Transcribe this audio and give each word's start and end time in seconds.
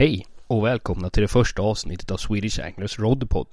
Hej 0.00 0.26
och 0.46 0.64
välkomna 0.64 1.10
till 1.10 1.22
det 1.22 1.28
första 1.28 1.62
avsnittet 1.62 2.10
av 2.10 2.16
Swedish 2.16 2.60
Anglers 2.64 2.98
Rodpod. 2.98 3.46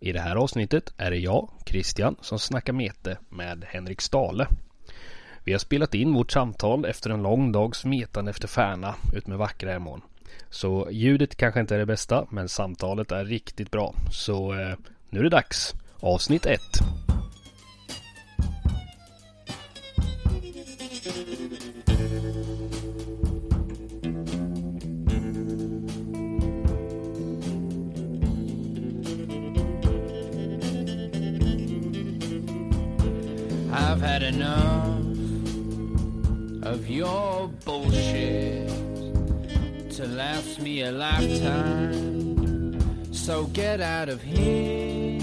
I 0.00 0.12
det 0.12 0.20
här 0.20 0.36
avsnittet 0.36 0.92
är 0.96 1.10
det 1.10 1.16
jag, 1.16 1.50
Christian, 1.66 2.16
som 2.20 2.38
snackar 2.38 2.72
mete 2.72 3.18
med 3.28 3.64
Henrik 3.68 4.00
Stale. 4.00 4.46
Vi 5.44 5.52
har 5.52 5.58
spelat 5.58 5.94
in 5.94 6.14
vårt 6.14 6.32
samtal 6.32 6.84
efter 6.84 7.10
en 7.10 7.22
lång 7.22 7.52
dags 7.52 7.84
metande 7.84 8.30
efter 8.30 8.48
Färna 8.48 8.94
utmed 9.14 9.38
vackra 9.38 9.72
Emån. 9.72 10.00
Så 10.50 10.88
ljudet 10.90 11.36
kanske 11.36 11.60
inte 11.60 11.74
är 11.74 11.78
det 11.78 11.86
bästa, 11.86 12.26
men 12.30 12.48
samtalet 12.48 13.12
är 13.12 13.24
riktigt 13.24 13.70
bra. 13.70 13.94
Så 14.10 14.52
eh, 14.52 14.76
nu 15.10 15.18
är 15.18 15.24
det 15.24 15.30
dags. 15.30 15.74
Avsnitt 16.00 16.46
1. 16.46 16.60
Enough 34.26 34.98
of 36.62 36.90
your 36.90 37.48
bullshit 37.64 38.68
to 39.96 40.06
last 40.06 40.60
me 40.60 40.82
a 40.82 40.90
lifetime. 40.90 42.74
So 43.12 43.44
get 43.52 43.80
out 43.80 44.08
of 44.08 44.22
here. 44.22 45.20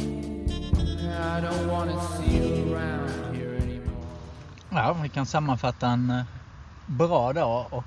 I 1.35 1.41
don't 1.41 1.67
want 1.67 1.91
to 1.91 1.99
see 2.17 2.37
you 2.37 2.73
around 2.73 3.35
here 3.35 3.55
anymore. 3.55 4.05
Ja, 4.69 4.93
vi 4.93 5.09
kan 5.09 5.25
sammanfatta 5.25 5.87
en 5.87 6.09
eh, 6.09 6.23
bra 6.85 7.33
dag 7.33 7.65
och 7.69 7.85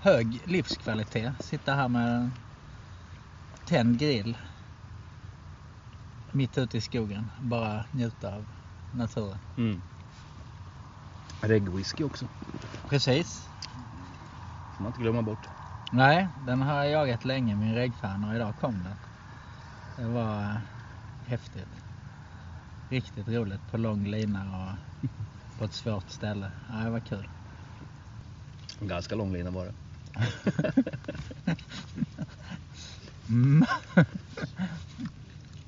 hög 0.00 0.40
livskvalitet. 0.44 1.32
Sitta 1.40 1.74
här 1.74 1.88
med 1.88 2.16
en 2.16 2.32
tänd 3.66 3.98
grill. 3.98 4.36
Mitt 6.32 6.58
ute 6.58 6.76
i 6.78 6.80
skogen. 6.80 7.30
Bara 7.40 7.84
njuta 7.92 8.34
av 8.34 8.44
naturen. 8.92 9.38
Mm. 9.56 9.82
Reggwhisky 11.40 12.04
också. 12.04 12.28
Precis. 12.88 13.48
Får 14.76 14.82
man 14.82 14.90
inte 14.90 15.00
glömma 15.00 15.22
bort. 15.22 15.48
Nej, 15.90 16.28
den 16.44 16.62
har 16.62 16.74
jag 16.84 16.90
jagat 16.90 17.24
länge, 17.24 17.56
min 17.56 17.74
reggfan 17.74 18.24
och 18.24 18.34
idag 18.34 18.56
kom 18.56 18.82
den. 18.82 18.96
Det 19.96 20.04
var 20.04 20.40
eh, 20.42 20.56
häftigt. 21.26 21.68
Riktigt 22.88 23.28
roligt 23.28 23.70
på 23.70 23.76
lång 23.76 24.06
lina 24.06 24.40
och 24.56 25.08
på 25.58 25.64
ett 25.64 25.74
svårt 25.74 26.10
ställe. 26.10 26.50
Ja, 26.68 26.74
det 26.74 26.90
var 26.90 27.00
kul. 27.00 27.28
En 28.80 28.88
ganska 28.88 29.14
lång 29.14 29.32
lina 29.32 29.50
var 29.50 29.64
det. 29.66 29.72
Mm. 33.28 33.66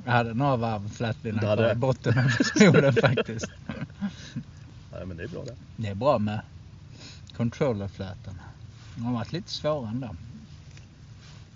Jag 0.04 0.12
hade 0.12 0.34
några 0.34 0.56
varv 0.56 0.88
flätlina 0.88 1.40
Du 1.40 1.46
hade 1.46 1.62
kvar 1.62 1.72
i 1.72 1.74
botten 1.74 2.18
av 2.18 2.92
faktiskt. 3.00 3.50
Ja, 4.98 5.06
men 5.06 5.16
det 5.16 5.22
är 5.22 5.28
bra 5.28 5.44
det. 5.44 5.56
Det 5.76 5.88
är 5.88 5.94
bra 5.94 6.18
med 6.18 6.40
controllerfläten. 7.36 8.34
De 8.94 9.04
har 9.04 9.12
varit 9.12 9.32
lite 9.32 9.50
svåra 9.50 9.88
ändå. 9.88 10.16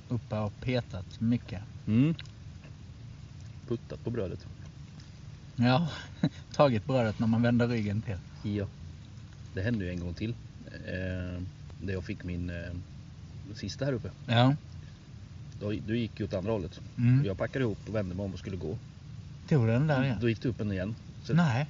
Uppe 0.08 0.38
och 0.38 0.60
petat 0.60 1.20
mycket. 1.20 1.62
Mm. 1.86 2.14
Puttat 3.68 4.04
på 4.04 4.10
brödet. 4.10 4.46
Ja, 5.56 5.88
tagit 6.52 6.86
brödet 6.86 7.18
när 7.18 7.26
man 7.26 7.42
vänder 7.42 7.68
ryggen 7.68 8.02
till. 8.02 8.18
Ja. 8.52 8.66
Det 9.54 9.62
hände 9.62 9.84
ju 9.84 9.90
en 9.90 10.00
gång 10.00 10.14
till. 10.14 10.34
Eh, 10.86 11.42
där 11.82 11.92
jag 11.92 12.04
fick 12.04 12.24
min 12.24 12.50
eh, 12.50 13.54
sista 13.54 13.84
här 13.84 13.92
uppe. 13.92 14.10
Ja. 14.26 14.56
Då, 15.60 15.70
du 15.86 15.98
gick 15.98 16.20
ju 16.20 16.26
åt 16.26 16.34
andra 16.34 16.52
hållet. 16.52 16.80
Mm. 16.98 17.24
Jag 17.24 17.38
packade 17.38 17.64
ihop 17.64 17.78
och 17.88 17.94
vände 17.94 18.14
mig 18.14 18.24
om 18.24 18.32
och 18.32 18.38
skulle 18.38 18.56
gå. 18.56 18.78
Tog 19.48 19.66
den 19.66 19.86
där 19.86 20.04
igen? 20.04 20.18
Då 20.20 20.28
gick 20.28 20.42
du 20.42 20.48
upp 20.48 20.60
en 20.60 20.72
igen. 20.72 20.94
Så, 21.22 21.34
Nej. 21.34 21.66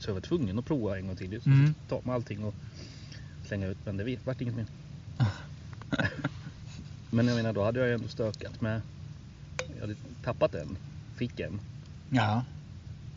så 0.00 0.10
jag 0.10 0.14
var 0.14 0.20
tvungen 0.20 0.58
att 0.58 0.64
prova 0.64 0.98
en 0.98 1.06
gång 1.06 1.16
till. 1.16 1.40
Så 1.42 1.48
Mm. 1.48 1.60
mm. 1.60 1.74
ta 1.88 2.00
med 2.04 2.14
allting 2.14 2.44
och 2.44 2.54
slänga 3.46 3.66
ut. 3.66 3.78
Men 3.84 3.96
det 3.96 4.18
vart 4.24 4.40
inget 4.40 4.56
mer. 4.56 4.66
Men 7.10 7.26
jag 7.26 7.36
menar 7.36 7.52
då 7.52 7.64
hade 7.64 7.78
jag 7.80 7.88
ju 7.88 7.94
ändå 7.94 8.08
stökat 8.08 8.60
med. 8.60 8.80
Jag 9.74 9.80
hade 9.80 9.94
tappat 10.24 10.54
en. 10.54 10.76
Fick 11.16 11.40
en. 11.40 11.60
Ja. 12.10 12.44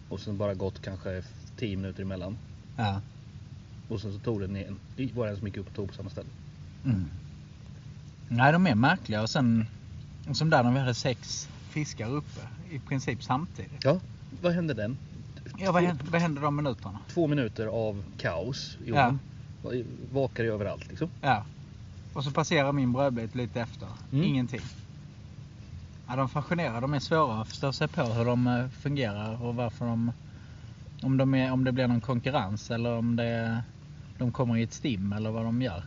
Och 0.10 0.20
sen 0.20 0.38
bara 0.38 0.54
gått 0.54 0.82
kanske 0.82 1.24
10 1.58 1.78
minuter 1.78 2.02
emellan. 2.02 2.38
Ja. 2.78 3.02
Och 3.88 4.02
sen 4.02 4.14
så 4.14 4.20
tog 4.20 4.42
den 4.42 4.56
en. 4.56 4.80
Det 4.98 5.14
var 5.14 5.28
en 5.28 5.38
som 5.38 5.48
gick 5.48 5.58
upp 5.58 5.68
och 5.68 5.76
tog 5.76 5.88
på 5.88 5.94
samma 5.96 6.10
ställe. 6.10 6.30
Mm. 6.86 7.06
Nej, 8.30 8.52
de 8.54 8.68
är 8.68 8.76
märkliga. 8.76 9.22
Och 9.22 9.30
sen, 9.30 9.66
som 10.34 10.50
där 10.50 10.64
när 10.64 10.72
vi 10.72 10.80
hade 10.80 10.94
sex 10.94 11.50
fiskar 11.70 12.10
uppe. 12.10 12.40
I 12.72 12.80
princip 12.80 13.24
samtidigt. 13.24 13.84
Ja, 13.84 14.00
vad 14.42 14.54
hände 14.54 14.74
den? 14.74 14.98
Ja, 15.58 15.72
vad 15.72 15.84
hände, 15.84 16.04
vad 16.12 16.22
hände 16.22 16.42
de 16.42 16.56
minuterna? 16.56 17.00
Två 17.08 17.28
minuter 17.28 17.66
av 17.68 18.04
kaos 18.18 18.78
i 18.86 18.90
Ja. 18.90 19.16
Vakar 20.12 20.44
ju 20.44 20.54
överallt 20.54 20.88
liksom. 20.90 21.10
Ja. 21.22 21.46
Och 22.14 22.24
så 22.24 22.32
passerar 22.32 22.72
min 22.72 22.94
brödbit 22.94 23.36
lite 23.36 23.62
efter. 23.62 23.88
Mm. 24.12 24.24
Ingenting. 24.26 24.62
Ja, 26.08 26.16
de 26.16 26.30
fascinerar. 26.30 26.82
De 26.82 26.94
är 26.94 27.00
svåra 27.00 27.42
att 27.42 27.48
förstå 27.48 27.74
sig 27.74 27.88
på 27.88 28.04
hur 28.04 28.26
de 28.26 28.48
eh, 28.48 28.68
fungerar 28.70 29.44
och 29.44 29.56
varför 29.56 29.86
de... 29.86 30.12
Om, 31.02 31.18
de 31.18 31.34
är, 31.36 31.52
om 31.52 31.64
det 31.64 31.72
blir 31.72 31.88
någon 31.88 32.02
konkurrens 32.02 32.72
eller 32.72 32.92
om 32.94 33.16
det, 33.16 33.64
de 34.18 34.32
kommer 34.32 34.58
i 34.58 34.64
ett 34.64 34.74
stim 34.74 35.14
eller 35.14 35.32
vad 35.32 35.44
de 35.46 35.62
gör. 35.62 35.84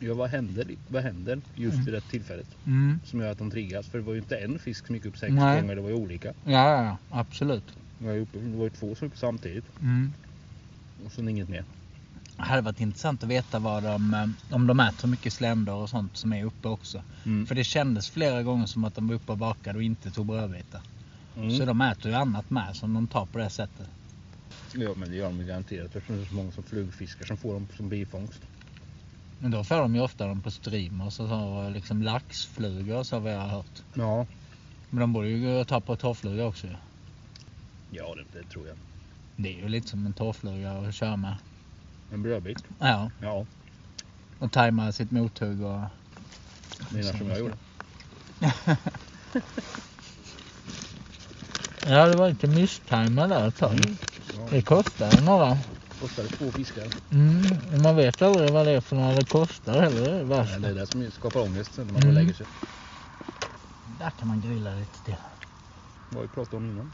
Ja, 0.00 0.14
vad 0.14 0.30
händer, 0.30 0.66
vad 0.88 1.02
händer 1.02 1.40
just 1.54 1.74
Mm. 1.74 1.84
vid 1.84 1.94
det 1.94 2.00
tillfället? 2.00 2.46
Mm. 2.66 3.00
Som 3.04 3.20
gör 3.20 3.32
att 3.32 3.38
de 3.38 3.50
triggas. 3.50 3.86
För 3.86 3.98
det 3.98 4.04
var 4.04 4.12
ju 4.12 4.18
inte 4.18 4.36
en 4.38 4.58
fisk 4.58 4.86
som 4.86 4.94
gick 4.94 5.04
upp 5.04 5.18
sex 5.18 5.32
Nej. 5.32 5.60
gånger, 5.60 5.76
det 5.76 5.82
var 5.82 5.88
ju 5.88 5.94
olika. 5.94 6.28
Ja, 6.44 6.52
ja, 6.52 6.82
ja, 6.84 6.96
absolut. 7.10 7.64
Ju, 8.02 8.20
uppe, 8.20 8.38
det 8.38 8.56
var 8.56 8.64
ju 8.64 8.70
två 8.70 8.96
upp 9.06 9.18
samtidigt. 9.18 9.64
Mm. 9.80 10.12
Och 11.04 11.12
sen 11.12 11.28
inget 11.28 11.48
mer. 11.48 11.64
Det 12.36 12.42
hade 12.42 12.62
varit 12.62 12.80
intressant 12.80 13.22
att 13.22 13.28
veta 13.28 13.58
vad 13.58 13.82
de, 13.82 14.14
eh, 14.14 14.54
om 14.54 14.66
de 14.66 14.80
äter 14.80 15.08
mycket 15.08 15.32
sländor 15.32 15.74
och 15.74 15.90
sånt 15.90 16.16
som 16.16 16.32
är 16.32 16.44
uppe 16.44 16.68
också. 16.68 17.02
Mm. 17.26 17.46
För 17.46 17.54
det 17.54 17.64
kändes 17.64 18.10
flera 18.10 18.42
gånger 18.42 18.66
som 18.66 18.84
att 18.84 18.94
de 18.94 19.08
var 19.08 19.14
uppe 19.14 19.32
och 19.32 19.38
bakade 19.38 19.78
och 19.78 19.82
inte 19.82 20.10
tog 20.10 20.26
brödbitar. 20.26 20.80
Mm. 21.36 21.50
Så 21.50 21.64
de 21.64 21.80
äter 21.80 22.10
ju 22.10 22.16
annat 22.16 22.50
med 22.50 22.76
som 22.76 22.94
de 22.94 23.06
tar 23.06 23.26
på 23.26 23.38
det 23.38 23.50
sättet. 23.50 23.88
Ja, 24.74 24.94
men 24.96 25.10
det 25.10 25.16
gör 25.16 25.24
de 25.24 25.46
garanterat. 25.46 25.96
Eftersom 25.96 26.16
det 26.16 26.22
är 26.22 26.26
så 26.26 26.34
många 26.34 26.52
som 26.52 26.62
flugfiskar 26.62 27.26
som 27.26 27.36
får 27.36 27.54
dem 27.54 27.66
som 27.76 27.88
bifångst. 27.88 28.40
Men 29.38 29.50
då 29.50 29.64
får 29.64 29.76
de 29.76 29.94
ju 29.94 30.00
ofta 30.00 30.26
dem 30.26 30.42
på 30.42 30.50
streamers 30.50 31.20
och 31.20 31.28
så 31.28 31.70
liksom 31.70 32.02
laxflugor 32.02 33.02
så 33.02 33.18
vad 33.18 33.32
jag 33.32 33.40
har 33.40 33.48
hört. 33.48 33.82
Ja. 33.94 34.26
Men 34.90 35.00
de 35.00 35.12
borde 35.12 35.28
ju 35.28 35.64
ta 35.64 35.80
på 35.80 35.96
torrfluga 35.96 36.44
också 36.44 36.66
ju. 36.66 36.72
Ja, 36.72 36.78
det, 37.90 38.24
det 38.32 38.44
tror 38.50 38.68
jag. 38.68 38.76
Det 39.36 39.48
är 39.58 39.62
ju 39.62 39.68
lite 39.68 39.88
som 39.88 40.06
en 40.06 40.12
torrfluga 40.12 40.72
att 40.72 40.94
köra 40.94 41.16
med. 41.16 41.36
En 42.12 42.22
brödbit. 42.22 42.64
Ja, 42.78 43.10
Ja, 43.22 43.46
och 44.38 44.52
tajma 44.52 44.92
sitt 44.92 45.10
mothugg 45.10 45.62
och... 45.62 45.80
menar 46.90 47.12
som 47.18 47.28
jag 47.28 47.38
gjorde. 47.38 47.54
Ja, 51.88 52.06
det 52.06 52.14
var 52.16 52.28
inte 52.28 52.46
misstajma 52.46 53.26
där 53.26 53.48
ett 53.48 53.56
tag. 53.56 53.72
Mm. 53.72 53.96
Ja. 54.36 54.48
Det 54.50 54.62
kostar 54.62 55.20
några. 55.24 55.58
Kostade 56.00 56.28
två 56.28 56.50
fiskar. 56.52 56.86
Mm, 57.10 57.82
man 57.82 57.96
vet 57.96 58.22
aldrig 58.22 58.52
vad 58.52 58.66
det 58.66 58.72
är 58.72 58.80
för 58.80 58.96
några 58.96 59.14
det 59.14 59.24
kostar 59.24 59.80
heller. 59.80 60.00
Det 60.00 60.08
är 60.08 60.12
det 60.12 60.18
Ja, 60.18 60.24
värsta. 60.24 60.58
det 60.58 60.68
är 60.68 60.74
det 60.74 60.86
som 60.86 61.10
skapar 61.10 61.40
ångest 61.40 61.78
när 61.78 61.84
man 61.84 62.02
Mm. 62.02 62.14
lägger 62.14 62.34
sig. 62.34 62.46
Där 63.98 64.10
kan 64.10 64.28
man 64.28 64.40
grilla 64.40 64.70
lite 64.74 65.04
till. 65.04 65.16
Vad 66.08 66.16
har 66.16 66.22
vi 66.22 66.28
pratat 66.28 66.54
om 66.54 66.64
innan? 66.70 66.92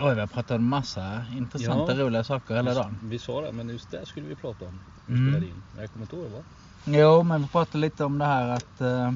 Oj, 0.00 0.14
vi 0.14 0.20
har 0.20 0.26
pratat 0.26 0.50
om 0.56 0.68
massa 0.68 1.24
intressanta, 1.32 1.92
Ja. 1.92 1.98
roliga 2.04 2.24
saker 2.24 2.54
hela 2.54 2.74
dagen. 2.74 2.98
Vi 3.02 3.18
sa 3.18 3.40
det, 3.40 3.52
men 3.52 3.68
just 3.68 3.90
det 3.90 4.06
skulle 4.06 4.28
vi 4.28 4.36
prata 4.36 4.64
om. 4.64 4.80
Vi 5.06 5.12
Mm. 5.12 5.26
spelade 5.26 5.46
in. 5.46 5.62
Jag 5.76 5.92
kommer 5.92 6.04
inte 6.04 6.16
ihåg 6.16 6.30
vad. 6.30 6.44
Jo, 6.84 7.22
men 7.22 7.42
vi 7.42 7.48
pratade 7.48 7.78
lite 7.78 8.04
om 8.04 8.18
det 8.18 8.24
här 8.24 8.48
att 8.48 8.80
eh, 8.80 9.12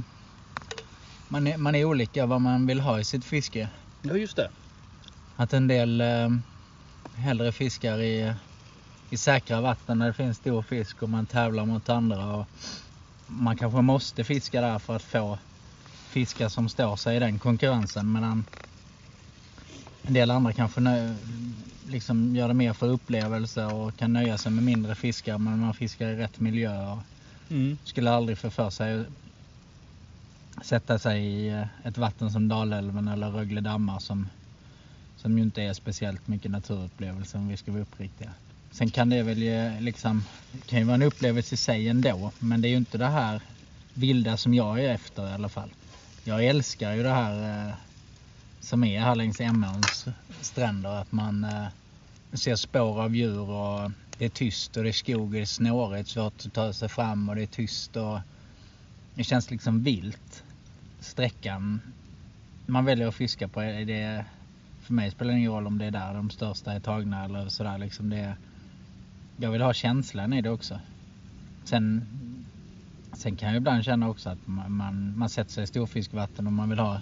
man, 1.28 1.46
är, 1.46 1.56
man 1.56 1.74
är 1.74 1.84
olika 1.84 2.26
vad 2.26 2.40
man 2.40 2.66
vill 2.66 2.80
ha 2.80 3.00
i 3.00 3.04
sitt 3.04 3.24
fiske. 3.24 3.68
Ja, 4.02 4.16
just 4.16 4.36
det. 4.36 4.50
Att 5.36 5.52
en 5.52 5.68
del 5.68 6.00
eh, 6.00 6.28
hellre 7.14 7.52
fiskar 7.52 7.98
i, 7.98 8.34
i 9.10 9.16
säkra 9.16 9.60
vatten 9.60 9.98
där 9.98 10.06
det 10.06 10.12
finns 10.14 10.36
stor 10.38 10.62
fisk 10.62 11.02
och 11.02 11.08
man 11.08 11.26
tävlar 11.26 11.66
mot 11.66 11.88
andra. 11.88 12.36
Och 12.36 12.46
man 13.26 13.56
kanske 13.56 13.80
måste 13.80 14.24
fiska 14.24 14.60
där 14.60 14.78
för 14.78 14.96
att 14.96 15.02
få 15.02 15.38
fiskar 16.08 16.48
som 16.48 16.68
står 16.68 16.96
sig 16.96 17.16
i 17.16 17.20
den 17.20 17.38
konkurrensen. 17.38 18.12
Medan 18.12 18.44
en 20.06 20.12
del 20.12 20.30
andra 20.30 20.52
kanske 20.52 20.80
nö, 20.80 21.14
liksom 21.88 22.36
gör 22.36 22.48
det 22.48 22.54
mer 22.54 22.72
för 22.72 22.88
upplevelse 22.88 23.64
och 23.64 23.96
kan 23.96 24.12
nöja 24.12 24.38
sig 24.38 24.52
med 24.52 24.64
mindre 24.64 24.94
fiskar 24.94 25.38
men 25.38 25.58
man 25.58 25.74
fiskar 25.74 26.08
i 26.08 26.16
rätt 26.16 26.40
miljö. 26.40 26.92
Och 26.92 26.98
Mm. 27.50 27.78
skulle 27.84 28.10
aldrig 28.10 28.38
få 28.38 28.50
för 28.50 28.70
sig 28.70 29.04
sätta 30.62 30.98
sig 30.98 31.24
i 31.24 31.48
eh, 31.48 31.66
ett 31.84 31.98
vatten 31.98 32.30
som 32.30 32.48
Dalälven 32.48 33.08
eller 33.08 33.30
Rögle 33.30 33.60
dammar 33.60 33.98
som, 33.98 34.28
som 35.16 35.38
ju 35.38 35.44
inte 35.44 35.62
är 35.62 35.72
speciellt 35.72 36.28
mycket 36.28 36.50
naturupplevelse 36.50 37.38
om 37.38 37.48
vi 37.48 37.56
ska 37.56 37.72
vara 37.72 37.82
uppriktiga. 37.82 38.30
Sen 38.70 38.90
kan 38.90 39.10
det 39.10 39.22
väl 39.22 39.42
ju 39.42 39.80
liksom, 39.80 40.24
det 40.52 40.66
kan 40.66 40.78
ju 40.78 40.84
vara 40.84 40.94
en 40.94 41.02
upplevelse 41.02 41.54
i 41.54 41.58
sig 41.58 41.88
ändå, 41.88 42.30
men 42.38 42.62
det 42.62 42.68
är 42.68 42.70
ju 42.70 42.76
inte 42.76 42.98
det 42.98 43.06
här 43.08 43.40
vilda 43.94 44.36
som 44.36 44.54
jag 44.54 44.84
är 44.84 44.94
efter 44.94 45.28
i 45.30 45.32
alla 45.32 45.48
fall. 45.48 45.70
Jag 46.24 46.44
älskar 46.44 46.92
ju 46.92 47.02
det 47.02 47.14
här 47.14 47.66
eh, 47.68 47.74
som 48.62 48.84
är 48.84 49.00
här 49.00 49.14
längs 49.14 49.40
Emåns 49.40 50.06
stränder. 50.40 50.90
Att 50.90 51.12
man 51.12 51.44
eh, 51.44 51.66
ser 52.32 52.56
spår 52.56 53.02
av 53.02 53.16
djur 53.16 53.50
och 53.50 53.90
det 54.18 54.24
är 54.24 54.28
tyst 54.28 54.76
och 54.76 54.82
det 54.82 54.90
är 54.90 54.92
skog 54.92 55.20
och 55.20 55.30
det 55.30 55.40
är 55.40 55.44
snårigt, 55.44 56.08
svårt 56.08 56.46
att 56.46 56.52
ta 56.52 56.72
sig 56.72 56.88
fram 56.88 57.28
och 57.28 57.34
det 57.34 57.42
är 57.42 57.46
tyst 57.46 57.96
och 57.96 58.20
det 59.14 59.24
känns 59.24 59.50
liksom 59.50 59.82
vilt. 59.82 60.44
Sträckan 61.00 61.80
man 62.66 62.84
väljer 62.84 63.08
att 63.08 63.14
fiska 63.14 63.48
på, 63.48 63.60
är 63.60 63.84
det, 63.84 64.24
för 64.80 64.94
mig 64.94 65.10
spelar 65.10 65.32
det 65.32 65.38
ingen 65.38 65.52
roll 65.52 65.66
om 65.66 65.78
det 65.78 65.84
är 65.84 65.90
där 65.90 66.14
de 66.14 66.30
största 66.30 66.72
är 66.72 66.80
tagna 66.80 67.24
eller 67.24 67.48
sådär 67.48 67.78
liksom. 67.78 68.10
Det, 68.10 68.36
jag 69.36 69.50
vill 69.50 69.62
ha 69.62 69.72
känslan 69.72 70.32
i 70.32 70.42
det 70.42 70.50
också. 70.50 70.80
Sen, 71.64 72.06
sen 73.12 73.36
kan 73.36 73.48
jag 73.48 73.56
ibland 73.56 73.84
känna 73.84 74.08
också 74.08 74.30
att 74.30 74.46
man, 74.46 74.72
man, 74.72 75.18
man 75.18 75.28
sätter 75.28 75.52
sig 75.52 75.64
i 75.64 75.66
storfiskvatten 75.66 76.46
och 76.46 76.52
man 76.52 76.70
vill 76.70 76.78
ha 76.78 77.00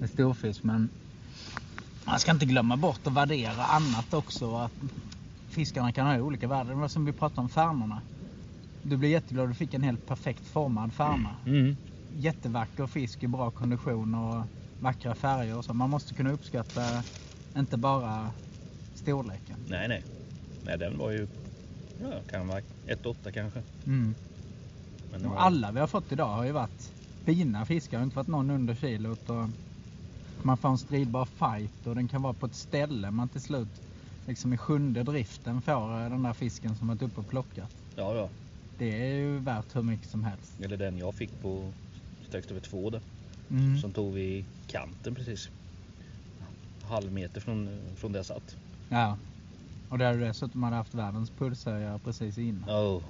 en 0.00 0.08
storfisk 0.08 0.62
men 0.62 0.88
man 2.04 2.18
ska 2.18 2.30
inte 2.30 2.46
glömma 2.46 2.76
bort 2.76 3.06
att 3.06 3.12
värdera 3.12 3.64
annat 3.64 4.14
också. 4.14 4.56
Att 4.56 4.72
fiskarna 5.48 5.92
kan 5.92 6.06
ha 6.06 6.20
olika 6.20 6.48
värden. 6.48 6.68
Det 6.68 6.74
var 6.74 6.88
som 6.88 7.04
vi 7.04 7.12
pratade 7.12 7.40
om 7.40 7.48
färnorna. 7.48 8.02
Du 8.82 8.96
blir 8.96 9.08
jätteglad 9.08 9.48
du 9.48 9.54
fick 9.54 9.74
en 9.74 9.82
helt 9.82 10.06
perfekt 10.06 10.46
formad 10.46 10.92
färna. 10.92 11.30
Mm. 11.46 11.76
Jättevacker 12.16 12.86
fisk 12.86 13.22
i 13.22 13.28
bra 13.28 13.50
kondition 13.50 14.14
och 14.14 14.44
vackra 14.80 15.14
färger 15.14 15.56
och 15.56 15.64
så. 15.64 15.74
Man 15.74 15.90
måste 15.90 16.14
kunna 16.14 16.32
uppskatta 16.32 17.02
inte 17.56 17.76
bara 17.76 18.30
storleken. 18.94 19.56
Nej, 19.68 19.88
nej. 19.88 20.04
Nej, 20.64 20.78
den 20.78 20.98
var 20.98 21.10
ju... 21.10 21.28
Ja, 22.02 22.12
kan 22.30 22.48
vara 22.48 22.60
1,8 22.60 23.32
kanske. 23.32 23.62
Mm. 23.86 24.14
Men 25.10 25.30
var... 25.30 25.36
alla 25.36 25.72
vi 25.72 25.80
har 25.80 25.86
fått 25.86 26.12
idag 26.12 26.28
har 26.28 26.44
ju 26.44 26.52
varit 26.52 26.92
fina 27.24 27.66
fiskar. 27.66 27.90
Det 27.90 28.00
har 28.00 28.04
inte 28.04 28.16
varit 28.16 28.28
någon 28.28 28.50
under 28.50 28.74
kilot. 28.74 29.30
Och 29.30 29.48
man 30.44 30.56
får 30.56 30.68
en 30.68 30.78
stridbar 30.78 31.24
fight 31.24 31.86
och 31.86 31.94
den 31.94 32.08
kan 32.08 32.22
vara 32.22 32.32
på 32.32 32.46
ett 32.46 32.54
ställe 32.54 33.10
man 33.10 33.28
till 33.28 33.40
slut 33.40 33.68
liksom 34.26 34.52
i 34.52 34.56
sjunde 34.56 35.02
driften 35.02 35.62
får 35.62 36.10
den 36.10 36.22
där 36.22 36.32
fisken 36.32 36.76
som 36.76 36.88
varit 36.88 37.02
uppe 37.02 37.20
och 37.20 37.28
plockat. 37.28 37.70
Ja, 37.96 38.14
ja. 38.14 38.28
Det 38.78 39.06
är 39.06 39.14
ju 39.14 39.38
värt 39.38 39.76
hur 39.76 39.82
mycket 39.82 40.10
som 40.10 40.24
helst. 40.24 40.52
Eller 40.60 40.76
den 40.76 40.98
jag 40.98 41.14
fick 41.14 41.42
på 41.42 41.72
strax 42.28 42.50
över 42.50 42.60
två 42.60 42.90
där. 42.90 43.00
Mm. 43.50 43.78
Som 43.78 43.92
tog 43.92 44.14
vi 44.14 44.44
kanten 44.66 45.14
precis. 45.14 45.48
Halv 46.82 47.12
meter 47.12 47.40
från, 47.40 47.78
från 47.96 48.12
där 48.12 48.18
jag 48.18 48.26
satt. 48.26 48.56
Ja. 48.88 49.18
Och 49.88 49.98
där 49.98 50.14
du 50.14 50.20
dessutom 50.20 50.62
hade 50.62 50.76
haft 50.76 50.94
världens 50.94 51.30
pulshöjare 51.30 51.98
precis 51.98 52.38
innan. 52.38 52.70
Oh. 52.70 53.02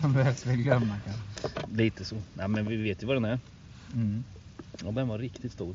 Som 0.00 0.12
du 0.12 0.22
helst 0.22 0.46
vill 0.46 0.62
glömma 0.62 0.96
kanske. 1.04 1.66
Lite 1.72 2.04
så. 2.04 2.16
Nej, 2.34 2.48
men 2.48 2.66
vi 2.66 2.76
vet 2.76 3.02
ju 3.02 3.06
vad 3.06 3.16
den 3.16 3.24
är. 3.24 3.38
Mm. 3.94 4.24
Och 4.84 4.94
den 4.94 5.08
var 5.08 5.18
riktigt 5.18 5.52
stor. 5.52 5.74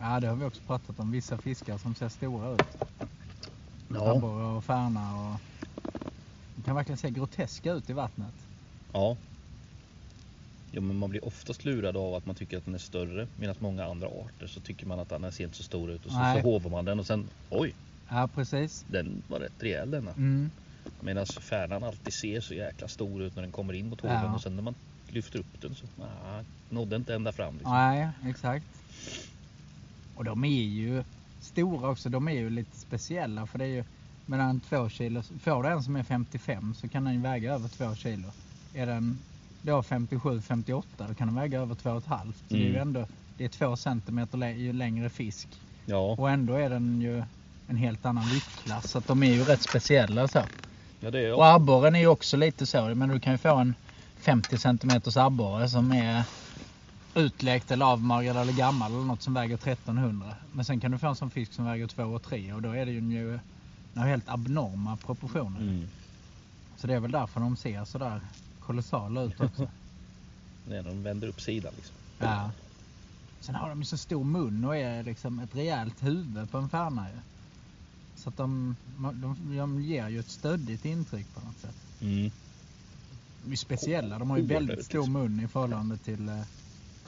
Ja, 0.00 0.20
det 0.20 0.26
har 0.26 0.36
vi 0.36 0.44
också 0.44 0.60
pratat 0.66 1.00
om. 1.00 1.10
Vissa 1.10 1.38
fiskar 1.38 1.78
som 1.78 1.94
ser 1.94 2.08
stora 2.08 2.52
ut. 2.54 2.62
Abborre 3.88 4.44
och 4.44 4.64
färna 4.64 5.16
och... 5.16 5.40
De 6.56 6.62
kan 6.62 6.76
verkligen 6.76 6.98
se 6.98 7.10
groteska 7.10 7.72
ut 7.72 7.90
i 7.90 7.92
vattnet. 7.92 8.34
Ja. 8.92 9.16
Jo, 10.72 10.82
men 10.82 10.96
man 10.96 11.10
blir 11.10 11.26
oftast 11.26 11.64
lurad 11.64 11.96
av 11.96 12.14
att 12.14 12.26
man 12.26 12.34
tycker 12.34 12.58
att 12.58 12.64
den 12.64 12.74
är 12.74 12.78
större. 12.78 13.26
Medan 13.36 13.56
många 13.58 13.84
andra 13.84 14.06
arter 14.06 14.46
så 14.46 14.60
tycker 14.60 14.86
man 14.86 15.00
att 15.00 15.08
den 15.08 15.32
ser 15.32 15.44
inte 15.44 15.56
så 15.56 15.62
stor 15.62 15.90
ut. 15.90 16.06
Och 16.06 16.12
så, 16.12 16.18
Nej. 16.18 16.42
så 16.42 16.48
hovar 16.48 16.70
man 16.70 16.84
den 16.84 17.00
och 17.00 17.06
sen 17.06 17.28
oj, 17.50 17.74
Ja, 18.08 18.28
precis. 18.34 18.84
den 18.88 19.22
var 19.28 19.40
rätt 19.40 19.62
rejäl 19.62 19.90
denna. 19.90 20.10
Mm. 20.10 20.50
Medan 21.00 21.26
färnan 21.26 21.84
alltid 21.84 22.14
ser 22.14 22.40
så 22.40 22.54
jäkla 22.54 22.88
stor 22.88 23.22
ut 23.22 23.36
när 23.36 23.42
den 23.42 23.52
kommer 23.52 23.72
in 23.72 23.88
mot 23.88 24.00
hoven. 24.00 24.24
Ja. 24.24 24.34
Och 24.34 24.42
sen 24.42 24.56
när 24.56 24.62
man 24.62 24.74
lyfter 25.08 25.38
upp 25.38 25.60
den 25.60 25.74
så 25.74 25.86
nah, 25.98 26.42
nådde 26.68 26.96
inte 26.96 27.14
ända 27.14 27.32
fram. 27.32 27.54
Liksom. 27.54 27.72
Nej, 27.72 28.08
exakt. 28.26 28.66
Och 30.20 30.24
de 30.24 30.44
är 30.44 30.62
ju 30.62 31.04
stora 31.40 31.88
också. 31.90 32.08
De 32.08 32.28
är 32.28 32.32
ju 32.32 32.50
lite 32.50 32.76
speciella 32.78 33.46
för 33.46 33.58
det 33.58 33.64
är 33.64 33.68
ju 33.68 33.84
mellan 34.26 34.60
två 34.60 34.88
kilo. 34.88 35.22
Får 35.22 35.62
du 35.62 35.68
en 35.68 35.82
som 35.82 35.96
är 35.96 36.02
55 36.02 36.74
så 36.74 36.88
kan 36.88 37.04
den 37.04 37.22
väga 37.22 37.54
över 37.54 37.68
två 37.68 37.94
kilo. 37.94 38.28
Är 38.74 38.86
den 38.86 39.18
då 39.62 39.80
57-58 39.82 40.82
då 41.08 41.14
kan 41.14 41.26
den 41.26 41.34
väga 41.34 41.60
över 41.60 41.74
2,5. 41.74 42.00
Så 42.32 42.44
det 42.48 42.54
är 42.54 42.58
ju 42.58 42.68
Mm. 42.68 42.82
ändå 42.82 43.06
det 43.38 43.44
är 43.44 43.48
två 43.48 43.76
centimeter 43.76 44.72
längre 44.72 45.08
fisk. 45.10 45.48
Ja, 45.86 46.14
Och 46.18 46.30
ändå 46.30 46.54
är 46.54 46.70
den 46.70 47.00
ju 47.00 47.22
en 47.68 47.76
helt 47.76 48.06
annan 48.06 48.24
viktklass. 48.28 48.90
Så 48.90 48.98
att 48.98 49.06
de 49.06 49.22
är 49.22 49.32
ju 49.32 49.44
rätt 49.44 49.62
speciella 49.62 50.28
så. 50.28 50.42
ja 51.00 51.10
det 51.10 51.20
är 51.20 51.34
Och 51.34 51.46
abborren 51.46 51.94
är 51.94 52.00
ju 52.00 52.06
också 52.06 52.36
lite 52.36 52.66
så. 52.66 52.94
Men 52.94 53.08
du 53.08 53.20
kan 53.20 53.32
ju 53.32 53.38
få 53.38 53.56
en 53.56 53.74
50 54.18 54.58
cm 54.58 55.00
abborre 55.16 55.68
som 55.68 55.92
är 55.92 56.22
utlekt 57.14 57.70
eller 57.70 57.86
avmagrad 57.86 58.36
eller 58.36 58.52
gammal 58.52 58.92
eller 58.92 59.04
något 59.04 59.22
som 59.22 59.34
väger 59.34 59.54
1300. 59.54 60.34
Men 60.52 60.64
sen 60.64 60.80
kan 60.80 60.90
du 60.90 60.98
få 60.98 61.06
en 61.06 61.16
sån 61.16 61.30
fisk 61.30 61.52
som 61.52 61.64
väger 61.64 61.86
2 61.86 62.02
och 62.04 62.22
3 62.22 62.52
och 62.52 62.62
då 62.62 62.70
är 62.70 62.86
det 62.86 62.92
ju 62.92 63.38
har 63.96 64.06
helt 64.06 64.28
abnorma 64.28 64.96
proportioner. 64.96 65.60
Mm. 65.60 65.88
Så 66.76 66.86
det 66.86 66.94
är 66.94 67.00
väl 67.00 67.10
därför 67.10 67.40
de 67.40 67.56
ser 67.56 67.84
sådär 67.84 68.20
kolossala 68.60 69.22
ut 69.22 69.40
också. 69.40 69.68
När 70.68 70.82
de 70.82 71.02
vänder 71.02 71.28
upp 71.28 71.40
sidan 71.40 71.72
liksom. 71.76 71.96
ja. 72.18 72.50
Sen 73.40 73.54
har 73.54 73.68
de 73.68 73.78
ju 73.78 73.84
så 73.84 73.96
stor 73.96 74.24
mun 74.24 74.64
och 74.64 74.76
är 74.76 75.02
liksom 75.02 75.38
ett 75.38 75.54
rejält 75.54 76.02
huvud 76.02 76.50
på 76.50 76.58
en 76.58 76.68
färna 76.68 77.10
ju. 77.10 77.16
Så 78.16 78.28
att 78.28 78.36
de, 78.36 78.76
de, 78.98 79.56
de 79.56 79.82
ger 79.82 80.08
ju 80.08 80.20
ett 80.20 80.28
stöddigt 80.28 80.84
intryck 80.84 81.34
på 81.34 81.40
något 81.40 81.58
sätt. 81.58 81.76
Mm. 82.00 82.30
De 83.44 83.52
är 83.52 83.56
speciella. 83.56 84.18
De 84.18 84.30
har 84.30 84.38
ju 84.38 84.46
väldigt 84.46 84.84
stor 84.84 84.98
liksom. 84.98 85.12
mun 85.12 85.40
i 85.40 85.48
förhållande 85.48 85.96
till 85.96 86.28
eh, 86.28 86.40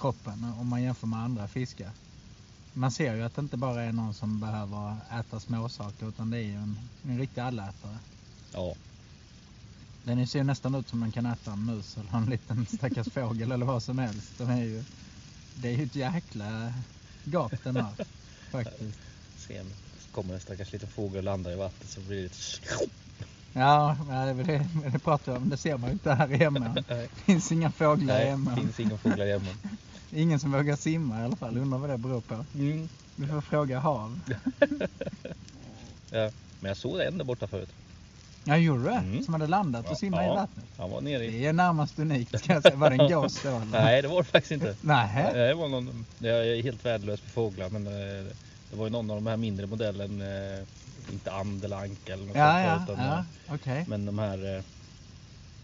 kroppen 0.02 0.52
om 0.60 0.69
man 0.69 0.82
jämför 0.82 1.06
med 1.06 1.19
andra 1.19 1.49
fiskar. 1.49 1.90
Man 2.72 2.90
ser 2.90 3.14
ju 3.14 3.22
att 3.22 3.34
det 3.34 3.40
inte 3.40 3.56
bara 3.56 3.82
är 3.82 3.93
någon 3.93 4.14
som 4.14 4.40
behöver 4.40 4.96
äta 5.20 5.40
småsaker 5.40 6.08
utan 6.08 6.31
det 6.31 6.38
är 6.38 6.43
ju 6.43 6.54
en, 6.54 6.78
en 7.02 7.19
riktig 7.19 7.40
allätare. 7.40 7.99
Ja, 8.52 8.75
Den 10.04 10.26
ser 10.26 10.38
ju 10.38 10.44
nästan 10.44 10.75
ut 10.75 10.88
som 10.88 10.99
man 10.99 11.12
kan 11.12 11.26
äta 11.26 11.52
en 11.52 11.64
mus 11.64 11.96
eller 11.96 12.19
en 12.19 12.26
liten 12.26 12.66
stackars 12.76 13.08
fågel 13.08 13.52
eller 13.52 13.66
vad 13.66 13.82
som 13.82 13.99
helst. 13.99 14.32
De 14.38 14.50
är 14.50 14.64
ju, 14.64 14.84
det 15.54 15.69
är 15.69 15.76
ju 15.76 15.84
ett 15.84 15.96
jäkla 15.96 16.72
gap 17.25 17.52
den 17.64 17.76
har 17.76 17.93
faktiskt. 18.50 18.98
sen 19.37 19.66
kommer 20.12 20.34
en 20.34 20.40
stackars 20.40 20.72
liten 20.72 20.88
fågel 20.88 21.16
och 21.16 21.25
landar 21.25 21.50
i 21.50 21.56
vattnet 21.56 21.90
så 21.90 22.00
blir 22.00 22.16
det 22.16 22.22
lite... 22.22 22.37
Ja, 23.52 23.96
det, 24.08 24.43
det, 24.43 24.66
det 24.93 24.98
pratar 24.98 25.32
jag 25.32 25.43
om. 25.43 25.48
Det 25.48 25.56
ser 25.56 25.76
man 25.76 25.88
ju 25.88 25.93
inte 25.93 26.12
här 26.12 26.28
hemma. 26.28 26.69
Det 26.88 27.08
finns 27.14 27.52
inga 27.52 27.70
fåglar 27.72 28.14
Nej, 28.14 28.31
hemma. 28.31 28.56
finns 28.56 28.81
inga 28.81 28.98
fåglar 28.98 29.26
hemma. 29.26 29.48
Ingen 30.14 30.41
som 30.41 30.53
vågar 30.53 30.76
simma 30.76 31.20
i 31.20 31.25
alla 31.25 31.37
fall. 31.37 31.56
Undrar 31.59 31.79
vad 31.79 31.91
det 31.91 31.98
beror 31.98 32.20
på. 32.20 32.44
Mm. 32.55 32.89
Vi 33.17 33.27
får 33.27 33.41
fråga 33.41 33.79
hav. 33.79 34.20
Ja. 36.10 36.31
Men 36.60 36.69
jag 36.69 36.77
såg 36.77 37.01
en 37.01 37.19
där 37.19 37.25
borta 37.25 37.46
förut. 37.46 37.69
Ja, 38.44 38.56
gjorde 38.56 38.82
du? 38.82 38.91
Mm. 38.91 39.22
Som 39.22 39.34
hade 39.34 39.46
landat 39.46 39.91
och 39.91 39.96
simmat 39.98 40.20
Ja. 40.25 40.32
i 40.32 40.36
vattnet? 40.36 40.65
Han 40.79 40.91
var 40.91 41.01
nere 41.01 41.25
i... 41.25 41.31
Det 41.41 41.46
är 41.46 41.53
närmast 41.53 41.98
unikt 41.98 42.39
ska 42.39 42.53
jag 42.53 42.63
säga. 42.63 42.77
Var 42.77 42.91
det 42.91 42.96
en 43.05 43.10
gås 43.10 43.43
då? 43.43 43.63
Nej, 43.72 44.03
det 44.03 44.08
var 44.08 44.17
det 44.19 44.25
faktiskt 44.29 44.53
inte. 44.53 44.77
Nej. 44.81 45.32
Det 45.34 45.55
var 45.55 45.69
någon... 45.69 46.06
Jag 46.19 46.46
är 46.48 46.63
helt 46.63 46.84
värdelös 46.84 47.20
på 47.20 47.29
fåglar 47.29 47.69
men 47.69 47.86
eh, 47.86 47.93
det 48.70 48.77
var 48.77 48.84
ju 48.84 48.91
någon 48.91 49.10
av 49.10 49.17
de 49.17 49.27
här 49.27 49.36
mindre 49.36 49.67
modellen. 49.67 50.20
eh, 50.20 50.67
Inte 51.13 51.32
and 51.32 51.65
eller 51.65 51.77
anka 51.77 52.13
eller 52.13 52.27
något 52.27 52.36
Ja, 52.36 52.75
sånt. 52.77 52.89
ja, 52.89 52.94
utan, 52.94 53.06
ja. 53.06 53.19
eh, 53.48 53.55
Okej. 53.55 53.84
Men 53.89 54.06
de 54.06 54.19
här... 54.19 54.63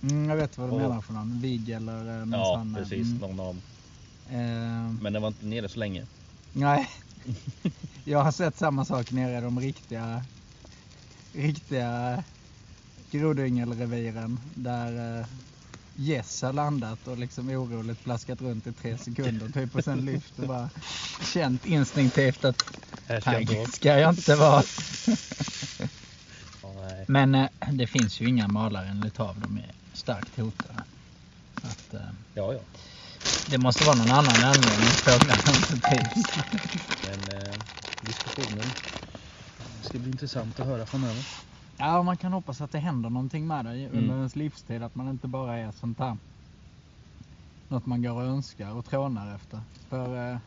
Mm, 0.02 0.28
jag 0.28 0.36
vet 0.36 0.58
vad 0.58 0.68
du 0.68 0.72
Och- 0.72 0.80
menar 0.80 1.00
för 1.00 1.12
någon. 1.12 1.40
Vigg 1.40 1.70
eller 1.70 1.92
någon 2.24 2.32
Ja, 2.32 2.44
sån. 2.54 2.74
precis. 2.74 3.06
mm. 3.06 3.18
Någon 3.18 3.40
av 3.40 3.46
dem. 3.46 3.62
Eh, 4.32 4.92
Men 5.00 5.12
den 5.12 5.22
var 5.22 5.28
inte 5.28 5.46
nere 5.46 5.68
så 5.68 5.78
länge. 5.78 6.06
nej. 6.52 6.88
Jag 8.04 8.24
har 8.24 8.32
sett 8.32 8.56
samma 8.58 8.84
sak 8.84 9.10
nere 9.10 9.38
i 9.38 9.40
de 9.40 9.60
riktiga, 9.60 10.24
riktiga 11.32 12.24
grodyngelreviren 13.10 14.40
där 14.54 15.20
eh, 15.20 15.26
gäss 15.96 16.42
har 16.42 16.52
landat 16.52 17.08
och 17.08 17.18
liksom 17.18 17.48
oroligt 17.50 18.04
plaskat 18.04 18.40
runt 18.40 18.66
i 18.66 18.72
tre 18.72 18.98
sekunder 18.98 19.48
typ 19.48 19.74
och 19.76 19.84
sen 19.84 20.04
lyft 20.04 20.38
och 20.38 20.48
bara 20.48 20.70
känt 21.32 21.66
instinktivt 21.66 22.44
att 22.44 22.64
Här 23.06 23.20
ska 23.20 23.32
jag 23.32 23.40
inte 23.42 23.52
här 23.52 23.56
vara. 23.56 23.68
ska 23.72 23.98
jag 23.98 24.10
inte 24.12 24.36
vara. 24.36 24.62
Ja, 26.62 26.72
nej. 26.82 27.04
Men 27.08 27.34
eh, 27.34 27.48
det 27.72 27.86
finns 27.86 28.20
ju 28.20 28.28
inga 28.28 28.48
malare 28.48 28.86
enligt 28.88 29.16
hav. 29.16 29.40
De 29.40 29.56
är 29.56 29.72
starkt 29.92 30.36
hotade. 30.38 30.78
Att, 31.62 31.94
eh, 31.94 32.00
Ja, 32.34 32.52
ja. 32.52 32.60
Det 33.50 33.58
måste 33.58 33.84
vara 33.84 33.94
någon 33.94 34.10
annan 34.10 34.44
anledning 34.44 34.88
till 34.90 35.02
fåglarna 35.12 35.56
inte 35.56 35.76
trivs. 35.88 36.32
Men 37.04 37.28
eh, 37.28 37.58
diskussionen 38.00 38.72
ska 39.82 39.98
bli 39.98 40.10
intressant 40.10 40.60
att 40.60 40.66
höra 40.66 40.86
framöver. 40.86 41.24
Ja, 41.78 42.02
man 42.02 42.16
kan 42.16 42.32
hoppas 42.32 42.60
att 42.60 42.72
det 42.72 42.78
händer 42.78 43.10
någonting 43.10 43.46
med 43.46 43.64
det 43.64 43.70
under 43.86 43.98
Mm. 43.98 44.16
ens 44.16 44.36
livstid. 44.36 44.82
Att 44.82 44.94
man 44.94 45.08
inte 45.08 45.28
bara 45.28 45.58
är 45.58 45.72
sånt 45.72 45.98
här. 45.98 46.16
Något 47.68 47.86
man 47.86 48.02
går 48.02 48.12
och 48.14 48.22
önskar 48.22 48.72
och 48.72 48.84
trånar 48.84 49.34
efter. 49.34 49.60
För 49.88 50.32
eh, 50.32 50.38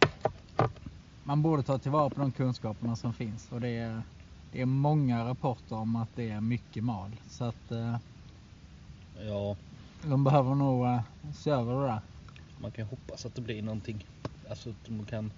man 1.24 1.42
borde 1.42 1.64
ta 1.64 1.78
tillvara 1.80 2.10
på 2.10 2.20
de 2.20 2.32
kunskaperna 2.32 2.96
som 2.96 3.14
finns. 3.14 3.52
Och 3.52 3.62
det 3.62 3.70
är, 3.70 4.02
det 4.52 4.62
är 4.62 4.66
många 4.66 5.26
rapporter 5.26 5.76
om 5.76 5.96
att 5.96 6.16
det 6.16 6.30
är 6.30 6.42
mycket 6.42 6.84
mal. 6.84 7.16
Så 7.30 7.44
att 7.44 7.72
eh, 7.72 7.98
Ja, 9.28 9.56
De 10.02 10.24
behöver 10.24 10.56
nog 10.56 10.86
uh, 10.86 11.02
se 11.36 11.50
över 11.52 11.74
det 11.82 11.88
där. 11.88 12.02
Man 12.62 12.72
kan 12.72 12.88
hoppas 12.88 13.26
att 13.26 13.36
det 13.36 13.42
blir 13.42 13.62
någonting. 13.62 14.06
Alltså 14.50 14.70
att 14.70 14.86
de 14.86 15.06
kan... 15.06 15.32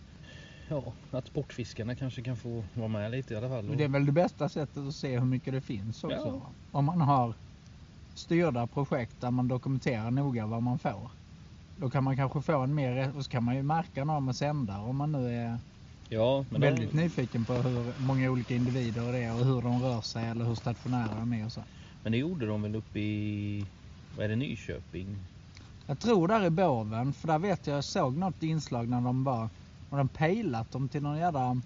Ja, 0.69 0.93
att 1.11 1.27
sportfiskarna 1.27 1.95
kanske 1.95 2.21
kan 2.21 2.37
få 2.37 2.63
vara 2.73 2.87
med 2.87 3.11
lite 3.11 3.33
i 3.33 3.37
alla 3.37 3.49
fall. 3.49 3.77
Det 3.77 3.83
är 3.83 3.87
väl 3.87 4.05
det 4.05 4.11
bästa 4.11 4.49
sättet 4.49 4.77
att 4.77 4.95
se 4.95 5.19
hur 5.19 5.25
mycket 5.25 5.53
det 5.53 5.61
finns 5.61 6.03
också. 6.03 6.41
Ja. 6.43 6.49
Om 6.71 6.85
man 6.85 7.01
har 7.01 7.33
styrda 8.15 8.67
projekt 8.67 9.21
där 9.21 9.31
man 9.31 9.47
dokumenterar 9.47 10.11
noga 10.11 10.45
vad 10.45 10.63
man 10.63 10.79
får. 10.79 11.11
Då 11.77 11.89
kan 11.89 12.03
man 12.03 12.15
kanske 12.15 12.41
få 12.41 12.59
en 12.59 12.75
mer, 12.75 13.17
och 13.17 13.25
så 13.25 13.31
kan 13.31 13.43
man 13.43 13.55
ju 13.55 13.63
märka 13.63 14.05
någon 14.05 14.25
med 14.25 14.35
sändare 14.35 14.81
om 14.81 14.95
man 14.95 15.11
nu 15.11 15.35
är 15.35 15.57
ja, 16.09 16.45
väldigt 16.49 16.91
de, 16.91 16.97
nyfiken 16.97 17.45
på 17.45 17.53
hur 17.53 17.93
många 18.07 18.31
olika 18.31 18.55
individer 18.55 19.11
det 19.11 19.19
är 19.19 19.33
och 19.33 19.45
hur 19.45 19.61
de 19.61 19.81
rör 19.81 20.01
sig 20.01 20.25
eller 20.25 20.45
hur 20.45 20.55
stationära 20.55 21.15
de 21.19 21.33
är 21.33 21.45
och 21.45 21.51
så. 21.51 21.61
men 22.03 22.11
det 22.11 22.17
gjorde 22.17 22.45
de 22.45 22.61
väl 22.61 22.75
uppe 22.75 22.99
i... 22.99 23.65
Vad 24.15 24.25
är 24.25 24.29
det? 24.29 24.35
Nyköping? 24.35 25.17
Jag 25.87 25.99
tror 25.99 26.27
där 26.27 26.45
i 26.45 26.49
Båven, 26.49 27.13
för 27.13 27.27
där 27.27 27.39
vet 27.39 27.67
jag, 27.67 27.77
jag 27.77 27.83
såg 27.83 28.17
något 28.17 28.43
inslag 28.43 28.87
när 28.89 29.01
de 29.01 29.23
var, 29.23 29.49
och 29.89 29.97
de 29.97 30.07
pejlat 30.07 30.71
dem 30.71 30.89
till 30.89 31.03
någon 31.03 31.17
jävla 31.17 31.61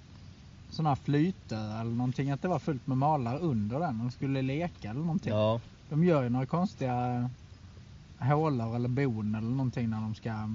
sån 0.69 0.85
här 0.85 0.95
flytö 0.95 1.55
eller 1.55 1.91
någonting, 1.91 2.31
att 2.31 2.41
det 2.41 2.47
var 2.47 2.59
fullt 2.59 2.87
med 2.87 2.97
malar 2.97 3.39
under 3.39 3.79
den. 3.79 3.97
De 3.99 4.11
skulle 4.11 4.41
leka 4.41 4.89
eller 4.89 5.01
någonting. 5.01 5.33
Ja, 5.33 5.61
De 5.89 6.03
gör 6.03 6.23
ju 6.23 6.29
några 6.29 6.45
konstiga 6.45 7.29
hålor 8.19 8.75
eller 8.75 8.89
bon 8.89 9.35
eller 9.35 9.49
någonting 9.49 9.89
när 9.89 10.01
de 10.01 10.15
ska... 10.15 10.49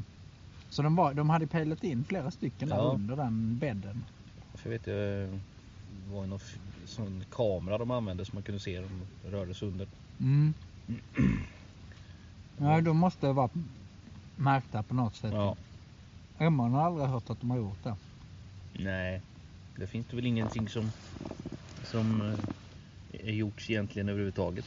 Så 0.71 0.83
de, 0.83 0.97
var, 0.97 1.15
de 1.15 1.31
hade 1.31 1.47
pejlat 1.47 1.85
in 1.85 2.05
flera 2.05 2.31
stycken 2.31 2.69
där 2.69 2.77
Ja. 2.77 2.83
under 2.83 3.17
den 3.17 3.59
bädden. 3.59 4.05
för 4.55 4.71
vet 4.71 4.87
jag... 4.87 4.97
Det 4.97 6.15
var 6.15 6.27
någon 6.27 6.41
sån 6.87 7.25
kamera 7.31 7.79
de 7.79 7.91
använde 7.91 8.25
så 8.25 8.35
man 8.35 8.43
kunde 8.43 8.61
se 8.61 8.81
dem 8.81 9.03
rörde 9.31 9.55
sig 9.55 9.69
under. 9.69 9.89
Mm. 10.21 10.55
Ja, 12.63 12.81
de 12.81 12.97
måste 12.97 13.33
vara 13.33 13.49
märkta 14.37 14.83
på 14.83 14.95
något 14.95 15.17
sätt. 15.17 15.33
Ja. 15.33 15.57
Emman 16.39 16.73
har 16.73 16.83
aldrig 16.83 17.09
hört 17.09 17.31
att 17.31 17.41
de 17.41 17.51
har 17.51 17.57
gjort 17.57 17.85
det. 17.85 17.97
Nej, 18.73 19.23
det 19.77 19.87
finns 19.87 20.07
det 20.07 20.17
väl 20.17 20.27
ingenting 20.27 20.69
som... 20.69 20.91
Som 21.85 22.21
eh, 22.21 23.29
är 23.29 23.33
gjorts 23.33 23.71
egentligen 23.71 24.09
överhuvudtaget. 24.09 24.67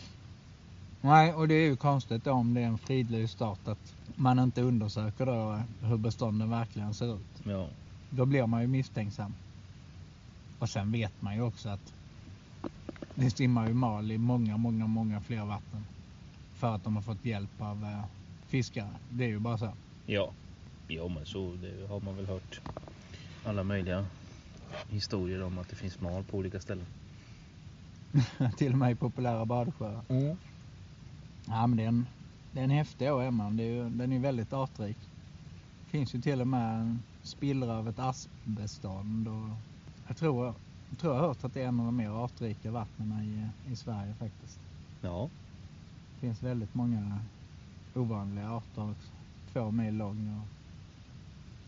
Nej, 1.02 1.34
och 1.34 1.48
det 1.48 1.54
är 1.54 1.66
ju 1.66 1.75
konstigt 1.75 2.28
om 2.28 2.54
det 2.54 2.62
är 2.62 2.66
en 2.66 2.78
fridlyst 2.78 3.42
art 3.42 3.68
att 3.68 3.96
man 4.16 4.40
inte 4.40 4.62
undersöker 4.62 5.25
då 5.25 5.62
hur 5.82 5.98
bestånden 5.98 6.50
verkligen 6.50 6.94
ser 6.94 7.16
ut. 7.16 7.42
Ja. 7.44 7.68
Då 8.10 8.25
blir 8.25 8.48
man 8.48 8.62
ju 8.62 8.68
misstänksam. 8.68 9.34
Och 10.60 10.70
sen 10.70 10.92
vet 10.92 11.22
man 11.22 11.36
ju 11.36 11.42
också 11.42 11.70
att 11.70 11.94
det 13.16 13.30
simmar 13.30 13.68
ju 13.68 13.74
mal 13.74 14.12
i 14.12 14.18
många, 14.18 14.58
många, 14.58 14.88
många 14.88 15.22
fler 15.22 15.46
vatten. 15.46 15.86
För 16.66 16.76
att 16.76 16.84
de 16.84 16.96
har 16.96 17.04
fått 17.04 17.26
hjälp 17.26 17.62
av 17.62 17.84
eh, 17.84 18.06
fiskare. 18.48 18.90
Det 19.12 19.24
är 19.24 19.28
ju 19.28 19.40
bara 19.40 19.58
så. 19.58 19.72
Ja. 20.06 20.34
Ja 20.88 21.08
men 21.08 21.26
så 21.26 21.56
det 21.56 21.88
har 21.88 22.00
man 22.02 22.16
väl 22.16 22.26
hört 22.26 22.62
alla 23.46 23.64
möjliga 23.64 24.06
historier 24.90 25.44
om 25.44 25.58
att 25.58 25.70
det 25.70 25.76
finns 25.76 26.02
mal 26.02 26.24
på 26.24 26.38
olika 26.38 26.60
ställen. 26.60 26.86
Till 28.58 28.72
och 28.72 28.78
med 28.78 28.92
i 28.92 28.96
populära 28.96 29.46
badsjöar. 29.46 30.02
Ja 31.48 31.68
men 31.68 31.78
det 31.78 31.84
är 31.84 31.88
en, 31.88 32.06
det 32.52 32.60
är 32.60 32.64
en 32.64 32.70
häftig 32.70 33.14
å 33.14 33.20
Emman. 33.20 33.58
Det 33.58 33.64
är 33.64 33.72
ju, 33.72 33.90
den 33.90 34.12
är 34.14 34.20
väldigt 34.20 34.54
artrik. 34.54 34.98
Det 35.86 35.92
finns 35.92 36.16
ju 36.16 36.22
till 36.22 36.42
och 36.42 36.48
med 36.48 36.80
en 36.80 37.00
spillra 37.24 37.78
av 37.78 37.90
ett 37.90 38.00
aspbestånd. 38.00 39.28
Och 39.28 39.50
jag, 40.08 40.18
tror, 40.18 40.46
jag 40.90 41.00
tror 41.00 41.14
jag 41.14 41.22
har 41.22 41.28
hört 41.28 41.44
att 41.44 41.54
det 41.54 41.62
är 41.62 41.68
en 41.68 41.80
av 41.80 41.86
de 41.86 41.96
mer 41.96 42.26
artrika 42.26 42.72
vattnen 42.72 43.12
i, 43.12 43.72
i 43.72 43.76
Sverige 43.76 44.14
faktiskt. 44.20 44.60
Ja. 45.02 45.30
Det 46.25 46.29
finns 46.29 46.44
väldigt 46.44 46.75
många 46.75 47.20
ovanliga 47.94 48.50
arter 48.50 48.82
också. 48.82 49.12
Två 49.53 49.72
mil 49.72 49.94
lång 49.94 50.41
och 50.41 50.48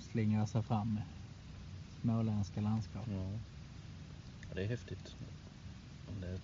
slingrar 0.04 0.46
sig 0.46 0.64
fram 0.64 1.00
i 1.00 2.02
småländska 2.02 2.62
landskap. 2.62 3.04
ja. 3.08 3.32
ja 4.50 4.56
det 4.56 4.64
är 4.64 4.68
häftigt. 4.68 5.16
Det, 6.22 6.40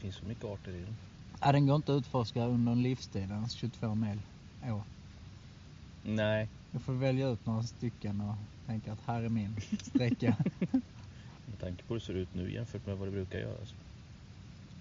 finns 0.00 0.16
så 0.16 0.24
mycket 0.24 0.44
arter 0.44 0.72
i 0.72 0.80
den. 0.80 0.96
Ja, 1.40 1.52
den 1.52 1.66
går 1.66 1.76
inte 1.76 1.94
att 1.94 1.98
utforska 1.98 2.44
under 2.44 2.72
en 2.72 2.82
livstid, 2.82 3.30
ens 3.30 3.52
22 3.52 3.94
mil 3.94 4.20
år. 4.64 4.82
Nej. 6.02 6.48
Jag 6.70 6.82
får 6.82 6.92
välja 6.92 7.28
ut 7.28 7.46
några 7.46 7.62
stycken 7.62 8.20
och 8.20 8.34
tänka 8.66 8.92
att 8.92 9.00
här 9.06 9.22
är 9.22 9.28
min 9.28 9.56
sträcka. 9.80 10.36
Med 11.46 11.60
tanke 11.60 11.84
på 11.84 11.94
hur 11.94 12.00
det 12.00 12.06
ser 12.06 12.14
ut 12.14 12.34
nu 12.34 12.52
jämfört 12.52 12.86
med 12.86 12.98
vad 12.98 13.08
det 13.08 13.12
brukar 13.12 13.38
göra. 13.38 13.66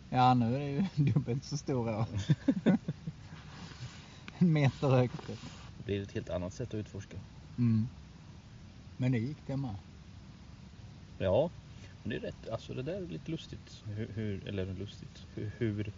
Ja, 0.10 0.34
nu 0.34 0.56
är 0.56 0.60
det 0.60 0.70
ju 0.70 0.84
dubbelt 1.12 1.44
så 1.44 1.58
stor 1.58 1.90
år. 1.90 2.06
en 4.38 4.54
meter 4.54 4.90
högt. 4.90 5.28
Det 5.78 5.84
blir 5.86 6.02
ett 6.04 6.12
helt 6.12 6.30
annat 6.30 6.54
sätt 6.54 6.68
att 6.70 6.74
utforska. 6.74 7.18
Mm. 7.58 7.88
Men 8.98 9.12
det 9.12 9.18
gick 9.20 9.38
det 9.48 9.58
med. 9.58 9.76
Ja, 11.18 11.50
men 12.04 12.10
det 12.10 12.16
är 12.16 12.20
rätt. 12.20 12.50
Alltså 12.50 12.74
det 12.74 12.82
där 12.84 12.94
är 13.02 13.08
lite 13.08 13.32
lustigt. 13.32 13.84
Hur, 13.86 14.08
hur, 14.16 14.48
eller 14.48 14.66
lustigt. 14.74 15.26
Hur, 15.36 15.52
hur, 15.58 15.92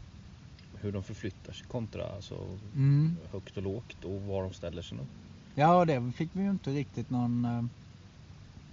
hur 0.82 0.92
de 0.92 1.04
förflyttar 1.04 1.54
sig 1.54 1.68
kontra 1.68 2.08
alltså, 2.16 2.60
Mm. 2.76 3.18
högt 3.32 3.58
och 3.58 3.64
lågt 3.64 4.04
och 4.06 4.22
var 4.22 4.44
de 4.44 4.54
ställer 4.54 4.82
sig. 4.82 4.98
nu. 4.98 5.06
Ja, 5.56 5.76
och 5.80 5.88
det 5.88 6.12
fick 6.12 6.30
vi 6.34 6.42
ju 6.44 6.50
inte 6.50 6.70
riktigt 6.70 7.10
någon 7.10 7.46
eh, 7.46 7.64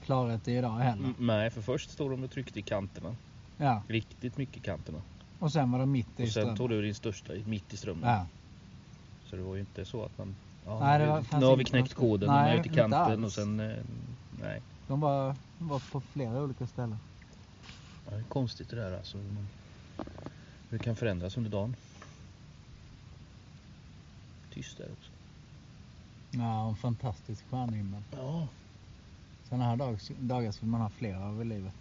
klarhet 0.04 0.48
i 0.48 0.52
idag 0.52 0.70
heller. 0.78 1.04
Mm, 1.04 1.14
nej, 1.18 1.50
för 1.50 1.62
först 1.62 1.90
stod 1.90 2.10
de 2.10 2.22
och 2.24 2.30
tryckte 2.30 2.58
i 2.58 2.62
kanterna. 2.62 3.16
Ja, 3.56 3.82
Riktigt 3.88 4.36
mycket 4.38 4.56
i 4.56 4.60
kanterna. 4.60 5.02
Och 5.44 5.52
sen 5.52 5.70
var 5.72 5.78
det 5.78 5.86
mitt 5.86 6.06
i 6.06 6.12
Och 6.12 6.16
sen 6.16 6.30
strömmen. 6.30 6.56
tog 6.56 6.68
du 6.68 6.82
din 6.82 6.94
största 6.94 7.32
mitt 7.46 7.72
i 7.72 7.76
strömmen. 7.76 8.10
Ja. 8.10 8.26
Så 9.24 9.36
det 9.36 9.42
var 9.42 9.54
ju 9.54 9.60
inte 9.60 9.84
så 9.84 10.04
att 10.04 10.18
man... 10.18 10.36
Ja, 10.66 10.78
Nej, 10.80 10.98
nu, 10.98 11.06
var- 11.06 11.40
nu 11.40 11.46
har 11.46 11.56
vi 11.56 11.64
knäckt 11.64 11.94
koden 11.94 12.28
Nej, 12.28 12.50
nu 12.50 12.56
är 12.56 12.60
ute 12.60 12.68
i 12.68 12.74
kanten 12.74 13.24
och 13.24 13.32
sen... 13.32 13.60
eh, 13.60 13.76
Nej. 14.40 14.62
De 14.88 15.00
var, 15.00 15.34
de 15.58 15.68
var 15.68 15.80
på 15.92 16.00
flera 16.00 16.42
olika 16.42 16.66
ställen. 16.66 16.96
Ja, 18.04 18.10
det 18.10 18.16
är 18.18 18.22
konstigt 18.24 18.70
det 18.70 18.76
där 18.76 18.96
alltså. 18.98 19.18
Hur, 19.18 19.30
man, 19.30 19.48
hur 20.70 20.78
det 20.78 20.84
kan 20.84 20.96
förändras 20.96 21.36
under 21.36 21.50
dagen. 21.50 21.76
Tyst 24.54 24.78
där 24.78 24.92
också. 24.92 25.10
Ja, 26.30 26.68
en 26.68 26.76
fantastisk 26.76 27.44
stjärnhimmel. 27.50 28.02
Ja. 28.12 28.48
Sådana 29.48 29.64
här 29.64 29.76
dag, 29.76 29.98
dagar 30.18 30.52
skulle 30.52 30.70
man 30.70 30.80
ha 30.80 30.90
flera 30.90 31.24
av 31.28 31.40
i 31.42 31.44
livet. 31.44 31.74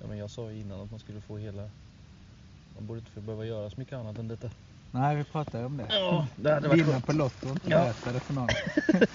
ja, 0.00 0.06
men 0.06 0.18
jag 0.18 0.30
sa 0.30 0.50
ju 0.50 0.60
innan 0.60 0.80
att 0.80 0.90
man 0.90 1.00
skulle 1.00 1.20
få 1.20 1.38
hela... 1.38 1.70
Man 2.80 2.86
borde 2.86 2.98
inte 3.00 3.20
behöva 3.20 3.44
göra 3.44 3.70
så 3.70 3.80
mycket 3.80 3.94
annat 3.98 4.18
än 4.18 4.28
detta. 4.28 4.50
Nej, 4.90 5.16
vi 5.16 5.24
pratade 5.24 5.64
om 5.64 5.76
det. 5.76 5.86
Ja, 5.90 6.26
det 6.36 6.52
hade 6.54 6.68
varit 6.68 6.78
Vinna 6.80 6.92
skönt. 6.92 7.06
på 7.06 7.12
Lotto 7.12 7.46
och 7.46 7.52
inte 7.52 7.70
Ja. 7.70 7.94
det 8.12 8.20
för 8.20 8.32
någon. 8.34 8.48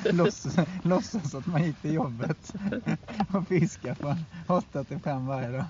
låtsas, 0.18 0.56
låtsas 0.84 1.36
att 1.36 1.46
man 1.46 1.64
gick 1.64 1.82
till 1.82 1.94
jobbet 1.94 2.54
och 3.34 3.48
fiskade 3.48 3.96
från 3.96 4.16
8 4.48 4.84
till 4.84 5.00
5 5.00 5.26
varje 5.28 5.48
dag. 5.48 5.66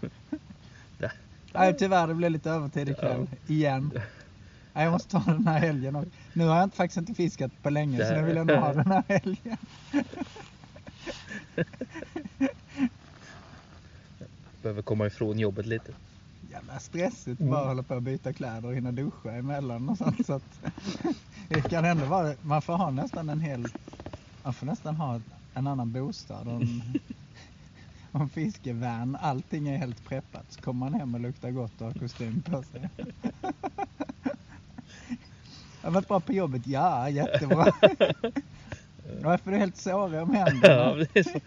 Det- 0.98 1.12
Nej, 1.54 1.76
tyvärr, 1.78 2.08
det 2.08 2.14
blev 2.14 2.32
lite 2.32 2.50
övertid 2.50 2.90
ikväll. 2.90 3.28
Igen. 3.48 3.92
Nej, 4.74 4.84
jag 4.84 4.92
måste 4.92 5.12
ta 5.12 5.20
den 5.32 5.48
här 5.48 5.60
helgen 5.60 5.96
också. 5.96 6.10
Nu 6.34 6.46
har 6.48 6.56
jag 6.56 6.64
inte, 6.64 6.78
faktiskt 6.78 6.98
inte 6.98 7.14
fiskat 7.14 7.52
på 7.62 7.70
länge, 7.70 7.98
så 7.98 8.04
Det- 8.14 8.22
nu 8.22 8.28
vill 8.28 8.36
jag 8.38 8.48
nog 8.48 8.58
ha 8.58 8.74
den 8.74 8.92
här 8.92 9.04
helgen. 9.08 9.58
Behöver 14.62 14.82
komma 14.82 15.08
ifrån 15.08 15.40
jobbet 15.40 15.66
lite. 15.66 15.92
Jävla 16.56 16.80
stressigt 16.80 17.40
Mm. 17.42 17.52
bara 17.52 17.68
hålla 17.68 17.84
på 17.84 17.94
att 17.94 18.04
byta 18.04 18.34
kläder 18.34 18.66
och 18.70 18.76
hinna 18.76 18.92
duscha 18.92 19.32
emellan 19.32 19.90
och 19.90 19.98
sånt. 19.98 20.26
Så 20.26 20.34
att 20.34 20.62
det 21.50 21.62
kan 21.62 21.86
ändå 21.86 22.06
vara, 22.06 22.34
man 22.42 22.62
får 22.62 22.74
ha 22.74 22.92
nästan 22.92 23.30
en 23.30 23.40
hel, 23.40 23.70
man 24.44 24.54
får 24.54 24.66
nästan 24.66 24.96
ha 24.96 25.22
en 25.54 25.68
annan 25.68 25.92
bostad 25.92 26.48
och 28.12 28.22
en, 28.22 28.30
fiskevän. 28.30 29.18
Allting 29.22 29.68
är 29.68 29.78
helt 29.78 30.06
preppat. 30.06 30.52
Så 30.52 30.62
kommer 30.62 30.80
man 30.90 31.00
hem 31.00 31.14
och 31.16 31.20
luktar 31.22 31.52
gott 31.52 31.82
och 31.82 31.88
har 31.88 31.94
kostym 31.94 32.42
på 32.42 32.64
sig. 32.64 32.90
Jag 35.82 35.90
har 35.90 35.92
varit 35.92 36.08
bra 36.08 36.20
på 36.20 36.34
jobbet? 36.34 36.68
Ja, 36.68 37.10
jättebra. 37.10 37.66
Varför 39.22 39.52
är 39.52 39.56
du 39.56 39.58
helt 39.60 39.78
sårig 39.78 40.22
om 40.22 40.34
Ja, 40.34 40.46
händerna? 40.46 41.06
så. 41.24 41.40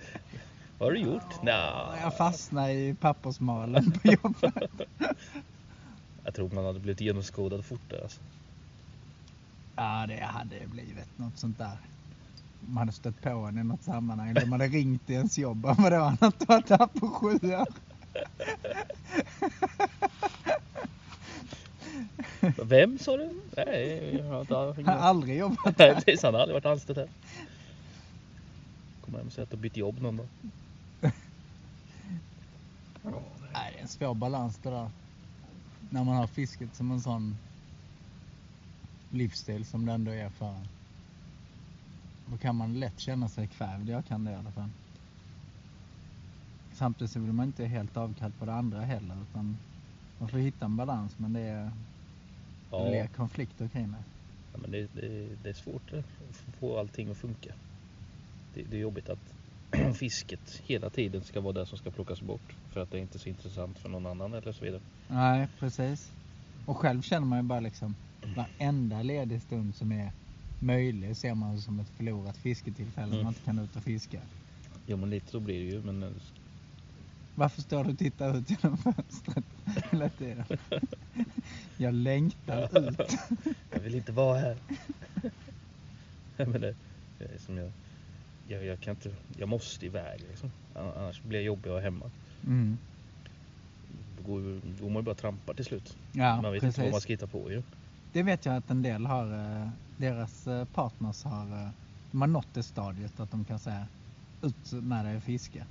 Vad 0.78 0.88
har 0.88 0.92
du 0.94 1.00
gjort? 1.00 1.42
Nja, 1.42 1.94
Jag 2.02 2.16
fastnade 2.16 2.73
i 2.73 2.94
pappersmalen 3.00 3.92
på 3.92 4.08
jobbet. 4.08 4.70
jag 6.25 6.35
tror 6.35 6.50
man 6.50 6.64
hade 6.64 6.80
blivit 6.80 7.00
genomskådad 7.00 7.64
fortare. 7.64 8.02
Alltså. 8.02 8.20
Ja, 9.76 10.04
det 10.08 10.25
hade 10.25 10.66
blivit 10.66 11.18
något 11.18 11.38
sånt 11.38 11.58
där. 11.58 11.78
Man 12.61 12.76
hade 12.76 12.92
stött 12.92 13.23
på 13.23 13.28
en 13.30 13.58
i 13.58 13.64
något 13.64 13.82
sammanhang. 13.82 14.35
De 14.35 14.52
hade 14.52 14.66
ringt 14.68 15.11
i 15.11 15.12
ens 15.12 15.38
jobb. 15.38 15.62
Vadå, 15.62 15.97
han 15.97 16.16
har 16.20 16.26
inte 16.26 16.44
varit 16.49 16.70
här 16.70 16.87
på 16.87 17.08
sju 17.08 17.35
år. 17.42 17.66
Vem 22.64 22.99
sa 22.99 23.16
du? 23.16 23.40
Nej, 23.56 24.16
jag 24.16 24.25
har 24.25 24.40
inte 24.78 24.90
har 24.90 24.99
aldrig 24.99 25.38
jobbat 25.38 25.78
Nej, 25.78 25.88
här. 25.88 25.94
precis. 25.94 26.23
Han 26.23 26.35
har 26.35 26.40
aldrig 26.40 26.54
varit 26.54 26.66
anställd 26.66 26.99
här. 26.99 27.08
Kommer 29.04 29.18
hem 29.18 29.26
och 29.26 29.32
säga 29.32 29.42
att 29.42 29.50
du 29.50 29.56
bytt 29.56 29.76
jobb 29.76 30.00
någon 30.02 30.16
dag. 30.16 30.26
Nej, 33.53 33.73
det 33.73 33.79
är 33.79 33.83
en 33.83 33.88
svår 33.88 34.15
balans 34.15 34.59
det 34.62 34.71
där. 34.71 34.91
När 35.91 36.05
man 36.05 36.17
har 36.17 36.27
fisket 36.27 36.75
som 36.75 36.91
en 36.91 37.00
sån 37.00 37.37
livsstil 39.11 39.65
som 39.67 39.87
det 39.87 39.93
ändå 39.93 40.11
är 40.11 40.31
för. 40.31 40.55
Då 42.27 42.38
kan 42.38 42.57
man 42.57 42.81
lätt 42.81 42.99
känna 43.00 43.29
sig 43.29 43.47
kvävd. 43.47 43.88
Jag 43.88 44.07
kan 44.07 44.25
det 44.25 44.31
i 44.31 44.35
alla 44.35 44.50
fall. 44.53 44.69
Samtidigt 46.73 47.11
så 47.11 47.21
vill 47.21 47.33
man 47.33 47.47
inte 47.47 47.65
helt 47.67 47.97
avkall 47.97 48.33
på 48.33 48.45
det 48.45 48.53
andra 48.55 48.81
heller. 48.81 49.17
Utan 49.31 49.57
man 50.19 50.29
får 50.29 50.38
hitta 50.38 50.65
en 50.65 50.77
balans 50.77 51.19
men 51.19 51.33
det, 51.33 51.41
är, 51.41 51.65
det 51.65 51.73
Ja, 52.71 52.88
blir 52.88 53.07
konflikter 53.07 53.69
kring 53.69 53.91
det. 53.93 54.05
ja 54.53 54.59
men 54.59 54.71
det, 54.71 54.87
det, 54.95 55.29
det 55.43 55.49
är 55.49 55.55
svårt 55.55 55.93
att 55.93 56.05
få 56.59 56.79
allting 56.79 57.11
att 57.11 57.17
funka. 57.17 57.53
Det, 58.55 58.62
det 58.62 58.77
är 58.77 58.81
jobbigt 58.81 59.09
att 59.09 59.35
fisket 59.94 60.62
hela 60.66 60.90
tiden 60.90 61.22
ska 61.22 61.40
vara 61.40 61.52
det 61.52 61.66
som 61.66 61.78
ska 61.78 61.90
plockas 61.90 62.20
bort 62.20 62.54
för 62.72 62.80
att 62.80 62.90
det 62.90 62.98
är 62.98 63.00
inte 63.00 63.16
är 63.16 63.20
så 63.20 63.28
intressant 63.28 63.78
för 63.78 63.88
någon 63.88 64.06
annan 64.06 64.34
eller 64.34 64.52
så 64.52 64.64
vidare. 64.64 64.80
Nej, 65.08 65.48
precis. 65.58 66.10
Och 66.66 66.76
själv 66.76 67.02
känner 67.02 67.26
man 67.26 67.38
ju 67.38 67.42
bara 67.42 67.60
liksom 67.60 67.94
varenda 68.37 69.02
ledig 69.02 69.42
stund 69.42 69.75
som 69.75 69.92
är 69.92 70.12
möjlig 70.60 71.16
ser 71.16 71.34
man 71.34 71.58
som 71.60 71.80
ett 71.80 71.88
förlorat 71.96 72.37
fisketillfälle 72.37 73.12
Mm. 73.12 73.25
man 73.25 73.28
inte 73.32 73.44
kan 73.44 73.58
ut 73.58 73.76
och 73.76 73.82
fiska. 73.82 74.20
Jo 74.87 74.96
men 74.96 75.10
lite 75.10 75.30
så 75.30 75.40
blir 75.40 75.58
det 75.58 75.70
ju 75.70 75.82
men 75.82 76.02
eh, 76.02 76.08
Varför 77.34 77.62
står 77.62 77.84
du 77.84 77.90
och 77.90 77.98
tittar 77.98 78.37
ut 78.38 78.50
genom 78.50 78.76
fönstret 78.78 79.44
hela 79.90 80.08
tiden? 80.08 80.44
Jag 81.76 81.94
längtar 81.94 82.88
ut. 82.88 82.98
jag 83.72 83.80
vill 83.80 83.94
inte 83.94 84.12
vara 84.12 84.38
här. 84.38 84.56
Men 86.37 86.52
det, 86.60 86.75
det 87.18 87.25
är 87.25 87.38
som 87.38 87.56
jag, 87.58 87.72
jag, 88.49 88.64
jag 88.64 88.81
kan 88.81 88.95
inte, 88.95 89.11
jag 89.37 89.49
måste 89.49 89.87
iväg 89.87 90.21
liksom. 90.28 90.50
Annars 90.75 91.23
blir 91.23 91.38
jag 91.38 91.47
jobbig 91.47 91.69
att 91.69 91.73
vara 91.73 91.83
hemma. 91.83 92.11
Mm. 92.47 92.78
Då 94.19 94.33
går, 94.33 94.40
då 94.78 94.85
går 94.85 94.90
man 94.90 95.02
ju 95.02 95.05
bara 95.05 95.11
och 95.11 95.19
trampar 95.19 95.55
till 95.55 95.64
slut. 95.64 95.97
Ja, 96.12 96.43
man 96.43 96.52
vet 96.52 96.61
precis. 96.61 96.78
inte 96.78 96.81
vad 96.81 96.93
man 96.93 97.00
ska 97.00 97.12
hitta 97.12 97.26
på 97.26 97.50
ju. 97.50 97.62
Det 98.12 98.23
vet 98.23 98.47
jag 98.47 98.57
att 98.57 98.71
en 98.71 98.83
del 98.83 99.07
har, 99.07 99.33
eh, 99.33 99.69
deras 99.97 100.47
eh, 100.47 100.64
partners 100.64 101.25
har, 101.25 101.64
eh, 101.64 101.69
de 102.11 102.21
har 102.21 102.28
nått 102.28 102.49
det 102.55 102.62
stadiet 102.62 103.21
att 103.21 103.31
de 103.31 103.45
kan 103.45 103.59
säga 103.59 103.87
ut 104.43 104.73
med 104.73 105.05
dig 105.05 105.17
och 105.17 105.23
fiska. 105.23 105.67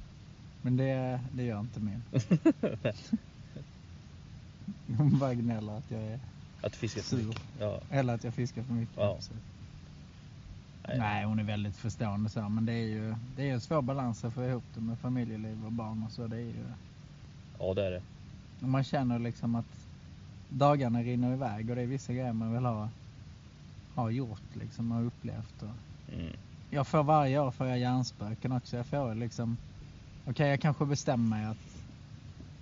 Men 0.62 0.77
det, 0.77 1.22
det 1.34 1.43
gör 1.43 1.60
inte 1.60 1.79
min. 1.79 2.03
Hon 4.98 5.19
bara 5.19 5.34
gnäller 5.34 5.77
att 5.77 5.91
jag 5.91 6.01
är, 6.01 6.19
Att 6.62 6.75
fiska 6.75 7.01
för 7.01 7.17
Sur. 7.17 7.24
mycket. 7.27 7.41
Ja, 7.60 7.81
eller 7.89 8.13
att 8.13 8.24
jag 8.24 8.34
fiskar 8.34 8.63
för 8.63 8.74
mycket. 8.74 8.98
Ja. 8.98 9.17
Nej. 10.96 11.25
Hon 11.25 11.39
är 11.39 11.44
väldigt 11.44 11.77
förstående 11.77 12.29
så, 12.29 12.50
men 12.50 12.65
det 12.65 12.74
är 12.74 12.86
ju 12.88 13.15
det 13.36 13.50
är 13.50 13.53
en 13.53 13.62
svår 13.62 13.82
balans 13.82 14.25
att 14.25 14.34
få 14.34 14.44
ihop 14.46 14.63
det 14.74 14.82
med 14.82 15.00
familjeliv 15.00 15.65
och 15.65 15.72
barn 15.72 16.03
och 16.03 16.12
så. 16.12 16.27
Det 16.27 16.36
är 16.38 16.41
ju, 16.41 16.65
ja 17.60 17.74
det 17.74 17.86
är 17.86 17.91
det. 17.91 18.03
man 18.67 18.84
känner 18.84 19.20
liksom 19.20 19.56
att 19.56 19.88
dagarna 20.50 21.01
rinner 21.03 21.34
iväg 21.34 21.70
och 21.70 21.75
det 21.75 21.82
är 21.82 21.86
vissa 21.88 22.13
grejer 22.13 22.34
man 22.34 22.53
vill 22.53 22.65
ha, 22.65 22.89
ha 23.96 24.10
gjort 24.10 24.56
liksom 24.56 24.91
och 24.91 25.08
upplevt. 25.08 25.63
Och, 25.63 25.70
Mm. 26.13 26.34
jag 26.70 26.88
får 26.88 27.03
varje 27.03 27.39
år 27.39 27.51
får 27.51 27.67
jag 27.67 27.79
hjärnspöken 27.79 28.51
också. 28.51 28.77
Jag 28.77 28.86
får 28.86 29.15
liksom, 29.15 29.58
okej 30.25 30.50
jag 30.50 30.62
kanske 30.62 30.86
bestämmer 30.86 31.29
mig 31.38 31.46
att, 31.46 31.84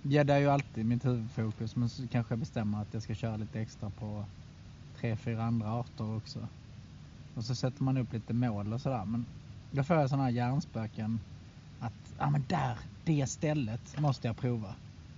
gädda 0.02 0.34
är 0.34 0.38
ju 0.38 0.48
alltid 0.48 0.86
mitt 0.86 1.04
huvudfokus 1.04 1.76
men 1.76 1.88
så 1.88 2.08
kanske 2.08 2.32
jag 2.32 2.38
bestämmer 2.38 2.82
att 2.82 2.94
jag 2.94 3.02
ska 3.02 3.14
köra 3.14 3.36
lite 3.36 3.60
extra 3.60 3.90
på 3.90 4.24
tre, 5.00 5.16
fyra 5.16 5.44
andra 5.44 5.72
arter 5.72 6.16
också. 6.16 6.48
Och 7.36 7.44
så 7.44 7.54
sätter 7.54 7.82
man 7.82 7.96
upp 7.96 8.12
lite 8.12 8.34
mål 8.34 8.72
och 8.72 8.80
sådär. 8.80 9.04
Men 9.04 9.26
då 9.70 9.84
får 9.84 9.96
jag 9.96 10.10
sådana 10.10 10.24
här 10.24 10.30
hjärnspöken 10.30 11.20
att, 11.80 12.14
ja 12.18 12.30
men 12.30 12.44
där, 12.48 12.78
det 13.04 13.26
stället 13.26 14.00
måste 14.00 14.26
jag 14.26 14.36
prova. 14.36 14.74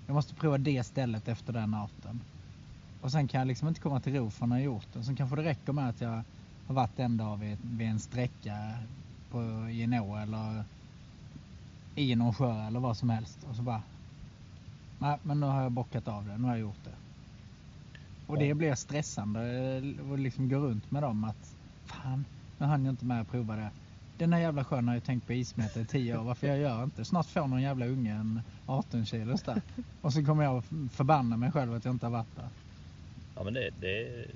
Jag 0.06 0.14
måste 0.14 0.34
prova 0.34 0.58
det 0.58 0.84
stället 0.84 1.28
efter 1.28 1.52
den 1.52 1.75
arten. 1.75 2.20
Och 3.00 3.12
sen 3.12 3.28
kan 3.28 3.38
jag 3.38 3.48
liksom 3.48 3.68
inte 3.68 3.80
komma 3.80 4.00
till 4.00 4.14
ro 4.14 4.30
förrän 4.30 4.50
jag 4.50 4.62
gjort 4.62 4.87
det. 4.92 5.04
Sen 5.04 5.16
kanske 5.16 5.37
det 5.37 5.42
räcker 5.42 5.72
med 5.72 5.88
att 5.88 6.00
jag 6.00 6.22
har 6.66 6.75
varit 6.75 6.98
en 6.98 7.16
dag 7.16 7.37
vid, 7.37 7.58
vid 7.62 7.88
en 7.88 8.00
sträcka 8.00 8.75
på, 9.30 9.68
i 9.70 9.82
en 9.82 9.94
å 9.94 10.16
eller 10.16 10.64
i 11.94 12.16
någon 12.16 12.34
sjö 12.34 12.66
eller 12.66 12.80
vad 12.80 12.96
som 12.96 13.10
helst. 13.10 13.38
Och 13.50 13.56
så 13.56 13.62
bara, 13.62 13.82
nej 14.98 15.18
men 15.22 15.40
nu 15.40 15.46
har 15.46 15.62
jag 15.62 15.72
bockat 15.72 16.09
av 16.09 16.26
det, 16.26 16.38
nu 16.38 16.44
har 16.44 16.50
jag 16.50 16.61
gjort 16.61 16.85
det. 16.85 16.94
Och 18.26 18.38
det 18.38 18.54
blir 18.54 18.74
stressande 18.74 19.40
eh, 19.76 20.12
att 20.12 20.20
liksom 20.20 20.48
gå 20.48 20.57
runt 20.57 20.90
med 20.90 21.02
dem 21.02 21.24
att 21.24 21.58
fan, 21.88 22.24
nu 22.59 22.66
hann 22.66 22.85
jag 22.85 22.92
inte 22.92 23.05
med 23.05 23.20
att 23.20 23.31
prova 23.31 23.57
det. 23.57 23.70
Den 24.18 24.33
här 24.33 24.40
jävla 24.40 24.64
sjön 24.64 24.88
har 24.88 24.94
jag 24.94 25.05
tänkt 25.05 25.27
på 25.27 25.33
ismäta 25.33 25.81
i 25.81 25.85
10 25.85 26.18
år, 26.18 26.24
varför 26.24 26.46
jag 26.46 26.59
gör 26.59 26.85
inte? 26.85 27.05
Snart 27.05 27.27
får 27.27 27.46
någon 27.46 27.62
jävla 27.62 27.87
unge 27.87 28.12
en 28.14 28.40
18 28.66 29.07
kilos 29.07 29.42
där. 29.42 29.62
Och 30.01 30.12
så 30.12 30.24
kommer 30.24 30.44
jag 30.44 30.64
förbanna 30.92 31.37
mig 31.37 31.53
själv 31.53 31.74
att 31.74 31.85
jag 31.85 31.94
inte 31.94 32.07
har 32.07 32.11
varit 32.11 32.37
där. 32.37 32.48
Ja 33.37 33.44
men 33.44 33.55
det, 33.55 33.70
det, 33.81 34.27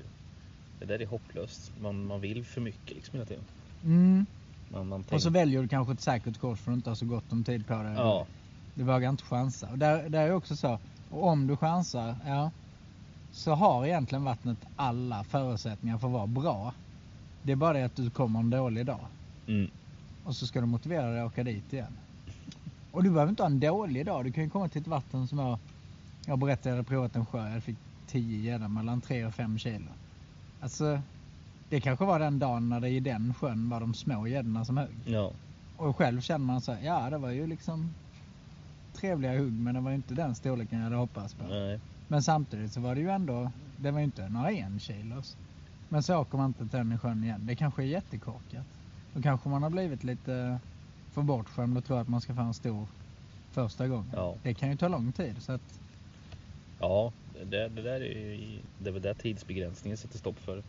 det 0.78 0.84
där 0.86 1.02
är 1.02 1.06
hopplöst. 1.06 1.72
Man, 1.80 2.06
man 2.06 2.20
vill 2.20 2.44
för 2.44 2.60
mycket 2.60 2.96
liksom 2.96 3.12
hela 3.14 3.26
tiden. 3.26 3.44
Mm. 3.84 4.26
Man, 4.68 4.88
man 4.88 5.00
Och 5.00 5.04
så 5.04 5.10
tänker, 5.10 5.30
väljer 5.30 5.62
du 5.62 5.68
kanske 5.68 5.92
ett 5.92 6.00
säkert 6.00 6.38
kort 6.38 6.58
för 6.58 6.70
att 6.70 6.74
du 6.74 6.76
inte 6.76 6.90
har 6.90 6.94
så 6.94 7.06
gott 7.06 7.32
om 7.32 7.44
tid 7.44 7.66
på 7.66 7.74
det. 7.74 7.92
ja, 7.92 8.26
Du 8.74 8.84
vågar 8.84 9.08
inte 9.10 9.24
chansa. 9.24 9.68
Och 9.70 9.78
där, 9.78 10.08
där 10.08 10.26
är 10.26 10.34
också 10.34 10.56
så, 10.56 10.78
och 11.10 11.26
om 11.26 11.46
du 11.46 11.56
chansar, 11.56 12.16
ja, 12.26 12.50
så 13.32 13.54
har 13.54 13.86
egentligen 13.86 14.24
vattnet 14.24 14.58
alla 14.76 15.24
förutsättningar 15.24 15.98
för 15.98 16.06
att 16.06 16.12
vara 16.12 16.26
bra. 16.26 16.74
Det 17.42 17.52
är 17.52 17.56
bara 17.56 17.72
det 17.72 17.84
att 17.84 17.96
du 17.96 18.10
kommer 18.10 18.40
en 18.40 18.50
dålig 18.50 18.86
dag. 18.86 19.00
mm, 19.46 19.70
Och 20.24 20.36
så 20.36 20.46
ska 20.46 20.60
du 20.60 20.66
motivera 20.66 21.10
dig 21.10 21.20
att 21.20 21.26
åka 21.32 21.44
dit 21.44 21.72
igen. 21.72 21.92
Och 22.92 23.02
du 23.04 23.10
behöver 23.10 23.30
inte 23.30 23.42
ha 23.42 23.50
en 23.50 23.60
dålig 23.60 24.06
dag. 24.06 24.24
Du 24.24 24.32
kan 24.32 24.44
ju 24.44 24.50
komma 24.50 24.68
till 24.68 24.80
ett 24.80 24.86
vatten 24.86 25.26
som 25.28 25.38
jag, 25.38 25.58
jag 26.26 26.38
berättade, 26.38 26.68
jag 26.68 26.76
hade 26.76 26.88
provat 26.88 27.16
en 27.16 27.26
sjö. 27.26 27.48
Jag 27.54 27.62
fick 27.62 27.76
10 28.06 28.38
gäddor 28.50 28.68
mellan 28.68 29.00
3 29.00 29.24
och 29.26 29.34
5 29.34 29.58
kilo. 29.58 29.86
Alltså, 30.60 31.00
det 31.68 31.80
kanske 31.80 32.04
var 32.04 32.18
den 32.18 32.38
dagen 32.38 32.68
när 32.68 32.80
det 32.80 32.88
i 32.88 33.00
den 33.00 33.34
sjön 33.34 33.68
var 33.68 33.80
de 33.80 33.94
små 33.94 34.26
gäddorna 34.26 34.64
som 34.64 34.76
högg. 34.76 34.94
ja, 35.04 35.32
Och 35.76 35.96
själv 35.96 36.20
känner 36.20 36.46
man 36.46 36.60
så 36.60 36.72
här, 36.72 36.82
ja 36.86 37.10
det 37.10 37.18
var 37.18 37.30
ju 37.30 37.46
liksom 37.46 37.94
trevliga 38.94 39.38
hugg 39.38 39.52
men 39.52 39.74
det 39.74 39.80
var 39.80 39.90
ju 39.90 39.96
inte 39.96 40.14
den 40.14 40.34
storleken 40.34 40.78
jag 40.78 40.84
hade 40.84 40.96
hoppats 40.96 41.34
på. 41.34 41.44
nej, 41.44 41.80
Men 42.08 42.22
samtidigt 42.22 42.72
så 42.72 42.80
var 42.80 42.94
det 42.94 43.00
ju 43.00 43.10
ändå, 43.10 43.50
det 43.76 43.90
var 43.90 43.98
ju 43.98 44.04
inte 44.04 44.28
några 44.28 44.50
en 44.52 44.80
kilos. 44.80 45.36
Men 45.92 46.02
så 46.02 46.16
åker 46.16 46.38
man 46.38 46.46
inte 46.46 46.58
till 46.58 46.68
den 46.78 46.92
i 46.92 46.98
sjön 46.98 47.24
igen. 47.24 47.40
Det 47.46 47.56
kanske 47.56 47.82
är 47.82 47.86
jättekorkat. 47.86 48.66
Då 49.14 49.22
kanske 49.22 49.48
man 49.48 49.62
har 49.62 49.70
blivit 49.70 50.04
lite 50.04 50.58
för 51.12 51.22
bortskämd 51.22 51.78
och 51.78 51.84
tror 51.84 52.00
att 52.00 52.08
man 52.08 52.20
ska 52.20 52.34
få 52.34 52.40
en 52.40 52.54
stor 52.54 52.86
första 53.50 53.88
gången. 53.88 54.10
Ja. 54.16 54.34
Det 54.42 54.54
kan 54.54 54.70
ju 54.70 54.76
ta 54.76 54.88
lång 54.88 55.12
tid. 55.12 55.42
Så 55.42 55.52
att, 55.52 55.80
ja, 56.80 57.12
det, 57.44 57.68
det 57.68 57.82
där 57.82 58.00
är 58.00 58.34
ju, 58.34 58.58
det 58.78 58.88
är 58.88 58.92
väl 58.92 59.02
där 59.02 59.14
tidsbegränsningen 59.14 59.96
sätter 59.96 60.18
stopp 60.18 60.38
för. 60.38 60.62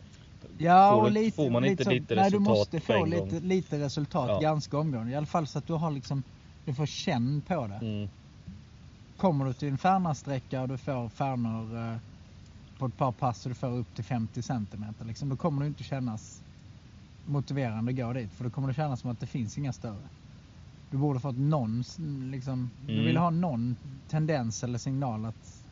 ja, 0.58 0.92
Får 0.92 1.00
och 1.02 1.08
du- 1.08 1.14
lite, 1.14 1.36
får 1.36 1.50
man 1.50 1.64
inte 1.64 1.84
så- 1.84 1.90
lite 1.90 2.14
nej, 2.14 2.30
du 2.30 2.36
resultat 2.36 2.56
måste 2.58 2.80
på 2.80 2.86
få 2.86 3.04
en 3.04 3.10
lite, 3.10 3.40
lite 3.40 3.78
resultat 3.78 4.28
Ja. 4.28 4.40
ganska 4.40 4.78
omgående. 4.78 5.12
I 5.12 5.14
alla 5.14 5.26
fall 5.26 5.46
så 5.46 5.58
att 5.58 5.66
du 5.66 5.72
har 5.72 5.90
liksom, 5.90 6.22
du 6.64 6.74
får 6.74 6.86
känn 6.86 7.42
på 7.46 7.66
det. 7.66 7.86
Mm, 7.86 8.08
Kommer 9.16 9.44
du 9.44 9.52
till 9.52 9.68
en 9.68 9.78
färnasträcka 9.78 10.62
och 10.62 10.68
du 10.68 10.78
får 10.78 11.08
färnor 11.08 11.76
eh, 11.92 11.96
på 12.78 12.86
ett 12.86 12.96
par 12.96 13.12
pass 13.12 13.46
och 13.46 13.50
du 13.50 13.54
får 13.54 13.70
upp 13.72 13.94
till 13.94 14.04
50 14.04 14.42
centimeter 14.42 15.04
liksom, 15.04 15.28
då 15.28 15.36
kommer 15.36 15.60
det 15.62 15.66
inte 15.68 15.84
kännas 15.84 16.42
motiverande 17.26 17.90
att 17.92 17.96
gå 17.96 18.12
dit 18.12 18.32
för 18.32 18.44
då 18.44 18.50
kommer 18.50 18.68
det 18.68 18.74
kännas 18.74 19.00
som 19.00 19.10
att 19.10 19.20
det 19.20 19.26
finns 19.26 19.58
inga 19.58 19.72
större. 19.72 20.08
Du 20.90 20.96
borde 20.96 21.20
fått 21.20 21.36
någon, 21.38 21.84
liksom, 22.30 22.70
du 22.86 22.92
Mm. 22.92 23.04
vill 23.04 23.16
ha 23.16 23.30
någon 23.30 23.76
tendens 24.08 24.64
eller 24.64 24.78
signal 24.78 25.24
att 25.24 25.64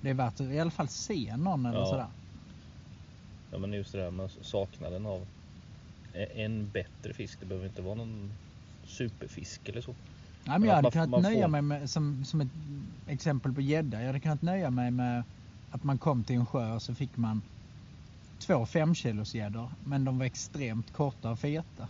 det 0.00 0.10
är 0.10 0.14
värt 0.14 0.34
att 0.34 0.40
i 0.40 0.60
alla 0.60 0.70
fall 0.70 0.88
se 0.88 1.36
någon 1.36 1.66
eller 1.66 1.78
Ja. 1.78 1.86
sådär. 1.86 2.06
ja 3.52 3.58
men 3.58 3.72
just 3.72 3.92
det 3.92 3.98
där 3.98 4.10
med 4.10 4.30
saknaden 4.42 5.06
av 5.06 5.26
en 6.34 6.70
bättre 6.70 7.14
fisk. 7.14 7.40
Det 7.40 7.46
behöver 7.46 7.66
inte 7.68 7.82
vara 7.82 7.94
någon 7.94 8.32
superfisk 8.84 9.68
eller 9.68 9.80
så. 9.80 9.94
Nej, 10.44 10.58
men 10.58 10.68
jag 10.68 10.76
hade 10.76 10.90
kunnat 10.90 11.22
nöja 11.22 11.42
får- 11.42 11.48
mig 11.48 11.62
med, 11.62 11.90
som, 11.90 12.24
som 12.24 12.40
ett 12.40 12.48
exempel 13.06 13.52
på 13.54 13.60
gädda, 13.60 14.00
jag 14.00 14.06
hade 14.06 14.20
kunnat 14.20 14.42
nöja 14.42 14.70
mig 14.70 14.90
med 14.90 15.22
att 15.74 15.84
man 15.84 15.98
kom 15.98 16.24
till 16.24 16.36
en 16.36 16.46
sjö 16.46 16.72
och 16.74 16.82
så 16.82 16.94
fick 16.94 17.16
man 17.16 17.42
två 18.38 18.66
femkilosgäddor 18.66 19.70
men 19.86 20.04
de 20.04 20.18
var 20.18 20.26
extremt 20.26 20.92
korta 20.92 21.30
och 21.30 21.38
feta. 21.38 21.88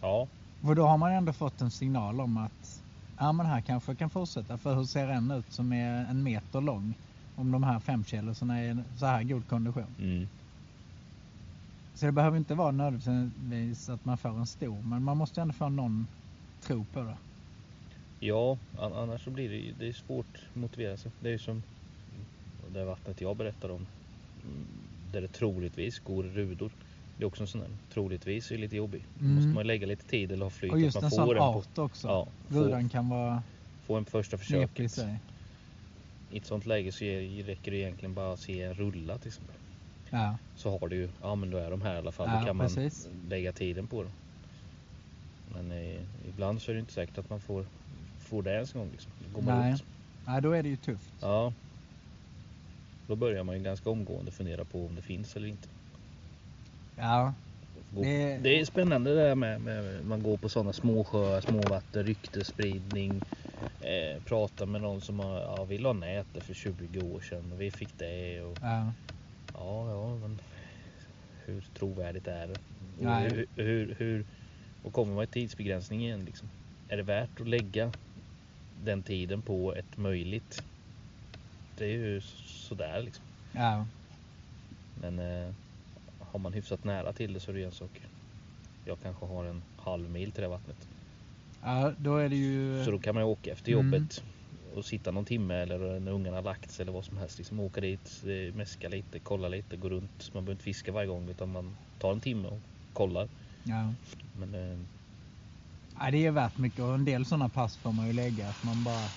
Ja, 0.00 0.28
För 0.60 0.74
då 0.74 0.86
har 0.86 0.98
man 0.98 1.12
ändå 1.12 1.32
fått 1.32 1.60
en 1.60 1.70
signal 1.70 2.20
om 2.20 2.36
att 2.36 2.82
ja 3.18 3.32
men 3.32 3.46
här 3.46 3.60
kanske 3.60 3.92
jag 3.92 3.98
kan 3.98 4.10
fortsätta 4.10 4.58
för 4.58 4.74
hur 4.74 4.84
ser 4.84 5.08
en 5.08 5.30
ut 5.30 5.52
som 5.52 5.72
är 5.72 6.04
en 6.04 6.22
meter 6.22 6.60
lång 6.60 6.94
om 7.36 7.52
de 7.52 7.62
här 7.62 7.80
femkilosarna 7.80 8.58
är 8.60 8.70
i 8.94 8.98
så 8.98 9.06
här 9.06 9.22
god 9.22 9.48
kondition. 9.48 9.94
mm, 9.98 10.28
Så 11.94 12.06
det 12.06 12.12
behöver 12.12 12.36
inte 12.38 12.54
vara 12.54 12.70
nödvändigtvis 12.70 13.88
att 13.88 14.04
man 14.04 14.18
får 14.18 14.38
en 14.38 14.46
stor 14.46 14.82
men 14.82 15.02
man 15.02 15.16
måste 15.16 15.40
ändå 15.40 15.54
få 15.54 15.68
någon 15.68 16.06
tro 16.60 16.84
på 16.84 17.00
det. 17.02 17.16
ja 18.18 18.58
an- 18.78 18.92
annars 18.92 19.24
så 19.24 19.30
blir 19.30 19.48
det, 19.50 19.72
det 19.78 19.88
är 19.88 19.92
svårt 19.92 20.26
att 20.50 20.54
motivera 20.54 20.96
sig. 20.96 21.12
Det 21.20 21.28
är 21.28 21.32
ju 21.32 21.38
som 21.38 21.62
det 22.74 22.84
vattnet 22.84 23.20
jag 23.20 23.36
berättar 23.36 23.70
om. 23.70 23.86
Där 25.12 25.20
det 25.20 25.28
troligtvis 25.28 25.98
går 25.98 26.22
rudor. 26.22 26.70
Det 27.16 27.24
är 27.24 27.26
också 27.26 27.42
en 27.42 27.46
sån 27.46 27.60
där, 27.60 27.70
troligtvis 27.92 28.50
är 28.50 28.58
lite 28.58 28.76
jobbig. 28.76 29.04
Mm. 29.20 29.34
måste 29.34 29.48
man 29.48 29.66
lägga 29.66 29.86
lite 29.86 30.04
tid 30.04 30.32
eller 30.32 30.44
ha 30.44 30.50
flyt. 30.50 30.72
Och 30.72 30.80
just 30.80 30.96
att 30.96 31.02
en 31.02 31.18
man 31.18 31.26
får 31.26 31.34
en 31.34 31.38
på, 31.38 31.44
art 31.44 31.78
också. 31.78 32.08
ja, 32.08 32.26
Rudan 32.48 32.88
kan 32.88 33.08
vara 33.08 33.42
få 33.86 33.96
en 33.96 34.04
på 34.04 34.10
första 34.10 34.38
knepig 34.38 34.84
i. 34.84 35.18
I 36.30 36.38
ett 36.38 36.46
sånt 36.46 36.66
läge 36.66 36.92
så 36.92 37.04
räcker 37.46 37.70
det 37.70 37.76
egentligen 37.76 38.14
bara 38.14 38.32
att 38.32 38.40
se 38.40 38.62
en 38.62 38.74
rulla 38.74 39.18
till 39.18 39.28
exempel. 39.28 39.56
Ja, 40.10 40.36
Så 40.56 40.78
har 40.78 40.88
du 40.88 40.96
ju, 40.96 41.08
ja 41.22 41.34
men 41.34 41.50
då 41.50 41.58
är 41.58 41.70
de 41.70 41.82
här 41.82 41.94
i 41.94 41.98
alla 41.98 42.12
fall. 42.12 42.28
Ja, 42.32 42.40
då 42.40 42.46
kan 42.46 42.56
man 42.56 42.66
precis. 42.66 43.08
lägga 43.28 43.52
tiden 43.52 43.86
på 43.86 44.02
dem. 44.02 44.12
Men 45.54 45.72
eh, 45.72 46.00
ibland 46.28 46.62
så 46.62 46.70
är 46.70 46.74
det 46.74 46.80
inte 46.80 46.92
säkert 46.92 47.18
att 47.18 47.30
man 47.30 47.40
får, 47.40 47.66
får 48.18 48.42
det 48.42 48.50
ens 48.54 48.74
en 48.74 48.80
gång. 48.80 48.88
Liksom. 48.92 49.12
Går 49.34 49.42
man 49.42 49.58
Nej. 49.58 49.76
ja 50.26 50.40
då 50.40 50.52
är 50.52 50.62
det 50.62 50.68
ju 50.68 50.76
tufft. 50.76 51.12
ja, 51.20 51.52
då 53.06 53.16
börjar 53.16 53.44
man 53.44 53.56
ju 53.56 53.62
ganska 53.62 53.90
omgående 53.90 54.30
fundera 54.30 54.64
på 54.64 54.86
om 54.86 54.94
det 54.94 55.02
finns 55.02 55.36
eller 55.36 55.48
inte. 55.48 55.68
Ja, 56.96 57.34
Det- 57.90 58.38
Det 58.42 58.60
är 58.60 58.64
spännande 58.64 59.14
det 59.14 59.22
där 59.22 59.34
med, 59.34 59.60
med 59.60 60.04
man 60.04 60.22
går 60.22 60.36
på 60.36 60.48
sådana 60.48 60.72
små 60.72 61.04
sjöar, 61.04 61.40
småvatten, 61.40 62.06
ryktesspridning. 62.06 63.22
Eh, 63.80 64.22
pratar 64.22 64.66
med 64.66 64.80
någon 64.80 65.00
som 65.00 65.20
har, 65.20 65.40
ja, 65.40 65.64
vill 65.64 65.84
ha 65.86 65.92
näte 65.92 66.40
för 66.40 66.54
20 66.54 67.00
år 67.14 67.20
sedan 67.20 67.52
och 67.52 67.60
vi 67.60 67.70
fick 67.70 67.98
det. 67.98 68.42
Och, 68.42 68.58
ja, 68.62 68.92
ja, 69.54 69.90
ja, 69.90 70.16
men 70.16 70.38
hur 71.46 71.60
trovärdigt 71.78 72.26
är 72.26 72.46
det? 72.46 72.58
Nej. 73.00 73.30
hur, 73.30 73.46
hur, 73.64 73.94
hur, 73.98 74.24
och 74.84 74.92
kommer 74.92 75.14
man 75.14 75.26
till 75.26 75.32
tidsbegränsning 75.42 76.04
igen 76.04 76.24
liksom? 76.24 76.48
Är 76.88 76.96
det 76.96 77.02
värt 77.02 77.40
att 77.40 77.48
lägga 77.48 77.92
den 78.84 79.02
tiden 79.02 79.42
på 79.42 79.74
ett 79.74 79.96
möjligt? 79.96 80.62
Det 81.78 81.84
är 81.84 81.88
ju 81.88 82.20
sådär 82.76 83.02
liksom. 83.02 83.24
ja, 83.52 83.86
Men 85.00 85.18
eh, 85.18 85.52
har 86.18 86.38
man 86.38 86.52
hyfsat 86.52 86.84
nära 86.84 87.12
till 87.12 87.32
det 87.32 87.40
så 87.40 87.50
är 87.50 87.54
det 87.54 87.64
en 87.64 87.72
sak. 87.72 88.00
Jag 88.84 88.98
kanske 89.02 89.26
har 89.26 89.44
en 89.44 89.62
halv 89.76 90.10
mil 90.10 90.32
till 90.32 90.42
det 90.42 90.48
vattnet. 90.48 90.88
ja 91.62 91.92
då 91.98 92.16
är 92.16 92.28
det 92.28 92.36
ju... 92.36 92.84
Så 92.84 92.90
då 92.90 92.98
kan 92.98 93.14
man 93.14 93.24
ju 93.24 93.28
åka 93.28 93.52
efter 93.52 93.72
Mm. 93.72 93.84
jobbet 93.92 94.22
och 94.74 94.84
sitta 94.84 95.10
någon 95.10 95.24
timme 95.24 95.54
eller 95.54 96.00
när 96.00 96.12
ungarna 96.12 96.40
lagt 96.40 96.70
sig 96.70 96.82
eller 96.82 96.92
vad 96.92 97.04
som 97.04 97.16
helst. 97.16 97.38
Liksom 97.38 97.60
åka 97.60 97.80
dit, 97.80 98.22
eh, 98.24 98.54
mäska 98.54 98.88
lite, 98.88 99.18
kolla 99.18 99.48
lite, 99.48 99.76
gå 99.76 99.88
runt. 99.88 100.30
Man 100.34 100.44
behöver 100.44 100.52
inte 100.52 100.64
fiska 100.64 100.92
varje 100.92 101.08
gång 101.08 101.28
utan 101.28 101.52
man 101.52 101.76
tar 101.98 102.12
en 102.12 102.20
timme 102.20 102.48
och 102.48 102.60
kollar. 102.92 103.28
Ja. 103.64 103.92
Men 104.38 104.54
eh, 104.54 104.78
Ja, 106.00 106.10
det 106.10 106.26
är 106.26 106.30
värt 106.30 106.58
mycket 106.58 106.80
och 106.80 106.94
en 106.94 107.04
del 107.04 107.24
sådana 107.24 107.48
pass 107.48 107.76
får 107.76 107.92
man 107.92 108.06
ju 108.06 108.12
lägga. 108.12 108.48
Att 108.48 108.64
man 108.64 108.84
bara 108.84 109.08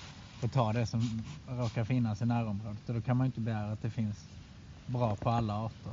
får 0.48 0.52
ta 0.54 0.72
det 0.72 0.86
som 0.86 1.22
råkar 1.48 1.84
finnas 1.84 2.22
i 2.22 2.26
närområdet. 2.26 2.88
Och 2.88 2.94
då 2.94 3.00
kan 3.00 3.16
man 3.16 3.24
ju 3.24 3.28
inte 3.28 3.40
begära 3.40 3.72
att 3.72 3.82
det 3.82 3.90
finns 3.90 4.24
bra 4.86 5.16
på 5.16 5.30
alla 5.30 5.54
arter. 5.64 5.92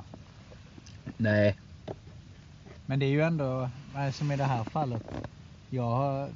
nej. 1.18 1.56
Men 2.86 3.00
det 3.00 3.06
är 3.06 3.10
ju 3.10 3.22
ändå, 3.22 3.70
som 4.14 4.32
i 4.32 4.36
det 4.38 4.44
här 4.44 4.64
fallet. 4.64 5.04
Jag, 5.70 5.90
har- 5.96 6.30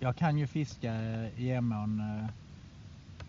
jag 0.00 0.16
kan 0.16 0.38
ju 0.38 0.46
fiska 0.46 0.94
i 1.36 1.50
Emån 1.50 2.00
eh, 2.00 2.26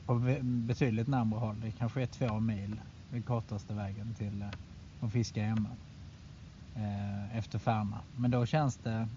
på 0.06 0.16
betydligt 0.42 1.08
närmare 1.08 1.40
håll. 1.40 1.56
Det 1.62 1.72
kanske 1.72 2.02
är 2.02 2.06
två 2.06 2.40
mil, 2.40 2.76
den 3.12 3.22
kortaste 3.22 3.74
vägen 3.74 4.14
till 4.18 4.42
eh, 4.42 4.48
att 5.02 5.12
fiska 5.12 5.42
i 5.42 5.44
Emån. 5.44 5.78
Eh, 6.76 7.38
Efter 7.38 7.60
Färna. 7.60 7.98
Men 8.16 8.32
då 8.32 8.46
känns 8.46 8.78
det, 8.78 9.08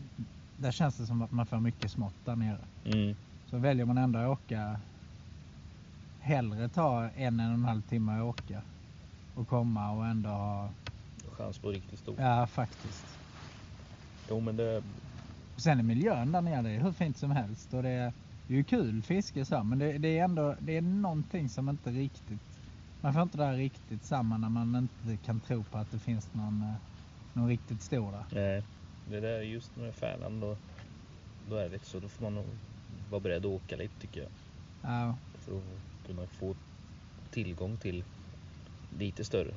där 0.56 0.70
känns 0.72 0.96
det 0.96 1.06
som 1.06 1.22
att 1.22 1.32
man 1.32 1.46
får 1.46 1.60
mycket 1.60 1.90
smått 1.90 2.14
där 2.24 2.36
nere. 2.36 2.58
Mm. 2.84 3.16
Så 3.50 3.58
väljer 3.58 3.84
man 3.86 3.98
ändå 3.98 4.18
att 4.18 4.28
åka 4.28 4.80
hellre 6.24 6.68
ta 6.68 7.08
en, 7.16 7.40
en 7.40 7.48
och 7.48 7.54
en 7.54 7.64
halv 7.64 7.82
timme 7.82 8.12
att 8.12 8.22
åka 8.22 8.62
och 9.34 9.48
komma 9.48 9.90
och 9.90 10.06
ändå 10.06 10.28
ha, 10.28 10.70
Chans 11.32 11.58
på 11.58 11.68
riktigt 11.68 11.98
stor. 11.98 12.14
ja 12.18 12.46
faktiskt. 12.46 13.06
Jo 14.30 14.40
men 14.40 14.56
det, 14.56 14.82
Och 15.54 15.60
sen 15.60 15.78
är 15.78 15.82
miljön 15.82 16.32
där 16.32 16.40
nere, 16.40 16.62
det 16.62 16.70
är 16.70 16.80
hur 16.80 16.92
fint 16.92 17.16
som 17.18 17.30
helst 17.30 17.74
och 17.74 17.82
det 17.82 17.88
är, 17.88 18.12
det 18.46 18.54
är 18.54 18.56
ju 18.56 18.64
kul 18.64 19.02
fiske 19.02 19.44
så 19.44 19.64
men 19.64 19.78
det, 19.78 19.98
det 19.98 20.18
är 20.18 20.24
ändå, 20.24 20.56
det 20.58 20.76
är 20.76 20.82
någonting 20.82 21.48
som 21.48 21.68
inte 21.68 21.90
riktigt, 21.90 22.40
man 23.00 23.12
får 23.12 23.22
inte 23.22 23.38
det 23.38 23.44
här 23.44 23.56
riktigt 23.56 24.04
samma 24.04 24.36
när 24.36 24.48
man 24.48 24.76
inte 24.76 25.24
kan 25.24 25.40
tro 25.40 25.64
på 25.64 25.78
att 25.78 25.90
det 25.90 25.98
finns 25.98 26.34
någon, 26.34 26.62
eh, 26.62 26.74
någon 27.32 27.48
riktigt 27.48 27.82
stor 27.82 28.12
där. 28.12 28.24
nej. 28.30 28.62
Det 29.10 29.20
där 29.20 29.40
just 29.40 29.76
med 29.76 29.94
Färland 29.94 30.40
då, 30.40 30.56
då 31.48 31.56
är 31.56 31.62
det 31.64 31.68
lite 31.68 31.86
så. 31.86 32.00
Då 32.00 32.08
får 32.08 32.22
man 32.22 32.34
nog 32.34 32.44
vara 33.10 33.20
beredd 33.20 33.46
att 33.46 33.52
åka 33.52 33.76
lite 33.76 34.00
tycker 34.00 34.20
jag. 34.20 34.30
Ja, 34.82 35.14
För 35.38 35.56
att 35.56 35.62
kunna 36.06 36.26
få 36.26 36.54
tillgång 37.30 37.78
till 37.78 38.04
lite 38.90 39.24
större. 39.24 39.54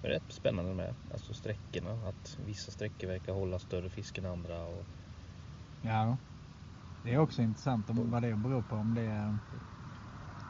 Det 0.00 0.08
är 0.08 0.10
rätt 0.12 0.32
spännande 0.32 0.74
med. 0.74 0.94
Alltså 1.12 1.34
sträckorna. 1.34 2.08
Att 2.08 2.38
vissa 2.46 2.72
sträckor 2.72 3.08
verkar 3.08 3.32
hålla 3.32 3.58
större 3.58 3.90
fisk 3.90 4.18
än 4.18 4.26
andra. 4.26 4.64
Och, 4.64 4.84
ja. 5.80 6.18
Det 7.02 7.12
är 7.12 7.18
också 7.18 7.42
intressant 7.42 7.90
om 7.90 8.10
vad 8.10 8.22
det 8.22 8.36
beror 8.36 8.62
på. 8.62 8.76
Om 8.76 8.94
det 8.94 9.02
är 9.02 9.38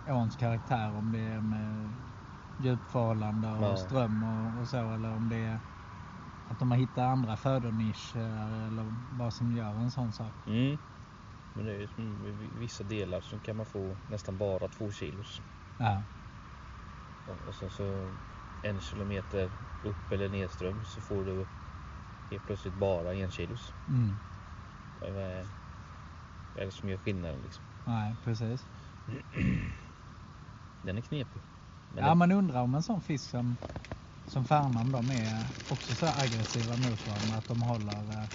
åns 0.07 0.37
karaktär, 0.37 0.91
om 0.91 1.13
det 1.13 1.19
är 1.19 1.41
med 1.41 1.93
djupförhållande 2.57 3.49
och 3.49 3.63
Ja. 3.65 3.77
ström 3.77 4.23
och, 4.23 4.61
och 4.61 4.69
så. 4.69 4.93
Eller 4.95 5.11
om 5.11 5.29
det 5.29 5.37
är 5.37 5.61
att 6.51 6.59
de 6.59 6.71
har 6.71 6.79
hittat 6.79 6.99
andra 6.99 7.37
födonischer 7.37 8.67
eller 8.67 9.17
vad 9.17 9.35
som 9.35 9.53
gör 9.53 9.81
en 9.81 9.91
sån 9.91 10.13
sak. 10.13 10.35
mm. 10.47 10.79
Men 11.55 11.67
det 11.67 11.73
är 11.83 11.87
som 11.87 12.23
vissa 12.59 12.85
delar 12.85 13.21
så 13.21 13.41
kan 13.41 13.57
man 13.57 13.67
få 13.67 13.97
nästan 14.07 14.39
bara 14.39 14.69
två 14.69 14.93
kilos. 14.93 15.41
Ja, 15.79 16.03
Och, 17.25 17.41
och 17.49 17.55
sen 17.55 17.71
så 17.71 18.17
en 18.63 18.81
kilometer 18.81 19.53
upp 19.83 20.13
eller 20.13 20.29
nedström 20.29 20.85
så 20.85 21.01
får 21.01 21.25
du 21.25 21.47
helt 22.31 22.45
plötsligt 22.47 22.75
bara 22.75 23.15
en 23.15 23.31
kilos. 23.31 23.75
mm. 23.89 24.19
Vad 25.01 25.11
är, 25.11 25.47
vad 26.55 26.63
är 26.63 26.67
det 26.67 26.73
som 26.73 26.89
gör 26.89 26.99
skillnaden 26.99 27.41
liksom? 27.43 27.65
nej 27.85 28.17
precis. 28.25 28.67
Den 30.83 30.99
är 30.99 31.03
knepig. 31.03 31.43
Men 31.89 32.05
ja, 32.05 32.11
det- 32.11 32.15
man 32.15 32.33
undrar 32.33 32.63
om 32.63 32.75
en 32.75 32.83
sån 32.83 33.01
fisk 33.01 33.31
som, 33.31 33.57
som 34.27 34.45
färnan, 34.45 34.93
de 34.93 35.11
är 35.11 35.47
också 35.69 35.95
så 35.95 36.07
aggressiva 36.07 36.77
mot 36.77 37.07
varandra. 37.07 37.37
Att 37.37 37.47
de 37.47 37.63
håller 37.63 38.23
eh, 38.23 38.29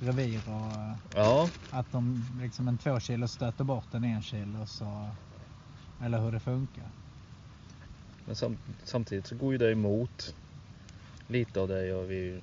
revir 0.00 0.38
och 0.48 0.96
ja, 1.16 1.50
att 1.70 1.92
de 1.92 2.26
liksom 2.40 2.68
en 2.68 2.78
två 2.78 3.00
kilo 3.00 3.28
stöter 3.28 3.64
bort 3.64 3.94
en 3.94 4.04
en 4.04 4.22
kilo 4.22 4.66
så 4.66 5.08
eller 6.02 6.20
hur 6.20 6.32
det 6.32 6.40
funkar. 6.40 6.88
Men 8.26 8.36
sam, 8.36 8.56
samtidigt 8.84 9.26
så 9.26 9.34
går 9.36 9.52
ju 9.52 9.58
det 9.58 9.70
emot 9.72 10.34
lite 11.28 11.60
av 11.60 11.68
det 11.68 11.86
jag 11.86 12.02
vi, 12.02 12.40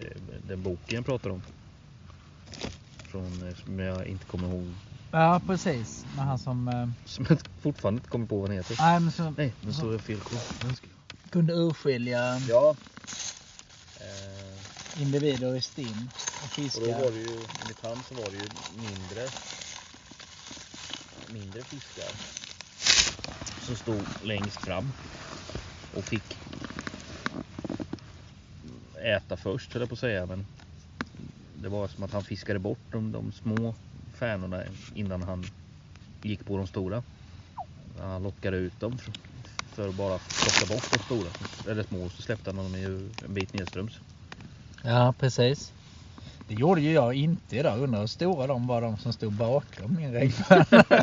eh, 0.00 0.22
den 0.48 0.62
boken 0.62 0.94
jag 0.94 1.06
pratar 1.06 1.30
om. 1.30 1.42
Från, 3.02 3.48
eh, 3.48 3.54
som 3.54 3.78
jag 3.78 4.06
inte 4.06 4.26
kommer 4.26 4.48
ihåg. 4.48 4.66
Ja 5.10 5.40
precis, 5.46 6.06
med 6.16 6.24
han 6.24 6.38
som 6.38 6.68
eh, 6.68 6.88
Som 7.04 7.26
jag 7.28 7.38
fortfarande 7.60 7.98
inte 7.98 8.08
kommer 8.08 8.26
på 8.26 8.40
vad 8.40 8.50
den 8.50 8.56
heter. 8.56 8.76
nej, 8.78 9.00
men 9.00 9.12
som 9.12 9.34
Nej, 9.38 9.54
nu 9.60 9.72
står 9.72 9.92
det 9.92 9.98
fel 9.98 10.20
på. 10.20 10.36
Den 10.62 10.74
ska- 10.74 10.86
kunde 11.30 11.52
urskilja 11.54 12.38
Ja. 12.48 12.76
Individer 14.96 15.56
i 15.56 15.60
stim 15.60 16.10
och 16.44 16.50
fiskar. 16.50 16.80
och 16.82 16.86
då 16.88 17.02
var 17.02 17.12
det 17.12 17.18
ju, 17.18 17.46
enligt 17.62 17.80
han 17.82 18.02
så 18.02 18.14
var 18.14 18.30
det 18.30 18.36
ju 18.36 18.50
mindre 18.78 19.30
mindre 21.28 21.64
fiskar 21.64 22.12
som 23.60 23.76
stod 23.76 24.04
längst 24.22 24.62
fram 24.62 24.92
och 25.94 26.04
fick 26.04 26.38
äta 29.02 29.36
först 29.36 29.72
höll 29.72 29.82
jag 29.82 29.88
på 29.88 29.92
att 29.92 29.98
säga 29.98 30.26
men 30.26 30.46
det 31.62 31.68
var 31.68 31.88
som 31.88 32.04
att 32.04 32.12
han 32.12 32.24
fiskade 32.24 32.58
bort 32.58 32.78
de, 32.92 33.12
de 33.12 33.32
små 33.32 33.74
färnorna 34.14 34.62
innan 34.94 35.22
han 35.22 35.44
gick 36.22 36.44
på 36.44 36.56
de 36.56 36.66
stora. 36.66 37.02
Han 37.98 38.22
lockade 38.22 38.56
ut 38.56 38.80
dem 38.80 38.98
för, 39.72 39.88
att 39.88 39.94
bara 39.94 40.18
plocka 40.42 40.66
bort 40.66 40.84
de 40.90 41.00
stora 41.00 41.30
eller 41.66 41.82
små 41.82 42.04
och 42.04 42.12
så 42.12 42.22
släppte 42.22 42.50
han 42.50 42.56
dem 42.56 42.74
ju 42.80 43.10
en 43.24 43.34
bit 43.34 43.52
nedströms. 43.52 43.92
Ja 44.84 45.14
precis. 45.18 45.72
Det 46.48 46.54
gjorde 46.54 46.80
ju 46.80 46.92
jag 46.92 47.14
inte 47.14 47.56
idag. 47.56 47.78
Undrar 47.80 48.00
hur 48.00 48.06
stora 48.06 48.46
de 48.46 48.66
var 48.66 48.80
de 48.82 48.96
som 48.98 49.12
stod 49.12 49.32
bakom 49.32 49.96
min 49.96 50.12
regnpanna. 50.12 50.84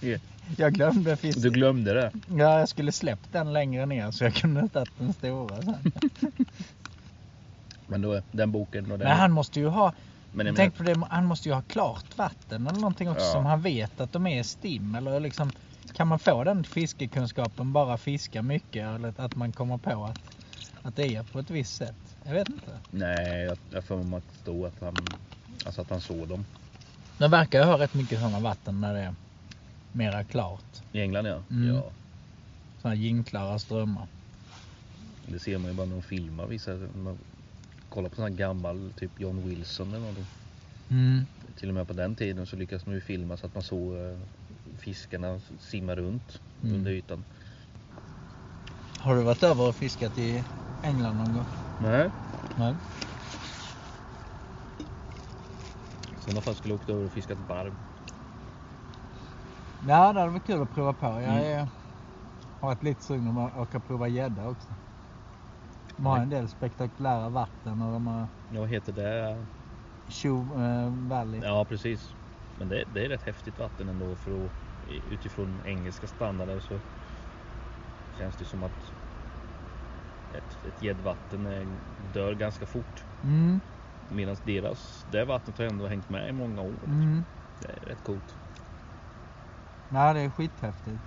Ja. 0.00 0.18
Jag 0.56 0.72
glömde 0.72 1.16
fiska. 1.16 1.40
Du 1.40 1.50
glömde 1.50 1.94
det? 1.94 2.10
Ja, 2.28 2.58
jag 2.58 2.68
skulle 2.68 2.92
släppt 2.92 3.32
den 3.32 3.52
längre 3.52 3.86
ner 3.86 4.10
så 4.10 4.24
jag 4.24 4.34
kunde 4.34 4.68
tagit 4.68 4.90
den 4.98 5.12
stora 5.12 5.62
sen. 5.62 5.92
Men 7.86 8.02
då, 8.02 8.22
den 8.32 8.52
boken 8.52 8.92
och 8.92 8.98
den... 8.98 9.08
Men 9.08 9.16
han 9.16 9.32
måste 9.32 9.60
ju 9.60 9.66
ha, 9.66 9.92
men 10.32 10.54
tänk 10.54 10.76
på 10.76 10.82
det, 10.82 11.02
han 11.10 11.26
måste 11.26 11.48
ju 11.48 11.54
ha 11.54 11.62
klart 11.62 12.18
vatten 12.18 12.66
eller 12.66 12.80
någonting 12.80 13.10
också 13.10 13.24
Ja. 13.24 13.32
som 13.32 13.46
han 13.46 13.62
vet 13.62 14.00
att 14.00 14.12
de 14.12 14.26
är 14.26 14.40
i 14.40 14.44
stim. 14.44 14.94
Eller 14.94 15.20
liksom, 15.20 15.50
kan 15.92 16.08
man 16.08 16.18
få 16.18 16.44
den 16.44 16.64
fiskekunskapen 16.64 17.72
bara 17.72 17.96
fiska 17.98 18.42
mycket 18.42 18.86
eller 18.86 19.14
att 19.16 19.36
man 19.36 19.52
kommer 19.52 19.78
på 19.78 20.04
att, 20.04 20.18
att 20.82 20.96
det 20.96 21.14
är 21.16 21.22
på 21.22 21.38
ett 21.38 21.50
visst 21.50 21.76
sätt? 21.76 22.16
Jag 22.24 22.32
vet 22.32 22.48
inte. 22.48 22.78
Nej, 22.90 23.42
jag, 23.42 23.58
jag 23.70 23.84
får 23.84 24.02
mig 24.02 24.18
att 24.18 24.34
stod 24.42 24.66
att 24.66 24.80
han, 24.80 24.96
alltså 25.64 25.80
att 25.80 25.90
han 25.90 26.00
såg 26.00 26.28
dem. 26.28 26.44
De 27.18 27.30
verkar 27.30 27.58
ju 27.58 27.64
ha 27.64 27.78
rätt 27.78 27.94
mycket 27.94 28.18
sådana 28.18 28.40
vatten 28.40 28.80
när 28.80 28.94
det 28.94 29.00
är 29.00 29.14
mera 29.92 30.24
klart. 30.24 30.82
I 30.92 31.00
England 31.00 31.26
ja. 31.26 31.42
Mm. 31.50 31.74
ja. 31.74 31.84
Sådana 32.82 32.94
ginklara 32.94 33.58
strömmar. 33.58 34.06
Det 35.26 35.38
ser 35.38 35.58
man 35.58 35.70
ju 35.70 35.76
bara 35.76 35.86
när 35.86 35.94
de 35.94 36.02
filmar 36.02 36.46
vissa. 36.46 36.78
Man 36.96 37.18
kollar 37.88 38.08
på 38.08 38.14
sån 38.16 38.22
här 38.24 38.30
gammal 38.30 38.92
typ 38.98 39.10
John 39.20 39.48
Wilson 39.48 39.88
eller 39.88 39.98
någonting. 39.98 40.26
Mm. 40.90 41.26
Till 41.58 41.68
och 41.68 41.74
med 41.74 41.86
på 41.88 41.92
den 41.92 42.14
tiden 42.14 42.46
så 42.46 42.56
lyckas 42.56 42.82
de 42.82 42.94
ju 42.94 43.00
filma 43.00 43.36
så 43.36 43.46
att 43.46 43.54
man 43.54 43.62
såg 43.62 43.96
eh, 43.96 44.18
fiskarna 44.78 45.40
simma 45.60 45.94
runt 45.94 46.40
Mm. 46.62 46.74
under 46.74 46.90
ytan. 46.90 47.24
Har 48.98 49.16
du 49.16 49.22
varit 49.22 49.42
över 49.42 49.68
och 49.68 49.76
fiskat 49.76 50.18
i 50.18 50.44
England 50.82 51.16
någon 51.16 51.32
gång? 51.34 51.46
Nej. 51.76 52.10
Nej. 52.54 52.74
I 56.16 56.20
sådana 56.20 56.40
fall 56.40 56.54
skulle 56.54 56.72
jag 56.74 56.80
åkt 56.80 56.88
över 56.88 57.04
och 57.04 57.12
fiskat 57.12 57.38
barb. 57.38 57.74
Ja, 59.88 60.12
det 60.12 60.20
hade 60.20 60.32
varit 60.32 60.46
kul 60.46 60.62
att 60.62 60.70
prova 60.70 60.94
på. 60.94 61.06
Jag 61.06 61.22
Mm. 61.22 61.36
är, 61.38 61.58
har 62.60 62.68
varit 62.68 62.82
lite 62.82 63.02
sugen 63.04 63.34
på 63.34 63.40
att 63.40 63.56
åka 63.56 63.78
och 63.78 63.84
prova 63.84 64.08
gädda 64.08 64.48
också. 64.48 64.74
De 65.96 66.06
har 66.06 66.18
en 66.18 66.28
del 66.28 66.48
spektakulära 66.48 67.28
vatten 67.28 67.82
och 67.82 67.92
de 67.92 68.06
har 68.06 68.28
Ja, 68.48 68.60
vad 68.60 68.68
heter 68.68 68.92
det? 68.92 69.46
Shoe 70.08 70.64
eh, 70.64 71.08
Valley. 71.08 71.40
Ja, 71.40 71.64
precis. 71.64 72.16
Men 72.56 72.68
det, 72.68 72.84
det 72.84 73.04
är 73.04 73.08
rätt 73.08 73.22
häftigt 73.22 73.58
vatten 73.58 73.88
ändå 73.88 74.16
för 74.16 74.46
att, 74.46 74.52
utifrån 74.86 75.62
engelska 75.66 76.06
standarder 76.06 76.60
så 76.60 76.80
känns 78.18 78.36
det 78.36 78.44
som 78.44 78.62
att 78.62 78.92
ett, 80.38 80.64
ett 80.64 80.82
gäddvatten 80.82 81.46
eh, 81.46 81.66
dör 82.12 82.34
ganska 82.34 82.66
fort. 82.66 83.04
Mm, 83.22 83.60
Medan 84.08 84.36
deras, 84.42 85.04
det 85.10 85.24
vattnet 85.24 85.58
har 85.58 85.64
ändå 85.64 85.86
hängt 85.86 86.08
med 86.08 86.28
i 86.28 86.32
många 86.32 86.62
år. 86.62 86.84
mm. 86.84 87.24
Det 87.58 87.68
är 87.68 87.80
rätt 87.86 88.02
coolt. 88.02 88.36
Ja, 89.88 90.12
det 90.12 90.20
är 90.20 90.30
skithäftigt. 90.30 91.02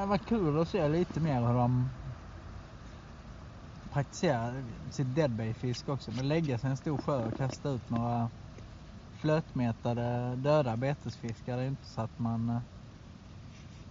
Det 0.00 0.06
var 0.06 0.18
kul 0.18 0.58
att 0.60 0.68
se 0.68 0.88
lite 0.88 1.20
mer 1.20 1.40
hur 1.40 1.54
de 1.54 1.90
praktiserar 3.92 4.64
sitt 4.92 5.14
deadbait-fiske 5.14 5.92
också. 5.92 6.10
Men 6.10 6.28
lägga 6.28 6.58
sig 6.58 6.68
i 6.68 6.70
en 6.70 6.76
stor 6.76 6.98
sjö 6.98 7.26
och 7.28 7.36
kasta 7.36 7.68
ut 7.70 7.90
några 7.90 8.30
flötmetade 9.20 10.36
döda 10.36 10.76
betesfiskar. 10.76 11.56
Det 11.56 11.62
är 11.62 11.68
inte 11.68 11.86
så 11.88 12.00
att 12.00 12.18
man... 12.18 12.48
eh, 12.50 12.60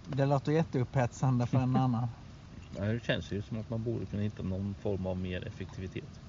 Det 0.04 0.26
låter 0.26 0.52
jätteupphetsande 0.52 1.46
för 1.46 1.58
en 1.58 1.76
annan. 1.86 2.08
Det 2.76 3.04
känns 3.04 3.32
ju 3.32 3.42
som 3.42 3.60
att 3.60 3.70
man 3.70 3.82
borde 3.82 4.06
kunna 4.06 4.22
hitta 4.22 4.42
någon 4.42 4.74
form 4.74 5.06
av 5.06 5.16
mer 5.16 5.46
effektivitet. 5.46 6.20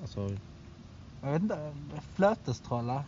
Alltså, 0.00 0.30
Jag 1.22 1.32
vet 1.32 1.42
inte, 1.42 1.74
flötestrollar. 2.14 3.04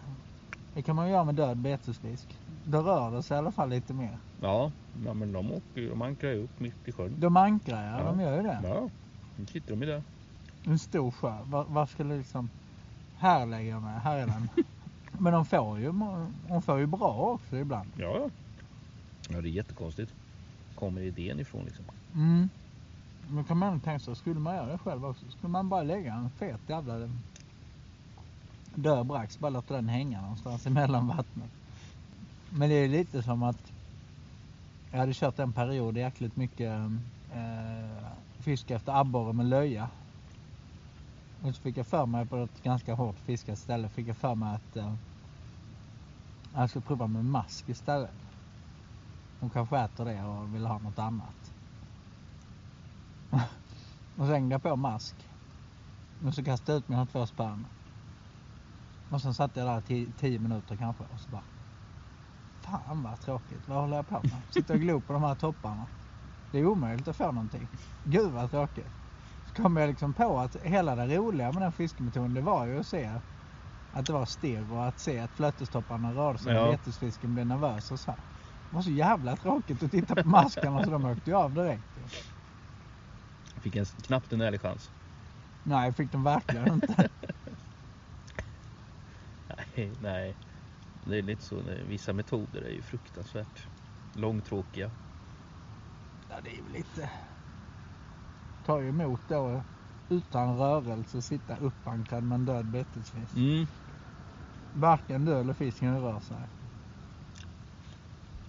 Det 0.74 0.82
kan 0.82 0.96
man 0.96 1.08
göra 1.10 1.24
med 1.24 1.34
död 1.34 1.56
betesfisk. 1.56 2.38
Då 2.64 2.82
rör 2.82 3.10
det 3.10 3.22
sig 3.22 3.34
i 3.34 3.38
alla 3.38 3.52
fall 3.52 3.68
lite 3.70 3.94
mer. 3.94 4.18
ja, 4.40 4.72
ja 5.06 5.14
men 5.14 5.32
de 5.32 5.52
åker 5.52 5.80
ju, 5.80 5.88
de 5.90 6.02
ankrar 6.02 6.30
ju 6.30 6.42
upp 6.44 6.60
mitt 6.60 6.88
i 6.88 6.92
sjön. 6.92 7.14
De 7.20 7.36
ankrar 7.36 7.84
ja, 7.92 7.98
Ja. 7.98 8.04
de 8.04 8.20
gör 8.20 8.36
ju 8.36 8.42
det. 8.42 8.60
Ja, 8.64 8.88
nu 9.36 9.46
sitter 9.46 9.70
de 9.70 9.82
i 9.82 9.86
det. 9.86 10.02
En 10.66 10.78
stor 10.78 11.10
sjö. 11.10 11.38
Var, 11.44 11.64
var 11.64 11.86
ska 11.86 12.04
det 12.04 12.16
liksom... 12.18 12.50
Här 13.18 13.46
lägger 13.46 13.70
jag 13.70 13.82
mig, 13.82 13.98
här 14.00 14.18
är 14.18 14.26
den. 14.26 14.48
Men 15.18 15.32
de 15.32 15.46
får 15.46 15.78
ju, 15.78 15.92
de 16.48 16.62
får 16.62 16.78
ju 16.78 16.86
bra 16.86 17.14
också 17.14 17.56
ibland. 17.56 17.88
Ja, 17.96 18.18
ja. 18.18 18.30
Ja, 19.28 19.40
det 19.40 19.48
är 19.48 19.50
jättekonstigt. 19.50 20.14
Kommer 20.78 21.00
idén 21.00 21.40
ifrån 21.40 21.64
liksom? 21.64 21.84
Mm. 22.14 22.48
Men 23.28 23.44
kan 23.44 23.58
man 23.58 23.80
tänka 23.80 24.04
sig, 24.04 24.16
skulle 24.16 24.40
man 24.40 24.54
göra 24.54 24.72
det 24.72 24.78
själv 24.78 25.06
också? 25.06 25.30
Skulle 25.30 25.50
man 25.50 25.68
bara 25.68 25.82
lägga 25.82 26.14
en 26.14 26.30
fet 26.30 26.60
jävla 26.66 27.08
död 28.74 29.06
brax, 29.06 29.38
bara 29.38 29.50
låta 29.50 29.74
den 29.74 29.88
hänga 29.88 30.20
någonstans 30.20 30.66
emellan 30.66 31.06
vattnet. 31.08 31.50
Men 32.50 32.68
det 32.68 32.74
är 32.74 32.88
lite 32.88 33.22
som 33.22 33.42
att 33.42 33.72
jag 34.90 34.98
hade 34.98 35.14
kört 35.14 35.38
en 35.38 35.52
period 35.52 35.96
jäkligt 35.96 36.36
mycket 36.36 36.72
eh, 37.34 38.08
fisk 38.38 38.70
efter 38.70 39.00
abborre 39.00 39.32
med 39.32 39.46
löja. 39.46 39.88
Och 41.42 41.54
så 41.54 41.62
fick 41.62 41.76
jag 41.76 41.86
för 41.86 42.06
mig 42.06 42.26
på 42.26 42.36
ett 42.36 42.62
ganska 42.62 42.94
hårt 42.94 43.18
fiskat 43.18 43.58
ställe, 43.58 43.88
fick 43.88 44.08
jag 44.08 44.16
för 44.16 44.34
mig 44.34 44.54
att 44.54 44.76
eh, 44.76 44.94
jag 46.54 46.70
skulle 46.70 46.84
prova 46.84 47.06
med 47.06 47.24
mask 47.24 47.68
istället. 47.68 48.25
Hon 49.40 49.50
kanske 49.50 49.78
äter 49.78 50.04
det 50.04 50.22
och 50.24 50.54
vill 50.54 50.66
ha 50.66 50.78
något 50.78 50.98
annat. 50.98 51.54
och 54.16 54.26
så 54.26 54.32
hängde 54.32 54.54
jag 54.54 54.62
på 54.62 54.76
mask. 54.76 55.28
Och 56.26 56.34
så 56.34 56.44
kastade 56.44 56.72
jag 56.72 56.78
ut 56.78 56.88
mina 56.88 57.06
två 57.06 57.26
spänn. 57.26 57.66
Och 59.08 59.22
sen 59.22 59.34
satt 59.34 59.56
jag 59.56 59.66
där 59.66 59.92
i 59.92 60.12
10 60.12 60.38
minuter 60.38 60.76
kanske 60.76 61.04
och 61.04 61.20
så 61.20 61.30
bara 61.30 61.44
Fan 62.60 63.02
vad 63.02 63.20
tråkigt, 63.20 63.68
vad 63.68 63.80
håller 63.80 63.96
jag 63.96 64.08
på 64.08 64.20
med? 64.22 64.42
Sitter 64.50 64.74
och 64.74 64.80
glor 64.80 65.00
på 65.00 65.12
de 65.12 65.22
här 65.22 65.34
topparna. 65.34 65.88
Det 66.50 66.58
är 66.58 66.66
omöjligt 66.66 67.08
att 67.08 67.16
få 67.16 67.32
någonting. 67.32 67.68
Gud 68.02 68.32
vad 68.32 68.50
tråkigt. 68.50 68.92
Så 69.44 69.54
kom 69.62 69.76
jag 69.76 69.88
liksom 69.88 70.14
på 70.14 70.38
att 70.38 70.56
hela 70.56 70.96
det 70.96 71.16
roliga 71.16 71.52
med 71.52 71.62
den 71.62 71.72
fiskemetoden 71.72 72.34
det 72.34 72.40
var 72.40 72.66
ju 72.66 72.78
att 72.80 72.86
se 72.86 73.20
att 73.90 74.06
det 74.06 74.12
var 74.12 74.26
stirr 74.26 74.72
och 74.72 74.86
att 74.88 74.98
se 74.98 75.18
att 75.20 75.34
flötestopparna 75.34 76.12
rörde 76.12 76.38
sig 76.38 76.54
Ja. 76.54 76.64
och 76.66 76.72
betesfisken 76.72 77.34
blev 77.34 77.46
nervös 77.46 77.90
och 77.90 78.00
så 78.00 78.10
här. 78.10 78.20
Det 78.70 78.76
var 78.76 78.82
så 78.82 78.90
jävla 78.90 79.36
tråkigt 79.36 79.82
att 79.82 79.90
titta 79.90 80.14
på 80.22 80.28
maskarna 80.28 80.84
så 80.84 80.90
de 80.90 81.04
åkte 81.04 81.30
ju 81.30 81.36
av 81.36 81.54
direkt. 81.54 81.82
Fick 83.60 83.76
en, 83.76 83.84
knappt 83.84 84.32
en 84.32 84.40
ärlig 84.40 84.60
chans. 84.60 84.90
Nej, 85.62 85.92
fick 85.92 86.12
de 86.12 86.22
verkligen 86.22 86.72
inte. 86.72 87.08
Nej, 89.76 89.92
nej. 90.02 90.36
Det 91.04 91.18
är 91.18 91.22
lite 91.22 91.42
så. 91.42 91.62
Vissa 91.88 92.12
metoder 92.12 92.62
är 92.62 92.70
ju 92.70 92.82
fruktansvärt 92.82 93.66
långtråkiga. 94.14 94.90
Ja, 96.30 96.36
det 96.44 96.50
är 96.50 96.56
ju 96.56 96.72
lite... 96.72 97.10
Tar 98.66 98.80
ju 98.80 98.88
emot 98.88 99.20
då 99.28 99.62
utan 100.08 100.56
rörelse 100.58 101.22
sitta 101.22 101.56
uppankrad 101.56 102.22
med 102.22 102.34
en 102.34 102.44
död 102.44 102.66
betesfisk. 102.66 103.36
Mm. 103.36 103.66
Varken 104.72 105.24
du 105.24 105.34
eller 105.34 105.54
fisken 105.54 106.00
rör 106.00 106.20
sig. 106.20 106.36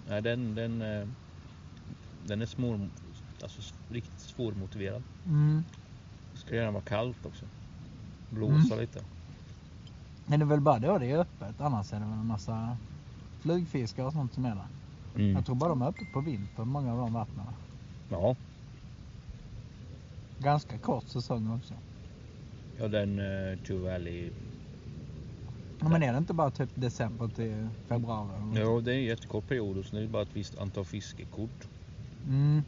Nej, 0.08 0.22
den, 0.22 0.54
den, 0.54 0.82
eh, 0.82 1.08
den 2.26 2.42
är 2.42 2.46
små, 2.46 2.88
alltså 3.42 3.74
riktigt 3.90 4.20
svårmotiverad. 4.20 5.02
Mm. 5.26 5.62
Det 6.32 6.38
ska 6.38 6.54
gärna 6.54 6.70
vara 6.70 6.82
kallt 6.82 7.26
också. 7.26 7.44
Blåsa 8.30 8.74
Mm. 8.74 8.78
lite. 8.80 9.04
Men 10.26 10.38
det 10.40 10.44
är 10.44 10.48
väl 10.48 10.60
bara 10.60 10.78
då 10.78 10.98
det 10.98 11.06
är 11.06 11.18
öppet. 11.18 11.60
Annars 11.60 11.92
är 11.92 12.00
det 12.00 12.06
väl 12.06 12.18
en 12.18 12.26
massa 12.26 12.76
flugfiskar 13.40 14.04
och 14.04 14.12
sånt 14.12 14.34
som 14.34 14.44
är 14.44 14.54
där. 14.54 14.66
Mm. 15.14 15.32
Jag 15.36 15.46
tror 15.46 15.56
bara 15.56 15.68
de 15.70 15.82
är 15.82 15.86
öppet 15.88 16.12
på 16.12 16.20
vintern, 16.20 16.68
många 16.68 16.92
av 16.92 16.98
de 16.98 17.12
vattnen. 17.12 17.46
Ja, 18.10 18.36
Ganska 20.38 20.78
kort 20.78 21.04
säsong 21.04 21.56
också. 21.56 21.74
ja 22.78 22.88
den 22.88 23.18
uh, 23.18 23.58
True 23.58 23.90
Valley. 23.92 24.30
Ja, 25.80 25.88
men 25.88 26.02
är 26.02 26.12
det 26.12 26.18
inte 26.18 26.34
bara 26.34 26.50
typ 26.50 26.70
december 26.74 27.28
till 27.28 27.68
februari? 27.88 28.36
eller? 28.58 28.60
Ja, 28.74 28.80
det 28.80 28.92
är 28.92 28.96
en 28.96 29.04
jättekort 29.04 29.46
period 29.46 29.78
och 29.78 29.84
sen 29.84 29.98
är 29.98 30.02
det 30.02 30.08
bara 30.08 30.22
ett 30.22 30.36
visst 30.36 30.58
antal 30.58 30.84
fiskekort. 30.84 31.68
Mm. 32.26 32.62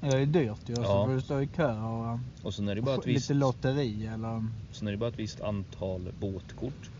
Ja, 0.00 0.10
Det 0.10 0.18
är 0.18 0.26
dyrt 0.26 0.68
ju. 0.68 0.72
Och 0.72 0.86
så 0.86 0.92
Ja. 0.92 1.06
får 1.06 1.14
du 1.14 1.20
stå 1.20 1.40
i 1.40 1.46
kö 1.48 1.80
och 1.80 2.18
Och 2.42 2.54
sen 2.54 2.68
är 2.68 2.74
det 2.74 2.82
bara 2.82 2.94
ett 2.94 3.06
lite 3.06 3.16
visst, 3.16 3.30
lotteri 3.30 4.06
eller... 4.06 4.48
sen 4.72 4.88
är 4.88 4.92
det 4.92 4.98
bara 4.98 5.08
ett 5.10 5.18
visst 5.18 5.40
antal 5.40 6.12
båtkort. 6.20 6.90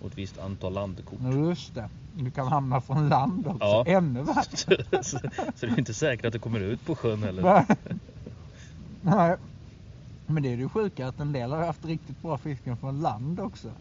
Och 0.00 0.06
ett 0.10 0.18
visst 0.18 0.38
antal 0.38 0.72
landkort. 0.72 1.18
Ja, 1.22 1.32
Just 1.32 1.74
det. 1.74 1.90
Du 2.12 2.30
kan 2.30 2.46
hamna 2.48 2.80
från 2.80 3.08
land 3.08 3.46
också. 3.46 3.58
Ja. 3.64 3.84
Ännu 3.86 4.22
värre. 4.22 4.42
så, 5.02 5.18
så 5.56 5.66
det 5.66 5.72
är 5.72 5.78
inte 5.78 5.94
säkert 5.94 6.24
att 6.24 6.32
du 6.32 6.38
kommer 6.38 6.60
ut 6.60 6.84
på 6.84 6.94
sjön 6.96 7.22
heller. 7.22 7.66
Nej. 9.02 9.36
Men 10.26 10.42
det 10.42 10.52
är 10.52 10.56
ju 10.56 10.68
sjuka 10.68 11.08
att 11.08 11.20
en 11.20 11.32
del 11.32 11.52
har 11.52 11.66
haft 11.66 11.84
riktigt 11.84 12.22
bra 12.22 12.38
fisken 12.38 12.76
från 12.76 13.00
land 13.00 13.40
också. 13.40 13.72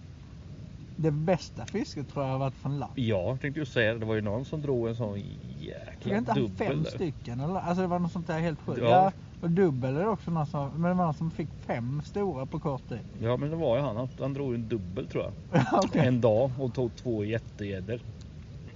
Det 1.02 1.12
bästa 1.12 1.66
fisket 1.66 2.10
tror 2.10 2.26
jag 2.26 2.32
har 2.32 2.40
varit 2.40 2.56
från 2.56 2.80
land. 2.80 2.92
Ja, 2.96 3.38
tänkte 3.42 3.60
just 3.60 3.74
säga 3.74 3.94
det. 3.94 4.00
Det 4.00 4.06
var 4.06 4.16
ju 4.16 4.22
någon 4.22 4.46
som 4.46 4.62
drog 4.62 4.88
en 4.88 4.96
sån 4.96 5.20
Jag 5.20 5.26
jäkla 5.60 6.18
inte 6.18 6.34
dubbel 6.34 6.56
fem 6.68 6.84
där. 6.84 6.90
stycken 6.92 7.40
eller? 7.40 7.56
Alltså 7.60 7.82
det 7.82 7.88
var 7.88 8.00
något 8.00 8.12
sånt 8.12 8.28
där 8.28 8.40
helt 8.40 8.60
sjukt. 8.62 8.80
Ja. 8.82 8.90
Ja. 8.90 9.12
och 9.42 9.50
dubbel 9.52 9.96
är 9.96 10.00
det 10.00 10.08
också 10.08 10.32
någon 10.32 10.48
som, 10.48 10.70
men 10.72 10.82
det 10.92 10.94
var 10.94 11.06
någon 11.06 11.14
som 11.14 11.32
fick 11.32 11.50
fem 11.66 12.02
stora 12.06 12.46
på 12.46 12.60
kort 12.60 12.90
tid. 12.90 13.00
Ja, 13.22 13.38
men 13.38 13.50
det 13.50 13.56
var 13.56 13.78
ju 13.78 13.84
han. 13.84 14.10
Han- 14.20 14.34
drog 14.34 14.50
ju 14.52 14.56
en 14.56 14.68
dubbel 14.68 15.08
tror 15.08 15.24
jag. 15.24 15.64
Okej. 15.86 16.08
En 16.08 16.22
dag 16.22 16.52
och 16.60 16.74
tog 16.74 16.96
två 16.96 17.24
jättegäddor. 17.26 18.00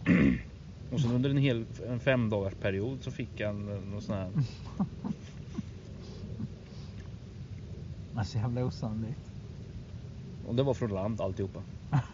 och 0.93 0.99
sen 0.99 1.11
under 1.11 1.29
en 1.29 1.37
hel 1.37 1.65
en 1.87 1.99
fem 1.99 2.29
dagars 2.29 2.53
period 2.55 3.03
så 3.03 3.11
fick 3.11 3.41
han 3.41 3.69
eh, 3.75 3.81
någon 3.81 4.01
sån 4.01 4.15
här. 4.15 4.31
Men 8.13 8.25
så 8.25 8.37
jävla 8.37 8.65
osannolikt. 8.65 9.19
Och 10.47 10.55
det 10.55 10.63
var 10.63 10.73
från 10.73 10.89
land 10.89 11.21
alltihopa. 11.21 11.61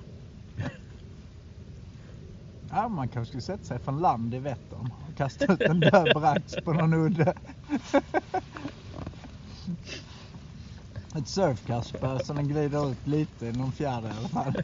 Ja, 2.72 2.88
man 2.88 3.10
kanske 3.10 3.30
skulle 3.30 3.42
sätta 3.42 3.64
sig 3.64 3.80
från 3.80 4.00
land 4.00 4.34
i 4.34 4.40
Vättern 4.40 4.90
och 5.10 5.18
kasta 5.18 5.54
ut 5.54 5.62
en 5.62 5.80
död 5.80 6.12
brax 6.16 6.56
på 6.66 6.74
någon 6.74 6.94
udde. 6.94 7.34
Ett 11.16 11.28
surfkast 11.28 12.02
bara 12.02 12.20
så 12.20 12.34
den 12.34 12.48
glider 12.48 12.92
ut 12.92 13.08
lite 13.08 13.46
i 13.46 13.52
någon 13.52 13.72
fjärde 13.72 14.08
i 14.08 14.12
alla 14.12 14.30
fall. 14.30 14.64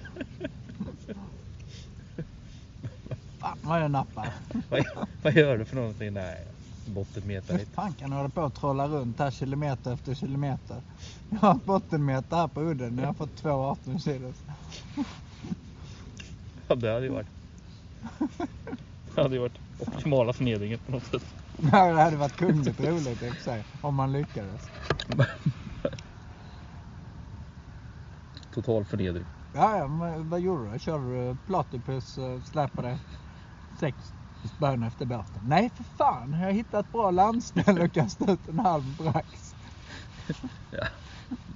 Fan 3.39 3.57
vad 3.61 3.81
jag 3.81 3.91
nappar. 3.91 4.33
vad, 4.69 4.85
vad 5.23 5.33
gör 5.33 5.57
du 5.57 5.65
för 5.65 5.75
någonting? 5.75 6.13
Nej, 6.13 6.47
bottenmeter 6.85 7.57
Hur 7.57 7.65
fan 7.65 7.93
kan 7.93 8.09
du 8.09 8.15
hålla 8.15 8.29
på 8.29 8.41
och 8.41 8.53
trolla 8.53 8.87
runt 8.87 9.19
här 9.19 9.31
kilometer 9.31 9.93
efter 9.93 10.13
kilometer? 10.15 10.81
Jag 11.29 11.37
har 11.37 11.55
ett 11.55 11.65
bottenmeter 11.65 12.35
här 12.35 12.47
på 12.47 12.61
udden. 12.61 12.97
Jag 12.97 13.05
har 13.05 13.13
fått 13.13 13.35
två 13.35 13.49
18 13.49 13.99
kilos. 13.99 14.35
Ja, 16.67 16.75
det 16.75 16.93
hade 16.93 17.05
ju 17.05 17.11
varit. 17.11 17.34
Det 19.15 19.21
hade 19.21 19.35
ju 19.35 19.41
varit 19.41 19.57
optimala 19.79 20.33
förnedringen 20.33 20.79
på 20.79 20.91
något 20.91 21.05
sätt. 21.05 21.23
Nej, 21.57 21.93
det 21.93 22.01
hade 22.01 22.17
varit 22.17 22.35
kungligt 22.37 22.79
roligt 22.79 23.21
i 23.23 23.29
och 23.29 23.33
för 23.33 23.43
sig. 23.43 23.65
Om 23.81 23.95
man 23.95 24.11
lyckades. 24.11 24.61
Total 28.53 28.85
förnedring. 28.85 29.25
Ja, 29.53 29.77
ja, 29.77 29.87
men 29.87 30.29
vad 30.29 30.39
gjorde 30.39 30.73
du? 30.73 30.79
Körde 30.79 31.29
du 31.29 31.37
platypus 31.37 32.17
och 32.17 32.43
släpade 32.43 32.99
sex 33.79 34.13
spön 34.55 34.83
efter 34.83 35.05
båten? 35.05 35.41
Nej, 35.45 35.69
för 35.69 35.83
fan. 35.83 36.31
Jag 36.31 36.39
har 36.39 36.51
hittat 36.51 36.85
ett 36.85 36.91
bra 36.91 37.11
landställe 37.11 37.83
och 37.85 37.93
kastat 37.93 38.29
ut 38.29 38.47
en 38.47 38.59
halv 38.59 38.85
brax. 38.85 39.55
Ja. 40.69 40.87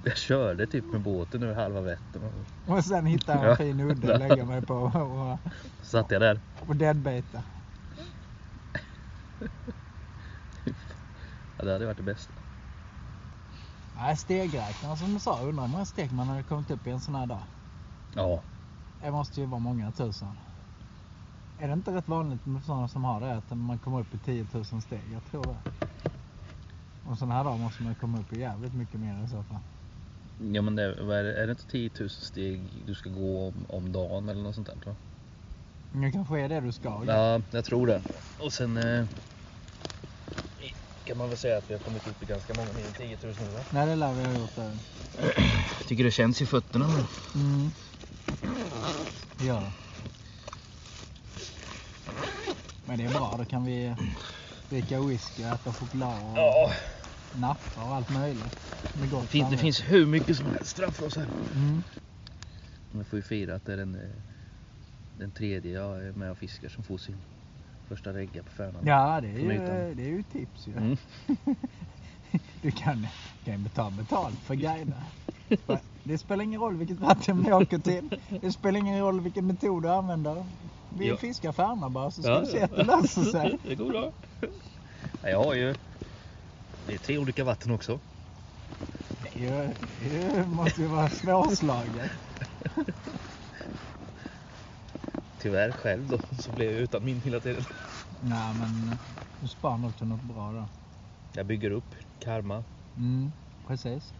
Jag 0.04 0.16
körde 0.16 0.66
typ 0.66 0.92
med 0.92 1.00
båten 1.00 1.42
över 1.42 1.54
halva 1.54 1.80
Vättern 1.80 2.22
och 2.66 2.76
Och 2.76 2.84
sen 2.84 3.06
hittade 3.06 3.42
jag 3.42 3.50
en 3.50 3.56
fin 3.56 3.80
udde 3.80 4.14
att 4.14 4.20
lägga 4.20 4.44
mig 4.44 4.62
på 4.62 4.74
och, 4.74 4.92
så 4.92 5.84
satt 5.84 6.10
jag 6.10 6.20
där. 6.22 6.40
och 6.66 6.76
deadbata. 6.76 7.42
Ja, 11.58 11.64
det 11.64 11.72
hade 11.72 11.86
varit 11.86 11.96
det 11.96 12.02
bästa. 12.02 12.32
Nej, 13.96 14.16
stegräknaren 14.16 14.96
som 14.96 15.14
du 15.14 15.20
sa. 15.20 15.40
Undrar 15.42 15.62
hur 15.62 15.68
många 15.72 15.84
steg 15.84 16.12
man 16.12 16.28
hade 16.28 16.42
kommit 16.42 16.70
upp 16.70 16.86
i 16.86 16.90
en 16.90 17.00
sån 17.00 17.14
här 17.14 17.26
dag. 17.26 17.42
Ja. 18.14 18.42
Det 19.02 19.10
måste 19.10 19.40
ju 19.40 19.46
vara 19.46 19.58
många 19.60 19.92
tusen. 19.92 20.28
Är 21.58 21.66
det 21.68 21.72
inte 21.72 21.94
rätt 21.94 22.08
vanligt 22.08 22.46
med 22.46 22.62
sådana 22.64 22.88
som 22.88 23.04
har 23.04 23.20
det 23.20 23.34
att 23.36 23.50
man 23.50 23.78
kommer 23.78 24.00
upp 24.00 24.14
i 24.14 24.18
10 24.18 24.46
000 24.52 24.64
steg? 24.64 25.00
Jag 25.12 25.24
tror 25.30 25.42
det. 25.42 25.86
Och 27.10 27.18
sådana 27.18 27.34
här 27.34 27.44
dagar 27.44 27.58
måste 27.58 27.82
man 27.82 27.94
komma 27.94 28.20
upp 28.20 28.32
i 28.32 28.40
jävligt 28.40 28.74
mycket 28.74 29.00
mer 29.00 29.24
i 29.24 29.28
så 29.28 29.42
fall. 29.42 29.58
Ja 30.42 30.62
men 30.62 30.76
det, 30.76 30.82
är, 30.82 31.22
det, 31.22 31.42
är 31.42 31.46
det 31.46 31.50
inte 31.50 31.66
10 31.66 31.90
000 32.00 32.10
steg 32.10 32.60
du 32.86 32.94
ska 32.94 33.10
gå 33.10 33.48
om, 33.48 33.66
om 33.68 33.92
dagen 33.92 34.28
eller 34.28 34.42
något 34.42 34.54
sånt 34.54 34.66
där 34.66 34.76
tror 34.76 34.94
Men 35.92 36.00
det 36.02 36.12
kanske 36.12 36.40
är 36.40 36.48
det 36.48 36.60
du 36.60 36.72
ska. 36.72 36.88
jag? 36.88 37.06
Ja, 37.06 37.42
jag 37.50 37.64
tror 37.64 37.86
det. 37.86 38.02
Och 38.38 38.52
sen 38.52 38.76
eh, 38.76 39.06
kan 41.04 41.18
man 41.18 41.28
väl 41.28 41.38
säga 41.38 41.58
att 41.58 41.70
vi 41.70 41.74
har 41.74 41.80
kommit 41.80 42.06
upp 42.08 42.22
i 42.22 42.26
ganska 42.26 42.54
många 42.54 42.68
än 42.68 42.92
10 42.98 43.18
000 43.22 43.34
nu 43.40 43.46
va? 43.46 43.64
Nej, 43.70 43.86
det 43.86 43.94
lär 43.96 44.12
vi 44.12 44.24
ha 44.24 44.40
gjort 44.40 44.56
det. 44.56 44.78
Jag 45.78 45.88
tycker 45.88 46.04
det 46.04 46.10
känns 46.10 46.42
i 46.42 46.46
fötterna 46.46 46.86
nu. 46.86 47.04
Mm. 47.40 47.70
Det. 49.38 49.62
Men 52.84 52.98
det 52.98 53.04
är 53.04 53.10
bra, 53.10 53.34
då 53.38 53.44
kan 53.44 53.64
vi 53.64 53.94
dricka 54.68 55.00
whisky, 55.00 55.42
äta 55.42 55.72
choklad 55.72 56.32
och 56.32 56.38
Ja, 56.38 56.72
nappa 57.32 57.84
och 57.84 57.94
allt 57.94 58.10
möjligt. 58.10 58.44
Med 58.92 59.10
gott 59.10 59.22
det 59.22 59.28
finns, 59.28 59.50
det 59.50 59.56
finns 59.56 59.80
hur 59.80 60.06
mycket 60.06 60.36
som 60.36 60.46
helst 60.46 60.76
framför 60.78 61.06
oss 61.06 61.16
här. 61.16 61.24
Mm. 61.54 61.82
Vi 62.92 63.04
får 63.04 63.16
ju 63.18 63.22
fira 63.22 63.54
att 63.54 63.64
det 63.66 63.72
är 63.72 63.76
den, 63.76 63.94
eh, 63.94 64.00
den 65.18 65.30
tredje 65.30 65.72
jag 65.72 66.04
är 66.06 66.12
med 66.12 66.30
och 66.30 66.38
fiskar 66.38 66.68
som 66.68 66.84
får 66.84 66.98
sin 66.98 67.16
första 67.88 68.12
regga 68.12 68.42
på 68.42 68.50
Färnan. 68.50 68.86
Ja, 68.86 69.20
det 69.20 69.28
är, 69.28 69.38
ju, 69.38 69.48
det 69.94 70.02
är 70.02 70.08
ju 70.08 70.22
tips 70.22 70.66
ju. 70.66 70.72
Mm. 70.76 70.96
Du 72.62 72.70
kan, 72.70 73.06
kan 73.44 73.62
ju 73.62 73.68
ta 73.68 73.90
betalt 73.90 74.34
för 74.44 74.54
guider. 74.54 75.02
Det 76.04 76.18
spelar 76.18 76.44
ingen 76.44 76.60
roll 76.60 76.76
vilket 76.76 76.98
vatten 77.00 77.42
vi 77.46 77.52
åker 77.52 77.78
till. 77.78 78.20
Det 78.42 78.52
spelar 78.52 78.78
ingen 78.78 79.00
roll 79.00 79.20
vilken 79.20 79.46
metod 79.46 79.82
du 79.82 79.88
använder. 79.90 80.46
Vi 80.88 81.08
Ja. 81.08 81.16
fiskar 81.16 81.52
färna 81.52 81.90
bara 81.90 82.10
så 82.10 82.22
ska 82.22 82.30
Ja, 82.30 82.40
du 82.40 82.46
se 82.46 82.62
att 82.62 82.70
det 82.70 82.84
löser 82.84 83.22
sig. 83.22 83.58
Det 83.68 83.74
går 83.74 83.88
bra. 83.88 84.12
Ja, 85.22 85.28
jag 85.28 85.44
har 85.44 85.54
ju... 85.54 85.74
Det 86.90 86.94
är 86.94 86.98
tre 86.98 87.18
olika 87.18 87.44
vatten 87.44 87.72
också. 87.72 88.00
Det, 89.32 90.46
måste 90.46 90.80
ju 90.80 90.86
vara 90.86 91.08
svårslaget. 91.08 92.10
Tyvärr 95.38 95.72
själv 95.72 96.08
då, 96.08 96.18
så 96.18 96.50
blev 96.50 96.72
jag 96.72 96.80
utan 96.80 97.04
min 97.04 97.20
hela 97.20 97.40
tiden. 97.40 97.64
Nej 98.20 98.54
men 98.54 98.96
du 99.40 99.48
sparar 99.48 99.78
nog 99.78 99.96
till 99.96 100.06
något 100.06 100.22
bra 100.22 100.52
då. 100.52 100.68
Jag 101.34 101.46
bygger 101.46 101.70
upp 101.70 101.94
karma. 102.18 102.64
Mm, 102.96 103.32
precis. 103.66 104.12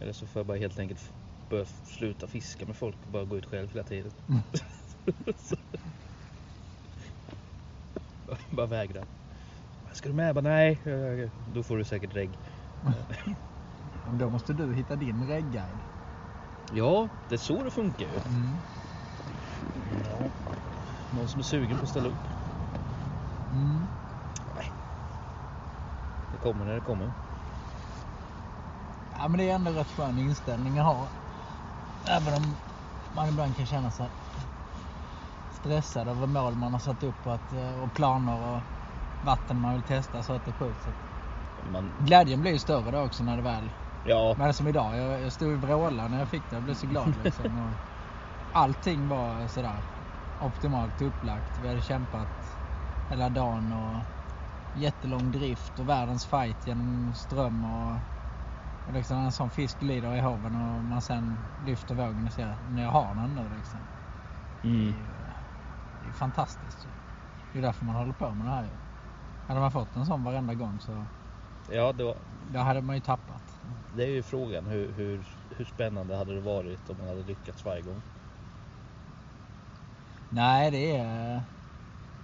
Eller 0.00 0.12
så 0.12 0.26
får 0.26 0.40
jag 0.40 0.46
bara 0.46 0.58
helt 0.58 0.78
enkelt 0.78 1.12
börja 1.48 1.66
sluta 1.66 2.26
fiska 2.26 2.66
med 2.66 2.76
folk 2.76 2.96
och 3.06 3.12
bara 3.12 3.24
gå 3.24 3.38
ut 3.38 3.46
själv 3.46 3.68
hela 3.72 3.84
tiden. 3.84 4.12
Mm. 4.28 4.42
Bara 8.56 8.66
vägra. 8.66 9.06
Ska 10.00 10.08
du 10.08 10.14
med? 10.14 10.28
Jag 10.28 10.34
Bara, 10.34 10.40
nej, 10.40 10.80
eh, 10.84 11.30
då 11.54 11.62
får 11.62 11.76
du 11.76 11.84
säkert 11.84 12.16
regg. 12.16 12.38
Men 14.06 14.18
då 14.18 14.30
måste 14.30 14.52
du 14.52 14.74
hitta 14.74 14.96
din 14.96 15.26
regguide. 15.26 15.80
Ja, 16.72 17.08
det 17.28 17.34
är 17.34 17.38
så 17.38 17.62
det 17.64 17.70
funkar 17.70 18.06
ju. 18.06 18.16
Mm. 18.16 18.58
Ja. 20.04 20.30
Någon 21.10 21.28
som 21.28 21.38
är 21.38 21.42
sugen 21.42 21.78
på 21.78 21.82
att 21.82 21.90
ställa 21.90 22.08
upp. 22.08 22.28
Mm. 23.52 23.86
Det 26.32 26.38
kommer 26.38 26.64
när 26.64 26.74
det 26.74 26.80
kommer. 26.80 27.10
Ja 29.18 29.28
men 29.28 29.38
det 29.38 29.50
är 29.50 29.54
ändå 29.54 29.70
rätt 29.70 29.90
skön 29.90 30.18
inställning 30.18 30.78
att 30.78 30.86
ha. 30.86 31.08
Även 32.08 32.34
om 32.34 32.56
man 33.14 33.28
ibland 33.28 33.56
kan 33.56 33.66
känna 33.66 33.90
sig 33.90 34.08
stressad 35.60 36.08
över 36.08 36.26
mål 36.26 36.54
man 36.54 36.72
har 36.72 36.80
satt 36.80 37.02
upp 37.02 37.26
och, 37.26 37.34
att, 37.34 37.52
eh, 37.52 37.82
och 37.82 37.92
planer 37.94 38.36
och 38.36 38.69
vatten 39.24 39.60
man 39.60 39.74
vill 39.74 39.82
testa 39.82 40.22
så 40.22 40.32
att 40.32 40.44
det 40.44 40.52
skjuts. 40.52 40.86
Man, 41.62 41.92
Glädjen 41.98 42.40
blir 42.40 42.52
ju 42.52 42.58
större 42.58 42.90
då 42.90 42.98
också 43.00 43.24
när 43.24 43.36
det 43.36 43.42
väl... 43.42 43.70
ja, 44.04 44.34
Men 44.38 44.54
som 44.54 44.68
idag, 44.68 44.96
jag, 44.96 45.22
jag 45.22 45.32
stod 45.32 45.52
i 45.52 45.56
vråla 45.56 46.08
när 46.08 46.18
jag 46.18 46.28
fick 46.28 46.50
det. 46.50 46.56
Jag 46.56 46.62
blev 46.62 46.74
så 46.74 46.86
glad 46.86 47.16
liksom. 47.24 47.58
Och 47.58 47.72
allting 48.52 49.08
var 49.08 49.48
sådär 49.48 49.84
optimalt 50.40 51.02
upplagt. 51.02 51.58
Vi 51.58 51.68
hade 51.68 51.82
kämpat 51.82 52.28
hela 53.10 53.28
dagen 53.30 53.72
och 53.72 54.04
jättelång 54.72 55.30
drift 55.30 55.78
och 55.78 55.88
världens 55.88 56.26
fight 56.26 56.66
genom 56.66 57.14
ström 57.14 57.64
och, 57.64 57.96
och 58.86 58.92
liksom 58.92 59.16
en 59.16 59.32
sån 59.32 59.50
fisk 59.50 59.78
glider 59.78 60.14
i 60.14 60.20
haven 60.20 60.54
och 60.54 60.84
man 60.84 61.02
sen 61.02 61.38
lyfter 61.56 61.94
vågen 61.94 62.26
och 62.26 62.32
ser 62.32 62.56
när 62.68 62.82
jag 62.82 62.90
har 62.90 63.14
den 63.14 63.34
nu 63.34 63.48
liksom. 63.56 63.88
Det 64.62 64.68
är 64.68 64.92
mm, 64.92 65.06
det 66.00 66.08
är 66.08 66.12
fantastiskt. 66.12 66.86
Det 67.52 67.58
är 67.58 67.62
därför 67.62 67.84
man 67.84 67.94
håller 67.96 68.12
på 68.12 68.34
med 68.34 68.46
det 68.46 68.50
här 68.50 68.64
ju. 68.64 68.89
Hade 69.50 69.60
man 69.60 69.70
fått 69.70 69.96
en 69.96 70.06
sån 70.06 70.24
varenda 70.24 70.54
gång 70.54 70.80
så 70.80 71.06
ja 71.68 71.92
det, 71.92 72.04
var, 72.04 72.16
då 72.52 72.58
hade 72.58 72.80
man 72.82 72.96
ju 72.96 73.02
tappat. 73.02 73.42
det 73.94 74.02
är 74.02 74.08
ju 74.08 74.22
frågan 74.22 74.66
hur, 74.66 74.92
hur, 74.92 75.26
hur 75.56 75.64
spännande 75.64 76.16
hade 76.16 76.34
det 76.34 76.40
varit 76.40 76.90
om 76.90 76.96
man 76.98 77.08
hade 77.08 77.22
lyckats 77.22 77.64
varje 77.64 77.82
gång. 77.82 78.02
Nej, 80.28 80.70
det 80.70 80.96
är... 80.96 81.42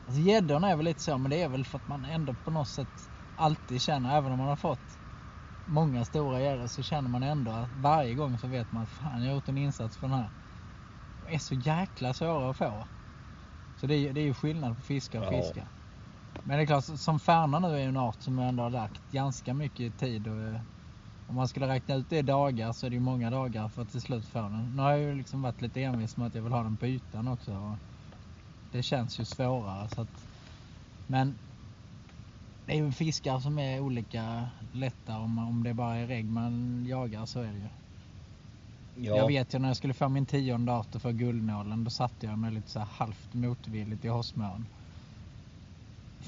Alltså 0.07 0.21
gäddorna 0.21 0.71
är 0.71 0.77
väl 0.77 0.85
lite 0.85 1.03
så, 1.03 1.19
men 1.19 1.31
det 1.31 1.43
är 1.43 1.49
väl 1.49 1.65
för 1.65 1.79
att 1.79 1.89
man 1.89 2.05
ändå 2.05 2.35
på 2.35 2.51
något 2.51 2.69
sätt 2.69 3.11
alltid 3.35 3.83
känner, 3.83 4.17
även 4.19 4.33
om 4.33 4.39
man 4.39 4.49
har 4.49 4.57
fått 4.57 4.99
många 5.65 6.05
stora 6.05 6.41
gäddor, 6.41 6.67
så 6.67 6.83
känner 6.83 7.09
man 7.09 7.23
ändå 7.23 7.51
att 7.51 7.71
varje 7.73 8.15
gång 8.15 8.39
så 8.39 8.47
vet 8.47 8.73
man 8.73 8.83
att 8.83 8.91
fan, 8.91 9.23
jag 9.23 9.31
har 9.31 9.35
gjort 9.35 9.49
en 9.49 9.59
insats 9.59 9.97
för 9.97 10.07
den 10.09 10.17
här. 10.17 10.31
De 11.25 11.35
är 11.35 11.39
så 11.39 11.55
jäkla 11.55 12.15
svåra 12.15 12.51
att 12.51 12.57
få. 12.57 12.87
Så 13.81 13.87
det 13.87 13.95
är, 13.95 14.13
det 14.13 14.21
är 14.21 14.25
ju 14.25 14.35
skillnad 14.35 14.77
på 14.77 14.83
fiska 14.83 15.21
och 15.21 15.27
Ja. 15.27 15.43
fiska. 15.43 15.69
Men 16.45 16.57
det 16.57 16.63
är 16.63 16.67
klart, 16.67 16.85
som 16.85 17.21
färna 17.21 17.59
nu 17.59 17.69
är 17.69 17.79
ju 17.79 17.89
en 17.89 17.97
art 17.97 18.23
som 18.23 18.39
ändå 18.39 18.63
har 18.63 18.71
lagt 18.71 19.11
ganska 19.11 19.55
mycket 19.55 19.99
tid 19.99 20.29
och 20.29 20.41
eh, 20.43 20.61
om 21.27 21.35
man 21.35 21.49
skulle 21.49 21.69
räkna 21.69 21.95
ut 21.95 22.11
det 22.11 22.19
i 22.19 22.23
dagar 22.23 22.73
så 22.73 22.87
är 22.87 22.91
det 22.91 22.95
ju 22.95 23.01
många 23.01 23.31
dagar 23.31 23.69
för 23.69 23.83
att 23.83 23.91
till 23.91 24.01
slut 24.01 24.27
få 24.27 24.39
den. 24.43 24.77
Nu 24.77 24.83
har 24.83 24.91
jag 24.91 25.01
ju 25.01 25.15
liksom 25.15 25.43
varit 25.43 25.63
lite 25.63 25.83
envis 25.83 26.17
med 26.17 26.27
att 26.27 26.35
jag 26.35 26.43
vill 26.43 26.53
ha 26.53 26.63
den 26.63 26.77
på 26.77 26.87
ytan 26.87 27.29
också. 27.29 27.53
Och 27.53 27.77
det 28.73 28.83
känns 28.83 29.21
ju 29.21 29.25
svårare 29.25 29.89
så 29.89 30.01
att, 30.01 30.29
Men 31.07 31.35
det 32.67 32.73
är 32.73 32.77
ju 32.77 32.93
fiskar 32.93 33.41
som 33.41 33.59
är 33.59 33.81
olika 33.81 34.49
lätta 34.73 35.19
om, 35.19 35.39
om 35.39 35.63
det 35.65 35.75
bara 35.75 35.97
är 35.97 36.07
regg 36.07 36.25
man 36.25 36.85
jagar 36.87 37.27
så 37.27 37.41
är 37.41 37.53
det 37.53 37.59
ju. 37.59 37.69
Ja, 39.05 39.17
Jag 39.17 39.27
vet 39.29 39.55
ju 39.55 39.59
när 39.59 39.69
jag 39.69 39.77
skulle 39.77 39.95
få 39.95 40.09
min 40.09 40.27
tionde 40.27 40.73
art 40.73 41.03
för 41.03 41.13
guldnålen 41.13 41.85
då 41.85 41.91
satte 41.91 42.27
jag 42.27 42.39
mig 42.39 42.51
lite 42.51 42.71
så 42.71 42.79
här 42.79 42.87
halvt 42.87 43.35
motvilligt 43.35 44.05
i 44.05 44.09
Hossmön. 44.09 44.67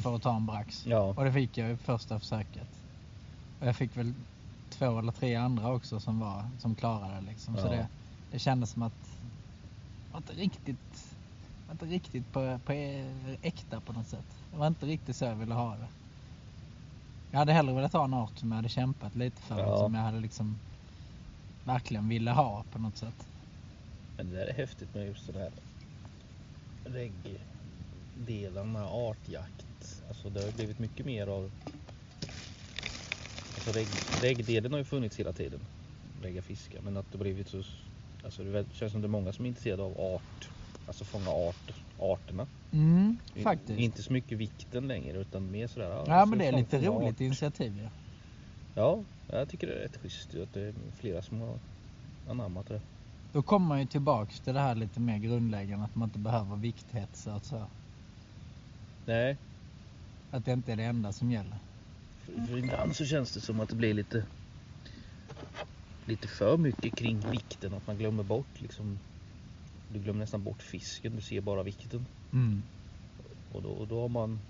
För 0.02 0.16
att 0.16 0.22
ta 0.22 0.36
en 0.36 0.46
brax. 0.46 0.86
Ja, 0.86 1.00
Och 1.16 1.24
det 1.24 1.32
fick 1.32 1.58
jag 1.58 1.70
i 1.70 1.76
första 1.76 2.18
försöket. 2.18 2.68
Och 3.60 3.66
jag 3.66 3.76
fick 3.76 3.96
väl 3.96 4.14
två 4.70 4.98
eller 4.98 5.12
tre 5.12 5.34
andra 5.34 5.72
också 5.72 6.00
som, 6.00 6.18
var, 6.20 6.44
som 6.58 6.74
klarade 6.74 7.20
liksom. 7.20 7.56
Så 7.56 7.66
Ja. 7.66 7.70
det, 7.70 7.88
det 8.32 8.38
kändes 8.38 8.70
som 8.70 8.82
att 8.82 8.92
var 10.12 10.18
inte 10.18 10.32
riktigt, 10.32 11.14
var 11.66 11.72
inte 11.72 11.84
riktigt 11.84 12.32
på, 12.32 12.58
på 12.64 12.72
äkta 13.42 13.80
på 13.80 13.92
något 13.92 14.06
sätt. 14.08 14.24
Det 14.52 14.58
var 14.58 14.66
inte 14.66 14.86
riktigt 14.86 15.16
så 15.16 15.24
jag 15.24 15.34
ville 15.34 15.54
ha 15.54 15.70
det. 15.76 15.88
Jag 17.30 17.38
hade 17.38 17.52
hellre 17.52 17.74
velat 17.74 17.92
ha 17.92 18.04
en 18.04 18.14
art 18.14 18.38
som 18.38 18.50
jag 18.50 18.56
hade 18.56 18.68
kämpat 18.68 19.14
lite 19.14 19.42
för. 19.42 19.58
Ja. 19.58 19.78
Som 19.78 19.94
jag 19.94 20.02
hade 20.02 20.20
liksom 20.20 20.58
verkligen 21.64 22.08
ville 22.08 22.30
ha 22.30 22.64
på 22.72 22.78
något 22.78 22.96
sätt. 22.96 23.26
men 24.16 24.30
det 24.30 24.36
där 24.36 24.46
är 24.46 24.52
häftigt 24.54 24.94
med 24.94 25.06
just 25.06 25.26
den 25.26 25.36
här 25.36 25.50
regg-delen 26.84 28.72
med 28.72 28.82
artjakt. 28.82 29.66
Alltså 30.08 30.28
det 30.30 30.40
har 30.44 30.50
blivit 30.52 30.78
mycket 30.78 31.06
mer 31.06 31.26
av 31.26 31.50
Alltså 33.54 33.70
regg- 33.70 34.22
regg-delen 34.22 34.72
har 34.72 34.78
ju 34.78 34.84
funnits 34.84 35.16
hela 35.16 35.32
tiden. 35.32 35.60
Regga 36.22 36.42
fiska. 36.42 36.78
Men 36.82 36.96
att 36.96 37.12
det 37.12 37.18
blivit 37.18 37.48
så 37.48 37.62
Alltså 38.24 38.42
det 38.44 38.66
känns 38.72 38.92
som 38.92 39.00
det 39.00 39.06
är 39.06 39.08
många 39.08 39.32
som 39.32 39.44
är 39.44 39.48
intresserade 39.48 39.82
av 39.82 40.00
art. 40.00 40.48
Alltså 40.86 41.04
fånga 41.04 41.30
art. 41.30 41.72
arterna. 41.98 42.46
Mm, 42.72 43.18
faktiskt. 43.42 43.80
Inte 43.80 44.02
så 44.02 44.12
mycket 44.12 44.38
vikten 44.38 44.88
längre 44.88 45.18
utan 45.18 45.50
mer 45.50 45.66
sådär. 45.66 46.04
ja 46.06 46.22
så 46.22 46.26
men 46.26 46.38
det 46.38 46.46
är 46.46 46.52
lite 46.52 46.78
roligt 46.78 47.14
art. 47.14 47.20
initiativ 47.20 47.76
ju. 47.76 47.88
Ja, 48.74 49.04
jag 49.30 49.48
tycker 49.48 49.66
det 49.66 49.72
är 49.74 49.78
rätt 49.80 49.96
schysst 49.96 50.34
att 50.34 50.54
det 50.54 50.60
är 50.60 50.74
flera 50.96 51.22
som 51.22 51.40
har 51.40 51.58
anammat 52.28 52.66
det. 52.68 52.80
Då 53.32 53.42
kommer 53.42 53.66
man 53.66 53.80
ju 53.80 53.86
tillbaks 53.86 54.40
till 54.40 54.54
det 54.54 54.60
här 54.60 54.74
lite 54.74 55.00
mer 55.00 55.18
grundläggande 55.18 55.84
att 55.84 55.94
man 55.94 56.08
inte 56.08 56.18
behöver 56.18 56.56
vikthetsa 56.56 57.34
och 57.36 57.44
så. 57.44 57.66
Nej, 59.06 59.36
Att 60.30 60.44
det 60.44 60.52
inte 60.52 60.72
är 60.72 60.76
det 60.76 60.84
enda 60.84 61.12
som 61.12 61.30
gäller. 61.30 61.56
för, 62.24 62.46
för 62.46 62.58
ibland 62.58 62.96
så 62.96 63.04
känns 63.04 63.32
det 63.32 63.40
som 63.40 63.60
att 63.60 63.68
det 63.68 63.76
blir 63.76 63.94
lite 63.94 64.26
lite 66.06 66.28
för 66.28 66.56
mycket 66.56 66.94
kring 66.94 67.30
vikten. 67.30 67.74
Att 67.74 67.86
man 67.86 67.98
glömmer 67.98 68.22
bort 68.22 68.60
liksom 68.60 68.98
du 69.92 69.98
glömmer 69.98 70.20
nästan 70.20 70.44
bort 70.44 70.62
fisken, 70.62 71.16
du 71.16 71.22
ser 71.22 71.40
bara 71.40 71.62
vikten. 71.62 72.06
Mm. 72.32 72.62
Och 73.52 73.62
då, 73.62 73.68
och 73.68 73.88
då 73.88 74.00
har 74.00 74.08
man 74.08 74.40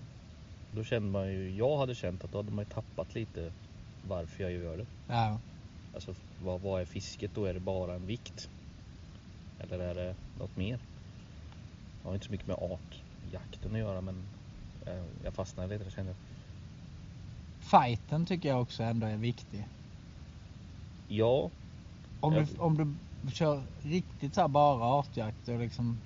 Då 0.75 0.85
känner 0.85 1.09
man 1.09 1.33
ju, 1.33 1.57
jag 1.57 1.79
hade 1.79 1.95
känt 1.95 2.25
att 2.25 2.33
då 2.33 2.39
hade 2.39 2.51
man 2.51 2.65
ju 2.65 2.71
tappat 2.71 3.15
lite 3.15 3.53
varför 4.09 4.45
jag 4.45 4.53
gör 4.53 4.77
det. 4.77 4.87
Ja. 5.09 5.41
Alltså 5.95 6.15
vad, 6.43 6.61
vad 6.61 6.81
är 6.81 6.85
fisket 6.85 7.35
då? 7.35 7.45
Är 7.45 7.55
det 7.55 7.61
bara 7.61 7.95
en 7.95 8.07
vikt? 8.07 8.51
Eller 9.61 9.79
är 9.79 9.95
det 9.95 10.15
något 10.39 10.57
mer? 10.57 10.79
Det 12.03 12.09
har 12.09 12.15
inte 12.15 12.27
så 12.27 12.33
mycket 12.33 12.47
med 12.47 12.57
artjakten 12.57 13.73
att 13.73 13.79
göra 13.79 14.01
men 14.01 14.23
jag 15.25 15.35
fastnade 15.35 15.69
lite 15.69 15.85
där 15.85 15.91
kände 15.91 16.11
jag. 16.11 16.17
Fighten 17.59 18.27
tycker 18.27 18.49
jag 18.49 18.63
också 18.63 18.83
ändå 18.83 19.07
är 19.07 19.17
viktig. 19.17 19.67
Ja, 21.09 21.51
Om, 22.21 22.35
Ja. 22.35 22.41
du, 22.41 22.59
om 22.59 22.99
du 23.21 23.33
kör 23.33 23.63
riktigt 23.83 24.35
så 24.35 24.41
här 24.41 24.49
bara 24.49 24.85
artjakt 24.85 25.49
och 25.49 25.59
liksom 25.59 26.01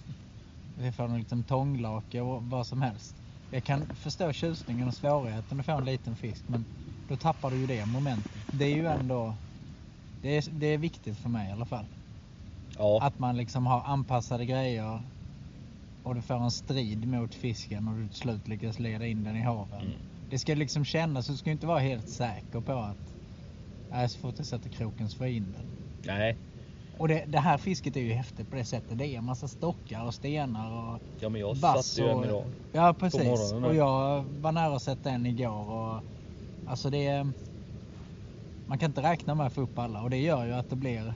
får 0.96 1.04
en 1.04 1.18
liten 1.18 1.44
tånglake 1.44 2.20
och 2.20 2.42
vad 2.42 2.66
som 2.66 2.82
helst. 2.82 3.16
Jag 3.50 3.64
kan 3.64 3.96
förstå 3.96 4.32
tjusningen 4.32 4.88
och 4.88 4.94
svårigheten 4.94 5.60
att 5.60 5.66
få 5.66 5.72
en 5.72 5.84
liten 5.84 6.16
fisk 6.16 6.48
men 6.48 6.66
då 7.06 7.16
tappar 7.16 7.50
du 7.50 7.56
ju 7.58 7.66
det 7.66 7.86
momentet. 7.86 8.40
Det 8.50 8.64
är 8.64 8.74
ju 8.74 8.86
ändå 8.86 9.34
det 10.20 10.28
är, 10.36 10.50
det 10.50 10.66
är 10.66 10.78
viktigt 10.78 11.18
för 11.18 11.28
mig 11.28 11.48
i 11.48 11.52
alla 11.52 11.66
fall. 11.66 11.86
ja, 12.78 13.02
Att 13.02 13.18
man 13.18 13.36
liksom 13.36 13.66
har 13.66 13.82
anpassade 13.82 14.46
grejer 14.46 15.02
och 16.02 16.14
du 16.14 16.22
får 16.22 16.34
en 16.34 16.50
strid 16.50 17.08
mot 17.08 17.34
fisken 17.34 17.88
och 17.88 17.94
du 17.96 18.08
till 18.08 18.16
slut 18.16 18.48
lyckas 18.48 18.78
leda 18.78 19.06
in 19.06 19.24
den 19.24 19.36
i 19.36 19.40
haven. 19.40 19.80
Mm. 19.80 19.92
Det 20.30 20.38
ska 20.38 20.54
liksom 20.54 20.84
kännas, 20.84 21.26
du 21.26 21.36
ska 21.36 21.50
inte 21.50 21.66
vara 21.66 21.78
helt 21.78 22.08
säker 22.08 22.60
på 22.60 22.72
att 22.72 23.14
nej, 23.90 24.08
så 24.08 24.18
fort 24.18 24.34
jag 24.36 24.46
sätter 24.46 24.70
kroken 24.70 25.08
så 25.08 25.16
får 25.16 25.26
jag 25.26 25.36
in 25.36 25.54
den. 25.56 25.66
nej, 26.16 26.36
Och 26.98 27.08
det, 27.08 27.24
det 27.26 27.38
här 27.38 27.58
fisket 27.58 27.96
är 27.96 28.00
ju 28.00 28.12
häftigt 28.12 28.50
på 28.50 28.56
det 28.56 28.64
sättet. 28.64 28.98
Det 28.98 29.06
är 29.06 29.18
en 29.18 29.24
massa 29.24 29.48
stockar 29.48 30.04
och 30.04 30.14
stenar 30.14 30.70
och 30.72 31.00
ja 31.20 31.28
men 31.28 31.40
jag 31.40 31.56
satte 31.56 32.00
ju 32.00 32.08
en 32.08 32.24
idag. 32.24 32.44
Ja 32.72 32.94
precis. 32.98 33.52
Och 33.52 33.74
jag 33.74 34.24
var 34.40 34.52
nära 34.52 34.76
att 34.76 34.82
sätta 34.82 35.10
en 35.10 35.26
igår 35.26 35.70
och 35.70 36.00
alltså 36.66 36.90
det 36.90 37.06
är... 37.06 37.28
Man 38.66 38.78
kan 38.78 38.90
inte 38.90 39.02
räkna 39.02 39.34
med 39.34 39.46
att 39.46 39.52
få 39.52 39.60
upp 39.60 39.78
alla 39.78 40.02
och 40.02 40.10
det 40.10 40.16
gör 40.16 40.46
ju 40.46 40.52
att 40.52 40.70
det 40.70 40.76
blir 40.76 41.14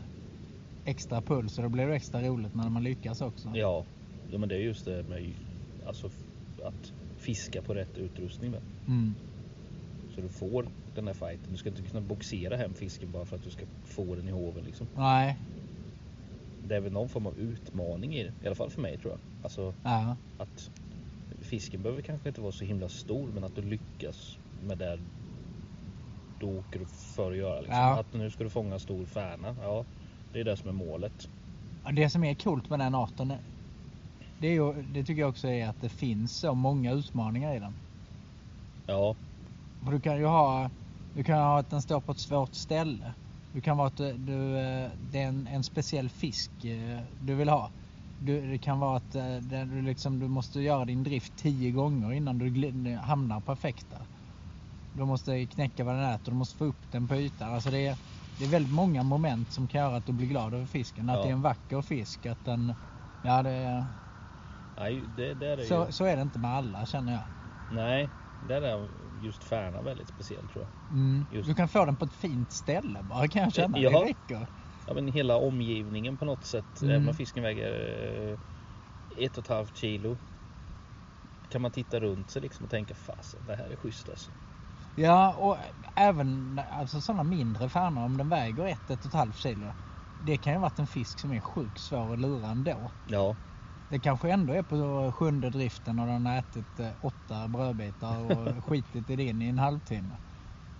extra 0.84 1.20
puls 1.20 1.58
och 1.58 1.62
då 1.62 1.68
blir 1.68 1.86
det 1.86 1.96
extra 1.96 2.22
roligt 2.22 2.54
när 2.54 2.68
man 2.68 2.82
lyckas 2.82 3.20
också. 3.20 3.50
Ja, 3.54 3.84
ja 4.30 4.38
men 4.38 4.48
det 4.48 4.54
är 4.54 4.60
just 4.60 4.84
det 4.84 5.08
med 5.08 5.32
alltså 5.86 6.10
att 6.64 6.92
fiska 7.16 7.62
på 7.62 7.74
rätt 7.74 7.98
utrustning. 7.98 8.54
Mm. 8.86 9.14
Så 10.14 10.20
du 10.20 10.28
får 10.28 10.66
den 10.94 11.06
här 11.06 11.14
fighten. 11.14 11.52
Du 11.52 11.56
ska 11.56 11.68
inte 11.68 11.82
kunna 11.82 12.00
boxera 12.00 12.56
hem 12.56 12.74
fisken 12.74 13.10
bara 13.12 13.24
för 13.24 13.36
att 13.36 13.44
du 13.44 13.50
ska 13.50 13.64
få 13.84 14.14
den 14.14 14.28
i 14.28 14.32
hoven 14.32 14.64
liksom. 14.64 14.86
Nej. 14.96 15.36
Det 16.68 16.76
är 16.76 16.80
väl 16.80 16.92
någon 16.92 17.08
form 17.08 17.26
av 17.26 17.38
utmaning 17.38 18.14
i 18.14 18.22
det. 18.22 18.32
I 18.42 18.46
alla 18.46 18.54
fall 18.54 18.70
för 18.70 18.80
mig 18.80 18.98
tror 18.98 19.12
jag. 19.12 19.20
Alltså 19.42 19.74
Ja. 19.82 20.16
att 20.38 20.70
fisken 21.40 21.82
behöver 21.82 22.02
kanske 22.02 22.28
inte 22.28 22.40
vara 22.40 22.52
så 22.52 22.64
himla 22.64 22.88
stor 22.88 23.28
men 23.34 23.44
att 23.44 23.56
du 23.56 23.62
lyckas 23.62 24.38
med 24.66 24.78
det 24.78 24.98
du 26.40 26.46
åker 26.46 26.84
för 26.84 27.30
att 27.30 27.36
göra. 27.36 27.60
Liksom. 27.60 27.76
Ja. 27.78 28.00
Att 28.00 28.14
nu 28.14 28.30
ska 28.30 28.44
du 28.44 28.50
fånga 28.50 28.78
stor 28.78 29.04
färna. 29.04 29.56
Ja, 29.62 29.84
det 30.32 30.40
är 30.40 30.44
det 30.44 30.56
som 30.56 30.68
är 30.68 30.72
målet. 30.72 31.28
Det 31.92 32.10
som 32.10 32.24
är 32.24 32.34
coolt 32.34 32.70
med 32.70 32.78
den 32.78 32.94
arten 32.94 33.32
det, 34.38 34.46
är 34.46 34.52
ju, 34.52 34.82
det 34.82 35.04
tycker 35.04 35.20
jag 35.20 35.28
också 35.30 35.48
är 35.48 35.68
att 35.68 35.80
det 35.80 35.88
finns 35.88 36.38
så 36.38 36.54
många 36.54 36.92
utmaningar 36.92 37.54
i 37.56 37.58
den. 37.58 37.72
Ja, 38.86 39.14
För 39.84 39.92
du 39.92 40.00
kan 40.00 40.16
ju 40.18 40.24
ha, 40.26 40.70
du 41.14 41.24
kan 41.24 41.38
ha 41.38 41.58
att 41.58 41.70
den 41.70 41.82
står 41.82 42.00
på 42.00 42.12
ett 42.12 42.18
svårt 42.18 42.54
ställe. 42.54 43.14
Du 43.52 43.60
kan 43.60 43.76
vara 43.76 43.88
att 43.88 43.96
du, 43.96 44.12
du, 44.12 44.58
eh, 44.58 44.90
det 45.12 45.20
är 45.20 45.26
en, 45.28 45.46
en 45.46 45.64
speciell 45.64 46.08
fisk 46.10 46.50
eh, 46.64 47.00
du 47.20 47.34
vill 47.34 47.48
ha. 47.48 47.70
Du, 48.18 48.50
det 48.50 48.58
kan 48.58 48.78
vara 48.80 48.96
att 48.96 49.14
eh, 49.14 49.36
du, 49.66 49.82
liksom, 49.82 50.18
du 50.20 50.28
måste 50.28 50.60
göra 50.60 50.84
din 50.84 51.02
drift 51.02 51.36
tio 51.36 51.70
gånger 51.70 52.12
innan 52.12 52.38
du 52.38 52.96
hamnar 52.96 53.40
perfekt 53.40 53.90
där. 53.90 54.02
Du 54.92 55.04
måste 55.04 55.46
knäcka 55.46 55.84
vad 55.84 55.94
den 55.94 56.04
äter, 56.04 56.32
du 56.32 56.38
måste 56.38 56.56
få 56.56 56.64
upp 56.64 56.92
den 56.92 57.08
på 57.08 57.16
ytan. 57.16 57.54
Alltså 57.54 57.70
det, 57.70 57.86
är, 57.86 57.96
det 58.38 58.44
är 58.44 58.48
väldigt 58.48 58.72
många 58.72 59.02
moment 59.02 59.52
som 59.52 59.68
kan 59.68 59.80
göra 59.80 59.96
att 59.96 60.06
du 60.06 60.12
blir 60.12 60.26
glad 60.26 60.54
över 60.54 60.66
fisken. 60.66 61.10
Att 61.10 61.16
Ja. 61.16 61.22
det 61.22 61.28
är 61.28 61.32
en 61.32 61.42
vacker 61.42 61.82
fisk, 61.82 62.26
att 62.26 62.44
den... 62.44 62.72
Ja, 63.22 63.42
det, 63.42 63.86
nej, 64.78 65.00
det 65.00 65.34
där 65.34 65.46
är 65.46 65.56
ju... 65.56 65.64
så, 65.66 65.92
så 65.92 66.04
är 66.04 66.16
det 66.16 66.22
inte 66.22 66.38
med 66.38 66.50
alla 66.50 66.86
känner 66.86 67.12
jag. 67.12 67.22
Nej, 67.68 68.10
där 68.40 68.62
är 68.62 68.88
just 69.20 69.44
färna 69.44 69.82
väldigt 69.82 70.08
speciell 70.08 70.48
tror 70.48 70.64
jag. 70.64 70.96
Mm. 70.98 71.26
Just- 71.30 71.48
Du 71.48 71.54
kan 71.54 71.68
få 71.68 71.84
den 71.84 71.96
på 71.96 72.04
ett 72.04 72.12
fint 72.12 72.52
ställe 72.52 73.02
bara 73.02 73.28
kan 73.28 73.42
jag 73.42 73.52
känna. 73.54 73.78
Ja. 73.78 73.90
Det 73.90 74.10
räcker. 74.10 74.46
Ja 74.86 74.94
men 74.94 75.08
hela 75.08 75.36
omgivningen 75.36 76.18
på 76.18 76.24
något 76.24 76.44
sätt. 76.44 76.82
Mm. 76.82 76.94
Även 76.94 77.08
om 77.08 77.14
fisken 77.14 77.42
väger 77.42 77.72
eh, 78.32 78.38
ett 79.24 79.38
och 79.38 79.44
ett 79.44 79.48
halvt 79.50 79.76
kilo. 79.76 80.18
Kan 81.48 81.62
man 81.62 81.70
titta 81.70 82.00
runt 82.00 82.30
sig 82.30 82.42
liksom 82.42 82.64
och 82.64 82.70
tänka 82.70 82.94
fasen 82.94 83.40
det 83.46 83.56
här 83.56 83.70
är 83.70 83.76
schysst 83.76 84.08
alltså. 84.08 84.30
Ja, 84.94 85.34
och 85.34 85.56
även 85.96 86.60
alltså 86.70 87.00
sådana 87.00 87.24
mindre 87.24 87.68
färnor, 87.68 88.04
om 88.04 88.16
den 88.16 88.28
väger 88.28 88.66
ett, 88.66 88.90
ett 88.90 89.00
och 89.00 89.06
ett 89.06 89.14
halvt 89.14 89.36
kilo. 89.36 89.72
Det 90.18 90.38
kan 90.38 90.52
ju 90.52 90.58
varit 90.58 90.78
en 90.78 90.86
fisk 90.86 91.18
som 91.18 91.32
är 91.32 91.40
sjukt 91.40 91.78
svår 91.78 92.12
att 92.12 92.20
lura 92.20 92.48
ändå. 92.48 92.90
Ja, 93.04 93.36
Det 93.88 94.00
kanske 94.00 94.30
ändå 94.32 94.52
är 94.52 94.62
på 94.62 95.12
sjunde 95.12 95.50
driften 95.50 95.98
och 95.98 96.06
den 96.06 96.26
har 96.26 96.38
ätit 96.38 96.80
eh, 96.80 96.90
åtta 97.00 97.48
brödbitar 97.48 98.18
och 98.20 98.64
skitit 98.68 99.10
i 99.10 99.16
din 99.16 99.42
i 99.42 99.48
en 99.48 99.58
halvtimme. 99.58 100.16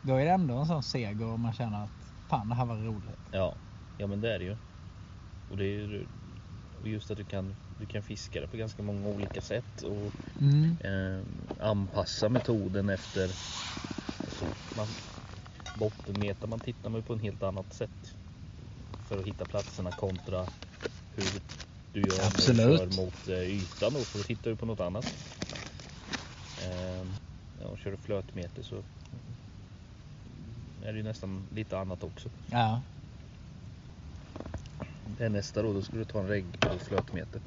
Då 0.03 0.15
är 0.15 0.25
det 0.25 0.31
ändå 0.31 0.59
en 0.59 0.67
sån 0.67 0.83
seger 0.83 1.25
och 1.27 1.41
man 1.41 1.53
känner 1.53 1.85
att 1.85 2.13
fan 2.31 2.49
det 2.49 2.55
här 2.55 2.67
var 2.67 2.77
roligt. 2.77 3.21
ja, 3.31 3.57
ja 3.97 4.07
men 4.07 4.21
det 4.21 4.35
är 4.35 4.39
det 4.39 4.45
ju. 4.45 4.57
Och 5.49 5.57
det 5.57 5.65
är 5.65 5.69
ju 5.69 6.07
just 6.85 7.11
att 7.11 7.17
du 7.17 7.25
kan, 7.25 7.57
du 7.79 7.87
kan 7.87 8.03
fiska 8.03 8.41
det 8.41 8.49
på 8.49 8.57
ganska 8.57 8.83
många 8.83 9.09
olika 9.09 9.41
sätt 9.41 9.83
och 9.83 10.15
Mm. 10.41 10.77
eh, 10.81 11.25
anpassa 11.69 12.29
metoden 12.29 12.89
efter 12.89 13.37
alltså, 14.25 14.45
man, 14.73 14.89
bottenmeter 15.75 16.49
man 16.49 16.61
tittar 16.61 16.91
man 16.91 17.03
på 17.03 17.13
en 17.13 17.21
helt 17.21 17.43
annat 17.43 17.73
sätt 17.73 18.17
för 19.09 19.19
att 19.19 19.27
hitta 19.27 19.47
platserna 19.47 19.93
kontra 19.93 20.49
hur 21.11 21.43
du 21.97 22.03
gör 22.03 22.19
när 22.19 22.27
Absolut. 22.27 22.91
du 22.91 22.97
kör 22.97 23.03
mot 23.03 23.29
eh, 23.29 23.35
ytan 23.35 23.93
då 23.93 24.01
för 24.01 24.19
då 24.19 24.25
tittar 24.25 24.51
du 24.51 24.57
på 24.57 24.67
något 24.67 24.81
annat. 24.81 25.15
Eh, 26.63 27.07
ja, 27.63 27.77
kör 27.77 27.91
du 27.91 27.97
flötmeter 27.97 28.63
så 28.63 28.77
är 30.85 30.93
det 30.93 30.99
ju 30.99 31.05
nästan 31.05 31.47
lite 31.55 31.79
annat 31.79 32.03
också. 32.03 32.29
Ja. 32.51 32.81
Det 35.19 35.25
är 35.25 35.29
nästa 35.29 35.63
då, 35.63 35.73
då 35.73 35.83
ska 35.83 35.97
du 35.97 36.05
ta 36.05 36.21
en 36.21 36.29
regg 36.29 36.61
på 36.61 36.79
flötmeter. 36.79 37.41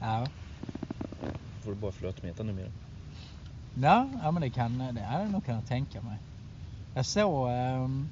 Ja. 0.00 0.26
Då 1.20 1.64
får 1.64 1.70
du 1.70 1.76
bara 1.76 1.92
flötmeter 1.92 2.44
numera. 2.44 2.70
Ja, 3.74 4.08
ja 4.22 4.30
men 4.30 4.42
det 4.42 4.50
kan 4.50 4.78
det 4.78 5.02
hade 5.02 5.22
jag 5.24 5.32
nog 5.32 5.44
kunnat 5.44 5.66
tänka 5.66 6.02
mig. 6.02 6.18
Jag 6.94 7.06
såg 7.06 7.48
ehm, 7.50 8.08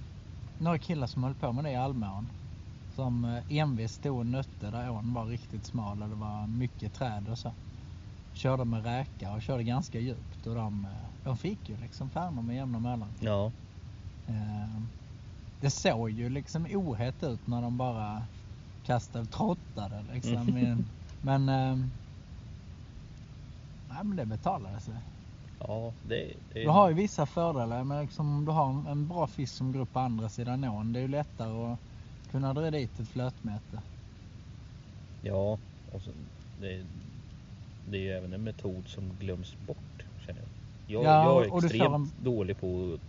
några 0.59 0.79
killar 0.79 1.07
som 1.07 1.25
höll 1.25 1.35
på 1.35 1.53
med 1.53 1.65
det 1.65 1.71
i 1.71 1.77
Almån. 1.77 2.29
Som 2.99 3.25
eh, 3.25 3.43
envist 3.49 3.95
stod 3.95 4.19
och 4.19 4.27
nötte 4.27 4.71
där 4.71 4.91
ån 4.91 5.15
var 5.15 5.25
riktigt 5.27 5.65
smal 5.67 6.03
och 6.03 6.09
det 6.09 6.15
var 6.15 6.47
mycket 6.47 6.93
träd 6.95 7.29
och 7.29 7.39
så. 7.39 7.53
Körde 8.35 8.65
med 8.65 8.85
räka 8.85 9.33
och 9.33 9.43
körde 9.43 9.65
ganska 9.65 9.99
djupt 10.01 10.47
och 10.47 10.55
de, 10.55 10.85
eh, 10.85 10.91
de 11.25 11.37
fick 11.37 11.69
ju 11.69 11.77
liksom 11.77 12.11
färnor 12.11 12.43
med 12.43 12.57
jämna 12.57 12.79
mellan. 12.79 13.09
Ja, 13.21 13.53
Ehm, 14.27 14.89
Det 15.61 15.71
såg 15.71 16.11
ju 16.11 16.29
liksom 16.31 16.67
ohett 16.71 17.23
ut 17.23 17.47
när 17.47 17.63
de 17.63 17.79
bara 17.79 18.23
kastade, 18.83 19.27
trottade 19.27 20.03
liksom. 20.13 20.33
Mm. 20.49 20.57
i 20.59 20.65
en- 20.67 20.91
Men, 21.21 21.49
ehm, 21.49 21.91
nej 23.89 24.05
men 24.05 24.17
det 24.17 24.27
betalade 24.27 24.81
sig. 24.81 24.95
ja 25.59 25.95
det, 26.03 26.35
det 26.53 26.61
Du 26.63 26.69
har 26.69 26.89
ju 26.89 26.95
vissa 26.95 27.27
fördelar, 27.27 27.85
men 27.85 28.03
liksom 28.03 28.37
om 28.39 28.45
du 28.45 28.53
har 28.53 28.71
en- 28.71 28.87
en 28.87 29.09
bra 29.09 29.27
fisk 29.27 29.55
som 29.57 29.73
går 29.73 29.81
upp 29.81 29.93
på 29.93 30.01
andra 30.01 30.29
sidan 30.29 30.65
ån, 30.65 30.93
det 30.93 30.99
är 30.99 31.03
ju 31.03 31.09
lättare 31.09 31.73
att 31.73 31.79
kunna 32.31 32.55
dra 32.55 32.71
dit 32.71 33.01
ett 33.01 33.09
flötmete. 33.09 33.83
Ja, 35.23 35.59
och 35.93 36.03
så, 36.03 36.11
det, 36.61 36.85
det 37.91 37.97
är 37.97 38.01
ju 38.03 38.11
även 38.13 38.33
en 38.33 38.45
metod 38.45 38.89
som 38.89 39.11
glöms 39.21 39.55
bort 39.67 40.05
känner 40.27 40.41
jag. 40.41 40.49
Jag, 40.87 41.05
Ja, 41.05 41.25
jag 41.25 41.61
är 41.63 41.65
extremt 41.67 41.95
en- 41.95 42.25
dålig 42.25 42.61
på 42.61 42.95
att 42.95 43.01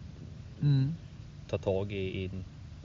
Mm. 0.64 0.96
ta 1.50 1.58
tag 1.58 1.92
i, 1.92 1.96
i 2.24 2.30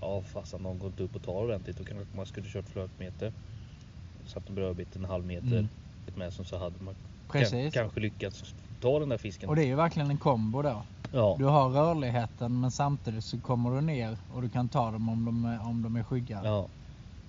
ja 0.00 0.22
fast 0.22 0.60
någon 0.60 0.78
går 0.78 0.88
inte 0.88 1.02
upp 1.02 1.16
och 1.16 1.22
tar 1.22 1.32
ordentligt 1.32 1.78
då 1.78 1.84
kanske 1.84 2.16
man 2.16 2.26
skulle 2.26 2.48
kört 2.48 2.68
flötmeter. 2.68 3.32
Satt 4.26 4.48
en 4.48 4.54
brödbit 4.54 4.96
en 4.96 5.04
halv 5.04 5.26
meter 5.26 5.46
Mm. 5.46 5.68
med 6.16 6.32
sig 6.32 6.44
så 6.44 6.58
hade 6.58 6.84
man 6.84 6.94
Precis. 7.28 7.74
kan, 7.74 7.82
kanske 7.82 8.00
lyckats 8.00 8.54
ta 8.80 8.98
den 9.00 9.08
där 9.08 9.18
fisken. 9.18 9.48
Och 9.48 9.56
det 9.56 9.62
är 9.62 9.66
ju 9.66 9.74
verkligen 9.74 10.10
en 10.10 10.18
kombo 10.18 10.62
då. 10.62 10.82
Ja. 11.14 11.36
Du 11.38 11.44
har 11.44 11.68
rörligheten 11.68 12.60
men 12.60 12.70
samtidigt 12.70 13.24
så 13.24 13.40
kommer 13.40 13.70
du 13.70 13.80
ner 13.80 14.18
och 14.34 14.42
du 14.42 14.48
kan 14.48 14.68
ta 14.68 14.90
dem 14.90 15.08
om 15.08 15.24
de 15.24 15.44
är, 15.44 15.66
om 15.66 15.82
de 15.82 15.96
är 15.96 16.02
skygga. 16.02 16.40
ja. 16.44 16.68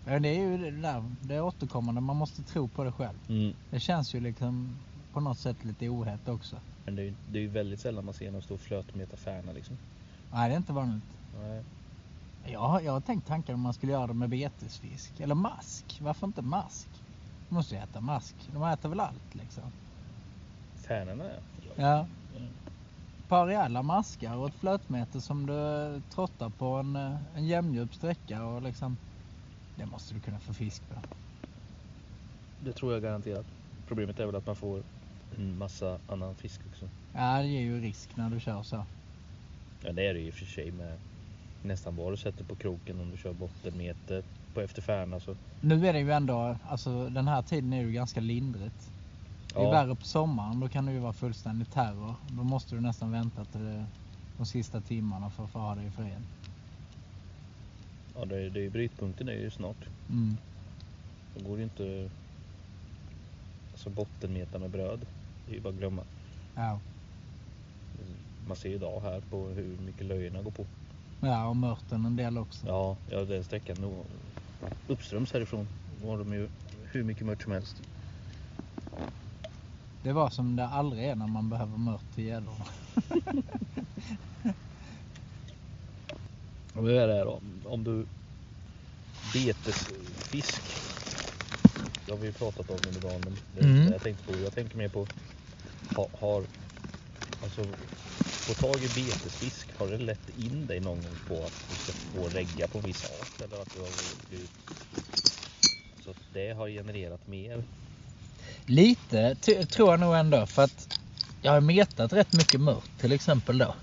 Ja, 0.08 0.20
det 0.20 0.30
är 0.30 0.40
ju 0.40 0.58
det 0.58 0.72
där, 0.72 1.04
det 1.22 1.36
är 1.36 1.42
återkommande, 1.42 2.02
man 2.02 2.16
måste 2.16 2.44
tro 2.44 2.68
på 2.68 2.84
det 2.84 2.92
själv. 2.92 3.18
Mm. 3.28 3.54
Det 3.70 3.80
känns 3.80 4.16
ju 4.16 4.20
liksom 4.20 4.76
på 5.14 5.20
något 5.20 5.38
sätt 5.38 5.64
lite 5.66 5.90
ohett 5.90 6.28
också. 6.28 6.56
Men 6.86 6.96
det 6.96 7.02
är 7.02 7.06
ju 7.06 7.14
det 7.32 7.40
är 7.44 7.48
väldigt 7.48 7.80
sällan 7.80 8.06
man 8.06 8.14
ser 8.14 8.32
någon 8.32 8.42
stor 8.42 8.58
flötmeta 8.58 9.18
färna 9.18 9.52
liksom. 9.52 9.78
Nej, 10.34 10.50
det 10.50 10.56
är 10.56 10.58
inte 10.58 10.74
vanligt. 10.74 11.04
Nej. 11.42 11.64
Jag 12.46 12.84
jag 12.84 12.92
har 12.92 13.02
tänkt 13.02 13.28
tankar 13.28 13.54
om 13.54 13.60
man 13.62 13.74
skulle 13.74 13.92
göra 13.92 14.08
det 14.08 14.14
med 14.14 14.30
betesfisk. 14.30 15.20
Eller 15.20 15.36
mask. 15.36 16.00
Varför 16.02 16.28
inte 16.28 16.42
mask? 16.42 16.88
De 17.50 17.56
måste 17.56 17.76
ju 17.76 17.82
äta 17.82 18.02
mask. 18.02 18.36
De 18.54 18.64
äter 18.64 18.90
väl 18.90 19.00
allt 19.00 19.36
liksom. 19.36 19.64
Färnorna 20.76 21.24
ja. 21.24 21.72
Ja. 21.76 22.06
Par 23.28 23.46
rejäla 23.46 23.84
maskar 23.84 24.36
och 24.36 24.48
ett 24.48 24.56
flötmete 24.56 25.22
som 25.22 25.46
du 25.46 26.02
trottar 26.16 26.50
på 26.50 26.66
en, 26.66 26.96
eh, 26.96 27.18
en 27.36 27.46
jämndjup 27.48 27.96
sträcka 27.96 28.46
och 28.46 28.62
liksom. 28.62 28.98
Det 29.76 29.86
måste 29.86 30.14
du 30.14 30.20
kunna 30.20 30.40
få 30.40 30.54
fisk 30.54 30.82
på. 30.90 30.96
Det 32.66 32.74
tror 32.74 32.94
jag 32.94 33.02
garanterat. 33.02 33.46
Problemet 33.88 34.20
är 34.20 34.26
väl 34.26 34.36
att 34.36 34.48
man 34.48 34.56
får 34.56 34.84
en 35.38 35.58
massa 35.58 36.00
annan 36.08 36.36
fisk 36.36 36.62
också. 36.72 36.90
Ja, 37.14 37.38
det 37.42 37.48
ger 37.48 37.62
ju 37.62 37.82
risk 37.82 38.10
när 38.16 38.30
du 38.30 38.40
kör 38.40 38.64
så. 38.64 38.86
Ja 39.84 39.92
det 39.92 40.08
är 40.08 40.14
det 40.14 40.20
ju 40.20 40.32
för 40.32 40.46
sig 40.46 40.72
med 40.72 40.98
nästan 41.64 41.96
vad 41.96 42.14
du 42.14 42.18
sätter 42.18 42.44
på 42.44 42.56
kroken 42.56 43.00
om 43.00 43.12
du 43.12 43.18
kör 43.18 43.34
bottenmeter 43.34 44.24
på 44.54 44.62
efter 44.62 44.82
färna 44.82 45.20
så. 45.20 45.36
Nu 45.62 45.88
är 45.88 45.94
det 45.94 46.00
ju 46.00 46.12
ändå, 46.12 46.58
alltså 46.70 47.10
den 47.10 47.28
här 47.28 47.42
tiden 47.42 47.74
är 47.74 47.82
ju 47.82 47.92
ganska 47.92 48.20
lindrigt. 48.20 48.95
Det 49.56 49.62
är 49.62 49.64
Ja. 49.64 49.72
värre 49.72 49.95
på 49.95 50.06
sommaren, 50.06 50.60
då 50.60 50.70
kan 50.70 50.86
det 50.86 50.91
ju 50.91 50.99
vara 50.99 51.14
fullständig 51.14 51.72
terror. 51.72 52.16
Då 52.30 52.43
måste 52.43 52.76
du 52.76 52.82
nästan 52.82 53.12
vänta 53.12 53.45
till 53.45 53.84
de 54.38 54.45
sista 54.45 54.82
timmarna 54.82 55.30
för 55.30 55.43
att 55.43 55.51
få 55.51 55.60
ha 55.60 55.76
det 55.76 55.84
i 55.84 55.91
fred. 55.91 56.24
Ja 58.16 58.26
det 58.26 58.36
är, 58.45 58.49
det 58.49 58.66
är 58.66 58.70
brytpunkten 58.70 59.30
är 59.30 59.34
ju 59.34 59.51
snart. 59.51 59.86
Mm. 60.10 60.38
Då 61.36 61.43
går 61.49 61.58
det 61.58 61.58
ju 61.58 61.64
inte 61.64 62.10
alltså 63.72 63.89
bottenmeta 63.89 64.60
med 64.60 64.70
bröd. 64.70 65.06
Det 65.45 65.51
är 65.51 65.56
ju 65.56 65.62
bara 65.62 65.70
att 65.70 65.76
glömma. 65.76 66.03
Ja. 66.56 66.80
Man 68.47 68.58
ser 68.58 68.70
ju 68.70 68.76
idag 68.76 69.01
här 69.01 69.22
på 69.30 69.47
hur 69.47 69.78
mycket 69.78 70.06
löjorna 70.06 70.41
går 70.41 70.51
på. 70.51 70.66
ja, 71.22 71.47
och 71.47 71.56
mörten 71.56 72.06
en 72.06 72.16
del 72.16 72.38
också. 72.38 72.68
Ja, 72.68 72.97
ja 73.10 73.26
den 73.26 73.43
sträckan 73.43 73.78
nog 73.82 74.06
uppströms 74.88 75.34
härifrån 75.34 75.68
var 76.01 76.18
de 76.18 76.34
ju 76.34 76.49
hur 76.91 77.03
mycket 77.03 77.26
mört 77.26 77.41
som 77.43 77.51
helst. 77.51 77.82
Det 80.06 80.14
var 80.14 80.30
som 80.30 80.56
det 80.56 80.68
aldrig 80.68 81.06
är 81.06 81.16
när 81.16 81.28
man 81.28 81.49
behöver 81.49 81.78
mört 81.78 82.16
till 82.16 82.24
gäddorna. 82.24 82.66
Och 86.74 86.84
hur 86.84 86.95
är 86.95 87.08
det 87.08 87.14
här 87.14 87.26
då? 87.26 87.41
Om 87.70 87.84
du 87.84 88.06
betesfisk. 89.34 90.64
Det 92.06 92.12
har 92.12 92.18
vi 92.18 92.28
ju 92.28 92.34
pratat 92.34 92.70
om 92.70 92.88
under 92.88 93.01
dagen. 93.01 93.24
Men 93.24 93.38
det 93.53 93.62
är 93.62 93.66
Mm. 93.66 93.91
jag 93.91 94.01
tänkte 94.01 94.26
på. 94.26 94.34
Jag 94.34 94.53
tänker 94.53 94.78
mer 94.78 94.89
på 94.89 95.08
ha, 95.95 96.10
har 96.14 96.47
alltså 97.39 97.76
få 98.45 98.56
tag 98.56 98.84
i 98.84 98.89
betesfisk. 98.89 99.74
Har 99.74 99.88
det 99.88 99.97
lett 99.97 100.30
in 100.30 100.68
dig 100.68 100.80
någon 100.80 101.03
gång 101.03 101.18
på 101.28 101.45
att 101.45 101.70
du 101.70 101.78
ska 101.78 101.93
få 101.93 102.30
regga 102.30 102.68
på 102.68 102.78
en 102.78 102.84
viss 102.84 103.06
art? 103.06 103.41
Eller 103.41 103.58
att 103.58 103.74
du 103.74 103.80
har 103.80 104.28
blivit 104.28 104.51
så 105.99 106.12
att 106.12 106.34
det 106.34 106.53
har 106.53 106.70
genererat 106.70 107.28
mer? 107.28 107.64
Lite 108.66 109.36
tror 109.66 109.91
jag 109.91 110.00
nog 110.00 110.16
ändå 110.16 110.46
för 110.46 110.64
att 110.64 111.00
jag 111.41 111.52
har 111.52 111.62
metat 111.62 112.14
rätt 112.14 112.34
mycket 112.34 112.62
mört 112.62 112.98
till 113.00 113.12
exempel 113.12 113.58
då. 113.58 113.76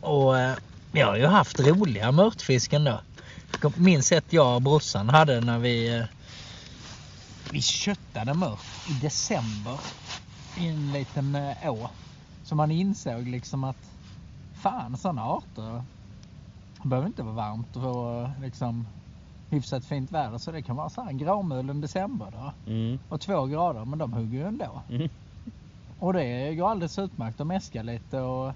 Och 0.00 0.38
eh, 0.38 0.56
jag 0.92 1.06
har 1.06 1.16
ju 1.16 1.26
haft 1.26 1.60
roliga 1.60 2.12
mörtfisk 2.12 2.72
ändå. 2.72 3.00
Minns 3.76 4.12
ett 4.12 4.32
jag 4.32 4.54
och 4.54 4.62
brorsan 4.62 5.08
hade 5.08 5.40
när 5.40 5.58
vi 5.58 5.96
eh, 5.96 6.04
vi 7.50 7.62
köttade 7.62 8.34
mört 8.34 8.88
i 8.90 8.92
december 8.92 9.78
i 10.56 10.66
en 10.68 10.92
liten 10.92 11.34
eh, 11.34 11.70
å. 11.70 11.90
Så 12.44 12.54
man 12.54 12.70
insåg 12.70 13.28
liksom 13.28 13.64
att 13.64 13.90
fan 14.62 14.96
sådana 14.96 15.22
arter 15.22 15.82
behöver 16.82 17.06
inte 17.06 17.22
vara 17.22 17.34
varmt 17.34 17.76
och 17.76 18.22
eh, 18.22 18.40
liksom 18.42 18.88
hyfsat 19.50 19.84
fint 19.84 20.12
väder 20.12 20.38
så 20.38 20.50
det 20.50 20.62
kan 20.62 20.76
vara 20.76 20.88
så 20.90 21.00
här 21.02 21.08
en 21.08 21.18
gråmulen 21.18 21.80
december 21.80 22.26
då 22.32 22.72
Mm. 22.72 22.98
och 23.08 23.20
två 23.20 23.46
grader 23.46 23.84
men 23.84 23.98
de 23.98 24.12
hugger 24.12 24.38
ju 24.38 24.46
ändå. 24.46 24.82
Mm. 24.90 25.08
Och 25.98 26.12
det 26.12 26.54
går 26.54 26.68
alldeles 26.70 26.98
utmärkt 26.98 27.40
att 27.40 27.46
mäska 27.46 27.82
lite 27.82 28.20
och 28.20 28.52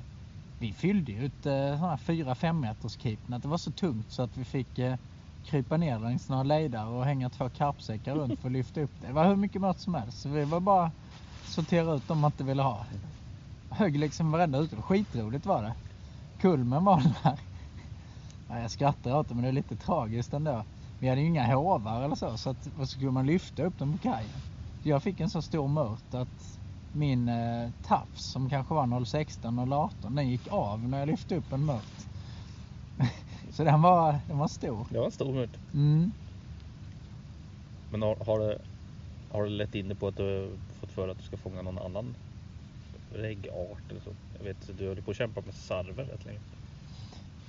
vi 0.59 0.73
fyllde 0.73 1.13
ju 1.13 1.25
ut 1.25 1.47
eh, 1.47 1.53
sådana 1.53 1.89
här 1.89 1.97
4-5 1.97 2.53
meters 2.53 2.99
keepnet. 3.01 3.43
Det 3.43 3.49
var 3.49 3.59
så 3.59 3.71
tungt 3.71 4.13
så 4.13 4.23
att 4.23 4.37
vi 4.37 4.45
fick 4.45 4.79
eh, 4.79 4.97
krypa 5.45 5.77
ner 5.77 5.99
längs 5.99 6.29
några 6.29 6.43
lejdar 6.43 6.87
och 6.87 7.05
hänga 7.05 7.29
två 7.31 7.49
karpsäckar 7.49 8.15
runt 8.15 8.41
för 8.41 8.49
att 8.49 8.53
lyfta 8.53 8.81
upp 8.81 8.91
det. 9.01 9.07
Det 9.07 9.13
var 9.13 9.25
hur 9.29 9.37
mycket 9.37 9.61
mört 9.61 9.79
som 9.79 9.95
helst. 9.95 10.21
Så 10.21 10.29
vi 10.29 10.45
var 10.45 10.61
bara 10.61 10.91
sortera 11.45 11.95
ut 11.95 12.09
dem 12.09 12.19
man 12.21 12.29
inte 12.29 12.45
ville 12.45 12.63
ha. 12.63 12.85
Högg 13.71 13.99
liksom 13.99 14.31
varenda 14.33 14.59
ute. 14.59 14.77
Skitroligt 14.77 15.47
var 15.47 15.63
det. 15.63 15.75
Kulmen 16.41 16.85
var 16.85 17.03
där. 17.23 17.39
Ja, 18.49 18.59
jag 18.59 18.71
skrattar 18.71 19.15
åt 19.17 19.29
det 19.29 19.35
men 19.35 19.43
det 19.43 19.49
är 19.49 19.53
lite 19.53 19.77
tragiskt 19.77 20.33
ändå. 20.35 20.63
Vi 21.03 21.09
hade 21.09 21.21
ju 21.21 21.27
inga 21.27 21.55
hovar 21.55 22.03
eller 22.03 22.15
så 22.15 22.37
så 22.37 22.51
att, 22.51 22.69
vad 22.77 22.89
skulle 22.89 23.11
man 23.11 23.27
lyfta 23.27 23.63
upp 23.63 23.79
dem 23.79 23.93
på 23.93 24.03
kajen? 24.03 24.29
Jag 24.83 25.03
fick 25.03 25.21
en 25.21 25.31
så 25.31 25.43
stor 25.43 25.69
mört 25.69 26.15
att 26.15 26.59
min 26.93 27.29
eh, 27.29 27.71
tafs 27.87 28.33
som 28.33 28.51
kanske 28.51 28.75
var 28.75 29.05
016 29.05 29.59
eller 29.59 29.77
18 29.77 30.15
den 30.15 30.29
gick 30.29 30.49
av 30.51 30.89
när 30.89 30.99
jag 30.99 31.09
lyfte 31.09 31.37
upp 31.37 31.53
en 31.53 31.65
mört. 31.65 32.07
så 33.53 33.65
den 33.65 33.83
var, 33.83 34.19
den 34.29 34.39
var 34.39 34.49
stor. 34.49 34.87
Det 34.91 34.99
var 34.99 35.05
en 35.05 35.13
stor 35.13 35.33
mört. 35.33 35.57
Mm. 35.75 36.13
Men 37.91 38.03
har, 38.03 38.17
har, 38.27 38.39
det, 38.39 38.59
har 39.33 39.45
det 39.45 39.51
lett 39.51 39.75
in 39.75 39.89
dig 39.89 39.97
på 39.97 40.09
att 40.09 40.17
du 40.17 40.59
fått 40.81 40.91
för 40.91 41.09
att 41.09 41.19
du 41.19 41.25
ska 41.25 41.37
fånga 41.37 41.63
någon 41.63 41.79
annan 41.79 42.15
reggart 43.13 43.91
eller 43.91 44.01
så? 44.01 44.11
Jag 44.39 44.45
vet, 44.45 44.79
du 44.79 44.89
höll 44.89 45.03
på 45.03 45.11
att 45.11 45.17
kämpa 45.17 45.41
med 45.41 45.55
sarver 45.55 46.05
rätt 46.05 46.25
länge. 46.25 46.41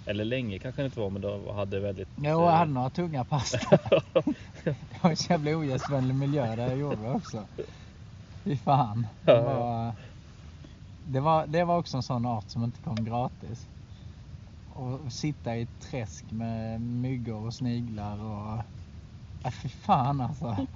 Eller 0.06 0.26
länge 0.26 0.60
kanske 0.60 0.82
det 0.82 0.86
inte 0.86 1.00
var, 1.00 1.10
men 1.10 1.22
du 1.22 1.52
hade 1.52 1.80
väldigt... 1.80 2.08
Jo, 2.16 2.24
jag 2.24 2.52
hade 2.52 2.72
några 2.72 2.90
tunga 2.90 3.24
pass. 3.24 3.52
det 4.64 4.76
var 5.02 5.10
en 5.10 5.18
så 5.18 5.34
jävla 5.34 5.58
ogästvänlig 5.58 6.16
miljö 6.16 6.56
där 6.56 6.68
jag 6.68 6.78
gjorde 6.78 7.12
också. 7.12 7.44
Fy 8.44 8.58
fan. 8.58 9.08
Det 9.26 9.42
var, 9.42 9.94
det, 11.08 11.20
var, 11.20 11.48
det 11.48 11.64
var 11.64 11.78
också 11.78 11.98
en 11.98 12.04
sån 12.04 12.26
art 12.26 12.50
som 12.50 12.64
inte 12.64 12.82
kom 12.82 13.06
gratis. 13.06 13.68
Och 14.74 15.14
sitta 15.14 15.56
i 15.58 15.62
ett 15.62 15.82
träsk 15.82 16.32
med 16.32 16.82
myggor 16.82 17.46
och 17.46 17.54
sniglar 17.54 18.24
och... 18.24 18.64
Ja, 19.44 19.52
fy 19.52 19.70
fan 19.70 20.22
alltså. 20.22 20.68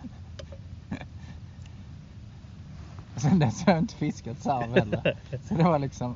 Sen 3.16 3.40
dess 3.40 3.66
har 3.66 3.74
jag 3.74 3.82
inte 3.82 3.96
fiskat 3.96 4.40
sarv 4.40 4.76
heller. 4.76 5.18
Så 5.48 5.54
det 5.54 5.64
var 5.64 5.80
liksom 5.80 6.16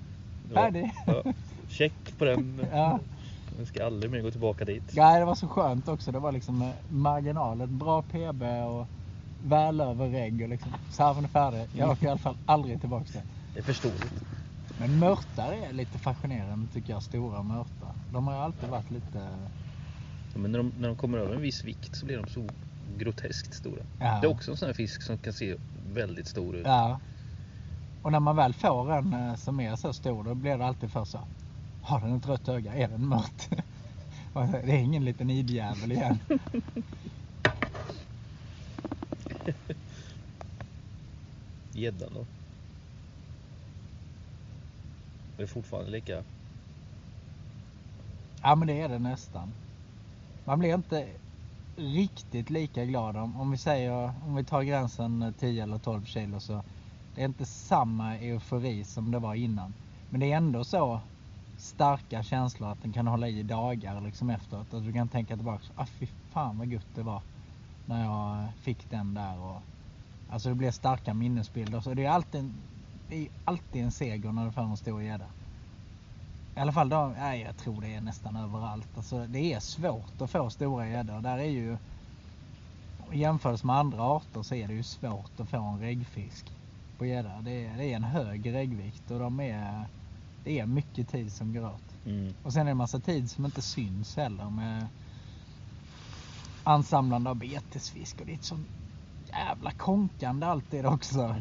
färdig. 0.53 0.91
Ja, 1.05 1.23
check 1.71 2.17
på 2.17 2.25
den. 2.25 2.61
Ja. 2.71 2.99
Jag 3.57 3.67
ska 3.67 3.85
aldrig 3.85 4.11
mer 4.11 4.21
gå 4.21 4.31
tillbaka 4.31 4.65
dit. 4.65 4.83
Nej, 4.95 5.19
det 5.19 5.25
var 5.25 5.35
så 5.35 5.47
skönt 5.47 5.87
också. 5.87 6.11
Det 6.11 6.19
var 6.19 6.31
liksom 6.31 6.61
eh, 6.61 6.69
marginal, 6.89 7.61
ett 7.61 7.69
bra 7.69 8.01
PB 8.01 8.43
och 8.43 8.87
väl 9.43 9.81
över 9.81 10.09
regg 10.09 10.41
och 10.41 10.49
liksom 10.49 10.71
sarven 10.91 11.23
är 11.23 11.29
färdig. 11.29 11.67
Jag 11.73 11.89
åker 11.89 12.05
i 12.05 12.09
alla 12.09 12.17
fall 12.19 12.37
aldrig 12.45 12.79
tillbaka 12.79 13.05
till. 13.05 13.21
Det 13.53 13.59
är 13.59 13.63
förståeligt. 13.63 14.23
Men 14.79 14.99
mörtar 14.99 15.51
är 15.53 15.73
lite 15.73 15.97
fascinerande 15.97 16.67
tycker 16.73 16.93
jag, 16.93 17.03
stora 17.03 17.43
mörtar. 17.43 17.91
De 18.13 18.27
har 18.27 18.33
ju 18.33 18.39
alltid 18.39 18.69
varit 18.69 18.91
lite... 18.91 19.27
Ja, 20.33 20.39
Men 20.39 20.51
när 20.51 20.59
de, 20.59 20.71
när 20.79 20.87
de 20.87 20.97
kommer 20.97 21.17
över 21.17 21.35
en 21.35 21.41
viss 21.41 21.63
vikt 21.63 21.95
så 21.95 22.05
blir 22.05 22.17
de 22.17 22.27
så 22.27 22.47
groteskt 22.97 23.53
stora. 23.53 23.81
Ja. 23.99 24.17
Det 24.21 24.27
är 24.27 24.31
också 24.31 24.51
en 24.51 24.57
sån 24.57 24.65
här 24.65 24.73
fisk 24.73 25.01
som 25.01 25.17
kan 25.17 25.33
se 25.33 25.55
väldigt 25.93 26.27
stor 26.27 26.55
ut. 26.55 26.65
Ja. 26.65 26.99
Och 28.01 28.11
när 28.11 28.19
man 28.19 28.35
väl 28.35 28.53
får 28.53 28.93
en 28.93 29.13
eh, 29.13 29.35
som 29.35 29.59
är 29.59 29.75
så 29.75 29.93
stor 29.93 30.23
då 30.23 30.35
blir 30.35 30.57
det 30.57 30.65
alltid 30.65 30.91
för 30.91 31.05
så. 31.05 31.19
Har 31.81 32.01
den 32.01 32.15
ett 32.15 32.27
rött 32.27 32.49
öga? 32.49 32.73
Är 32.73 32.87
den 32.87 33.07
mört? 33.07 33.49
Och 34.33 34.47
Det 34.47 34.71
är 34.71 34.77
ingen 34.77 35.05
liten 35.05 35.29
idjävel 35.29 35.91
igen. 35.91 36.19
Gäddan 41.71 42.09
då? 42.13 42.25
Det 45.37 45.43
är 45.43 45.47
fortfarande 45.47 45.91
lika... 45.91 46.23
Ja 48.41 48.55
men 48.55 48.67
det 48.67 48.81
är 48.81 48.89
det 48.89 48.99
nästan. 48.99 49.51
Man 50.45 50.59
blir 50.59 50.73
inte 50.73 51.07
riktigt 51.75 52.49
lika 52.49 52.85
glad 52.85 53.17
om, 53.17 53.41
om 53.41 53.51
vi 53.51 53.57
säger, 53.57 54.13
om 54.25 54.35
vi 54.35 54.43
tar 54.43 54.63
gränsen 54.63 55.33
10 55.39 55.63
eller 55.63 55.77
12 55.77 56.05
kilo 56.05 56.39
så 56.39 56.63
det 57.15 57.21
är 57.21 57.25
inte 57.25 57.45
samma 57.45 58.17
eufori 58.17 58.83
som 58.83 59.11
det 59.11 59.19
var 59.19 59.35
innan. 59.35 59.73
Men 60.09 60.19
det 60.19 60.31
är 60.31 60.37
ändå 60.37 60.63
så 60.63 60.99
starka 61.61 62.23
känslor 62.23 62.71
att 62.71 62.81
den 62.81 62.93
kan 62.93 63.07
hålla 63.07 63.27
i 63.27 63.43
dagar 63.43 64.01
liksom 64.01 64.29
efteråt. 64.29 64.73
Att 64.73 64.83
du 64.85 64.93
kan 64.93 65.07
tänka 65.07 65.35
tillbaka, 65.35 65.63
ah 65.75 65.85
fy 65.85 66.07
fan 66.31 66.57
vad 66.57 66.67
gött 66.67 66.95
det 66.95 67.03
var 67.03 67.21
när 67.85 68.03
jag 68.03 68.43
eh, 68.43 68.49
fick 68.61 68.89
den 68.89 69.13
där 69.13 69.39
och 69.39 69.61
Alltså 70.29 70.49
det 70.49 70.55
blir 70.55 70.71
starka 70.71 71.13
minnesbilder. 71.13 71.79
Så 71.81 71.93
det 71.93 72.05
är 72.05 72.09
alltid, 72.09 72.41
en- 72.41 72.53
det 73.09 73.15
är 73.15 73.27
alltid 73.45 73.83
en 73.83 73.91
seger 73.91 74.31
när 74.31 74.45
du 74.45 74.51
får 74.51 74.61
en 74.61 74.77
stor 74.77 75.03
gädda. 75.03 75.25
I 76.55 76.59
alla 76.59 76.71
fall 76.71 76.89
då, 76.89 77.13
nej, 77.17 77.41
jag 77.41 77.57
tror 77.57 77.81
det 77.81 77.95
är 77.95 78.01
nästan 78.01 78.35
överallt. 78.35 78.97
Alltså, 78.97 79.27
det 79.27 79.53
är 79.53 79.59
svårt 79.59 80.21
att 80.21 80.31
få 80.31 80.49
stora 80.49 80.87
gäddor. 80.87 81.21
Där 81.21 81.37
är 81.37 81.49
ju, 81.49 81.77
i 83.11 83.19
jämförelse 83.19 83.67
med 83.67 83.75
andra 83.75 84.03
arter 84.03 84.43
så 84.43 84.55
är 84.55 84.67
det 84.67 84.73
ju 84.73 84.83
svårt 84.83 85.39
att 85.39 85.49
få 85.49 85.57
en 85.57 85.79
reggfisk 85.79 86.51
på 86.97 87.05
gädda. 87.05 87.41
Det 87.41 87.67
det 87.77 87.91
är 87.91 87.95
en 87.95 88.03
hög 88.03 88.53
reggvikt 88.53 89.11
och 89.11 89.19
de 89.19 89.39
är, 89.39 89.85
det 90.43 90.59
är 90.59 90.65
mycket 90.65 91.09
tid 91.09 91.31
som 91.31 91.53
går 91.53 91.65
åt. 91.65 92.05
Mm. 92.05 92.33
Och 92.43 92.53
sen 92.53 92.61
är 92.61 92.65
det 92.65 92.71
en 92.71 92.77
massa 92.77 92.99
tid 92.99 93.31
som 93.31 93.45
inte 93.45 93.61
syns 93.61 94.17
heller 94.17 94.49
med 94.49 94.87
ansamlande 96.63 97.29
av 97.29 97.35
betesfisk 97.35 98.19
och 98.19 98.25
det 98.25 98.31
är 98.31 98.35
ett 98.35 98.43
sånt 98.43 98.67
jävla 99.29 99.71
konkande 99.71 100.45
alltid 100.45 100.85
också. 100.85 101.35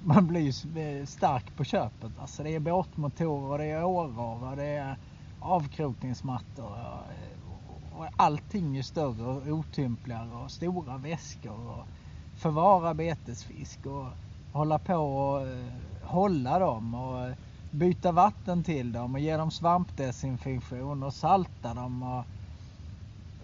Man 0.00 0.26
blir 0.26 0.40
ju 0.40 0.80
eh, 0.82 1.06
stark 1.06 1.56
på 1.56 1.64
köpet. 1.64 2.18
Alltså 2.18 2.42
det 2.42 2.54
är 2.54 2.60
båtmotorer 2.60 3.58
det 3.58 3.64
är 3.64 3.84
åror 3.84 4.50
och 4.50 4.56
det 4.56 4.64
är 4.64 4.96
avkrokningsmattor 5.40 6.64
och, 6.64 7.98
och 7.98 8.06
allting 8.16 8.76
är 8.76 8.82
större 8.82 9.26
och 9.26 9.46
otympligare 9.46 10.44
och 10.44 10.50
stora 10.50 10.96
väskor 10.96 11.70
och 11.70 11.86
förvara 12.36 12.94
betesfisk 12.94 13.86
och 13.86 14.06
hålla 14.52 14.78
på 14.78 14.94
och 14.94 15.48
eh, 15.48 15.72
hålla 16.02 16.58
dem 16.58 16.94
och 16.94 17.26
eh, 17.26 17.34
byta 17.74 18.12
vatten 18.12 18.64
till 18.64 18.92
dem 18.92 19.14
och 19.14 19.20
ge 19.20 19.36
dem 19.36 19.50
svampdesinfektion 19.50 21.02
och 21.02 21.14
salta 21.14 21.74
dem 21.74 22.02
och 22.02 22.24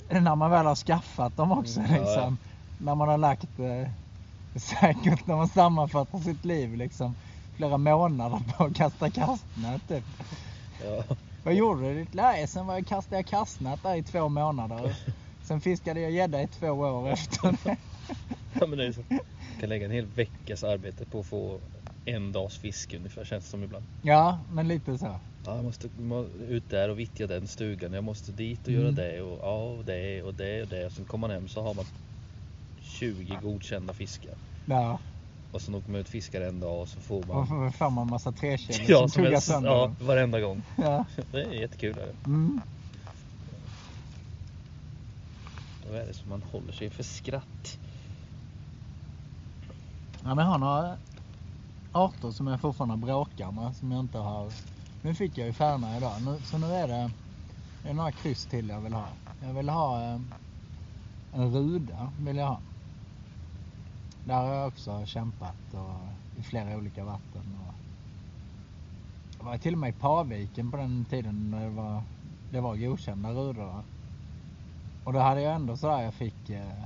när 0.08 0.36
man 0.36 0.50
väl 0.50 0.66
har 0.66 0.74
skaffat 0.74 1.36
dem 1.36 1.52
också 1.52 1.80
Mm, 1.80 1.92
ja, 1.94 2.00
liksom. 2.00 2.38
När 2.78 2.94
man 2.94 3.08
har 3.08 3.18
lagt 3.18 3.58
eh, 3.58 3.90
säkert 4.60 5.26
när 5.26 5.36
man 5.36 5.48
sammanfattar 5.48 6.18
sitt 6.18 6.44
liv 6.44 6.76
liksom 6.76 7.14
flera 7.56 7.78
månader 7.78 8.40
på 8.56 8.64
att 8.64 8.76
kasta 8.76 9.10
kastnät 9.10 9.88
typ. 9.88 10.04
Ja. 10.84 11.16
Vad 11.44 11.54
gjorde 11.54 11.80
du 11.80 11.90
i 11.90 11.94
ditt 11.94 12.14
läge? 12.14 12.46
Sen 12.46 12.66
var 12.66 12.74
jag 12.74 12.86
kastade 12.86 13.16
jag 13.16 13.26
kastnät 13.26 13.82
där 13.82 13.94
i 13.94 14.02
två 14.02 14.28
månader. 14.28 14.96
Sen 15.42 15.60
fiskade 15.60 16.00
jag 16.00 16.10
gädda 16.10 16.42
i 16.42 16.48
två 16.48 16.70
år 16.70 17.08
efter 17.08 17.56
det. 17.64 17.76
ja 18.60 18.66
men 18.66 18.78
det 18.78 18.86
är 18.86 18.92
så. 18.92 19.02
Man 19.08 19.20
kan 19.60 19.68
lägga 19.68 19.84
en 19.84 19.90
hel 19.90 20.06
veckas 20.06 20.64
arbete 20.64 21.04
på 21.06 21.20
att 21.20 21.26
få 21.26 21.60
en 22.04 22.32
dags 22.32 22.56
fiske 22.58 22.96
ungefär 22.96 23.24
känns 23.24 23.44
det 23.44 23.50
som 23.50 23.62
ibland. 23.64 23.84
Ja, 24.02 24.38
men 24.50 24.68
lite 24.68 24.98
så. 24.98 25.20
Ja, 25.46 25.54
jag 25.56 25.64
måste 25.64 25.88
må- 25.96 26.26
ut 26.48 26.70
där 26.70 26.88
och 26.88 26.98
vittja 26.98 27.26
den 27.26 27.46
stugan. 27.46 27.92
Jag 27.92 28.04
måste 28.04 28.32
dit 28.32 28.60
och 28.62 28.68
Mm. 28.68 28.82
göra 28.82 28.90
det 28.92 29.22
och 29.22 29.38
ja, 29.42 29.62
och 29.62 29.84
det 29.84 30.22
och 30.22 30.34
det 30.34 30.62
och 30.62 30.68
det. 30.68 30.86
Och 30.86 30.92
sen 30.92 31.04
kommer 31.04 31.28
man 31.28 31.34
hem 31.36 31.48
så 31.48 31.62
har 31.62 31.74
man 31.74 31.84
20 32.80 33.38
godkända 33.42 33.92
fiskar. 33.94 34.34
Ja. 34.66 34.98
Och 35.52 35.62
sen 35.62 35.74
åker 35.74 35.90
man 35.90 36.00
ut 36.00 36.06
och 36.06 36.10
fiskar 36.12 36.40
en 36.40 36.60
dag 36.60 36.80
och 36.80 36.88
så 36.88 37.00
får 37.00 37.20
Och 37.20 37.26
man 37.28 37.46
så 37.72 37.78
får 37.78 37.90
man 37.90 38.06
massa 38.10 38.32
trekilor 38.32 38.90
Ja, 38.90 39.08
som 39.08 39.24
tuggar 39.24 39.40
sönder. 39.40 39.70
ja, 39.70 39.94
varenda 40.00 40.40
gång. 40.40 40.62
Ja. 40.76 41.04
Det 41.32 41.42
är 41.42 41.52
jättekul. 41.52 41.98
Är 41.98 42.06
det. 42.06 42.14
Mm. 42.26 42.60
Vad 45.90 46.00
är 46.00 46.06
det 46.06 46.14
som 46.14 46.28
man 46.30 46.42
håller 46.42 46.72
sig 46.72 46.90
för 46.90 47.02
skratt? 47.02 47.78
Ja, 50.24 50.34
men 50.34 50.46
har 50.46 50.58
några 50.58 50.96
arter 51.92 52.30
som 52.30 52.46
jag 52.46 52.60
fortfarande 52.60 52.96
bråkar 52.96 53.52
med 53.52 53.76
som 53.76 53.92
jag 53.92 54.00
inte 54.00 54.18
har. 54.18 54.52
Nu 55.02 55.14
fick 55.14 55.38
jag 55.38 55.46
ju 55.46 55.52
färna 55.52 55.96
idag. 55.96 56.12
Nu, 56.24 56.38
så 56.44 56.58
nu 56.58 56.66
är 56.66 56.88
det, 56.88 57.10
det 57.82 57.88
är 57.88 57.94
några 57.94 58.12
kryss 58.12 58.46
till 58.46 58.68
jag 58.68 58.80
vill 58.80 58.92
ha. 58.92 59.06
Jag 59.42 59.54
vill 59.54 59.68
ha 59.68 60.02
eh, 60.02 60.20
en 61.34 61.52
ruda. 61.52 62.12
Vill 62.20 62.36
jag 62.36 62.46
ha. 62.46 62.60
Där 64.24 64.34
har 64.34 64.54
jag 64.54 64.68
också 64.68 65.06
kämpat 65.06 65.74
och, 65.74 66.40
i 66.40 66.42
flera 66.42 66.76
olika 66.76 67.04
vatten. 67.04 67.58
Och, 67.66 67.74
jag 69.38 69.44
var 69.44 69.58
till 69.58 69.72
och 69.72 69.78
med 69.78 69.90
i 69.90 69.92
Paviken 69.92 70.70
på 70.70 70.76
den 70.76 71.04
tiden 71.04 71.50
när 71.50 71.64
det 71.64 71.70
var, 71.70 72.02
det 72.52 72.60
var 72.60 72.76
godkända 72.76 73.30
rudor. 73.30 73.82
Och 75.04 75.12
då 75.12 75.18
hade 75.18 75.40
jag 75.40 75.54
ändå 75.54 75.76
sådär 75.76 76.02
jag 76.02 76.14
fick 76.14 76.50
eh, 76.50 76.84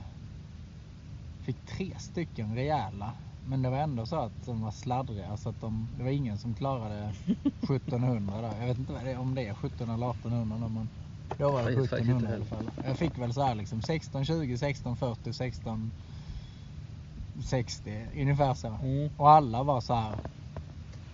Fick 1.45 1.67
tre 1.67 1.99
stycken 1.99 2.55
rejäla. 2.55 3.13
Men 3.49 3.63
det 3.63 3.71
var 3.71 3.79
ändå 3.79 4.07
så 4.07 4.17
att 4.17 4.47
de 4.47 4.63
var 4.63 4.71
sladdriga 4.71 5.37
så 5.37 5.49
att 5.49 5.61
de, 5.61 5.89
det 5.99 6.05
var 6.05 6.11
ingen 6.11 6.39
som 6.39 6.55
klarade 6.55 7.13
1700 7.63 8.41
där. 8.41 8.61
Jag 8.61 8.67
vet 8.67 8.79
inte 8.79 8.93
vad 8.93 9.05
det 9.05 9.11
är, 9.11 9.19
om 9.19 9.35
det 9.35 9.43
är 9.43 9.53
1700 9.53 9.95
eller 9.95 10.11
1800 10.11 10.57
nu, 10.57 10.69
men 10.75 10.89
då 11.39 11.51
var 11.51 11.65
det 11.65 11.73
Jag 11.73 11.81
vet 11.81 11.91
faktiskt 11.91 12.11
1700 12.11 12.21
inte 12.21 12.33
i 12.33 12.35
alla 12.35 12.45
fall. 12.45 12.71
Jag 12.87 12.97
fick 12.97 13.19
väl 13.19 13.35
så 13.35 13.43
här 13.43 13.55
liksom 13.55 13.79
1620, 13.79 14.33
1640, 14.33 15.31
1660 15.31 18.07
ungefär 18.21 18.55
så. 18.55 18.69
Mm. 18.69 19.11
Och 19.17 19.31
alla 19.31 19.63
var 19.63 19.81
så 19.81 19.95
här 19.95 20.13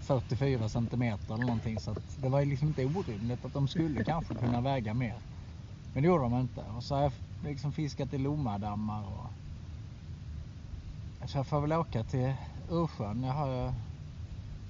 44 0.01 0.69
centimeter 0.69 1.35
eller 1.35 1.45
någonting 1.45 1.81
så 1.81 1.91
att 1.91 2.17
det 2.23 2.29
var 2.29 2.41
ju 2.41 2.47
liksom 2.47 2.69
inte 2.69 2.85
orimligt 2.85 3.45
att 3.45 3.53
de 3.53 3.69
skulle 3.69 4.05
kanske 4.05 4.35
kunna 4.35 4.61
väga 4.61 4.95
mer. 4.95 5.15
Men 5.93 6.03
det 6.03 6.09
gjorde 6.09 6.23
de 6.23 6.41
inte. 6.41 6.65
Och 6.77 6.85
så 6.85 6.95
har 6.95 7.03
jag 7.03 7.13
liksom 7.45 7.73
fiskat 7.73 8.15
i 8.15 8.19
Lommadammar 8.19 9.03
och 9.03 9.27
så 11.27 11.39
jag 11.39 11.47
får 11.47 11.61
väl 11.61 11.73
åka 11.73 12.03
till 12.05 12.33
Ursjön. 12.71 13.23
Jag 13.25 13.33
har, 13.33 13.49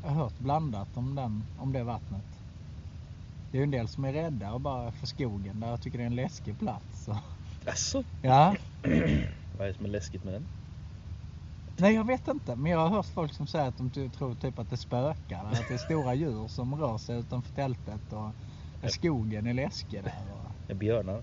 jag 0.03 0.11
har 0.11 0.15
hört 0.15 0.39
blandat 0.39 0.97
om, 0.97 1.15
den, 1.15 1.45
om 1.59 1.73
det 1.73 1.85
vattnet. 1.85 2.25
Det 3.51 3.57
är 3.59 3.61
ju 3.61 3.65
en 3.65 3.71
del 3.71 3.89
som 3.89 4.05
är 4.05 4.13
rädda 4.13 4.53
och 4.53 4.61
bara 4.61 4.93
för 4.93 5.07
skogen 5.07 5.61
där 5.61 5.69
jag 5.69 5.81
tycker 5.81 5.99
det 5.99 6.05
är 6.05 6.07
en 6.07 6.15
läskig 6.15 6.59
plats. 6.59 7.05
Så. 7.05 7.17
Alltså, 7.67 8.03
Ja, 8.23 8.55
vad 9.59 9.67
är 9.67 9.67
det 9.67 9.75
som 9.75 9.85
är 9.85 9.89
läskigt 9.89 10.25
med 10.25 10.35
den? 10.35 10.47
nej 11.77 11.95
jag 11.95 12.05
vet 12.07 12.29
inte. 12.29 12.57
Men 12.57 12.73
jag 12.73 12.79
har 12.79 12.89
hört 12.89 13.07
folk 13.07 13.33
som 13.35 13.47
säger 13.47 13.69
att 13.69 13.79
de 13.79 14.11
tror 14.11 14.35
typ 14.35 14.59
att 14.59 14.71
det 14.71 14.77
spökar. 14.77 15.45
Att 15.45 15.69
det 15.69 15.75
är 15.75 15.79
stora 15.79 16.15
djur 16.15 16.49
som 16.49 16.75
rör 16.75 16.99
sig 16.99 17.19
utanför 17.19 17.55
tältet 17.55 18.13
och 18.13 18.31
att 18.83 18.93
skogen 18.93 19.47
är 19.47 19.55
läskig 19.55 20.05
där. 20.05 20.15
Och, 20.33 20.71
Är 20.71 20.75
björnar? 20.75 21.23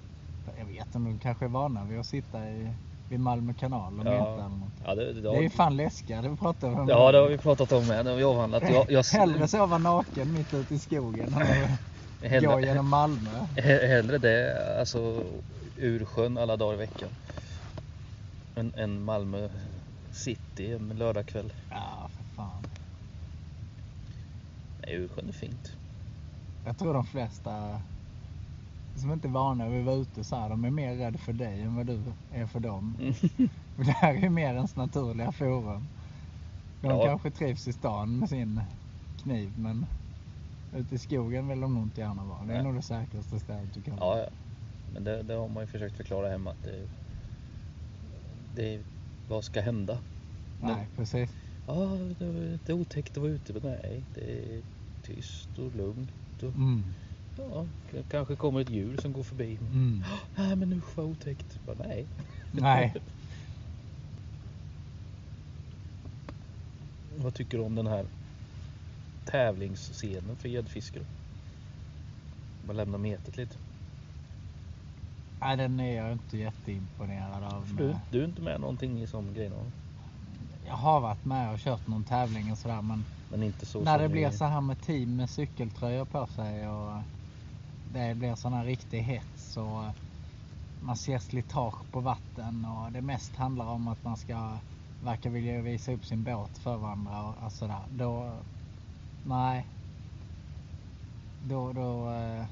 jag 0.57 0.65
vet 0.65 0.85
inte, 0.85 0.97
de 0.99 1.19
kanske 1.19 1.45
är 1.45 1.49
vana 1.49 1.83
vid 1.83 1.99
att 1.99 2.05
sitta 2.07 2.49
i, 2.49 2.73
vid 3.09 3.19
Malmö 3.19 3.53
kanal 3.53 3.99
och 3.99 4.05
meta 4.05 4.15
eller 4.45 4.51
ja, 4.85 4.95
det, 4.95 5.13
det, 5.13 5.21
Det 5.21 5.29
är 5.37 5.41
ju 5.41 5.49
fan 5.49 5.77
läskigare, 5.77 6.27
det 6.27 6.35
pratar 6.35 6.69
vi 6.69 6.75
om. 6.75 6.89
ja, 6.89 7.11
det 7.11 7.17
har 7.17 7.27
vi 7.27 7.37
pratat 7.37 7.71
om 7.71 7.87
med 7.87 8.05
när 8.05 8.15
vi 8.15 8.23
avhandlat. 8.23 8.63
Jag, 8.69 8.91
jag, 8.91 9.03
Hellre 9.03 9.47
sova 9.47 9.77
naken 9.77 10.33
mitt 10.33 10.53
ute 10.53 10.75
i 10.75 10.79
skogen 10.79 11.33
än 11.33 11.41
att 11.41 11.47
gå 12.21 12.27
hellre, 12.27 12.61
genom 12.65 12.89
Malmö. 12.89 13.29
he- 13.55 13.87
hellre 13.87 14.17
det, 14.17 14.77
alltså 14.79 15.23
ur 15.77 16.05
sjön 16.05 16.37
alla 16.37 16.57
dagar 16.57 16.73
i 16.73 16.77
veckan. 16.77 17.09
Än, 18.55 18.73
än 18.77 19.01
Malmö 19.03 19.49
city 20.11 20.73
en 20.73 20.89
lördagkväll. 20.89 21.53
Ja, 21.69 22.09
för 22.17 22.35
fan. 22.35 22.63
Nej, 24.81 24.95
Ursjön 24.95 25.27
är 25.27 25.33
fint. 25.33 25.71
Jag 26.65 26.77
tror 26.77 26.93
de 26.93 27.05
flesta 27.05 27.81
som 28.99 29.13
inte 29.13 29.27
är 29.27 29.31
vana 29.31 29.69
vid 29.69 29.79
att 29.79 29.85
vara 29.85 29.95
ute 29.95 30.23
så 30.23 30.35
här, 30.35 30.49
de 30.49 30.65
är 30.65 30.69
mer 30.71 30.95
rädda 30.95 31.17
för 31.17 31.33
dig 31.33 31.61
än 31.61 31.75
vad 31.75 31.85
du 31.85 31.99
är 32.31 32.45
för 32.45 32.59
dem. 32.59 32.95
Mm. 32.99 33.13
För 33.75 33.83
det 33.85 33.91
här 33.91 34.23
är 34.23 34.29
mer 34.29 34.53
ens 34.53 34.75
naturliga 34.75 35.31
forum. 35.31 35.87
De 36.81 36.87
Ja. 36.87 37.05
kanske 37.05 37.31
trivs 37.31 37.67
i 37.67 37.73
stan 37.73 38.19
med 38.19 38.29
sin 38.29 38.61
kniv 39.23 39.51
men 39.57 39.85
ute 40.75 40.95
i 40.95 40.97
skogen 40.97 41.47
vill 41.47 41.59
de 41.59 41.73
nog 41.73 41.83
inte 41.83 42.01
gärna 42.01 42.23
vara. 42.23 42.37
Det 42.45 42.51
är 42.53 42.55
Nej. 42.55 42.63
nog 42.63 42.75
det 42.75 42.81
säkraste 42.81 43.39
stället 43.39 43.73
du 43.73 43.81
kan 43.81 43.97
Ja, 43.99 44.05
vara. 44.05 44.19
ja. 44.19 44.27
Men 44.93 45.03
det, 45.03 45.23
det 45.23 45.33
har 45.33 45.47
man 45.47 45.63
ju 45.63 45.67
försökt 45.67 45.97
förklara 45.97 46.29
hemma 46.29 46.51
att 46.51 46.63
det, 46.63 46.87
det 48.55 48.81
vad 49.29 49.43
ska 49.43 49.61
hända? 49.61 49.97
Nej, 50.61 50.87
precis. 50.95 51.29
Ja, 51.67 51.73
det 52.19 52.25
är 52.25 52.51
lite 52.51 52.73
otäckt 52.73 53.11
att 53.11 53.23
vara 53.23 53.31
ute, 53.31 53.53
men 53.53 53.61
nej, 53.63 54.03
det 54.15 54.55
är 54.55 54.61
tyst 55.03 55.49
och 55.59 55.75
lugnt. 55.75 56.11
Och, 56.43 56.43
Mm. 56.55 56.83
Ja, 57.37 57.65
kanske 58.09 58.35
kommer 58.35 58.61
ett 58.61 58.69
djur 58.69 58.97
som 58.97 59.13
går 59.13 59.23
förbi. 59.23 59.57
Mm. 59.61 60.03
Nej, 60.35 60.55
men 60.55 60.73
usch 60.73 60.97
vad 60.97 61.05
otäckt. 61.05 61.59
Bara, 61.65 61.75
nej. 61.87 62.07
Nej. 62.51 62.93
Vad 67.19 67.33
tycker 67.33 67.57
du 67.57 67.63
om 67.63 67.75
den 67.75 67.87
här 67.87 68.05
tävlingsscenen 69.25 70.35
för 70.35 70.49
gäddfiskare? 70.49 71.03
Bara 72.65 72.73
lämna 72.73 72.97
metet 72.97 73.37
lite. 73.37 73.55
Nej, 75.41 75.57
den 75.57 75.79
är 75.79 75.97
jag 75.97 76.11
inte 76.11 76.37
jätteimponerad 76.37 77.43
av. 77.43 77.75
Du, 77.77 77.95
du 78.11 78.21
är 78.21 78.25
inte 78.25 78.41
med 78.41 78.61
någonting 78.61 79.01
i 79.03 79.07
sån 79.07 79.33
grej 79.33 79.49
någon, 79.49 79.71
Jag 80.67 80.73
har 80.73 80.99
varit 80.99 81.25
med 81.25 81.53
och 81.53 81.59
kört 81.59 81.87
någon 81.87 82.03
tävling 82.03 82.51
och 82.51 82.57
sådär 82.57 82.81
men 82.81 83.05
Men 83.31 83.43
inte 83.43 83.65
så 83.65 83.83
när 83.83 83.93
som 83.93 84.01
det 84.03 84.09
blir 84.09 84.29
så 84.29 84.45
här 84.45 84.61
med 84.61 84.81
team 84.81 85.15
med 85.15 85.29
cykeltröjor 85.29 86.05
på 86.05 86.27
sig 86.27 86.67
och 86.67 87.01
det 87.93 88.15
blir 88.15 88.35
sån 88.35 88.53
här 88.53 88.65
riktig 88.65 89.01
hets 89.01 89.57
och 89.57 89.83
eh, 89.83 89.91
man 90.81 90.97
ser 90.97 91.19
slitage 91.19 91.91
på 91.91 91.99
vatten 91.99 92.65
och 92.65 92.91
det 92.91 93.01
mest 93.01 93.35
handlar 93.35 93.65
om 93.65 93.87
att 93.87 94.03
man 94.03 94.17
ska 94.17 94.57
verka 95.03 95.29
vilja 95.29 95.61
visa 95.61 95.91
upp 95.91 96.05
sin 96.05 96.23
båt 96.23 96.57
för 96.57 96.77
varandra 96.77 97.33
och, 97.45 97.51
sådär. 97.51 97.79
Då, 97.91 98.31
nej. 99.25 99.65
Då, 101.45 101.73
då, 101.73 102.11
eh, 102.11 102.45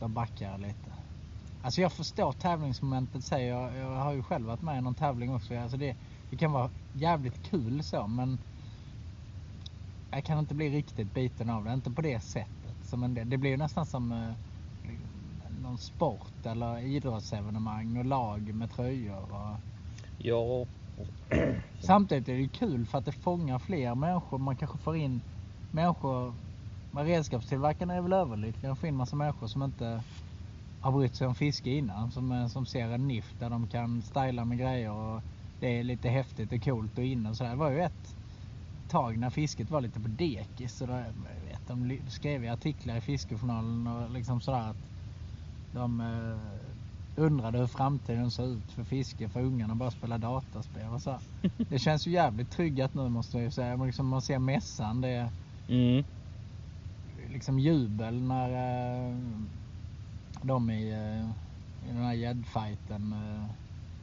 då 0.00 0.08
backar 0.08 0.50
jag 0.50 0.60
lite. 0.60 0.90
Alltså 1.62 1.80
jag 1.80 1.92
förstår 1.92 2.32
tävlingsmomentet 2.32 3.24
säger 3.24 3.54
jag. 3.54 3.76
Jag 3.76 3.96
har 3.96 4.12
ju 4.12 4.22
själv 4.22 4.46
varit 4.46 4.62
med 4.62 4.78
i 4.78 4.80
någon 4.80 4.94
tävling 4.94 5.34
också. 5.34 5.58
Alltså 5.58 5.76
det, 5.76 5.96
det 6.30 6.36
kan 6.36 6.52
vara 6.52 6.70
jävligt 6.92 7.42
kul 7.42 7.82
så 7.82 8.06
men 8.06 8.38
jag 10.10 10.24
kan 10.24 10.38
inte 10.38 10.54
bli 10.54 10.70
riktigt 10.70 11.14
biten 11.14 11.50
av 11.50 11.64
det. 11.64 11.72
Inte 11.72 11.90
på 11.90 12.02
det 12.02 12.20
sättet. 12.20 12.76
Som 12.82 13.02
en 13.02 13.14
del. 13.14 13.30
Det 13.30 13.36
blir 13.36 13.50
ju 13.50 13.56
nästan 13.56 13.86
som 13.86 14.12
eh, 14.12 14.32
någon 15.62 15.78
sport 15.78 16.46
eller 16.46 16.78
idrottsevenemang 16.78 17.96
och 17.96 18.04
lag 18.04 18.54
med 18.54 18.70
tröjor. 18.70 19.32
Och... 19.32 19.56
Ja, 20.18 20.66
Samtidigt 21.80 22.28
är 22.28 22.32
det 22.32 22.40
ju 22.40 22.48
kul 22.48 22.86
för 22.86 22.98
att 22.98 23.04
det 23.04 23.12
fångar 23.12 23.58
fler 23.58 23.94
människor. 23.94 24.38
Man 24.38 24.56
kanske 24.56 24.78
får 24.78 24.96
in 24.96 25.20
människor. 25.70 26.34
Redskapstillverkarna 26.92 27.94
är 27.94 28.00
väl 28.00 28.12
överlyckliga. 28.12 28.68
De 28.68 28.76
får 28.76 28.88
in 28.88 28.96
massa 28.96 29.16
människor 29.16 29.46
som 29.46 29.62
inte 29.62 30.02
har 30.80 30.92
brytt 30.92 31.14
sig 31.14 31.26
om 31.26 31.34
fiske 31.34 31.70
innan. 31.70 32.10
Som, 32.10 32.32
eh, 32.32 32.46
som 32.46 32.66
ser 32.66 32.88
en 32.88 33.08
niff 33.08 33.34
där 33.38 33.50
de 33.50 33.66
kan 33.66 34.02
styla 34.02 34.44
med 34.44 34.58
grejer 34.58 34.90
och 34.90 35.20
det 35.60 35.78
är 35.78 35.82
lite 35.82 36.08
häftigt 36.08 36.52
och 36.52 36.64
coolt 36.64 36.98
och 36.98 37.04
inne 37.04 37.30
och 37.30 37.36
sådär. 37.36 37.50
Det 37.50 37.56
var 37.56 37.70
ju 37.70 37.80
ett 37.80 38.15
tag 38.88 39.18
när 39.18 39.30
fisket 39.30 39.70
var 39.70 39.80
lite 39.80 40.00
på 40.00 40.08
dekis. 40.08 40.76
Så 40.76 40.86
då, 40.86 40.92
jag 40.92 41.50
vet, 41.50 41.68
de 41.68 41.98
skrev 42.10 42.44
i 42.44 42.48
artiklar 42.48 42.96
i 42.96 43.00
Fiskejournalen 43.00 43.86
och 43.86 44.10
liksom 44.10 44.40
sådär 44.40 44.70
att 44.70 44.76
de 45.72 46.00
eh, 46.00 46.56
undrade 47.16 47.58
hur 47.58 47.66
framtiden 47.66 48.30
såg 48.30 48.48
ut 48.48 48.72
för 48.72 48.84
fiske 48.84 49.28
för 49.28 49.40
ungarna 49.40 49.74
bara 49.74 49.90
spela 49.90 50.18
dataspel 50.18 50.88
och 50.92 51.02
så. 51.02 51.18
Det 51.68 51.78
känns 51.78 52.06
ju 52.06 52.10
jävligt 52.10 52.50
tryggat 52.50 52.94
nu 52.94 53.08
måste 53.08 53.36
jag 53.36 53.44
ju 53.44 53.50
säga. 53.50 53.76
Man, 53.76 53.86
liksom, 53.86 54.08
man 54.08 54.22
ser 54.22 54.38
mässan, 54.38 55.00
det 55.00 55.08
är 55.08 55.28
mm. 55.68 56.04
liksom 57.32 57.58
jubel 57.58 58.22
när 58.22 58.50
eh, 58.50 59.16
de 60.42 60.70
i, 60.70 60.90
eh, 60.90 61.30
i 61.90 61.92
den 61.92 62.04
här 62.04 62.14
gäddfajten 62.14 63.12
eh, 63.12 63.50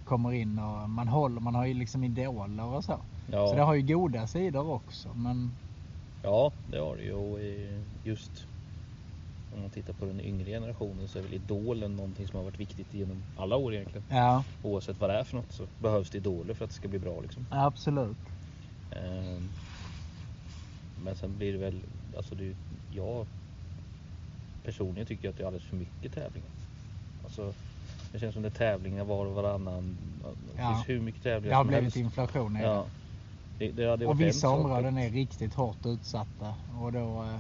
kommer 0.06 0.34
in 0.34 0.60
och 0.60 0.90
man 0.90 1.08
håller, 1.08 1.42
man 1.42 1.56
har 1.56 1.66
ju 1.66 1.74
liksom 1.74 2.04
idoler 2.04 2.66
och 2.66 2.84
så. 2.84 3.00
Ja. 3.26 3.48
Så 3.48 3.56
det 3.56 3.62
har 3.62 3.74
ju 3.74 3.82
goda 3.82 4.28
sidor 4.28 4.72
också 4.72 5.14
men 5.14 5.52
Ja, 6.22 6.52
det 6.66 6.80
har 6.80 6.96
det 6.98 7.04
ju. 7.04 7.14
Och 7.14 7.40
just 8.04 8.48
om 9.54 9.62
man 9.62 9.70
tittar 9.70 9.94
på 9.94 10.06
den 10.06 10.22
yngre 10.22 10.46
generationen 10.46 11.08
så 11.08 11.20
är 11.20 11.24
väl 11.24 11.34
idolen 11.34 11.96
någonting 11.96 12.28
som 12.28 12.38
har 12.38 12.44
varit 12.44 12.60
viktigt 12.60 12.94
genom 12.94 13.24
alla 13.38 13.56
år 13.56 13.74
egentligen. 13.74 14.04
ja, 14.10 14.44
Oavsett 14.62 15.00
vad 15.00 15.10
det 15.10 15.14
är 15.20 15.24
för 15.24 15.38
något 15.38 15.52
så 15.52 15.64
behövs 15.80 16.10
det 16.10 16.18
idoler 16.18 16.54
för 16.54 16.66
att 16.66 16.72
det 16.72 16.76
ska 16.76 16.88
bli 16.88 17.00
bra 17.00 17.22
liksom. 17.22 17.46
absolut. 17.52 18.18
Ehm, 18.92 19.50
Men 21.06 21.16
sen 21.16 21.38
blir 21.38 21.54
det 21.54 21.60
väl, 21.60 21.82
alltså 22.18 22.36
det, 22.36 22.56
jag 22.94 23.26
personligen 24.64 25.08
tycker 25.08 25.30
att 25.30 25.38
det 25.38 25.44
är 25.44 25.48
alldeles 25.48 25.68
för 25.70 25.76
mycket 25.76 26.14
tävlingar. 26.14 26.52
Alltså 27.24 27.54
det 28.12 28.20
känns 28.20 28.34
som 28.34 28.44
det 28.44 28.50
är 28.50 28.52
tävlingar 28.52 29.04
var 29.04 29.26
och 29.26 29.36
varannan. 29.36 29.98
Det 30.56 30.62
Ja. 30.62 30.74
finns 30.76 30.90
hur 30.90 31.00
mycket 31.02 31.24
Det 31.24 31.30
tävlingar 31.30 31.56
har 31.56 31.64
som 31.64 31.68
blivit 31.68 31.84
helst. 31.84 31.98
inflation 31.98 32.58
i 32.58 32.60
det. 33.72 33.72
Det, 33.72 33.96
det 33.98 34.06
Och 34.06 34.22
vissa 34.22 34.50
områden 34.50 34.98
är 34.98 35.10
riktigt 35.10 35.54
hårt 35.54 35.86
utsatta 35.86 36.54
och 36.82 36.92
då, 36.92 37.24
eh, 37.24 37.38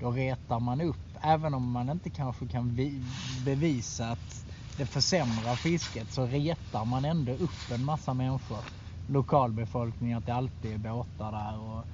då 0.00 0.10
retar 0.10 0.60
man 0.60 0.80
upp. 0.80 0.96
Även 1.22 1.54
om 1.54 1.70
man 1.72 1.90
inte 1.90 2.10
kanske 2.10 2.46
kan 2.46 2.74
vi- 2.74 3.02
bevisa 3.44 4.08
att 4.08 4.44
det 4.76 4.86
försämrar 4.86 5.56
fisket 5.56 6.12
så 6.12 6.26
retar 6.26 6.84
man 6.84 7.04
ändå 7.04 7.32
upp 7.32 7.70
en 7.70 7.84
massa 7.84 8.14
människor. 8.14 8.58
Lokalbefolkning 9.08 10.12
att 10.12 10.26
det 10.26 10.34
alltid 10.34 10.74
är 10.74 10.78
båtar 10.78 11.32
där 11.32 11.58
och, 11.58 11.84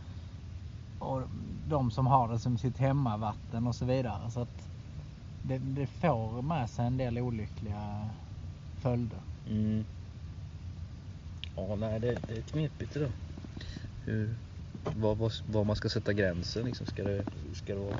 och 1.08 1.22
de 1.68 1.90
som 1.90 2.06
har 2.06 2.28
det 2.28 2.38
som 2.38 2.58
sitt 2.58 2.78
hemmavatten 2.78 3.66
och 3.66 3.74
så 3.74 3.84
vidare. 3.84 4.30
Så 4.30 4.40
att 4.40 4.68
det, 5.42 5.58
det 5.58 5.86
får 5.86 6.42
med 6.42 6.70
sig 6.70 6.86
en 6.86 6.96
del 6.96 7.18
olyckliga 7.18 8.08
följder. 8.80 9.18
Mm. 9.48 9.84
Ja, 11.56 11.76
nej 11.76 12.00
det, 12.00 12.18
det 12.28 12.36
är 12.38 12.42
knepigt 12.42 12.94
där. 12.94 13.10
Hur, 14.04 14.34
var, 14.96 15.14
var, 15.14 15.32
var 15.52 15.64
man 15.64 15.76
ska 15.76 15.88
sätta 15.88 16.12
gränsen 16.12 16.64
liksom. 16.66 16.86
Ska 16.86 17.02
det, 17.04 17.24
ska 17.54 17.74
det 17.74 17.80
vara 17.80 17.96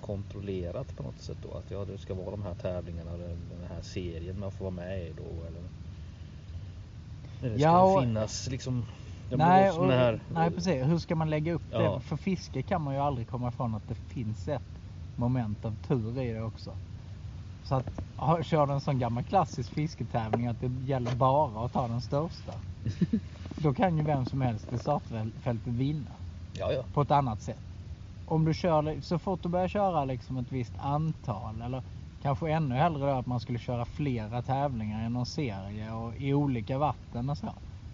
kontrollerat 0.00 0.96
på 0.96 1.02
något 1.02 1.20
sätt 1.22 1.38
då? 1.42 1.54
Att 1.54 1.70
ja, 1.70 1.84
det 1.84 1.98
ska 1.98 2.14
vara 2.14 2.30
de 2.30 2.42
här 2.42 2.54
tävlingarna, 2.54 3.16
den, 3.16 3.38
här 3.68 3.82
serien 3.82 4.40
man 4.40 4.52
får 4.52 4.64
vara 4.64 4.74
med 4.74 5.02
i 5.08 5.12
då 5.12 5.44
eller? 5.46 5.62
Eller 7.42 7.58
ska 7.58 7.62
Ja, 7.66 7.86
det 7.86 7.94
och- 7.94 8.02
finnas 8.02 8.46
liksom? 8.50 8.86
Nej, 9.28 9.70
och, 9.70 9.86
det 9.86 9.94
här, 9.94 10.20
nej 10.28 10.50
precis. 10.50 10.86
Hur 10.86 10.98
ska 10.98 11.14
man 11.14 11.30
lägga 11.30 11.52
upp 11.52 11.62
Ja. 11.70 11.78
det? 11.94 12.00
För 12.00 12.16
fiske 12.16 12.62
kan 12.62 12.82
man 12.82 12.94
ju 12.94 13.00
aldrig 13.00 13.28
komma 13.28 13.48
ifrån 13.48 13.74
att 13.74 13.88
det 13.88 13.94
finns 13.94 14.48
ett 14.48 14.62
moment 15.16 15.64
av 15.64 15.76
tur 15.76 16.20
i 16.20 16.32
det 16.32 16.42
också. 16.42 16.76
Så 17.62 17.74
att 17.74 17.86
kör 18.46 18.66
du 18.66 18.72
en 18.72 18.80
sån 18.80 18.98
gammal 18.98 19.24
klassisk 19.24 19.70
fisketävling 19.74 20.46
att 20.46 20.60
det 20.60 20.66
gäller 20.66 21.14
bara 21.14 21.64
att 21.66 21.72
ta 21.72 21.88
den 21.88 22.00
största. 22.00 22.52
Då 23.58 23.74
kan 23.74 23.98
ju 23.98 24.04
vem 24.04 24.26
som 24.26 24.40
helst 24.40 24.72
i 24.72 24.78
startfältet 24.78 25.66
vinna 25.66 26.10
Ja, 26.52 26.72
ja. 26.72 26.82
på 26.92 27.00
ett 27.02 27.10
annat 27.10 27.42
sätt. 27.42 27.60
Om 28.26 28.44
du 28.44 28.54
kör, 28.54 29.00
så 29.00 29.18
fort 29.18 29.42
du 29.42 29.48
börjar 29.48 29.68
köra 29.68 30.04
liksom 30.04 30.36
ett 30.36 30.52
visst 30.52 30.72
antal 30.78 31.62
eller 31.62 31.82
kanske 32.22 32.50
ännu 32.50 32.74
hellre 32.74 33.10
då 33.12 33.18
att 33.18 33.26
man 33.26 33.40
skulle 33.40 33.58
köra 33.58 33.84
flera 33.84 34.42
tävlingar 34.42 35.06
i 35.06 35.08
någon 35.10 35.26
serie 35.26 35.92
och 35.92 36.16
i 36.16 36.34
olika 36.34 36.78
vatten 36.78 37.30
och 37.30 37.38
så. 37.38 37.52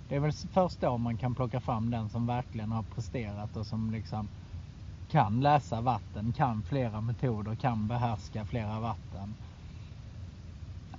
Det 0.08 0.16
är 0.16 0.20
väl 0.20 0.32
först 0.32 0.80
då 0.80 0.98
man 0.98 1.16
kan 1.18 1.34
plocka 1.34 1.60
fram 1.60 1.90
den 1.90 2.10
som 2.10 2.26
verkligen 2.26 2.72
har 2.72 2.82
presterat 2.82 3.56
och 3.56 3.66
som 3.66 3.90
liksom 3.90 4.28
kan 5.08 5.40
läsa 5.40 5.80
vatten, 5.80 6.32
kan 6.32 6.62
flera 6.62 7.00
metoder, 7.00 7.54
kan 7.56 7.88
behärska 7.88 8.44
flera 8.44 8.80
vatten. 8.80 9.34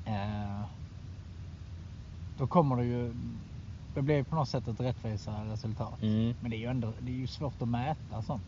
Eh, 0.05 0.61
då 2.37 2.47
kommer 2.47 2.75
det 2.75 2.83
ju, 2.85 3.13
det 3.97 4.01
blir 4.03 4.23
på 4.23 4.35
något 4.35 4.49
sätt 4.49 4.67
ett 4.67 4.79
rättvisare 4.79 5.53
resultat. 5.53 6.01
Mm. 6.01 6.33
Men 6.39 6.51
det 6.51 6.57
är 6.57 6.59
ju 6.59 6.65
ändå 6.65 6.93
det 6.99 7.11
är 7.11 7.15
ju 7.15 7.27
svårt 7.27 7.61
att 7.61 7.67
mäta 7.67 8.21
sånt. 8.21 8.43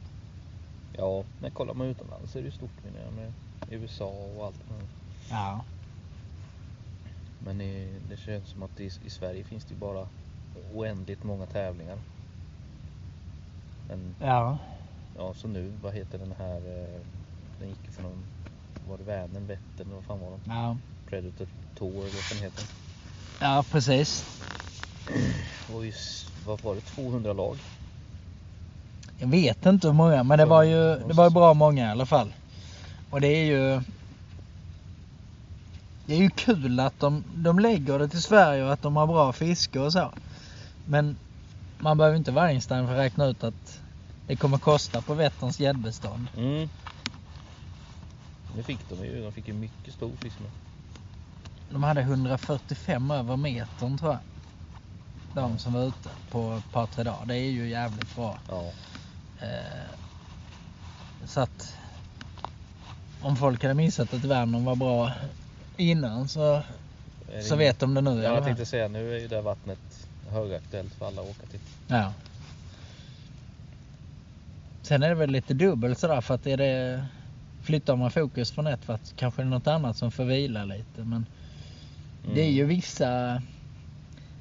Ja, 0.98 1.24
men 1.40 1.52
kollar 1.52 1.74
man 1.74 1.88
utomlands 1.88 2.32
så 2.32 2.38
är 2.38 2.42
det 2.42 2.46
ju 2.46 2.52
stort 2.52 2.84
menar 2.84 3.00
jag 3.06 3.14
med 3.14 3.34
USA 3.70 4.06
och 4.06 4.46
allt. 4.46 4.56
här. 4.70 4.88
Ja. 5.30 5.62
Men 7.40 7.58
det 8.10 8.18
känns 8.18 8.50
som 8.50 8.64
att 8.64 8.80
i, 8.80 8.86
i 9.06 9.10
Sverige 9.10 9.44
finns 9.44 9.64
det 9.66 9.74
ju 9.74 9.80
bara 9.80 10.08
oändligt 10.74 11.24
många 11.24 11.46
tävlingar. 11.46 11.98
Men 13.88 14.16
Ja. 14.20 14.58
ja, 15.18 15.34
så 15.34 15.48
nu, 15.48 15.74
vad 15.82 15.94
heter 15.94 16.18
den 16.18 16.34
här, 16.38 16.56
eh, 16.58 17.02
den 17.60 17.70
gick 17.70 17.92
för 17.92 18.04
någon, 18.04 18.26
var 18.90 18.98
det 18.98 19.04
Vänern, 19.04 19.48
Vättern, 19.48 19.88
vad 19.96 20.04
fan 20.04 20.20
var 20.20 20.32
de? 20.32 20.40
Ja. 20.52 20.78
Predator 21.10 21.48
Tour 21.76 21.92
vad 21.94 22.24
den 22.32 22.38
heter. 22.44 22.66
Ja, 23.42 23.66
precis. 23.72 24.26
Det 25.68 25.74
var 25.74 25.84
ju, 25.84 25.90
s- 25.90 26.28
vad 26.46 26.62
var 26.62 26.76
det, 26.76 26.82
200 26.82 27.34
lag? 27.34 27.58
Jag 29.18 29.28
vet 29.28 29.66
inte 29.66 29.88
hur 29.88 29.94
många, 29.94 30.24
men 30.24 30.38
det 30.40 30.46
var 30.46 30.64
ju, 30.64 30.96
det 30.96 31.14
var 31.14 31.24
ju 31.24 31.30
bra 31.30 31.54
många 31.54 31.88
i 31.88 31.92
alla 31.92 32.06
fall. 32.06 32.34
Och 33.10 33.22
det 33.22 33.28
är 33.28 33.46
ju... 33.46 33.82
Det 36.06 36.14
är 36.16 36.18
ju 36.18 36.30
kul 36.30 36.80
att 36.80 37.00
de, 37.00 37.24
de 37.36 37.60
lägger 37.60 38.00
det 38.00 38.08
till 38.10 38.22
Sverige 38.22 38.64
och 38.64 38.74
att 38.74 38.82
de 38.82 38.96
har 38.96 39.08
bra 39.08 39.34
fiske 39.34 39.80
och 39.80 39.94
så. 39.94 40.12
Men 40.86 41.18
man 41.78 41.98
behöver 41.98 42.18
inte 42.18 42.32
vara 42.32 42.46
Einstein 42.46 42.88
för 42.88 42.94
att 42.94 43.00
räkna 43.00 43.26
ut 43.26 43.44
att 43.44 43.80
det 44.28 44.36
kommer 44.36 44.58
kosta 44.58 45.02
på 45.02 45.14
Vätterns 45.14 45.60
gäddbestånd. 45.60 46.28
Mm. 46.38 46.70
Det 48.56 48.64
fick 48.64 48.80
de 48.90 49.06
ju, 49.06 49.24
de 49.24 49.32
fick 49.32 49.48
ju 49.48 49.54
mycket 49.54 49.94
stor 49.94 50.12
fisk 50.22 50.40
med. 50.40 50.52
De 51.72 51.84
hade 51.84 52.02
145 52.02 53.12
över 53.12 53.36
metern 53.38 53.98
tror 53.98 54.12
jag. 54.12 54.20
De 55.42 55.58
som 55.60 55.74
var 55.74 55.84
ute 55.84 56.10
på 56.32 56.54
ett 56.58 56.72
par 56.74 56.88
tre 56.88 57.04
dagar. 57.04 57.26
Det 57.26 57.36
är 57.36 57.50
ju 57.52 57.70
jävligt 57.70 58.16
bra. 58.16 58.38
Ja. 58.50 58.64
Eh, 59.42 59.90
så 61.26 61.40
att 61.42 61.76
om 63.22 63.36
folk 63.36 63.62
hade 63.64 63.74
missat 63.74 64.14
att 64.14 64.24
Vänern 64.26 64.66
var 64.66 64.76
bra 64.76 65.12
innan 65.78 66.28
så, 66.30 66.62
så 67.50 67.56
vet 67.56 67.80
de 67.80 67.94
det 67.94 68.02
nu 68.02 68.24
Ja, 68.24 68.34
jag 68.34 68.44
tänkte 68.44 68.66
säga, 68.66 68.88
nu 68.88 69.16
är 69.16 69.20
ju 69.20 69.28
det 69.28 69.42
vattnet 69.42 70.08
högaktuellt 70.30 70.94
för 70.94 71.08
alla 71.08 71.22
att 71.22 71.28
åka 71.30 71.48
till. 71.48 71.60
Ja. 71.88 72.14
Sen 74.82 75.04
är 75.04 75.10
det 75.10 75.16
väl 75.16 75.30
lite 75.32 75.54
dubbelt 75.54 76.00
sådär 76.00 76.22
för 76.22 76.36
att 76.36 76.48
är 76.48 76.58
det 76.58 77.06
flyttar 77.64 77.96
man 77.96 78.12
fokus 78.12 78.52
från 78.52 78.68
ett 78.68 78.88
vatten 78.88 79.14
kanske 79.16 79.42
det 79.42 79.46
är 79.46 79.50
något 79.50 79.68
annat 79.68 79.98
som 79.98 80.12
får 80.12 80.24
vila 80.24 80.66
lite 80.66 81.02
men 81.04 81.26
det 82.34 82.42
är 82.42 82.50
ju 82.52 82.64
Mm. 82.64 82.76
vissa 82.76 83.42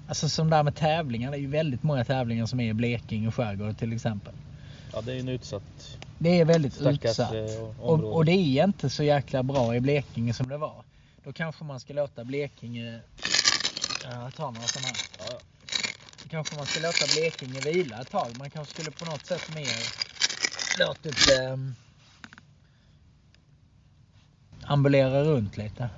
Alltså 0.08 0.28
som 0.28 0.50
där 0.50 0.62
med 0.62 0.74
tävlingar, 0.74 1.30
det 1.30 1.36
är 1.36 1.40
ju 1.40 1.46
väldigt 1.46 1.82
många 1.82 2.04
tävlingar 2.04 2.46
som 2.46 2.60
är 2.60 2.68
i 2.68 2.74
Blekinge 2.74 3.30
skärgård 3.30 3.78
till 3.78 3.92
exempel. 3.92 4.34
Ja, 4.92 5.00
det 5.00 5.12
är 5.12 5.20
en 5.20 5.28
utsatt 5.28 5.98
Det 6.18 6.40
är 6.40 6.44
väldigt 6.44 6.74
stackars 6.74 7.04
utsatt. 7.10 7.32
eh, 7.34 7.80
Och, 7.80 8.16
och 8.16 8.24
det 8.24 8.32
är 8.32 8.64
inte 8.64 8.90
så 8.90 9.02
jäkla 9.02 9.42
bra 9.42 9.76
i 9.76 9.80
Blekinge 9.80 10.34
som 10.34 10.48
det 10.48 10.56
var. 10.58 10.84
Då 11.24 11.32
kanske 11.32 11.64
man 11.64 11.80
ska 11.80 11.92
låta 11.94 12.24
Blekinge... 12.24 13.00
Ja, 14.02 14.22
jag 14.24 14.34
tar 14.34 14.50
några 14.50 14.66
sådana 14.68 14.88
här. 14.88 14.96
Ja, 15.18 15.24
ja. 15.32 15.40
Då 16.22 16.28
kanske 16.28 16.54
man 16.54 16.66
ska 16.66 16.80
låta 16.80 17.06
Blekinge 17.06 17.60
vila 17.60 18.00
ett 18.02 18.10
tag. 18.10 18.36
Man 18.36 18.50
kanske 18.50 18.74
skulle 18.74 18.90
på 18.90 19.04
något 19.04 19.26
sätt 19.26 19.48
mer 19.48 19.90
låtit... 20.78 21.28
ehm, 21.28 21.74
ambulera 24.62 25.24
runt 25.24 25.56
lite. 25.56 25.90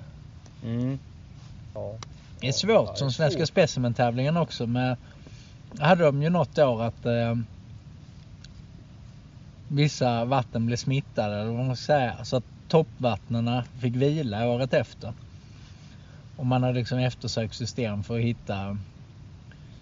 Mm. 0.63 0.99
Ja. 1.73 1.95
Det 2.41 2.47
är 2.47 2.49
Ja, 2.49 2.53
svårt 2.53 2.87
det 2.87 2.91
är 2.91 2.95
som 2.95 3.11
Svenska 3.11 3.45
specimentävlingen 3.45 4.37
också 4.37 4.67
med 4.67 4.97
hade 5.79 6.03
de 6.03 6.23
ju 6.23 6.29
något 6.29 6.57
år 6.57 6.83
att 6.83 7.05
eh, 7.05 7.35
vissa 9.67 10.25
vatten 10.25 10.65
blev 10.65 10.77
smittade 10.77 11.35
eller 11.35 11.51
vad 11.51 11.65
man 11.65 11.75
ska 11.75 11.85
säga. 11.85 12.25
Så 12.25 12.35
att 12.37 12.43
toppvattnena 12.67 13.63
fick 13.79 13.95
vila 13.95 14.47
året 14.47 14.73
efter. 14.73 15.13
Och 16.37 16.45
man 16.45 16.63
hade 16.63 16.79
liksom 16.79 16.97
eftersökt 16.99 17.55
system 17.55 18.03
för 18.03 18.15
att 18.17 18.23
hitta 18.23 18.77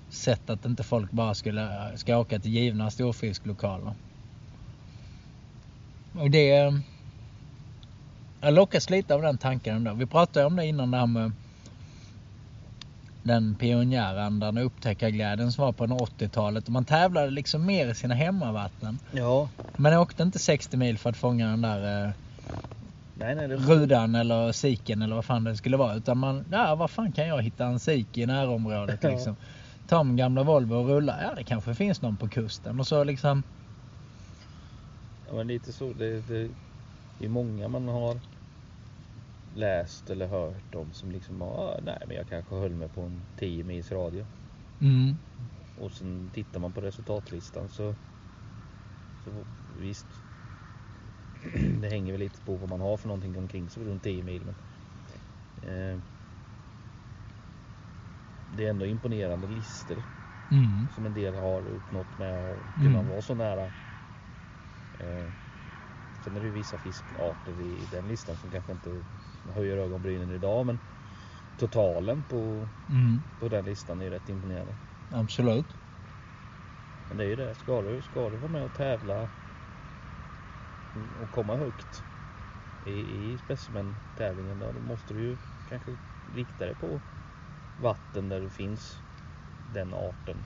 sätt 0.10 0.50
att 0.50 0.66
inte 0.66 0.84
folk 0.84 1.12
bara 1.12 1.36
skulle 1.36 1.92
ska 1.96 2.18
åka 2.18 2.40
till 2.40 2.52
givna 2.52 2.92
storfisklokaler. 2.92 3.94
Och 6.14 6.32
det... 6.32 6.74
Jag 8.42 8.54
lockas 8.54 8.90
lite 8.90 9.16
av 9.16 9.22
den 9.22 9.38
tanken 9.38 9.76
ändå. 9.76 9.94
Vi 9.94 10.06
pratade 10.06 10.46
om 10.46 10.56
det 10.56 10.66
innan 10.66 10.92
det 10.92 10.98
här 10.98 11.08
med 11.08 11.32
den 13.24 13.56
pionjärandan 13.56 14.58
och 14.58 14.66
upptäckarglädjen 14.66 15.52
som 15.52 15.66
var 15.66 15.72
på 15.72 15.86
80-talet. 15.86 16.66
Och 16.66 16.72
man 16.72 16.86
tävlade 16.86 17.32
liksom 17.32 17.66
mer 17.66 17.88
i 17.88 17.96
sina 17.96 18.16
hemmavatten. 18.16 19.00
Ja. 19.12 19.50
Man 19.76 19.94
åkte 19.94 20.24
inte 20.24 20.40
60 20.40 20.78
mil 20.78 20.98
för 20.98 21.10
att 21.10 21.18
fånga 21.18 21.48
den 21.48 21.62
där 21.62 22.06
eh, 22.06 22.12
Nej, 23.20 23.36
nej. 23.36 23.48
Det 23.48 23.56
rudan 23.56 24.16
eller 24.16 24.52
siken 24.52 25.02
eller 25.02 25.16
vad 25.16 25.26
fan 25.26 25.44
det 25.44 25.56
skulle 25.56 25.78
vara. 25.78 25.96
Utan 25.96 26.18
man, 26.18 26.46
ja 26.52 26.76
vad 26.76 26.92
fan 26.92 27.12
kan 27.12 27.28
jag 27.28 27.42
hitta 27.42 27.66
en 27.66 27.80
sik 27.80 28.18
i 28.18 28.26
närområdet 28.26 29.00
Ja. 29.04 29.10
liksom. 29.16 29.36
Ta 29.88 30.04
min 30.04 30.18
gamla 30.18 30.44
Volvo 30.44 30.76
och 30.76 30.88
rulla. 30.88 31.16
Ja 31.24 31.36
det 31.36 31.44
kanske 31.44 31.76
finns 31.76 32.02
någon 32.02 32.18
på 32.18 32.30
kusten. 32.30 32.80
Och 32.80 32.88
så 32.88 33.04
liksom, 33.04 33.44
Ja, 35.28 35.36
men 35.36 35.48
lite 35.48 35.74
så. 35.74 35.94
Det, 35.94 36.28
det, 36.28 36.50
det 37.20 37.26
är 37.26 37.30
många 37.30 37.68
man 37.68 37.88
har 37.88 38.20
läst 39.60 40.10
eller 40.10 40.28
hört 40.28 40.76
om 40.76 40.94
som 40.94 41.12
liksom, 41.12 41.42
ah, 41.42 41.80
nej 41.84 42.04
men 42.08 42.16
jag 42.18 42.28
kanske 42.28 42.56
höll 42.56 42.76
mig 42.76 42.90
på 42.90 43.02
en 43.02 43.22
10 43.36 43.64
mils 43.64 43.92
radie. 43.92 44.26
mm, 44.82 45.18
Och 45.76 45.92
sen 45.92 46.30
tittar 46.34 46.60
man 46.60 46.74
på 46.74 46.82
resultatlistan 46.82 47.70
så, 47.70 47.96
så 49.24 49.46
visst. 49.80 50.08
Det 51.82 51.90
hänger 51.90 52.12
väl 52.12 52.20
lite 52.20 52.42
på 52.42 52.56
vad 52.56 52.70
man 52.70 52.82
har 52.82 52.98
för 52.98 53.08
någonting 53.08 53.38
omkring 53.38 53.70
sig 53.70 53.84
runt 53.84 54.04
10 54.04 54.24
mil. 54.24 54.46
Men, 54.46 54.56
eh, 55.62 56.00
det 58.56 58.66
är 58.66 58.70
ändå 58.70 58.86
imponerande 58.86 59.48
listor 59.48 60.04
mm, 60.52 60.88
som 60.96 61.06
en 61.06 61.14
del 61.14 61.36
har 61.36 61.68
uppnått 61.68 62.18
med 62.18 62.52
att 62.52 62.74
kunna 62.74 63.00
Mm. 63.00 63.08
vara 63.08 63.22
så 63.22 63.36
nära. 63.36 63.66
Eh, 65.00 65.30
sen 66.24 66.36
är 66.36 66.40
det 66.40 66.46
ju 66.48 66.52
vissa 66.54 66.78
fiskarter 66.78 67.60
i 67.62 67.86
den 67.92 68.08
listan 68.08 68.38
som 68.38 68.52
kanske 68.52 68.72
inte 68.72 68.90
höjer 69.46 69.78
ögonbrynen 69.78 70.32
idag 70.32 70.66
men 70.66 70.80
totalen 71.58 72.24
på, 72.24 72.70
mm, 72.90 73.24
på 73.40 73.50
den 73.50 73.66
listan 73.66 74.02
är 74.02 74.06
ju 74.06 74.12
rätt 74.12 74.30
imponerande. 74.30 74.74
absolut. 75.12 75.66
Men 77.08 77.18
det 77.18 77.24
är 77.24 77.28
ju 77.28 77.36
det, 77.36 77.56
ska 77.56 77.82
du, 77.82 78.02
ska 78.02 78.30
du 78.30 78.38
vara 78.38 78.52
med 78.52 78.64
och 78.64 78.74
tävla 78.74 79.30
och 81.20 81.32
komma 81.32 81.58
högt 81.58 82.04
i, 82.86 83.34
i 83.34 83.38
specimen-tävlingen 83.38 84.60
då 84.60 84.74
måste 84.74 85.14
du 85.14 85.22
ju 85.22 85.38
kanske 85.70 85.98
rikta 86.34 86.66
dig 86.66 86.76
på 86.76 87.02
vatten 87.82 88.30
där 88.30 88.42
det 88.42 88.50
finns 88.50 88.98
den 89.74 89.94
arten. 89.94 90.38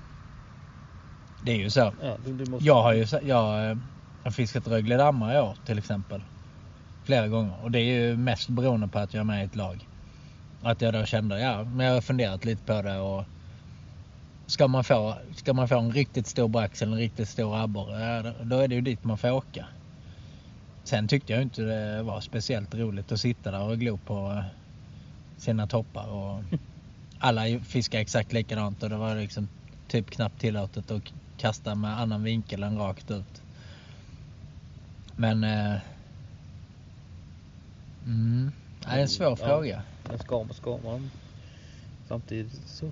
Det 1.41 1.51
är 1.51 1.55
ju 1.57 1.69
så. 1.69 1.93
Ja, 2.01 2.17
du, 2.25 2.33
du 2.33 2.51
måste... 2.51 2.65
Jag 2.65 2.83
har 2.83 2.93
ju 2.93 3.05
jag, 3.21 3.69
eh, 3.71 3.77
har 4.23 4.31
fiskat 4.31 4.67
Rögledammar 4.67 5.35
i 5.35 5.39
år 5.39 5.57
till 5.65 5.77
exempel. 5.77 6.23
Flera 7.05 7.27
gånger. 7.27 7.63
Och 7.63 7.71
det 7.71 7.79
är 7.79 7.83
ju 8.01 8.17
mest 8.17 8.49
beroende 8.49 8.87
på 8.87 8.99
att 8.99 9.13
jag 9.13 9.21
är 9.21 9.25
med 9.25 9.41
i 9.41 9.45
ett 9.45 9.55
lag. 9.55 9.87
Att 10.61 10.81
jag 10.81 10.93
då 10.93 11.05
kände, 11.05 11.39
ja, 11.39 11.63
men 11.63 11.85
jag 11.85 11.93
har 11.93 12.01
funderat 12.01 12.45
lite 12.45 12.63
på 12.63 12.81
det 12.81 12.99
och 12.99 13.23
ska 14.47 14.67
man 14.67 14.83
få, 14.83 15.17
ska 15.35 15.53
man 15.53 15.67
få 15.67 15.79
en 15.79 15.91
riktigt 15.91 16.27
stor 16.27 16.47
brax 16.47 16.81
eller 16.81 16.91
en 16.91 16.97
riktigt 16.97 17.29
stor 17.29 17.57
abborre, 17.57 18.33
då- 18.43 18.59
är 18.59 18.67
det 18.67 18.75
ju 18.75 18.81
dit 18.81 19.03
man 19.03 19.17
får 19.17 19.31
åka. 19.31 19.65
Sen 20.83 21.07
tyckte 21.07 21.33
jag 21.33 21.41
inte 21.41 21.61
det 21.61 22.03
var 22.03 22.21
speciellt 22.21 22.75
roligt 22.75 23.11
att 23.11 23.19
sitta 23.19 23.51
där 23.51 23.61
och 23.61 23.79
glo 23.79 23.97
på 23.97 24.31
eh, 24.31 24.43
sina 25.37 25.67
toppar. 25.67 26.07
Och 26.09 26.43
alla 27.19 27.59
fiskar 27.59 27.99
exakt 27.99 28.33
likadant 28.33 28.83
och 28.83 28.89
det 28.89 28.97
var 28.97 29.15
liksom 29.15 29.47
typ 29.87 30.09
knappt 30.09 30.39
tillåtet 30.39 30.91
att 30.91 31.03
kasta 31.37 31.75
med 31.75 31.99
annan 31.99 32.23
vinkel 32.23 32.63
än 32.63 32.77
rakt 32.77 33.11
ut. 33.11 33.41
Men... 35.15 35.45
Mm, 38.05 38.51
det 38.79 38.87
är 38.89 38.97
en 38.99 39.07
svår 39.09 39.27
Ja. 39.27 39.35
fråga. 39.35 39.81
Man, 40.09 40.19
ska 40.53 40.77
man 40.83 41.11
samtidigt 42.07 42.61
så 42.67 42.85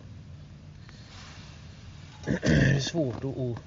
är 2.44 2.74
det 2.74 2.82
svårt 2.82 3.16
att, 3.16 3.24
att 3.38 3.58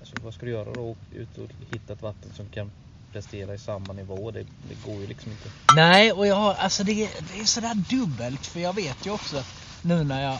alltså 0.00 0.16
vad 0.24 0.34
ska 0.34 0.46
du 0.46 0.52
göra 0.52 0.74
då? 0.74 0.96
Ut 1.12 1.38
och 1.38 1.48
hitta 1.70 1.92
ett 1.92 2.02
vatten 2.02 2.30
som 2.36 2.46
kan 2.48 2.70
prestera 3.12 3.54
i 3.54 3.58
samma 3.58 3.92
nivå. 3.92 4.30
Det, 4.30 4.42
det 4.68 4.74
går 4.86 5.00
ju 5.00 5.06
liksom 5.06 5.32
inte. 5.32 5.50
Nej, 5.76 6.12
och 6.12 6.26
jag 6.26 6.34
har, 6.34 6.54
alltså 6.54 6.84
det, 6.84 6.92
är- 6.92 7.34
det 7.34 7.40
är 7.40 7.44
sådär 7.44 7.74
dubbelt 7.90 8.46
för 8.46 8.60
jag 8.60 8.74
vet 8.74 9.06
ju 9.06 9.10
också 9.10 9.42
nu 9.82 10.04
när 10.04 10.22
jag, 10.22 10.38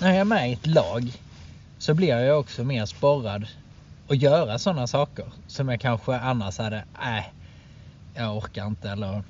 när 0.00 0.08
jag 0.08 0.16
är 0.16 0.24
med 0.24 0.50
i 0.50 0.52
ett 0.52 0.66
lag 0.66 1.12
så 1.78 1.94
blir 1.94 2.08
jag 2.08 2.40
också 2.40 2.64
mer 2.64 2.86
sporrad 2.86 3.46
att 4.08 4.22
göra 4.22 4.58
sådana 4.58 4.86
saker 4.86 5.32
som 5.46 5.68
jag 5.68 5.80
kanske 5.80 6.16
annars 6.16 6.58
hade, 6.58 6.84
nej, 7.02 7.32
jag 8.14 8.36
orkar 8.36 8.66
inte 8.66 8.90
eller 8.90 9.22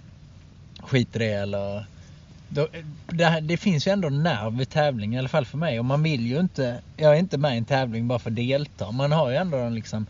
skit 0.83 1.17
i 1.17 1.19
det 1.19 1.33
eller 1.33 1.85
då, 2.49 2.69
det, 3.07 3.25
här- 3.25 3.41
det 3.41 3.57
finns 3.57 3.87
ju 3.87 3.93
ändå 3.93 4.09
nerv 4.09 4.57
vid 4.59 4.69
tävling 4.71 5.15
i 5.15 5.19
alla 5.19 5.29
fall 5.29 5.45
för 5.45 5.59
mig 5.59 5.79
och 5.79 5.85
man 5.85 6.03
vill 6.03 6.27
ju 6.27 6.41
inte, 6.41 6.81
jag 6.97 7.15
är 7.15 7.19
inte 7.19 7.39
med 7.39 7.55
i 7.55 7.59
en 7.59 7.65
tävling 7.65 8.09
bara 8.09 8.19
för 8.19 8.31
att 8.31 8.37
delta. 8.37 8.91
Man 8.91 9.13
har 9.13 9.31
ju 9.31 9.37
ändå 9.37 9.59
en 9.59 9.75
liksom 9.75 10.07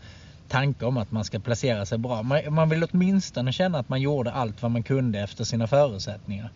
tanke 0.47 0.85
om 0.85 0.97
att 0.97 1.11
man 1.11 1.25
ska 1.25 1.39
placera 1.39 1.85
sig 1.85 1.97
bra. 1.97 2.23
Man, 2.23 2.53
man 2.53 2.69
vill 2.69 2.83
åtminstone 2.91 3.53
känna 3.53 3.79
att 3.79 3.89
man 3.89 4.01
gjorde 4.01 4.31
allt 4.31 4.61
vad 4.61 4.71
man 4.71 4.83
kunde 4.83 5.19
efter 5.19 5.43
sina 5.43 5.67
förutsättningar. 5.67 6.49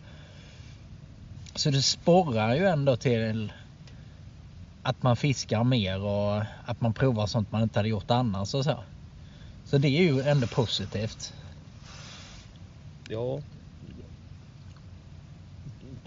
Så 1.54 1.70
det 1.70 1.82
sporrar 1.82 2.54
ju 2.54 2.66
ändå 2.66 2.96
till 2.96 3.52
att 4.82 5.02
man 5.02 5.16
fiskar 5.16 5.64
mer 5.64 6.00
och 6.02 6.42
att 6.64 6.80
man 6.80 6.92
provar 6.92 7.26
sånt 7.26 7.52
man 7.52 7.62
inte 7.62 7.78
hade 7.78 7.88
gjort 7.88 8.10
annars 8.10 8.54
och 8.54 8.64
så. 8.64 8.78
Så 9.64 9.78
det 9.78 9.88
är 9.88 10.02
ju 10.02 10.20
ändå 10.20 10.46
positivt. 10.46 11.32
Ja. 13.08 13.40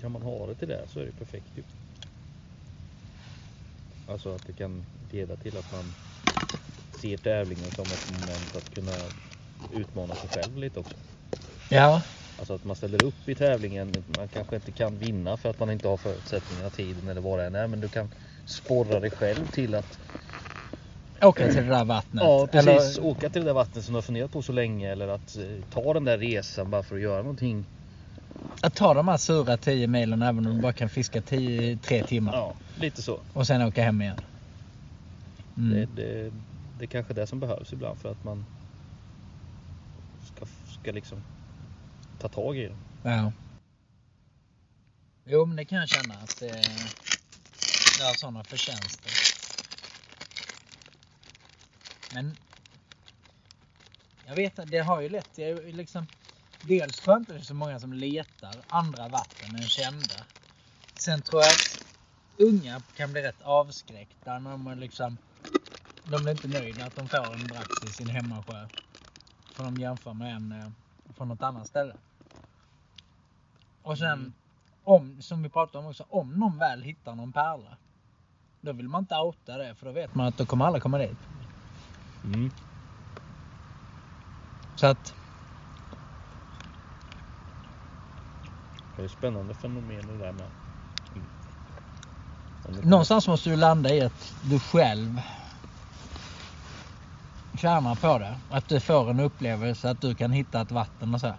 Kan 0.01 0.11
man 0.11 0.21
ha 0.21 0.47
det 0.47 0.55
till 0.55 0.67
det 0.67 0.87
så 0.87 0.99
är 0.99 1.05
det 1.05 1.11
perfekt 1.11 1.51
ju. 1.55 1.63
Alltså 4.07 4.29
att 4.35 4.45
det 4.47 4.53
kan 4.53 4.83
leda 5.11 5.35
till 5.35 5.57
att 5.57 5.71
man 5.71 5.93
ser 7.01 7.17
tävlingen 7.17 7.71
som 7.71 7.91
ett 7.91 8.07
moment 8.07 8.55
att 8.55 8.73
kunna 8.73 9.11
utmana 9.71 10.15
sig 10.15 10.29
själv 10.29 10.57
lite 10.57 10.79
också. 10.79 10.95
Ja, 11.69 12.01
Alltså 12.39 12.53
att 12.53 12.63
man 12.63 12.75
ställer 12.75 12.99
upp 12.99 13.29
i 13.29 13.35
tävlingen. 13.35 14.03
Man 14.07 14.27
kanske 14.27 14.55
inte 14.55 14.71
kan 14.71 14.97
vinna 14.99 15.37
för 15.37 15.49
att 15.49 15.59
man 15.59 15.71
inte 15.71 15.87
har 15.87 15.97
förutsättningarna, 15.97 16.69
tiden 16.69 17.07
eller 17.07 17.21
vad 17.21 17.39
det 17.39 17.45
än 17.45 17.55
är. 17.55 17.67
Men 17.67 17.81
du 17.81 17.89
kan 17.89 18.09
sporra 18.45 18.99
dig 18.99 19.11
själv 19.11 19.47
till 19.47 19.75
att 19.75 19.99
åka 21.21 21.47
till 21.47 21.63
det 21.63 21.69
där 21.69 21.85
vattnet. 21.85 22.23
ja, 22.23 22.47
precis, 22.51 22.97
Eller, 22.97 23.07
åka 23.07 23.29
till 23.29 23.41
det 23.41 23.49
där 23.49 23.53
vattnet 23.53 23.85
som 23.85 23.93
du 23.93 23.97
har 23.97 24.01
funderat 24.01 24.31
på 24.31 24.41
så 24.41 24.51
länge. 24.51 24.91
Eller 24.91 25.07
att 25.07 25.35
eh, 25.37 25.43
ta 25.69 25.93
den 25.93 26.03
där 26.05 26.17
resan 26.17 26.71
bara 26.71 26.83
för 26.83 26.95
att 26.95 27.01
göra 27.01 27.21
någonting. 27.21 27.65
Att 28.61 28.75
ta 28.75 28.93
de 28.93 29.07
här 29.07 29.17
sura 29.17 29.57
10 29.57 29.87
milen 29.87 30.21
även 30.21 30.47
om 30.47 30.55
du 30.55 30.61
bara 30.61 30.73
kan 30.73 30.89
fiska 30.89 31.21
10, 31.21 31.77
3 31.77 32.03
timmar. 32.03 32.33
Ja, 32.33 32.55
lite 32.75 33.01
så. 33.01 33.19
Och 33.33 33.47
sen 33.47 33.61
åka 33.61 33.83
hem 33.83 34.01
igen. 34.01 34.17
Mm. 35.57 35.71
Det, 35.71 35.85
det, 35.85 36.31
det 36.79 36.85
är 36.85 36.87
kanske 36.87 37.13
det 37.13 37.27
som 37.27 37.39
behövs 37.39 37.73
ibland 37.73 37.99
för 37.99 38.11
att 38.11 38.23
man 38.23 38.45
ska, 40.35 40.45
ska 40.81 40.91
liksom 40.91 41.21
ta 42.19 42.29
tag 42.29 42.57
i 42.57 42.67
det. 42.67 42.75
Ja. 43.03 43.31
Jo 45.25 45.45
men 45.45 45.55
det 45.55 45.65
kan 45.65 45.77
jag 45.77 45.89
känna 45.89 46.13
att 46.13 46.39
det, 46.39 46.49
det 47.97 48.03
har 48.03 48.13
sådana 48.13 48.43
förtjänster. 48.43 49.11
Men 52.13 52.37
jag 54.27 54.35
vet 54.35 54.59
att 54.59 54.71
det 54.71 54.79
har 54.79 55.01
ju 55.01 55.09
lett 55.09 55.35
till 55.35 55.75
liksom 55.75 56.05
Dels 56.61 56.99
tror 56.99 57.13
jag 57.15 57.21
inte 57.21 57.33
det 57.33 57.39
är 57.39 57.43
så 57.43 57.53
många 57.53 57.79
som 57.79 57.93
letar 57.93 58.63
andra 58.67 59.07
vatten 59.09 59.55
än 59.55 59.67
kända. 59.69 60.25
Sen 60.95 61.21
tror 61.21 61.41
jag 61.41 61.51
att 61.51 61.77
unga 62.37 62.81
kan 62.95 63.11
bli 63.11 63.21
rätt 63.21 63.41
avskräckta 63.41 64.39
när 64.39 64.51
de 64.51 64.79
liksom 64.79 65.17
De 66.03 66.23
blir 66.23 66.33
inte 66.33 66.47
nöjda 66.47 66.85
att 66.85 66.95
de 66.95 67.09
får 67.09 67.33
en 67.35 67.47
brax 67.49 67.83
i 67.83 67.91
sin 67.91 68.09
hemmasjö. 68.09 68.69
För 69.55 69.63
de 69.63 69.79
jämför 69.79 70.13
med 70.13 70.35
en 70.35 70.51
eh, 70.51 70.71
från 71.15 71.27
något 71.27 71.43
annat 71.43 71.67
ställe. 71.67 71.95
Och 73.81 73.97
sen, 73.97 74.19
Mm. 74.19 74.33
om, 74.83 75.21
som 75.21 75.43
vi 75.43 75.49
pratade 75.49 75.79
om 75.85 75.89
också, 75.89 76.05
om 76.09 76.33
någon 76.33 76.57
väl 76.57 76.81
hittar 76.83 77.15
någon 77.15 77.33
pärla. 77.33 77.77
Då 78.61 78.73
vill 78.73 78.89
man 78.89 79.03
inte 79.03 79.15
outa 79.15 79.57
det 79.57 79.75
för 79.75 79.85
då 79.85 79.91
vet 79.91 80.15
man 80.15 80.27
att 80.27 80.37
då 80.37 80.45
kommer 80.45 80.65
alla 80.65 80.79
komma 80.79 80.97
dit. 80.97 81.19
Mm. 82.23 82.51
Så 84.75 84.87
att... 84.87 85.15
Det 88.99 89.03
är 89.03 89.05
ett 89.05 89.11
spännande 89.11 89.53
fenomen 89.53 90.07
det 90.07 90.17
där 90.17 90.31
med. 90.31 90.51
Det- 92.63 92.85
Någonstans 92.85 93.27
måste 93.27 93.49
du 93.49 93.55
landa 93.55 93.93
i 93.95 94.01
att 94.01 94.35
du 94.41 94.59
själv 94.59 95.21
tjänar 97.57 97.95
på 97.95 98.19
det. 98.19 98.39
Att 98.49 98.67
du 98.69 98.79
får 98.79 99.09
en 99.09 99.19
upplevelse 99.19 99.89
att 99.89 100.01
du 100.01 100.15
kan 100.15 100.31
hitta 100.31 100.61
ett 100.61 100.71
vatten 100.71 101.13
och 101.13 101.19
så. 101.21 101.27
här. 101.27 101.37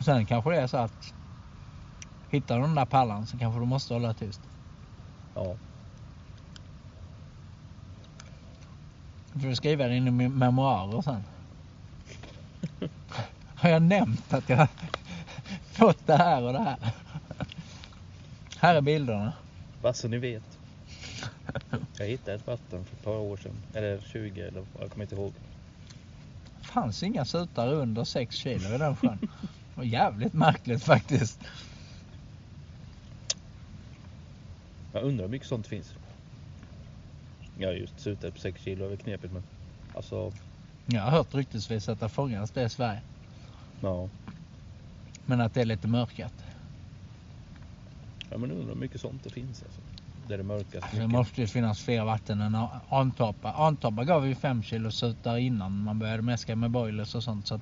Sen 0.00 0.26
kanske 0.26 0.50
det 0.50 0.56
är 0.60 0.66
så 0.66 0.76
att 0.76 1.14
hittar 2.28 2.56
du 2.56 2.62
den 2.62 2.74
där 2.74 2.86
pallan 2.86 3.26
så 3.26 3.38
kanske 3.38 3.60
du 3.60 3.66
måste 3.66 3.94
hålla 3.94 4.14
tyst. 4.14 4.40
Ja. 5.34 5.56
Du 9.32 9.40
får 9.40 9.54
skriva 9.54 9.86
det 9.86 9.94
i 9.96 10.00
me- 10.00 10.28
memoarer 10.28 11.02
sen. 11.02 11.24
Har 13.56 13.68
jag 13.70 13.82
nämnt 13.82 14.32
att 14.34 14.48
jag 14.48 14.68
fått 15.74 16.06
det 16.06 16.16
här 16.16 16.42
och 16.42 16.52
det 16.52 16.58
här? 16.58 16.76
Här 18.58 18.74
är 18.74 18.80
bilderna. 18.80 19.32
Vad 19.82 19.96
så 19.96 20.08
ni 20.08 20.18
vet. 20.18 20.42
Jag 21.98 22.06
hittade 22.06 22.36
ett 22.36 22.46
vatten 22.46 22.84
för 22.84 22.96
ett 22.96 23.04
par 23.04 23.16
år 23.16 23.36
sedan. 23.36 23.56
Eller 23.74 24.00
20 24.12 24.40
eller 24.40 24.64
vad, 24.72 24.82
jag 24.82 24.90
kommer 24.90 25.04
inte 25.04 25.14
ihåg. 25.14 25.32
Fanns 26.62 27.02
inga 27.02 27.24
sutare 27.24 27.74
under 27.74 28.04
6 28.04 28.36
kilo 28.36 28.74
i 28.74 28.78
den 28.78 28.96
sjön. 28.96 29.18
Det 29.20 29.28
var 29.74 29.84
jävligt 29.84 30.32
märkligt 30.32 30.84
faktiskt. 30.84 31.40
Jag 34.92 35.02
undrar 35.02 35.24
hur 35.24 35.30
mycket 35.32 35.48
sånt 35.48 35.66
finns. 35.66 35.92
Ja 37.58 37.70
just 37.72 38.00
sutare 38.00 38.30
på 38.30 38.38
6 38.38 38.62
kilo 38.62 38.84
är 38.84 38.88
väl 38.88 38.98
knepigt 38.98 39.32
men. 39.32 39.42
Alltså, 39.94 40.32
Jag 40.86 41.02
har 41.02 41.10
hört 41.10 41.34
ryktesvis 41.34 41.88
att 41.88 42.00
det 42.00 42.08
fångas 42.08 42.50
det 42.50 42.62
i 42.62 42.68
Sverige. 42.68 43.00
ja. 43.80 44.08
Men 45.26 45.40
att 45.40 45.54
det 45.54 45.60
är 45.60 45.64
lite 45.64 45.88
mörkat. 45.88 46.34
Ja 48.30 48.38
men 48.38 48.50
undrar 48.50 48.66
hur 48.68 48.74
mycket 48.74 49.00
sånt 49.00 49.24
det 49.24 49.30
finns 49.30 49.62
alltså. 49.62 49.80
Där 50.28 50.36
det 50.38 50.42
mörkas 50.44 50.74
Alltså, 50.74 50.88
det 50.96 51.02
mycket. 51.02 51.10
måste 51.18 51.40
ju 51.40 51.46
finnas 51.46 51.80
fler 51.80 52.04
vatten 52.04 52.40
än 52.40 52.54
Antorpa. 52.88 53.52
Antorpa 53.52 54.04
gav 54.04 54.26
ju 54.26 54.34
5 54.34 54.62
kilo 54.62 54.90
sutare 54.90 55.40
innan 55.40 55.78
man 55.82 55.98
började 55.98 56.22
mäska 56.22 56.56
med 56.56 56.70
boilers 56.70 57.14
och 57.14 57.24
sånt. 57.24 57.46
Så 57.46 57.54
att 57.54 57.60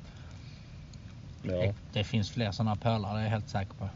Ja. 1.43 1.53
det, 1.53 1.75
det 1.93 2.05
finns 2.05 2.31
fler 2.31 2.53
sådana 2.53 2.77
pölar, 2.77 3.15
det 3.15 3.21
är 3.21 3.25
jag 3.25 3.31
helt 3.31 3.49
säker 3.49 3.75
på. 3.75 3.89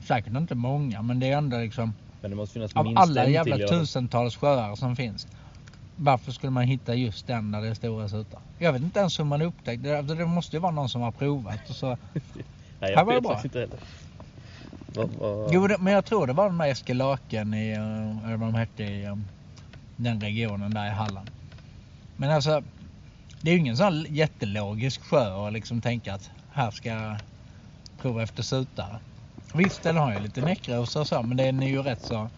Säkert 0.00 0.32
inte 0.36 0.54
många, 0.54 1.02
men 1.02 1.20
det 1.20 1.30
är 1.30 1.38
ändå 1.38 1.58
liksom 1.58 1.94
Men 2.20 2.30
det 2.30 2.36
måste 2.36 2.52
finnas 2.52 2.76
av 2.76 2.84
minst 2.84 3.02
alla 3.02 3.28
jävla 3.28 3.56
i 3.56 3.62
alla 3.62 3.68
fall. 3.68 3.78
tusentals 3.80 4.36
sjöar 4.36 4.76
som 4.76 4.96
finns. 4.96 5.26
Varför 5.96 6.32
skulle 6.32 6.50
man 6.50 6.64
hitta 6.64 6.94
just 6.94 7.26
den 7.26 7.52
där 7.52 7.60
det 7.60 7.68
är 7.68 7.74
stora 7.74 8.08
sutar? 8.08 8.40
Jag 8.58 8.72
vet 8.72 8.82
inte 8.82 9.00
ens 9.00 9.20
hur 9.20 9.24
man 9.24 9.42
upptäckte 9.42 10.02
det. 10.02 10.14
Det 10.14 10.26
måste 10.26 10.56
ju 10.56 10.60
vara 10.60 10.72
någon 10.72 10.88
som 10.88 11.02
har 11.02 11.12
provat. 11.12 11.70
Och 11.70 11.76
så. 11.76 11.86
Nej 12.14 12.24
Här 12.80 12.90
jag 12.90 13.04
var 13.04 13.14
det 13.14 13.20
bra. 13.20 13.40
inte 13.44 13.60
heller. 13.60 13.78
Vad, 14.94 15.10
vad... 15.10 15.54
Jo, 15.54 15.66
det, 15.66 15.78
men 15.78 15.92
jag 15.92 16.04
tror 16.04 16.26
det 16.26 16.32
var 16.32 16.48
den 16.48 16.58
där 16.58 16.66
Eskelaken 16.66 17.54
i, 17.54 17.70
eh, 17.70 18.26
eller 18.26 18.36
vad 18.36 18.48
de 18.48 18.54
hette 18.54 18.84
i 18.84 19.04
eh, 19.04 19.16
den 19.96 20.20
regionen 20.20 20.74
där 20.74 20.86
i 20.86 20.90
Halland. 20.90 21.28
Men 22.16 22.30
alltså, 22.30 22.62
det 23.40 23.50
är 23.50 23.54
ju 23.54 23.60
ingen 23.60 23.76
sån 23.76 24.06
jättelogisk 24.08 25.02
sjö 25.02 25.46
att 25.46 25.52
liksom 25.52 25.80
tänka 25.80 26.14
att 26.14 26.30
här 26.52 26.70
ska 26.70 26.88
jag 26.88 27.16
prova 27.98 28.22
efter 28.22 28.42
sutare. 28.42 28.98
Visst, 29.54 29.82
den 29.82 29.96
har 29.96 30.14
ju 30.14 30.20
lite 30.20 30.40
näckrosor 30.40 31.00
och 31.00 31.06
så, 31.08 31.22
men 31.22 31.36
den 31.36 31.62
är 31.62 31.68
ju 31.68 31.82
rätt 31.82 32.02
så 32.02 32.28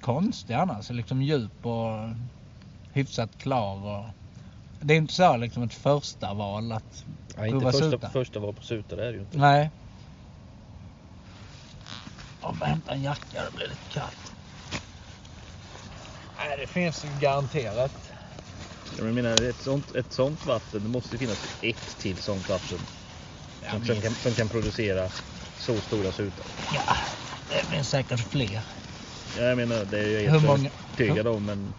konstig 0.00 0.54
annars. 0.54 0.90
Liksom 0.90 1.22
djup 1.22 1.66
och 1.66 1.92
hyfsat 2.96 3.38
klar. 3.38 3.84
Och... 3.86 4.04
Det 4.80 4.94
är 4.94 4.98
inte 4.98 5.14
så 5.14 5.36
liksom 5.36 5.62
ett 5.62 5.74
första 5.74 6.34
val 6.34 6.72
att 6.72 7.04
Nej, 7.36 7.50
inte 7.50 7.66
första, 7.72 7.90
suta. 7.90 8.10
första 8.10 8.40
var 8.40 8.52
på 8.52 8.62
Suta, 8.62 8.96
det 8.96 9.02
är 9.02 9.06
det 9.12 9.16
ju 9.16 9.20
inte. 9.22 9.38
Nej. 9.38 9.70
Jag 12.42 12.56
får 12.58 12.64
hämta 12.64 12.92
en 12.92 13.02
jacka, 13.02 13.44
det 13.44 13.50
blir 13.56 13.68
lite 13.68 13.86
kallt. 13.88 14.32
Nej, 16.38 16.56
det 16.60 16.66
finns 16.66 17.04
ju 17.04 17.08
garanterat. 17.08 17.92
Jag 18.96 19.14
menar 19.14 19.42
ett 19.42 19.62
sånt, 19.62 19.92
ett 19.92 20.12
sånt 20.12 20.44
vatten, 20.44 20.82
det 20.82 20.88
måste 20.88 21.14
ju 21.14 21.18
finnas 21.18 21.46
ett 21.60 21.98
till 21.98 22.18
sånt 22.22 22.48
vatten. 22.48 22.86
Ja, 23.60 23.70
som, 23.70 23.84
som, 23.84 24.02
kan, 24.02 24.14
som 24.14 24.34
kan 24.34 24.48
producera 24.48 25.10
så 25.56 25.80
stora 25.80 26.12
sutar. 26.12 26.46
Ja, 26.70 26.96
det 27.48 27.66
finns 27.70 27.88
säkert 27.90 28.30
fler. 28.30 28.62
Ja, 29.34 29.42
jag 29.42 29.56
menar 29.56 29.84
det 29.84 29.98
är 29.98 30.10
jag 30.20 30.20
Hur 30.20 30.30
helt 30.30 30.44
många- 30.46 30.70
övertygad 30.88 31.26
om 31.26 31.44
men 31.44 31.74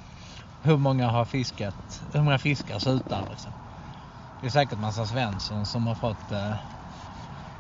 Hur 0.62 0.78
många 0.78 1.08
har 1.08 1.26
fiskat? 1.26 2.02
Hur 2.14 2.22
många 2.22 2.40
fiskar 2.40 2.80
sutar 2.80 3.28
liksom? 3.32 3.52
Det 4.40 4.46
är 4.46 4.50
säkert 4.50 4.80
massa 4.80 5.06
Svensson 5.06 5.66
som 5.66 5.88
har 5.88 5.96
fått 5.96 6.32
eh, 6.32 6.56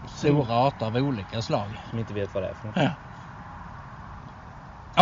stora 0.05 0.53
arter 0.53 0.85
av 0.85 0.95
olika 0.95 1.41
slag. 1.41 1.81
som 1.89 1.99
inte 1.99 2.13
vet 2.13 2.33
vad 2.33 2.43
det 2.43 2.49
är 2.49 2.53
för 2.53 2.67
något. 2.67 2.75
Ja. 2.75 2.93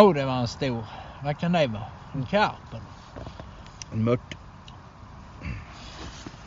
Oh, 0.04 0.14
det 0.14 0.26
var 0.26 0.39
en 0.39 0.48
stor. 0.48 0.88
Vad 1.22 1.39
kan 1.39 1.52
det 1.52 1.68
vara? 1.68 1.88
En 2.12 2.26
karp? 2.26 2.74
En 3.91 4.04
mört. 4.04 4.36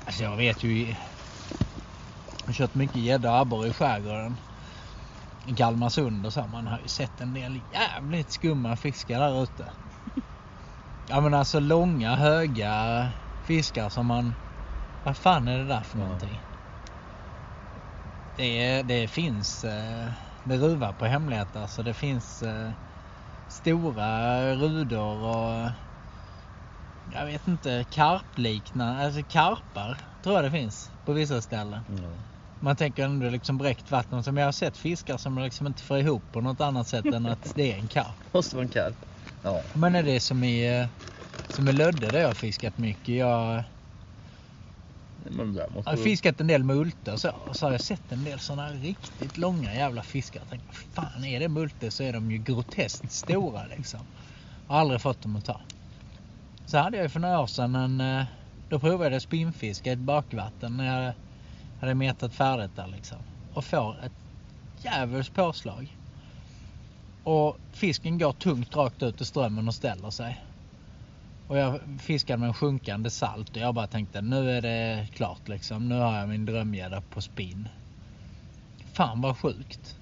Alltså 0.07 0.23
jag 0.23 0.37
vet 0.37 0.63
ju. 0.63 0.87
Jag 0.87 0.97
har 2.47 2.53
kört 2.53 2.75
mycket 2.75 2.97
gädda 2.97 3.31
och 3.33 3.39
abborre 3.39 3.69
i 3.69 3.73
skärgården. 3.73 4.37
I 5.45 5.57
Kalmarsund 5.57 6.27
och 6.27 6.33
så. 6.33 6.47
Man 6.47 6.67
har 6.67 6.81
ju 6.81 6.89
sett 6.89 7.21
en 7.21 7.35
del 7.35 7.61
jävligt 7.71 8.33
skumma 8.33 8.77
fiskar 8.77 9.21
där 9.21 9.43
ute. 9.43 9.73
Ja 11.09 11.21
men 11.21 11.35
alltså 11.35 11.61
långa 11.61 12.17
höga 12.17 13.09
fiskar 13.47 13.89
som 13.89 14.07
man... 14.07 14.35
Vad 15.05 15.17
fan 15.17 15.49
är 15.49 15.59
det 15.59 15.65
där 15.65 15.81
för 15.81 15.99
någonting? 15.99 16.41
Det, 18.37 18.83
det 18.83 19.09
finns... 19.09 19.65
eh, 19.65 20.09
Det 20.45 20.57
ruvar 20.57 20.93
på 20.93 21.05
hemligheter. 21.05 21.61
Alltså 21.61 21.83
det 21.83 21.95
finns 21.95 22.43
eh, 22.43 22.71
stora 23.49 24.41
rudor 24.55 25.25
och 25.27 25.71
jag 27.13 27.27
vet 27.27 27.49
inte, 27.49 27.85
karpliknande, 27.91 29.05
alltså 29.05 29.23
karpar 29.29 29.97
tror 30.23 30.35
jag 30.37 30.45
det 30.45 30.51
finns 30.51 30.91
på 31.05 31.13
vissa 31.13 31.43
ställen. 31.43 31.81
Ja. 31.89 32.09
Man 32.61 32.77
tänker 32.77 33.05
ändå 33.05 33.29
liksom 33.31 33.59
bräckt 33.59 33.91
vatten. 33.91 34.25
Som 34.25 34.37
jag 34.37 34.45
har 34.45 34.53
sett 34.53 34.77
fiskar 34.77 35.17
som 35.17 35.39
liksom 35.39 35.67
inte 35.67 35.83
får 35.83 35.99
ihop 35.99 36.23
på 36.33 36.41
något 36.41 36.61
annat 36.61 36.89
sätt 36.89 37.07
än 37.07 37.27
att 37.27 37.55
det 37.55 37.73
är 37.73 37.77
en 37.77 37.89
karp. 37.89 38.17
Måste 38.33 38.57
vara 38.57 38.65
en 38.65 38.73
karp. 38.73 38.97
Ja. 39.43 39.63
Men 39.75 39.95
är 39.95 40.03
det 40.03 40.21
som 40.21 40.45
i, 40.45 40.81
eh, 40.81 40.87
som 41.49 41.69
i 41.69 41.73
Lödde 41.73 42.11
där 42.11 42.21
jag 42.21 42.27
har 42.27 42.35
fiskat 42.35 42.79
mycket. 42.79 43.15
Jag 43.15 43.65
måste 45.71 45.91
har 45.91 45.97
fiskat 45.97 46.41
en 46.41 46.47
del 46.47 46.65
multer 46.65 47.13
och 47.13 47.21
så. 47.21 47.31
Och 47.31 47.57
så 47.57 47.67
har 47.67 47.73
jag 47.73 47.81
sett 47.81 48.13
en 48.13 48.25
del 48.25 48.41
sådana 48.41 48.71
riktigt 48.73 49.37
långa 49.37 49.75
jävla 49.75 50.03
fiskar. 50.03 50.41
Jag 50.41 50.49
tänkte, 50.49 50.73
fan 50.73 51.25
är 51.25 51.41
det 51.41 51.49
multer 51.49 51.91
så 51.91 52.03
är 52.03 52.13
de 52.13 52.31
ju 52.31 52.39
groteskt 52.39 53.13
stora 53.13 53.67
liksom. 53.67 54.01
Jag 54.67 54.75
har 54.75 54.81
aldrig 54.81 55.01
fått 55.01 55.23
dem 55.23 55.37
att 55.37 55.45
ta. 55.45 55.61
Så 56.67 56.79
hade 56.79 56.97
jag 56.97 57.05
ju 57.05 57.09
för 57.09 57.21
några 57.21 57.41
år 57.41 57.47
sedan 57.47 57.75
en, 57.75 58.01
eh, 58.01 58.27
då 58.69 58.81
provade 58.81 59.15
jag 59.15 59.23
spinnfiska 59.23 59.91
i 59.91 59.93
ett 59.93 59.99
bakvatten 59.99 60.77
när 60.77 61.05
jag 61.05 61.15
hade 61.81 61.95
metat 61.95 62.35
färdigt 62.35 62.77
där 62.77 62.87
liksom. 62.87 63.19
Och 63.55 63.65
får 63.65 64.05
ett 64.05 64.13
djävulskt 64.85 65.35
påslag. 65.35 65.98
Och 67.29 67.57
fisken 67.73 68.19
går 68.19 68.33
tungt 68.33 68.77
rakt 68.77 69.03
ut 69.03 69.21
i 69.21 69.25
strömmen 69.25 69.69
och 69.69 69.75
ställer 69.75 70.11
sig. 70.11 70.45
Och 71.49 71.59
jag 71.59 71.81
fiskade 71.99 72.39
med 72.39 72.47
en 72.47 72.55
sjunkande 72.55 73.11
salt 73.11 73.51
och 73.51 73.57
jag 73.57 73.75
bara 73.75 73.87
tänkte 73.87 74.21
nu 74.21 74.51
är 74.51 74.63
det 74.63 75.07
klart 75.15 75.49
liksom. 75.49 75.89
Nu 75.89 75.99
har 75.99 76.19
jag 76.19 76.29
min 76.29 76.47
drömgädda 76.47 77.01
på 77.01 77.21
spinn. 77.21 77.69
Fan 78.93 79.21
vad 79.21 79.39
sjukt. 79.39 79.97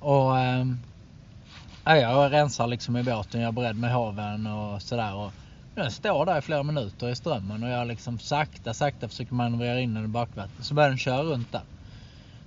Och 0.00 0.38
äh, 0.38 1.96
jag 1.96 2.32
rensar 2.32 2.66
liksom 2.66 2.96
i 2.96 3.02
båten. 3.02 3.40
Jag 3.40 3.48
är 3.48 3.52
beredd 3.52 3.76
med 3.76 3.92
hoven 3.94 4.46
och 4.46 4.82
sådär. 4.82 5.14
Och 5.14 5.32
den 5.74 5.90
står 5.90 6.26
där 6.26 6.38
i 6.38 6.42
flera 6.42 6.62
minuter 6.62 7.08
i 7.08 7.16
strömmen 7.16 7.62
och 7.62 7.68
jag 7.70 7.88
liksom 7.88 8.18
sakta, 8.18 8.74
sakta 8.74 9.08
försöker 9.08 9.34
manövrera 9.34 9.80
in 9.80 9.94
den 9.94 10.04
i 10.04 10.08
bakvattnet. 10.08 10.66
Så 10.66 10.74
börjar 10.74 10.88
den 10.88 10.98
köra 10.98 11.22
runt 11.22 11.52
där. 11.52 11.62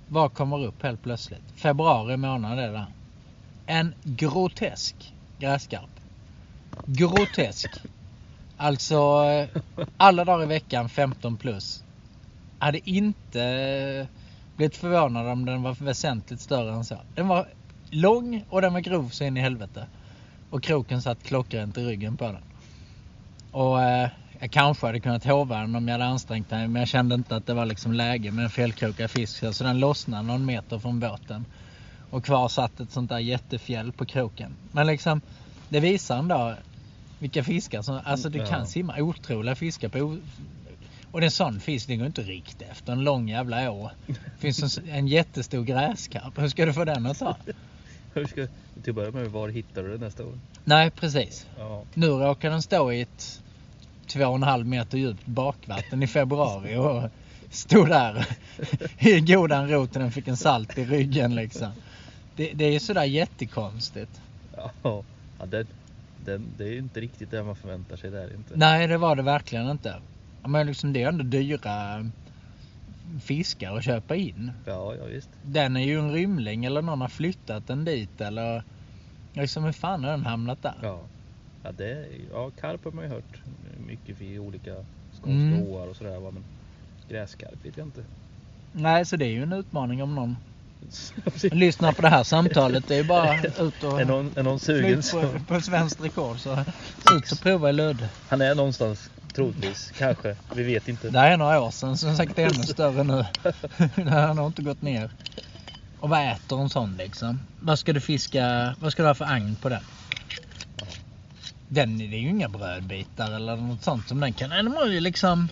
Vad 0.08 0.34
kommer 0.34 0.64
upp 0.64 0.82
helt 0.82 1.02
plötsligt? 1.02 1.52
Februari 1.54 2.16
månad 2.16 2.58
är 2.58 2.66
det. 2.66 2.72
där. 2.72 2.86
En 3.70 3.94
grotesk 4.04 5.14
gräskarp. 5.38 5.90
Grotesk. 6.86 7.70
Alltså 8.56 9.24
eh, 9.24 9.48
alla 9.96 10.24
dagar 10.24 10.42
i 10.42 10.46
veckan 10.46 10.88
15 10.88 11.36
plus. 11.36 11.84
Hade 12.58 12.90
inte 12.90 13.42
eh, 13.42 14.06
blivit 14.56 14.76
förvånad 14.76 15.26
om 15.26 15.44
den 15.44 15.62
var 15.62 15.84
väsentligt 15.84 16.40
större 16.40 16.72
än 16.72 16.84
så. 16.84 16.98
Den 17.14 17.28
var 17.28 17.48
lång 17.90 18.44
och 18.50 18.62
den 18.62 18.72
var 18.72 18.80
grov 18.80 19.08
så 19.08 19.24
in 19.24 19.36
i 19.36 19.40
helvete. 19.40 19.86
Och 20.50 20.62
kroken 20.62 21.02
satt 21.02 21.22
klockrent 21.22 21.78
i 21.78 21.84
ryggen 21.84 22.16
på 22.16 22.24
den. 22.24 22.42
Och 23.50 23.82
eh, 23.82 24.08
jag 24.40 24.50
kanske 24.50 24.86
hade 24.86 25.00
kunnat 25.00 25.24
hova 25.24 25.60
den 25.60 25.76
om 25.76 25.88
jag 25.88 25.94
hade 25.94 26.04
ansträngt 26.04 26.50
mig 26.50 26.68
men 26.68 26.80
jag 26.80 26.88
kände 26.88 27.14
inte 27.14 27.36
att 27.36 27.46
det 27.46 27.54
var 27.54 27.66
liksom 27.66 27.92
läge 27.92 28.30
med 28.30 28.44
en 28.44 28.50
felkrokad 28.50 29.10
fisk. 29.10 29.54
Så 29.54 29.64
den 29.64 29.80
lossnade 29.80 30.22
någon 30.22 30.46
meter 30.46 30.78
från 30.78 31.00
båten. 31.00 31.44
Och 32.10 32.24
kvar 32.24 32.48
satt 32.48 32.80
ett 32.80 32.92
sånt 32.92 33.08
där 33.08 33.18
jättefjäll 33.18 33.92
på 33.92 34.04
kroken. 34.04 34.56
Men 34.72 34.86
liksom 34.86 35.20
det 35.68 35.80
visar 35.80 36.18
ändå 36.18 36.54
vilka 37.18 37.44
fiskar 37.44 37.82
som, 37.82 38.00
alltså 38.04 38.28
du 38.28 38.46
kan 38.46 38.66
simma 38.66 38.96
otroliga 38.98 39.54
fiskar 39.54 39.88
på 39.88 40.18
Och 41.10 41.22
en 41.22 41.30
sån 41.30 41.60
fisk, 41.60 41.86
den 41.86 41.98
går 41.98 42.06
inte 42.06 42.22
riktigt 42.22 42.68
efter 42.70 42.92
en 42.92 43.04
lång 43.04 43.28
jävla 43.28 43.70
å. 43.70 43.90
Det 44.06 44.14
finns 44.38 44.78
en, 44.78 44.88
en 44.88 45.08
jättestor 45.08 45.64
gräskarp. 45.64 46.38
Hur 46.38 46.48
ska 46.48 46.66
du 46.66 46.72
få 46.72 46.84
den 46.84 47.06
att 47.06 47.18
ta? 47.18 47.36
Hur 48.14 48.26
ska, 48.26 48.46
till 48.82 48.90
att 48.90 48.94
börja 48.94 49.10
med, 49.10 49.26
var 49.26 49.48
hittar 49.48 49.82
du 49.82 49.98
det 49.98 50.04
nästa 50.04 50.24
år? 50.24 50.38
Nej, 50.64 50.90
precis. 50.90 51.46
Ja. 51.58 51.84
Nu 51.94 52.06
råkar 52.06 52.50
den 52.50 52.62
stå 52.62 52.92
i 52.92 53.00
ett 53.00 53.42
två 54.06 54.24
och 54.24 54.34
en 54.34 54.42
halv 54.42 54.66
meter 54.66 54.98
djupt 54.98 55.26
bakvatten 55.26 56.02
i 56.02 56.06
februari 56.06 56.76
och 56.76 57.10
stod 57.50 57.88
där 57.88 58.26
i 58.98 59.20
godan 59.20 59.68
ro 59.68 59.86
till 59.86 60.00
den 60.00 60.12
fick 60.12 60.28
en 60.28 60.36
salt 60.36 60.78
i 60.78 60.84
ryggen 60.84 61.34
liksom. 61.34 61.72
Det, 62.40 62.52
det 62.54 62.64
är 62.64 62.78
sådär 62.78 63.04
jättekonstigt. 63.04 64.20
Ja, 64.56 64.70
ja 64.82 65.46
den, 65.46 65.66
den, 66.24 66.46
det 66.58 66.64
är 66.64 66.68
ju 66.68 66.78
inte 66.78 67.00
riktigt 67.00 67.30
det 67.30 67.42
man 67.42 67.56
förväntar 67.56 67.96
sig 67.96 68.10
där 68.10 68.34
inte. 68.34 68.56
Nej, 68.56 68.86
det 68.86 68.98
var 68.98 69.16
det 69.16 69.22
verkligen 69.22 69.70
inte. 69.70 69.94
Men 70.46 70.66
liksom 70.66 70.92
det 70.92 71.02
är 71.02 71.08
ändå 71.08 71.24
dyra 71.24 72.06
fiskar 73.22 73.76
att 73.76 73.84
köpa 73.84 74.16
in. 74.16 74.52
Ja, 74.66 74.94
ja 74.94 75.04
visst. 75.04 75.28
Den 75.42 75.76
är 75.76 75.84
ju 75.84 75.98
en 75.98 76.12
rymling 76.12 76.64
eller 76.64 76.82
någon 76.82 77.00
har 77.00 77.08
flyttat 77.08 77.66
den 77.66 77.84
dit 77.84 78.20
eller 78.20 78.62
liksom 79.32 79.64
hur 79.64 79.72
fan 79.72 80.04
har 80.04 80.10
den 80.10 80.26
hamnat 80.26 80.62
där? 80.62 80.74
Ja. 80.82 81.00
Ja, 81.62 81.72
det, 81.72 82.06
ja, 82.32 82.50
karp 82.60 82.84
har 82.84 82.92
man 82.92 83.04
ju 83.04 83.10
hört 83.10 83.42
mycket 83.86 84.22
i 84.22 84.38
olika 84.38 84.74
skånska 85.22 85.56
Mm. 85.56 85.62
åar 85.62 85.86
och 85.86 85.96
sådär 85.96 86.20
men 86.20 86.44
gräskarp 87.08 87.64
vet 87.64 87.76
jag 87.76 87.86
inte. 87.86 88.04
Nej, 88.72 89.04
så 89.04 89.16
det 89.16 89.24
är 89.24 89.30
ju 89.30 89.42
en 89.42 89.52
utmaning 89.52 90.02
om 90.02 90.14
någon 90.14 90.36
lyssnar 91.42 91.92
på 91.92 92.02
det 92.02 92.08
här 92.08 92.22
samtalet. 92.22 92.84
Det 92.88 92.96
är 92.96 93.04
bara 93.04 93.42
ut 93.42 93.84
och 93.84 94.00
är, 94.00 94.04
någon, 94.04 94.32
är 94.36 94.42
någon 94.42 94.60
sugen 94.60 95.02
så, 95.02 95.22
på, 95.22 95.40
på 95.40 95.60
svenskt 95.60 96.00
rekord 96.00 96.38
så 96.38 96.64
ut 97.16 97.32
och 97.32 97.40
prova 97.42 97.70
i 97.70 97.72
Ludde. 97.72 98.08
han 98.28 98.40
är 98.40 98.54
någonstans 98.54 99.10
troligtvis, 99.34 99.92
kanske, 99.98 100.36
vi 100.54 100.62
vet 100.62 100.88
inte. 100.88 101.10
Det 101.10 101.18
här 101.18 101.30
är 101.30 101.36
några 101.36 101.60
år 101.60 101.70
sedan, 101.70 101.96
som 101.96 102.16
sagt 102.16 102.36
det 102.36 102.42
är 102.42 102.54
ännu 102.54 102.64
större 102.64 103.04
nu. 103.04 103.24
Här 104.10 104.34
har 104.34 104.46
inte 104.46 104.62
gått 104.62 104.82
ner. 104.82 105.10
Och 106.00 106.08
vad 106.08 106.32
äter 106.32 106.60
en 106.60 106.70
sån 106.70 106.96
liksom? 106.96 107.40
Vad 107.60 107.78
ska 107.78 107.92
du 107.92 108.00
fiska, 108.00 108.74
vad 108.80 108.92
ska 108.92 109.02
du 109.02 109.08
ha 109.08 109.14
för 109.14 109.24
agn 109.24 109.56
på 109.62 109.68
den? 109.68 109.82
Den, 111.68 111.98
det 111.98 112.04
är 112.04 112.20
ju 112.20 112.28
inga 112.28 112.48
brödbitar 112.48 113.32
eller 113.32 113.56
något 113.56 113.82
sånt 113.82 114.08
som 114.08 114.20
den 114.20 114.32
kan. 114.32 114.50
Den 114.50 114.68
har 114.68 114.86
ju 114.86 115.00
liksom... 115.00 115.48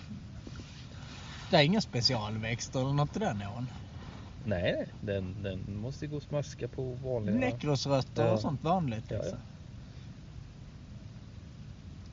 Det 1.49 1.57
är 1.57 1.61
inga 1.61 1.81
specialväxter 1.81 2.79
eller 2.79 2.93
något 2.93 3.15
i 3.15 3.19
den 3.19 3.43
ån. 3.57 3.67
Nej, 4.49 4.87
den, 5.01 5.35
den 5.43 5.79
måste 5.81 6.07
gå 6.07 6.17
och 6.17 6.23
smaska 6.23 6.67
på 6.67 6.83
vanliga... 7.03 7.35
Näckrosrötter 7.35 8.25
Ja. 8.25 8.31
och 8.31 8.39
sånt 8.39 8.63
vanligt. 8.63 9.03
Ja, 9.07 9.15
ja. 9.15 9.21
Liksom. 9.21 9.39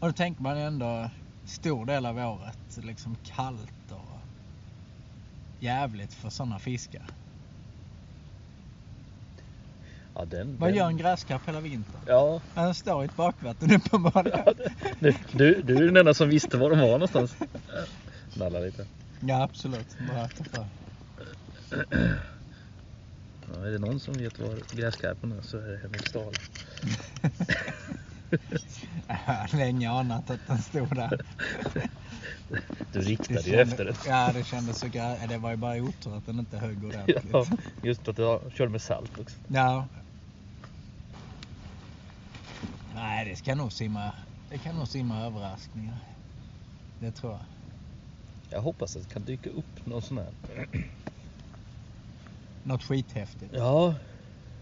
Och 0.01 0.07
då 0.09 0.12
tänker 0.12 0.43
man 0.43 0.59
ju 0.59 0.62
ändå 0.64 1.11
stor 1.47 1.87
del 1.87 2.07
av 2.07 2.18
året 2.18 2.59
liksom 2.84 3.16
kallt 3.24 3.91
och 3.91 4.18
jävligt 5.61 6.14
för 6.14 6.30
sådana 6.30 6.59
fiskar. 6.59 7.03
Ja, 10.14 10.24
den, 10.24 10.57
Vad 10.59 10.68
den, 10.68 10.76
gör 10.76 10.87
en 10.87 10.97
gräskarp 10.97 11.49
hela 11.49 11.61
vintern? 11.61 12.01
Ja, 12.07 12.41
Den 12.55 12.74
står 12.74 13.03
i 13.03 13.05
ett 13.07 13.16
bakvatten 13.16 13.74
uppenbarligen. 13.76 14.45
du, 15.01 15.14
du, 15.32 15.62
du 15.62 15.76
är 15.76 15.82
den 15.87 15.97
enda 15.97 16.14
som 16.14 16.28
visste 16.28 16.57
var 16.57 16.70
de 16.70 16.78
var 16.78 16.89
någonstans. 16.89 17.37
Nalla 18.37 18.59
lite. 18.59 18.87
Ja 19.20 19.43
absolut. 19.43 19.97
Bara 20.14 20.28
ta 20.28 20.45
för. 20.45 20.66
Ja, 21.71 23.67
är 23.67 23.71
det 23.71 23.79
någon 23.79 24.01
som 24.01 24.14
vet 24.14 24.39
var 24.39 24.77
gräskarpen 24.77 25.33
är 25.33 25.43
så 25.43 25.59
är 25.59 25.69
det 25.69 25.79
Henrik 25.79 26.09
Stahl. 26.09 26.35
Jag 29.09 29.17
har 29.17 29.57
länge 29.57 29.91
anat 29.91 30.31
att 30.31 30.47
den 30.47 30.59
stod 30.59 30.97
där. 30.97 31.21
Du 32.93 33.01
riktade 33.01 33.41
ju 33.41 33.61
efter 33.61 33.85
den. 33.85 33.95
Ja 34.07 34.31
det 34.35 34.45
kändes 34.45 34.79
så 34.79 34.89
grä... 34.89 35.27
Det 35.29 35.39
var 35.39 35.51
ju 35.51 35.57
bara 35.57 35.83
otur 35.83 36.17
att 36.17 36.27
den 36.27 36.39
inte 36.39 36.59
högg 36.59 36.85
ordentligt. 36.85 37.25
Ja, 37.33 37.47
just 37.83 38.09
att 38.09 38.19
jag 38.19 38.53
körde 38.53 38.71
med 38.71 38.83
salt 38.83 39.19
också. 39.19 39.37
Ja. 39.49 39.87
Nej, 42.95 43.29
det 43.29 43.37
ska 43.37 43.55
nog 43.55 43.73
simma. 43.73 44.12
Det 44.51 44.59
kan 44.59 44.77
nog 44.77 44.89
simma 44.89 45.27
överraskningar. 45.27 45.99
Det 47.01 47.12
tror 47.12 47.33
jag. 47.33 47.41
Jag 48.51 48.61
hoppas 48.61 48.97
att 48.97 49.03
det 49.03 49.14
kan 49.14 49.25
dyka 49.25 49.51
upp 49.51 49.87
någon 49.87 50.03
sån 50.03 50.19
här. 50.19 50.33
Något 52.67 52.83
skithäftigt. 52.83 53.55
Ja, 53.57 53.95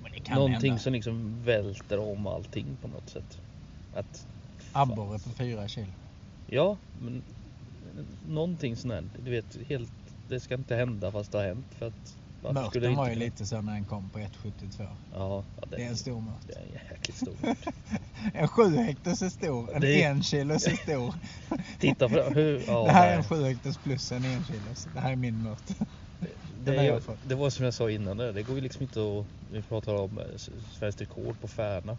Men 0.03 0.13
det 0.13 0.21
kan 0.21 0.35
någonting 0.37 0.71
hända. 0.71 0.83
som 0.83 0.93
liksom 0.93 1.43
välter 1.45 1.99
om 1.99 2.27
allting 2.27 2.77
på 2.77 2.89
något 2.89 3.11
sätt. 3.11 3.39
Att, 3.95 4.27
Abborre 4.73 5.19
på 5.19 5.31
fyra 5.31 5.69
kilo. 5.69 5.93
ja, 6.47 6.77
men 7.01 7.23
någonting 8.27 8.77
sån 8.77 8.91
här. 8.91 9.11
Du 9.19 9.31
vet, 9.31 9.57
helt, 9.69 9.93
det 10.29 10.41
ska 10.41 10.55
inte 10.55 10.77
hända 10.77 11.13
fast 11.13 11.33
det 11.33 11.39
har 11.39 11.45
hänt. 11.45 11.67
För 11.79 11.87
att, 11.87 12.17
Mörten 12.55 12.95
var 12.95 13.09
ju 13.09 13.15
lite 13.15 13.47
så 13.47 13.61
när 13.61 13.73
den 13.73 13.85
kom 13.85 14.11
på 14.11 14.19
1,72. 14.19 14.97
Ja, 15.13 15.45
ja 15.57 15.67
Det 15.71 15.83
är 15.85 15.89
en 15.89 15.97
stor 15.97 16.21
mört. 16.21 16.47
Det 16.47 16.53
är 16.55 16.63
en 16.63 16.73
jäkligt 16.73 17.17
stor. 17.17 17.35
En 18.35 18.49
7 18.49 18.77
hektars 18.77 19.23
är 19.23 19.29
stor, 19.29 19.75
en 19.75 19.81
Det 19.81 20.03
är- 20.03 20.17
1 20.17 20.25
kilos 20.25 20.67
är 20.67 20.77
stor. 20.77 21.15
Titta 21.79 22.09
på 22.09 22.17
det. 22.17 22.31
Hur, 22.35 22.65
ja, 22.67 22.85
det 22.85 22.93
här 22.93 23.13
är 23.13 23.17
en 23.17 23.25
7 23.25 23.43
hektars 23.45 23.77
plus 23.79 24.13
en 24.13 24.25
1 24.25 24.47
kilos. 24.47 24.85
Det 24.95 25.01
här 25.01 25.13
är 25.13 25.17
min 25.17 25.43
mört. 25.43 25.71
Det, 26.65 26.77
är, 26.77 27.29
det 27.29 27.35
var 27.35 27.51
som 27.51 27.65
jag 27.65 27.75
sa 27.75 27.91
innan, 27.91 28.17
det, 28.17 28.33
det 28.33 28.43
går 28.43 28.57
ju 28.57 28.63
liksom 28.63 28.83
inte 28.83 29.01
att, 29.01 29.27
vi 29.53 29.63
pratar 29.63 29.95
om 29.95 30.19
eh, 30.19 30.25
svenskt 30.79 31.01
rekord 31.01 31.41
på 31.41 31.49
Färna. 31.49 31.99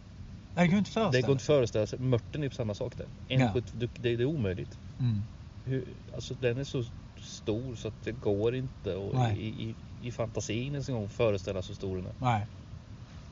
Det 0.54 0.68
går 0.68 0.78
inte 0.78 0.92
Det 1.12 1.22
går 1.22 1.32
föreställa 1.32 1.32
inte 1.32 1.44
föreställa 1.44 1.88
sig, 1.88 2.00
mörten 2.00 2.42
är 2.42 2.46
ju 2.48 2.52
samma 2.52 2.74
sak 2.74 2.98
där. 2.98 3.08
En 3.28 3.40
Ja. 3.40 3.62
det, 3.74 3.90
det 4.00 4.10
är 4.10 4.26
omöjligt. 4.26 4.78
mm. 5.00 5.24
Hur, 5.64 5.86
alltså 6.14 6.34
den 6.34 6.58
är 6.58 6.64
så 6.64 6.84
stor 7.22 7.76
så 7.76 7.88
att 7.88 8.04
det 8.04 8.12
går 8.12 8.56
inte 8.56 8.96
och 8.96 9.16
Nej. 9.16 9.40
i, 9.40 9.70
i, 9.70 9.76
i 10.08 10.12
fantasin 10.12 10.74
ens 10.74 10.90
en 10.90 10.96
gång 10.96 11.10
föreställa 11.10 11.62
så 11.62 11.76
stor 11.76 11.98
den 11.98 12.06
är. 12.06 12.16
Nej. 12.18 12.48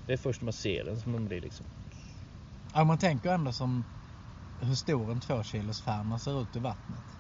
Det 0.06 0.14
är 0.14 0.18
först 0.18 0.42
när 0.42 0.46
man 0.46 0.54
ser 0.54 0.84
den 0.86 1.02
som 1.02 1.12
man 1.12 1.26
blir 1.26 1.42
liksom. 1.42 1.66
Ja, 2.74 2.84
man 2.84 2.98
tänker 2.98 3.30
ändå 3.30 3.54
som 3.54 3.84
hur 4.60 4.76
stor 4.76 5.12
en 5.12 5.22
2 5.22 5.44
kilos 5.44 5.82
färna 5.82 6.20
ser 6.20 6.42
ut 6.42 6.56
i 6.56 6.60
vattnet. 6.60 7.18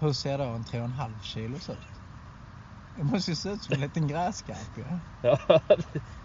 Hur 0.00 0.12
ser 0.12 0.38
då 0.38 0.44
en 0.44 0.64
3,5 0.64 1.20
kilos 1.20 1.68
ut? 1.68 1.91
Det 2.94 3.04
måste 3.04 3.30
ju 3.30 3.36
se 3.36 3.48
ut 3.48 3.62
som 3.62 3.74
en 3.74 3.80
liten 3.80 4.08
gräskarp 4.08 4.78
ju. 4.78 4.84
Ja, 5.20 5.60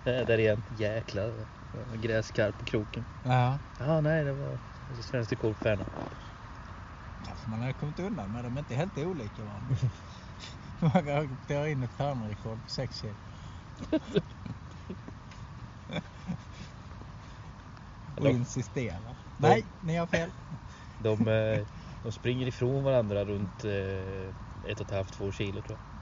det- 0.04 0.26
där 0.26 0.38
igen. 0.38 0.64
Jäklar. 0.70 1.48
Gräskarp 1.96 2.58
på 2.58 2.66
kroken. 2.66 3.06
Ja. 3.24 3.60
Ja, 3.80 4.02
nej 4.02 4.24
det 4.24 4.34
var 4.34 4.60
alltså, 4.90 5.04
svenskt 5.04 5.32
rekord 5.32 5.56
på 5.56 5.62
Färna. 5.62 5.86
Kanske 7.26 7.50
man 7.50 7.62
hade 7.62 7.74
kommit 7.74 8.00
undan 8.00 8.32
med 8.32 8.44
de 8.44 8.56
är 8.58 8.60
inte 8.60 8.76
helt 8.76 8.98
olika 8.98 9.44
varandra. 9.44 9.76
Man 10.94 11.38
drar 11.48 11.66
in 11.66 11.84
ett 11.84 11.94
färnrekord 11.94 12.64
på 12.64 12.70
6 12.70 12.98
kilo. 13.02 13.16
Och 18.16 18.30
insisterar. 18.30 19.16
Nej, 19.38 19.66
ni 19.80 19.96
har 19.96 20.08
fel. 20.08 20.30
De, 20.98 21.28
eh, 21.28 21.68
de 22.04 22.12
springer 22.12 22.48
ifrån 22.48 22.84
varandra 22.84 23.26
runt 23.26 23.64
eh, 23.64 23.72
ett 24.72 24.80
och 24.80 24.86
ett 24.86 24.92
halvt, 24.92 25.14
två 25.14 25.32
kilo 25.32 25.62
tror 25.62 25.80
jag. 25.80 25.97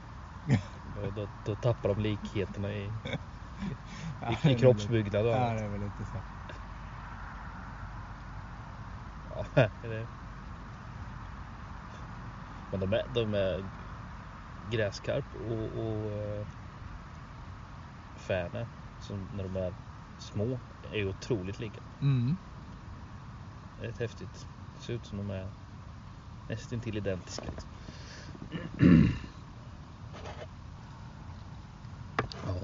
Och 0.96 1.14
Då, 1.14 1.28
då 1.44 1.56
tappar 1.56 1.90
de 1.90 2.00
likheterna 2.02 2.74
i, 2.74 2.86
i, 4.46 4.52
i 4.52 4.60
kroppsbyggnad 4.60 5.26
och 5.26 5.32
Ja, 5.34 5.54
det 5.54 5.62
är 5.62 5.70
väl 5.70 5.82
lite 5.82 6.06
så. 6.06 6.22
Ja, 9.30 9.46
det 9.82 9.88
är- 9.96 10.08
Men 12.72 12.80
de 12.80 12.94
är, 12.94 13.04
de 13.10 13.34
är 13.34 13.70
gräskarp 14.70 15.36
och, 15.36 15.80
och 16.06 16.14
eh, 16.14 16.48
färna 18.16 18.68
som 19.00 19.28
när 19.32 19.44
de 19.44 19.56
är 19.56 19.76
små 20.18 20.60
är 20.82 20.98
ju 20.98 21.08
otroligt 21.10 21.60
lika. 21.60 21.80
Mm. 22.02 22.38
Det 23.78 23.84
är 23.84 23.88
rätt 23.88 23.98
häftigt. 24.00 24.48
Det 24.74 24.80
ser 24.82 24.94
ut 24.94 25.06
som 25.06 25.18
de 25.18 25.30
är 25.30 25.52
nästintill 26.48 26.98
identiska. 26.98 27.50
Liksom. 27.50 27.70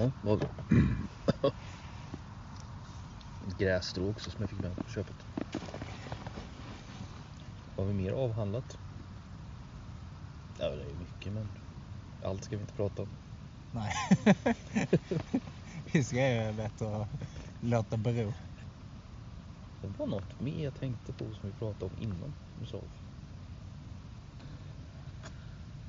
Ja, 0.01 0.11
vad... 0.21 0.43
Ett 3.47 3.57
grässtrå 3.57 4.09
också 4.09 4.31
som 4.31 4.41
jag 4.41 4.49
fick 4.49 4.59
med 4.59 4.81
på 4.83 4.89
köpet. 4.89 5.25
Vad 7.75 7.85
har 7.85 7.93
vi 7.93 7.97
mer 7.97 8.11
avhandlat? 8.11 8.77
Ja, 10.57 10.69
det 10.69 10.91
är 10.91 10.95
mycket 10.95 11.33
men 11.33 11.47
allt 12.23 12.43
ska 12.43 12.55
vi 12.55 12.61
inte 12.61 12.73
prata 12.73 13.01
om. 13.01 13.09
Nej. 13.71 13.91
Vi 15.93 16.03
ska 16.03 16.15
ju 16.15 16.53
bättre 16.53 17.01
att 17.01 17.07
låta 17.59 17.97
bero. 17.97 18.33
Det 19.81 19.87
var 19.87 20.07
något 20.07 20.39
mer 20.39 20.63
jag 20.63 20.75
tänkte 20.75 21.13
på 21.13 21.33
som 21.33 21.49
vi 21.49 21.53
pratade 21.55 21.85
om 21.85 22.01
innan. 22.03 22.33
Du 22.59 22.65
sa. 22.65 22.81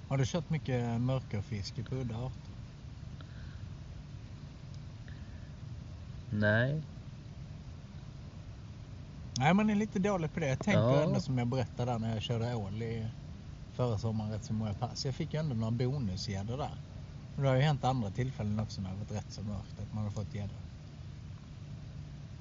Har 0.09 0.19
du 0.19 0.27
kört 0.27 0.51
mycket 0.51 1.01
mörkerfiske 1.01 1.85
på 1.85 1.95
udda 1.95 2.17
arter? 2.17 2.52
Nej. 6.33 6.83
Nej, 9.39 9.55
man 9.55 9.71
är 9.71 9.75
lite 9.75 9.99
dålig 9.99 10.33
på 10.33 10.41
det. 10.41 10.47
Jag 10.49 10.61
tänker 10.61 10.81
Ja. 10.81 11.03
ändå 11.03 11.21
som 11.21 11.39
jag 11.39 11.47
berättade 11.49 11.93
där 11.93 11.99
när 11.99 12.15
jag 12.15 12.23
körde 12.23 12.55
ål 12.55 12.83
i 12.83 13.09
förra 13.73 13.99
sommaren 13.99 14.31
rätt 14.33 14.45
så 14.45 14.53
många 14.53 14.75
pass. 14.75 15.05
Jag 15.05 15.15
fick 15.15 15.35
ju 15.35 15.41
ändå 15.41 15.55
några 15.55 15.71
bonusgäddor 15.71 16.57
där. 16.59 16.79
Och 17.37 17.43
det 17.43 17.49
har 17.49 17.57
ju 17.57 17.63
hänt 17.63 17.85
andra 17.85 18.11
tillfällen 18.11 18.61
också 18.61 18.81
när 18.81 18.91
det 18.91 18.97
varit 18.97 19.11
rätt 19.11 19.33
så 19.33 19.43
mörkt 19.43 19.79
att 19.81 19.93
man 19.93 20.05
har 20.05 20.11
fått 20.11 20.35
gädda. 20.35 20.55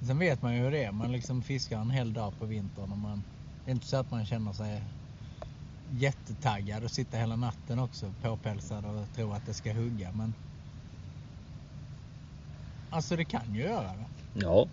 Sen 0.08 0.20
vet 0.20 0.42
man 0.42 0.56
ju 0.56 0.62
hur 0.62 0.72
det 0.72 0.84
är. 0.84 0.92
Man 0.92 1.12
liksom 1.12 1.44
fiskar 1.44 1.80
en 1.82 1.92
hel 1.92 2.14
dag 2.14 2.38
på 2.40 2.46
vintern 2.46 2.92
och 2.92 2.98
man... 2.98 3.24
Det 3.64 3.72
är 3.72 3.76
inte 3.76 3.88
så 3.88 3.98
att 3.98 4.12
man 4.12 4.26
känner 4.26 4.54
sig 4.54 4.84
jättetaggad 5.84 6.84
och 6.84 6.92
sitter 6.92 7.20
hela 7.20 7.36
natten 7.36 7.80
också 7.80 8.14
påpälsad 8.22 8.86
och 8.86 9.12
tror 9.14 9.36
att 9.36 9.46
det 9.46 9.54
ska 9.54 9.74
hugga 9.74 10.12
men... 10.12 10.36
Alltså 12.92 13.16
det 13.16 13.26
kan 13.26 13.56
ju 13.56 13.62
göra 13.62 13.88
det. 13.88 14.06
Ja. 14.34 14.68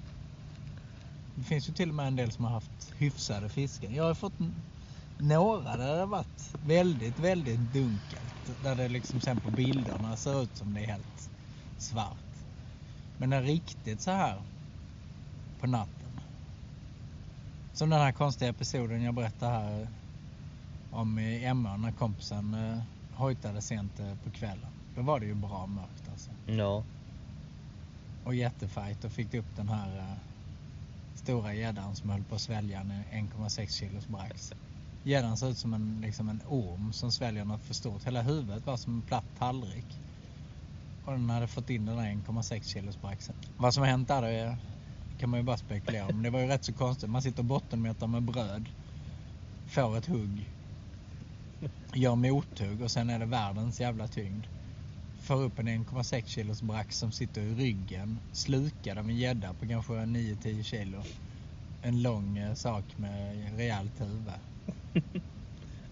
Det 1.34 1.44
finns 1.44 1.68
ju 1.68 1.72
till 1.72 1.88
och 1.88 1.94
med 1.94 2.06
en 2.06 2.16
del 2.16 2.32
som 2.32 2.44
har 2.44 2.52
haft 2.52 2.92
hyfsade 2.96 3.48
fisken. 3.48 3.94
Jag 3.94 4.04
har 4.04 4.14
fått 4.14 4.32
några 5.18 5.76
där 5.76 5.94
det 5.94 6.00
har 6.00 6.06
varit 6.06 6.54
väldigt, 6.66 7.18
väldigt 7.18 7.60
dunkelt. 7.60 8.62
Där 8.62 8.74
det 8.74 8.88
liksom 8.88 9.20
sen 9.20 9.40
på 9.40 9.50
bilderna 9.50 10.16
ser 10.16 10.42
ut 10.42 10.56
som 10.56 10.74
det 10.74 10.80
är 10.80 10.86
helt 10.86 11.30
svart. 11.78 12.16
Men 13.18 13.30
när 13.30 13.42
riktigt 13.42 14.00
så 14.00 14.10
här 14.10 14.42
på 15.60 15.66
natten. 15.66 16.20
Som 17.72 17.90
den 17.90 18.00
här 18.00 18.12
konstiga 18.12 18.50
episoden 18.50 19.02
jag 19.02 19.14
berättade 19.14 19.52
här 19.52 19.88
om 20.90 21.18
i 21.18 21.44
Emån 21.44 21.82
när 21.82 21.92
kompisen 21.92 22.54
eh, 22.54 22.78
hojtade 23.18 23.62
sent 23.62 24.00
eh, 24.00 24.14
på 24.24 24.30
kvällen. 24.30 24.70
Då 24.96 25.02
var 25.02 25.20
det 25.20 25.26
ju 25.26 25.34
bra 25.34 25.66
mörkt 25.66 26.08
alltså. 26.12 26.30
Ja. 26.46 26.82
Och 28.28 28.34
jättefight 28.34 29.04
och 29.04 29.12
fick 29.12 29.34
upp 29.34 29.56
den 29.56 29.68
här 29.68 29.96
uh, 29.96 30.16
stora 31.14 31.54
gäddan 31.54 31.96
som 31.96 32.10
höll 32.10 32.24
på 32.24 32.34
att 32.34 32.40
svälja 32.40 32.80
en 32.80 32.92
1,6 32.92 33.66
kilos 33.66 34.08
brax. 34.08 34.52
Gäddan 35.04 35.36
såg 35.36 35.50
ut 35.50 35.58
som 35.58 35.74
en, 35.74 36.00
liksom 36.00 36.28
en 36.28 36.40
orm 36.48 36.92
som 36.92 37.12
sväljer 37.12 37.44
något 37.44 37.62
för 37.62 37.74
stort. 37.74 38.06
Hela 38.06 38.22
huvudet 38.22 38.66
var 38.66 38.76
som 38.76 38.94
en 38.94 39.02
platt 39.02 39.24
tallrik. 39.38 39.86
Och 41.04 41.12
den 41.12 41.30
hade 41.30 41.46
fått 41.46 41.70
in 41.70 41.86
den 41.86 41.96
där 41.96 42.04
1,6 42.04 42.62
kilos 42.62 43.00
braxen. 43.00 43.34
Vad 43.56 43.74
som 43.74 43.80
har 43.80 43.90
hänt 43.90 44.08
där 44.08 44.22
är, 44.22 44.56
kan 45.20 45.30
man 45.30 45.40
ju 45.40 45.44
bara 45.44 45.56
spekulera 45.56 46.06
om. 46.06 46.22
Det 46.22 46.30
var 46.30 46.40
ju 46.40 46.46
rätt 46.46 46.64
så 46.64 46.72
konstigt. 46.72 47.10
Man 47.10 47.22
sitter 47.22 47.38
och 47.38 47.44
bottenmätar 47.44 48.06
med 48.06 48.22
bröd. 48.22 48.68
Får 49.68 49.98
ett 49.98 50.06
hugg. 50.06 50.50
Gör 51.94 52.14
mothugg 52.14 52.82
och 52.82 52.90
sen 52.90 53.10
är 53.10 53.18
det 53.18 53.26
världens 53.26 53.80
jävla 53.80 54.08
tyngd. 54.08 54.46
Får 55.28 55.42
upp 55.42 55.58
en 55.58 55.68
1,6 55.68 56.26
kilos 56.26 56.62
brax 56.62 56.98
som 56.98 57.12
sitter 57.12 57.40
i 57.40 57.54
ryggen. 57.54 58.20
Slukad 58.32 58.98
av 58.98 59.08
en 59.08 59.16
gädda 59.16 59.54
på 59.54 59.68
kanske 59.68 59.92
9-10 59.92 60.62
kilo. 60.62 61.02
En 61.82 62.02
lång 62.02 62.38
eh, 62.38 62.54
sak 62.54 62.84
med 62.96 63.56
rejält 63.56 64.00
huvud. 64.00 64.32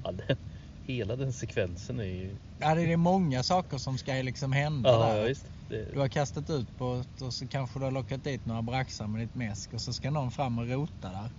ja 0.04 0.12
den, 0.12 0.36
hela 0.82 1.16
den 1.16 1.32
sekvensen 1.32 2.00
är 2.00 2.04
ju... 2.04 2.36
Ja, 2.58 2.74
det 2.74 2.92
är 2.92 2.96
många 2.96 3.42
saker 3.42 3.78
som 3.78 3.98
ska 3.98 4.12
liksom 4.12 4.52
hända 4.52 4.90
Ja, 4.90 4.98
där. 4.98 5.16
ja 5.20 5.24
visst. 5.24 5.46
Det, 5.68 5.92
Du 5.92 5.98
har 6.00 6.08
kastat 6.08 6.50
ut 6.50 6.76
på 6.76 7.04
och 7.20 7.34
så 7.34 7.48
kanske 7.48 7.78
du 7.78 7.84
har 7.84 7.92
lockat 7.92 8.24
dit 8.24 8.44
några 8.46 8.62
braxar 8.62 9.06
med 9.06 9.20
ditt 9.20 9.34
mäsk 9.34 9.72
och 9.74 9.80
så 9.80 9.92
ska 9.92 10.10
någon 10.10 10.32
fram 10.32 10.58
och 10.58 10.68
rota 10.68 11.10
där. 11.12 11.30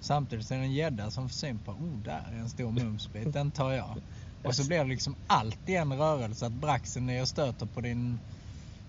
Samtidigt 0.00 0.50
är 0.50 0.56
det 0.56 0.62
en 0.62 0.72
gädda 0.72 1.10
som 1.10 1.28
får 1.28 1.34
syn 1.34 1.60
på, 1.60 1.72
oh 1.72 2.02
där 2.02 2.32
är 2.32 2.36
en 2.36 2.50
stor 2.50 2.72
mumsbit, 2.72 3.32
den 3.32 3.52
tar 3.52 3.72
jag. 3.72 4.02
Och 4.42 4.54
så 4.54 4.66
blir 4.66 4.78
det 4.78 4.84
liksom 4.84 5.16
allt 5.26 5.68
i 5.68 5.76
en 5.76 5.98
rörelse 5.98 6.46
att 6.46 6.52
braxen 6.52 7.10
är 7.10 7.22
och 7.22 7.28
stöter 7.28 7.66
på 7.66 7.80
din 7.80 8.18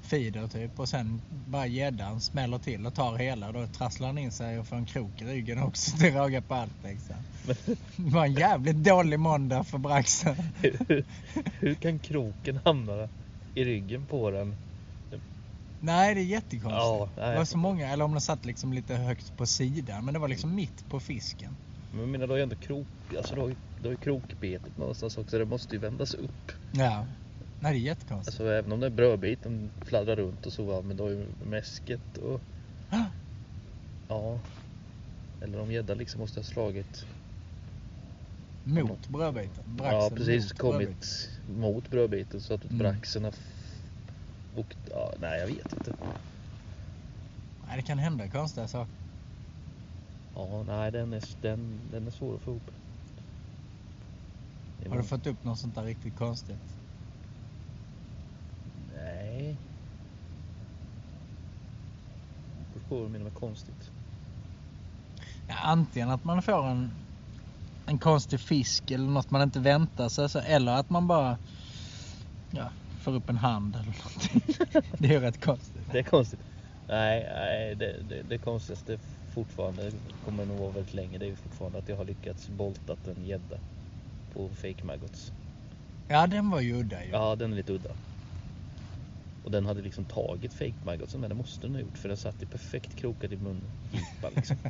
feeder 0.02 0.48
typ 0.48 0.80
och 0.80 0.90
sen 0.90 1.22
bara 1.30 1.68
gäddan 1.68 2.22
smäller 2.22 2.60
till 2.60 2.86
och 2.86 2.94
tar 2.94 3.18
hela. 3.18 3.52
Då 3.52 3.68
trasslar 3.68 4.08
han 4.08 4.18
in 4.18 4.32
sig 4.32 4.60
och 4.60 4.68
får 4.68 4.76
en 4.76 4.86
krok 4.86 5.22
i 5.22 5.26
ryggen 5.26 5.64
också 5.64 5.98
till 5.98 6.14
råga 6.14 6.42
på 6.42 6.56
allt 6.56 6.84
liksom. 6.84 7.16
Det 7.96 8.10
var 8.12 8.26
en 8.26 8.34
jävligt 8.34 8.84
dålig 8.84 9.20
måndag 9.20 9.64
för 9.64 9.78
braxen. 9.78 10.36
hur, 10.62 11.06
hur 11.60 11.76
kan 11.76 12.00
kroken 12.00 12.60
hamna 12.66 13.10
i 13.54 13.66
ryggen 13.66 14.08
på 14.08 14.32
den? 14.32 14.56
Nej, 15.80 16.16
det 16.16 16.22
är 16.22 16.26
jättekonstigt. 16.26 16.74
Ja, 16.74 17.10
nej. 17.18 17.32
det 17.32 17.38
var 17.38 17.46
så 17.46 17.58
många, 17.58 17.90
eller 17.90 18.06
om 18.06 18.12
den 18.12 18.22
satt 18.22 18.46
liksom 18.46 18.74
lite 18.74 18.96
högt 18.96 19.38
på 19.38 19.46
sidan. 19.46 20.06
Men 20.06 20.14
det 20.14 20.20
var 20.20 20.28
liksom 20.28 20.56
mitt 20.56 20.90
på 20.90 21.00
fisken. 21.00 21.58
Men 21.98 22.04
jag 22.06 22.12
menar, 22.12 22.28
du 22.28 22.34
har 22.34 22.38
ju 22.38 22.44
ändå 22.44 22.56
krok... 22.56 22.88
Alltså 23.18 23.36
du 23.36 23.42
har 23.42 23.48
ju, 23.50 23.56
du 23.82 23.84
har 23.88 23.92
ju 23.92 23.98
krokbetet 23.98 24.78
någonstans 24.78 25.18
också. 25.18 25.38
Det 25.40 25.46
måste 25.46 25.76
ju 25.76 25.80
vändas 25.82 26.14
upp. 26.14 26.52
Ja. 26.72 27.06
Nej, 27.60 27.74
det 27.74 27.80
är 27.80 27.82
jättekonstigt. 27.82 28.40
Alltså 28.40 28.54
även 28.54 28.72
om 28.72 28.80
det 28.80 28.86
är 28.86 28.90
brödbiten 28.92 29.72
fladdrar 29.82 30.16
runt 30.16 30.46
och 30.46 30.54
så. 30.54 30.64
va, 30.64 30.82
Men 30.82 30.98
du 30.98 31.04
har 31.04 31.10
ju 31.10 31.26
mäsket 31.46 32.18
och... 32.18 32.42
Ah, 32.90 33.06
Ja. 34.10 34.40
Eller 35.42 35.60
om 35.60 35.72
gäddan 35.72 35.98
liksom 35.98 36.22
måste 36.22 36.40
ha 36.40 36.44
slagit... 36.46 37.06
mot 38.64 39.08
brödbiten. 39.08 39.64
Braxen 39.66 40.00
ja 40.00 40.10
precis, 40.16 40.44
mot 40.44 40.58
kommit 40.60 40.88
brödbiten. 40.88 41.62
mot 41.62 41.90
brödbiten 41.90 42.42
så 42.42 42.54
att 42.54 42.64
Mm. 42.66 42.78
braxen 42.78 43.24
har... 43.24 43.34
Och, 44.56 44.76
ja, 44.92 45.14
nej 45.22 45.40
jag 45.40 45.48
vet 45.48 45.74
inte. 45.74 45.94
Nej, 47.68 47.78
det 47.78 47.82
kan 47.82 47.98
hända 47.98 48.30
konstiga 48.30 48.68
saker. 48.68 48.97
Ja, 50.38 50.64
nej 50.68 50.92
den 50.92 51.14
är, 51.14 51.24
den, 51.42 51.80
den 51.92 52.08
är 52.08 52.12
svår 52.12 52.36
att 52.36 52.42
få 52.42 52.52
ihop. 52.52 52.72
Har 54.90 54.98
du 54.98 55.04
fått 55.04 55.28
upp 55.28 55.44
något 55.44 55.60
sånt 55.60 55.76
där 55.76 55.84
riktigt 55.84 56.18
konstigt? 56.18 56.58
Nej. 58.96 59.58
Beror 62.74 62.84
på 62.90 62.96
vad 62.96 63.06
du 63.06 63.10
menar 63.10 63.24
med 63.24 63.34
konstigt. 63.34 63.92
Ja, 65.48 65.56
antingen 65.64 66.10
att 66.10 66.24
man 66.24 66.42
får 66.42 66.68
en, 66.68 66.92
en 67.86 67.98
konstig 68.00 68.40
fisk 68.40 68.92
eller 68.92 69.08
något 69.08 69.32
man 69.32 69.42
inte 69.42 69.60
väntar 69.60 70.10
sig. 70.10 70.30
Så, 70.30 70.40
eller 70.40 70.72
att 70.72 70.90
man 70.90 71.08
bara 71.08 71.38
ja, 72.52 72.72
får 73.02 73.16
upp 73.16 73.30
en 73.30 73.38
hand 73.38 73.76
eller 73.76 73.96
någonting. 74.04 74.42
det 75.00 75.08
är 75.08 75.12
ju 75.12 75.20
rätt 75.20 75.46
konstigt. 75.46 75.92
Det 75.92 76.00
är 76.00 76.04
konstigt. 76.04 76.42
Nej, 76.88 77.30
nej 77.34 77.76
det, 77.76 78.04
det, 78.04 78.24
det 78.24 78.38
konstigaste 78.38 79.00
fortfarande, 79.38 79.92
kommer 80.26 80.46
nog 80.46 80.60
vara 80.60 80.72
väldigt 80.72 80.94
länge, 80.94 81.18
det 81.18 81.26
är 81.26 81.30
ju 81.30 81.36
fortfarande 81.36 81.78
att 81.78 81.90
jag 81.90 81.96
har 81.96 82.06
lyckats 82.06 82.50
boltat 82.50 83.08
en 83.08 83.26
gädda 83.26 83.58
på 84.34 84.50
fake 84.50 84.86
maggots. 84.86 85.32
Ja, 86.08 86.28
den 86.28 86.50
var 86.50 86.62
ju 86.62 86.74
udda 86.74 87.06
ju. 87.06 87.12
Ja, 87.12 87.36
den 87.36 87.52
är 87.52 87.56
lite 87.56 87.74
udda. 87.74 87.90
Och 89.44 89.52
den 89.52 89.66
hade 89.66 89.82
liksom 89.82 90.06
tagit 90.06 90.54
fake 90.54 90.86
maggotsen, 90.86 91.22
men 91.22 91.30
det 91.30 91.36
måste 91.36 91.68
den 91.68 91.76
ha 91.76 91.82
gjort 91.82 91.98
för 91.98 92.10
den 92.10 92.18
satt 92.18 92.44
i 92.44 92.46
perfekt 92.46 92.96
krokad 92.96 93.34
i 93.34 93.38
mungipan 93.38 94.34
liksom. 94.36 94.58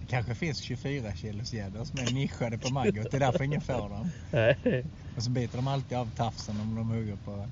Det 0.00 0.06
kanske 0.06 0.34
finns 0.34 0.58
24 0.58 1.12
kilos 1.12 1.52
gäddor 1.52 1.84
som 1.84 1.98
är 1.98 2.14
nischade 2.14 2.58
på 2.58 2.70
maggot. 2.70 3.10
Det 3.10 3.16
är 3.16 3.20
därför 3.20 3.44
ingen 3.44 3.60
får 3.60 3.88
dem. 3.88 4.10
Nej. 4.30 4.84
Och 5.16 5.22
så 5.22 5.30
biter 5.30 5.56
de 5.56 5.68
alltid 5.68 5.98
av 5.98 6.10
tafsen 6.10 6.60
om 6.60 6.74
de 6.74 6.90
hugger 6.90 7.16
på 7.16 7.48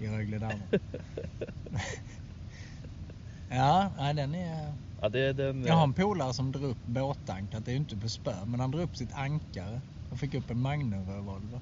i 0.00 0.06
Rögle 0.06 0.38
damm. 0.38 0.60
ja, 3.50 3.90
nej, 3.98 4.14
den 4.14 4.34
är... 4.34 4.74
Ja, 5.00 5.08
det 5.08 5.20
är 5.20 5.32
den... 5.32 5.64
Jag 5.64 5.74
har 5.74 5.84
en 5.84 5.92
polare 5.92 6.34
som 6.34 6.52
drar 6.52 6.64
upp 6.64 6.86
båtankar. 6.86 7.60
Det 7.60 7.70
är 7.70 7.72
ju 7.72 7.78
inte 7.78 7.96
på 7.96 8.08
spö, 8.08 8.44
men 8.46 8.60
han 8.60 8.70
drar 8.70 8.80
upp 8.80 8.96
sitt 8.96 9.12
ankare 9.12 9.80
och 10.10 10.18
fick 10.18 10.34
upp 10.34 10.50
en 10.50 10.58
Magnum-revolver. 10.58 11.60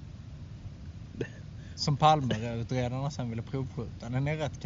Som 1.74 1.96
Palmeutredarna 1.96 3.10
sen 3.10 3.30
ville 3.30 3.42
provskjuta. 3.42 4.08
Den 4.08 4.28
är 4.28 4.36
rätt 4.36 4.62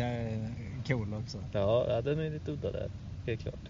cool 0.87 1.15
också. 1.15 1.39
Ja, 1.53 2.03
den 2.05 2.19
är 2.19 2.31
lite 2.31 2.51
udda 2.51 2.73
där. 2.73 2.91
Helt 3.27 3.41
klart. 3.41 3.69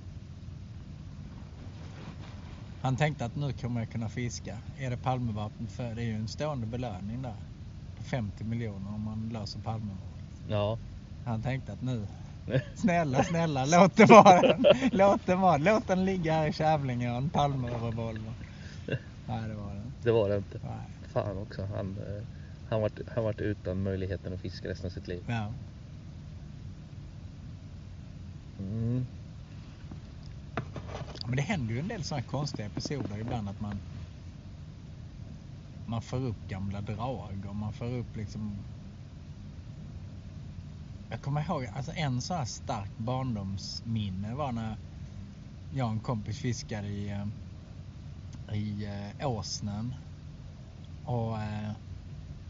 Han 2.82 2.96
tänkte 2.96 3.24
att 3.24 3.36
nu 3.36 3.52
kommer 3.52 3.80
jag 3.80 3.90
kunna 3.90 4.08
fiska. 4.08 4.58
Är 4.78 4.90
det 4.90 4.96
Palmevapen 4.96 5.66
för? 5.66 5.94
Det 5.94 6.02
är 6.02 6.06
ju 6.06 6.14
en 6.14 6.28
stående 6.28 6.66
belöning 6.66 7.22
där. 7.22 7.36
På 7.96 8.02
50 8.02 8.44
miljoner 8.44 8.94
om 8.94 9.00
man 9.00 9.30
löser 9.32 9.60
Palmemordet. 9.60 10.02
Ja. 10.48 10.78
Han 11.24 11.42
tänkte 11.42 11.72
att 11.72 11.82
nu, 11.82 12.06
snälla, 12.74 13.24
snälla, 13.24 13.64
låt 13.64 13.96
det 13.96 14.04
vara. 14.04 14.58
Låt 14.92 15.26
den 15.26 15.40
vara. 15.40 15.56
Låt 15.56 15.86
den 15.86 16.04
ligga 16.04 16.32
här 16.32 16.48
i 16.48 16.52
Kävlinge 16.52 17.10
och 17.10 17.16
en 17.16 17.30
Palmerevolver. 17.30 18.32
Nej, 19.26 19.48
det 19.48 19.54
var 19.54 19.74
den. 19.74 19.92
Det 20.02 20.12
var 20.12 20.28
det 20.28 20.36
inte. 20.36 20.58
Nej. 20.62 21.10
Fan 21.12 21.38
också. 21.38 21.68
Han, 21.74 21.96
eh, 21.98 22.24
han 22.70 22.80
vart 22.80 23.00
han 23.14 23.24
vart 23.24 23.40
utan 23.40 23.82
möjligheten 23.82 24.32
att 24.32 24.40
fiska 24.40 24.68
resten 24.68 24.86
av 24.86 24.90
sitt 24.90 25.08
liv. 25.08 25.24
Ja. 25.28 25.52
Mm. 28.58 29.06
Men 31.26 31.36
det 31.36 31.42
händer 31.42 31.74
ju 31.74 31.80
en 31.80 31.88
del 31.88 32.04
sådana 32.04 32.22
konstiga 32.22 32.66
episoder 32.66 33.18
ibland 33.18 33.48
att 33.48 33.60
man 33.60 33.76
man 35.86 36.02
får 36.02 36.16
upp 36.16 36.48
gamla 36.48 36.80
drag 36.80 37.46
och 37.48 37.56
man 37.56 37.72
får 37.72 37.98
upp 37.98 38.16
liksom 38.16 38.56
jag 41.12 41.22
kommer 41.22 41.40
ihåg, 41.40 41.66
alltså 41.76 41.92
en 41.92 42.20
sån 42.20 42.36
här 42.36 42.44
stark 42.44 42.90
barndomsminne 42.98 44.34
var 44.34 44.52
när 44.52 44.76
jag 45.74 45.86
och 45.86 45.92
en 45.92 46.00
kompis 46.00 46.38
fiskade 46.38 46.88
i, 46.88 47.10
eh, 47.10 48.56
i 48.56 48.86
eh, 49.20 49.28
Åsnen. 49.28 49.94
Och 51.04 51.40
eh, 51.40 51.72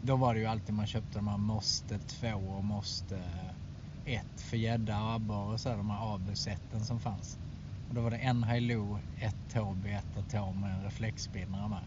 då 0.01 0.15
var 0.15 0.33
det 0.33 0.39
ju 0.39 0.45
alltid 0.45 0.75
man 0.75 0.87
köpte 0.87 1.17
de 1.19 1.27
här 1.27 1.37
Måste 1.37 1.99
2 1.99 2.27
och 2.27 2.63
Måste 2.63 3.21
1 4.05 4.25
för 4.37 4.57
gädda 4.57 5.03
och 5.03 5.11
abborre 5.11 5.53
och 5.53 5.59
så 5.59 5.69
här, 5.69 5.77
de 5.77 5.89
här 5.89 6.15
abusätten 6.15 6.85
som 6.85 6.99
fanns. 6.99 7.37
Och 7.89 7.95
då 7.95 8.01
var 8.01 8.11
det 8.11 8.17
en 8.17 8.43
Hailoo, 8.43 8.99
ett 9.21 9.53
Tobi, 9.53 9.91
ett 9.91 10.17
Atom 10.17 10.63
och 10.63 10.69
en 10.69 10.83
reflexspinnare 10.83 11.69
med. 11.69 11.83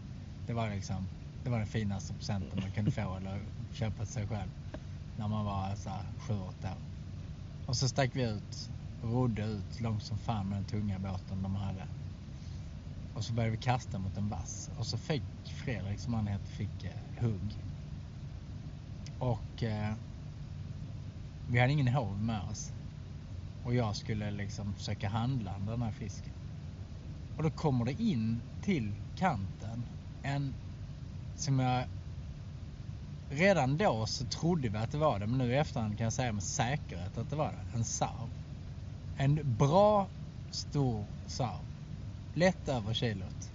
Det 0.47 0.53
var 0.53 0.69
liksom 0.69 1.07
det 1.43 1.49
var 1.49 1.57
den 1.57 1.67
finaste 1.67 2.13
presenten 2.13 2.59
man 2.61 2.71
kunde 2.71 2.91
få 2.91 3.15
eller 3.15 3.39
köpa 3.73 3.97
till 3.97 4.13
sig 4.13 4.27
själv. 4.27 4.49
När 5.17 5.27
man 5.27 5.45
var 5.45 5.75
så 5.75 5.89
här 5.89 6.03
7-8 6.19 6.35
år. 6.37 6.77
Och 7.65 7.75
så 7.75 7.87
stack 7.87 8.15
vi 8.15 8.23
ut 8.23 8.69
och 9.03 9.09
rodde 9.09 9.43
ut 9.43 9.81
långt 9.81 10.03
som 10.03 10.17
fan 10.17 10.49
med 10.49 10.57
den 10.57 10.65
tunga 10.65 10.99
båten 10.99 11.43
de 11.43 11.55
hade. 11.55 11.87
Och 13.15 13.23
så 13.23 13.33
började 13.33 13.51
vi 13.51 13.61
kasta 13.61 13.99
mot 13.99 14.17
en 14.17 14.29
vass. 14.29 14.69
Och 14.79 14.85
så 14.85 14.97
fick 14.97 15.23
Fredrik, 15.45 15.99
som 15.99 16.13
han 16.13 16.27
hette, 16.27 16.45
fick 16.45 16.83
eh, 16.83 17.23
hugg. 17.23 17.57
Och 19.19 19.63
eh, 19.63 19.93
vi 21.49 21.59
hade 21.59 21.73
ingen 21.73 21.87
hov 21.87 22.17
med 22.17 22.41
oss. 22.51 22.71
Och 23.65 23.75
jag 23.75 23.95
skulle 23.95 24.31
liksom 24.31 24.73
försöka 24.73 25.09
handla 25.09 25.55
den 25.59 25.81
här 25.81 25.91
fisken. 25.91 26.33
Och 27.37 27.43
då 27.43 27.49
kommer 27.49 27.85
det 27.85 28.01
in 28.01 28.41
till 28.61 28.93
kanten 29.15 29.83
en 30.23 30.53
som 31.35 31.59
jag... 31.59 31.85
Redan 33.29 33.77
då 33.77 34.05
så 34.05 34.25
trodde 34.25 34.69
vi 34.69 34.77
att 34.77 34.91
det 34.91 34.97
var 34.97 35.19
det, 35.19 35.27
men 35.27 35.37
nu 35.37 35.53
i 35.53 35.57
efterhand 35.57 35.97
kan 35.97 36.03
jag 36.03 36.13
säga 36.13 36.31
med 36.31 36.43
säkerhet 36.43 37.17
att 37.17 37.29
det 37.29 37.35
var 37.35 37.51
det. 37.51 37.77
En 37.77 37.85
sarv. 37.85 38.29
En 39.17 39.57
bra, 39.57 40.07
stor 40.51 41.05
sarv. 41.27 41.65
Lätt 42.33 42.69
över 42.69 42.93
kilot. 42.93 43.49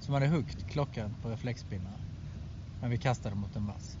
Som 0.00 0.14
hade 0.14 0.28
huggt 0.28 0.66
klockrent 0.66 1.22
på 1.22 1.28
reflexpinnar. 1.28 2.00
Men 2.80 2.90
vi 2.90 2.98
kastade 2.98 3.34
mot 3.34 3.56
en 3.56 3.66
vass. 3.66 3.96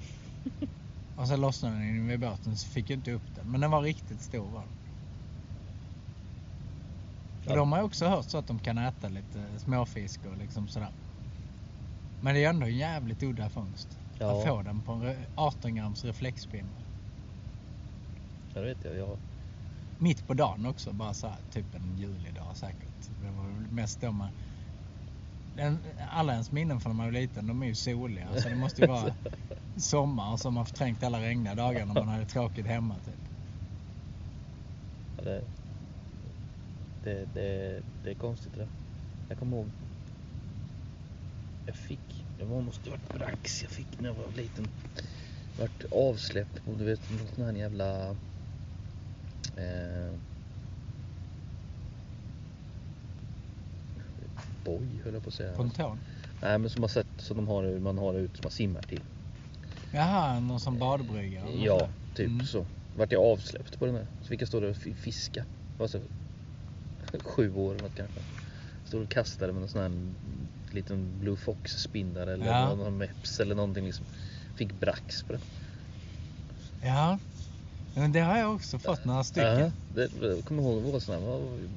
Och 1.16 1.28
så 1.28 1.36
lossnade 1.36 1.74
den 1.74 1.84
in 1.84 2.08
vid 2.08 2.20
båten 2.20 2.56
så 2.56 2.68
fick 2.68 2.90
jag 2.90 2.98
inte 2.98 3.12
upp 3.12 3.34
den. 3.34 3.50
Men 3.50 3.60
den 3.60 3.70
var 3.70 3.82
riktigt 3.82 4.22
stor 4.22 4.50
var 4.50 4.60
den. 4.60 4.70
Ja. 7.44 7.56
de 7.56 7.72
har 7.72 7.78
ju 7.78 7.84
också 7.84 8.06
hört 8.06 8.30
så 8.30 8.38
att 8.38 8.46
de 8.46 8.58
kan 8.58 8.78
äta 8.78 9.08
lite 9.08 9.58
småfisk 9.58 10.26
och 10.26 10.36
liksom 10.36 10.68
sådär. 10.68 10.92
Men 12.20 12.34
det 12.34 12.44
är 12.44 12.50
ändå 12.50 12.66
en 12.66 12.76
jävligt 12.76 13.22
udda 13.22 13.48
fångst. 13.50 14.05
Ja. 14.18 14.38
Att 14.38 14.46
få 14.46 14.62
den 14.62 14.82
på 14.82 14.92
en 14.92 15.02
re- 15.02 15.24
18 15.34 15.74
grams 15.74 16.04
reflexpinne. 16.04 16.68
Ja, 18.54 18.60
det 18.60 18.66
vet 18.66 18.84
jag. 18.84 18.96
jag. 18.96 19.18
Mitt 19.98 20.26
på 20.26 20.34
dagen 20.34 20.66
också, 20.66 20.92
bara 20.92 21.14
så 21.14 21.26
här, 21.26 21.36
typ 21.52 21.74
en 21.74 21.98
julidag 21.98 22.56
säkert. 22.56 23.08
Det 23.22 23.30
var 23.30 23.74
mest 23.74 24.00
då 24.00 24.12
man... 24.12 24.28
Den, 25.56 25.78
alla 26.10 26.32
ens 26.32 26.52
minnen 26.52 26.80
från 26.80 26.92
när 26.92 26.96
man 26.96 27.06
var 27.06 27.12
liten, 27.12 27.46
de 27.46 27.62
är 27.62 27.66
ju 27.66 27.74
soliga. 27.74 28.26
Så 28.36 28.48
det 28.48 28.54
måste 28.56 28.82
ju 28.82 28.88
vara 28.88 29.14
sommar 29.76 30.36
som 30.36 30.56
har 30.56 30.64
förträngt 30.64 31.02
alla 31.02 31.20
regniga 31.20 31.54
dagar 31.54 31.86
när 31.86 31.94
man 31.94 32.08
hade 32.08 32.26
tråkigt 32.26 32.66
hemma 32.66 32.94
typ. 32.94 33.14
Ja, 35.16 35.24
det, 35.24 35.44
det, 37.04 37.26
det, 37.34 37.82
det 38.04 38.10
är 38.10 38.14
konstigt 38.14 38.54
det. 38.54 38.68
Jag 39.28 39.38
kommer 39.38 39.56
ihåg. 39.56 39.66
Jag 41.66 41.76
fick, 41.76 42.25
det 42.38 42.44
var, 42.44 42.60
måste 42.60 42.90
varit 42.90 43.12
brax 43.14 43.62
jag 43.62 43.70
fick 43.70 44.00
när 44.00 44.08
jag 44.08 44.14
var 44.14 44.32
liten. 44.36 44.68
Vart 45.58 45.84
avsläppt 45.90 46.64
på 46.64 46.74
du 46.74 46.84
vet 46.84 47.10
någon 47.10 47.28
sån 47.34 47.44
här 47.44 47.52
jävla 47.52 48.10
eh, 49.56 50.14
boj 54.64 55.00
höll 55.04 55.14
jag 55.14 55.22
på 55.22 55.28
att 55.28 55.34
säga. 55.34 55.52
Ponton. 55.56 55.98
Nej 56.42 56.58
men 56.58 56.70
som 56.70 56.80
man 56.80 56.90
sett 56.90 57.06
som 57.18 57.36
de 57.36 57.48
har, 57.48 57.78
man 57.78 57.98
har 57.98 58.14
ut 58.14 58.36
som 58.36 58.40
man 58.44 58.50
simmar 58.52 58.82
till. 58.82 59.00
Jaha, 59.92 60.40
någon 60.40 60.60
som 60.60 60.78
badbrygga? 60.78 61.46
Ja, 61.50 61.88
typ 62.14 62.26
Mm. 62.28 62.46
så. 62.46 62.66
Vart 62.96 63.12
jag 63.12 63.22
avsläppt 63.24 63.78
på 63.78 63.86
den 63.86 63.94
här. 63.94 64.06
Så 64.22 64.26
fick 64.28 64.40
jag 64.40 64.48
stå 64.48 64.60
där 64.60 64.70
och 64.70 64.76
fi- 64.76 64.94
fiska. 64.94 65.44
Jag 65.78 65.78
var 65.78 65.88
så 65.88 66.00
sju 67.22 67.54
år 67.54 67.74
eller 67.74 67.82
något 67.82 67.94
kanske. 67.96 68.20
Stod 68.84 69.02
och 69.02 69.08
kastade 69.08 69.52
med 69.52 69.60
någon 69.60 69.68
sån 69.68 69.80
här 69.80 69.90
liten 70.74 71.18
Blue 71.20 71.36
Fox 71.36 71.72
spindare 71.72 72.32
eller 72.32 72.46
Ja. 72.46 72.74
någon, 72.74 72.98
Meps 72.98 73.40
eller 73.40 73.54
någonting 73.54 73.84
liksom. 73.84 74.04
Fick 74.56 74.72
brax 74.72 75.22
på 75.22 75.32
det. 75.32 75.40
Ja. 76.82 77.18
Men 77.94 78.12
det 78.12 78.20
har 78.20 78.38
jag 78.38 78.54
också 78.54 78.78
fått 78.78 79.04
några 79.04 79.24
stycken. 79.24 79.58
Ja, 79.60 79.70
det, 79.94 80.10
jag 80.26 80.44
kommer 80.44 80.62
ihåg 80.62 80.82
här, 81.12 81.20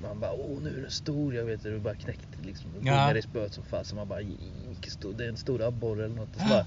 man 0.01 0.19
bara 0.19 0.31
åh 0.31 0.61
nu 0.63 0.77
är 0.77 0.81
den 0.81 0.91
stor, 0.91 1.35
jag 1.35 1.45
vet 1.45 1.63
du 1.63 1.79
bara 1.79 1.95
knäckte 1.95 2.37
liksom. 2.45 2.69
Ja. 2.81 2.93
Ja. 3.11 3.17
i 3.17 3.21
spöet 3.21 3.53
som 3.53 3.63
så 3.83 3.95
man 3.95 4.07
bara 4.07 4.21
gick 4.21 4.39
det 5.11 5.25
är 5.25 5.29
en 5.29 5.37
stor 5.37 5.61
abborre 5.61 6.05
eller 6.05 6.15
något. 6.15 6.35
Och 6.35 6.41
så 6.41 6.47
bara, 6.47 6.65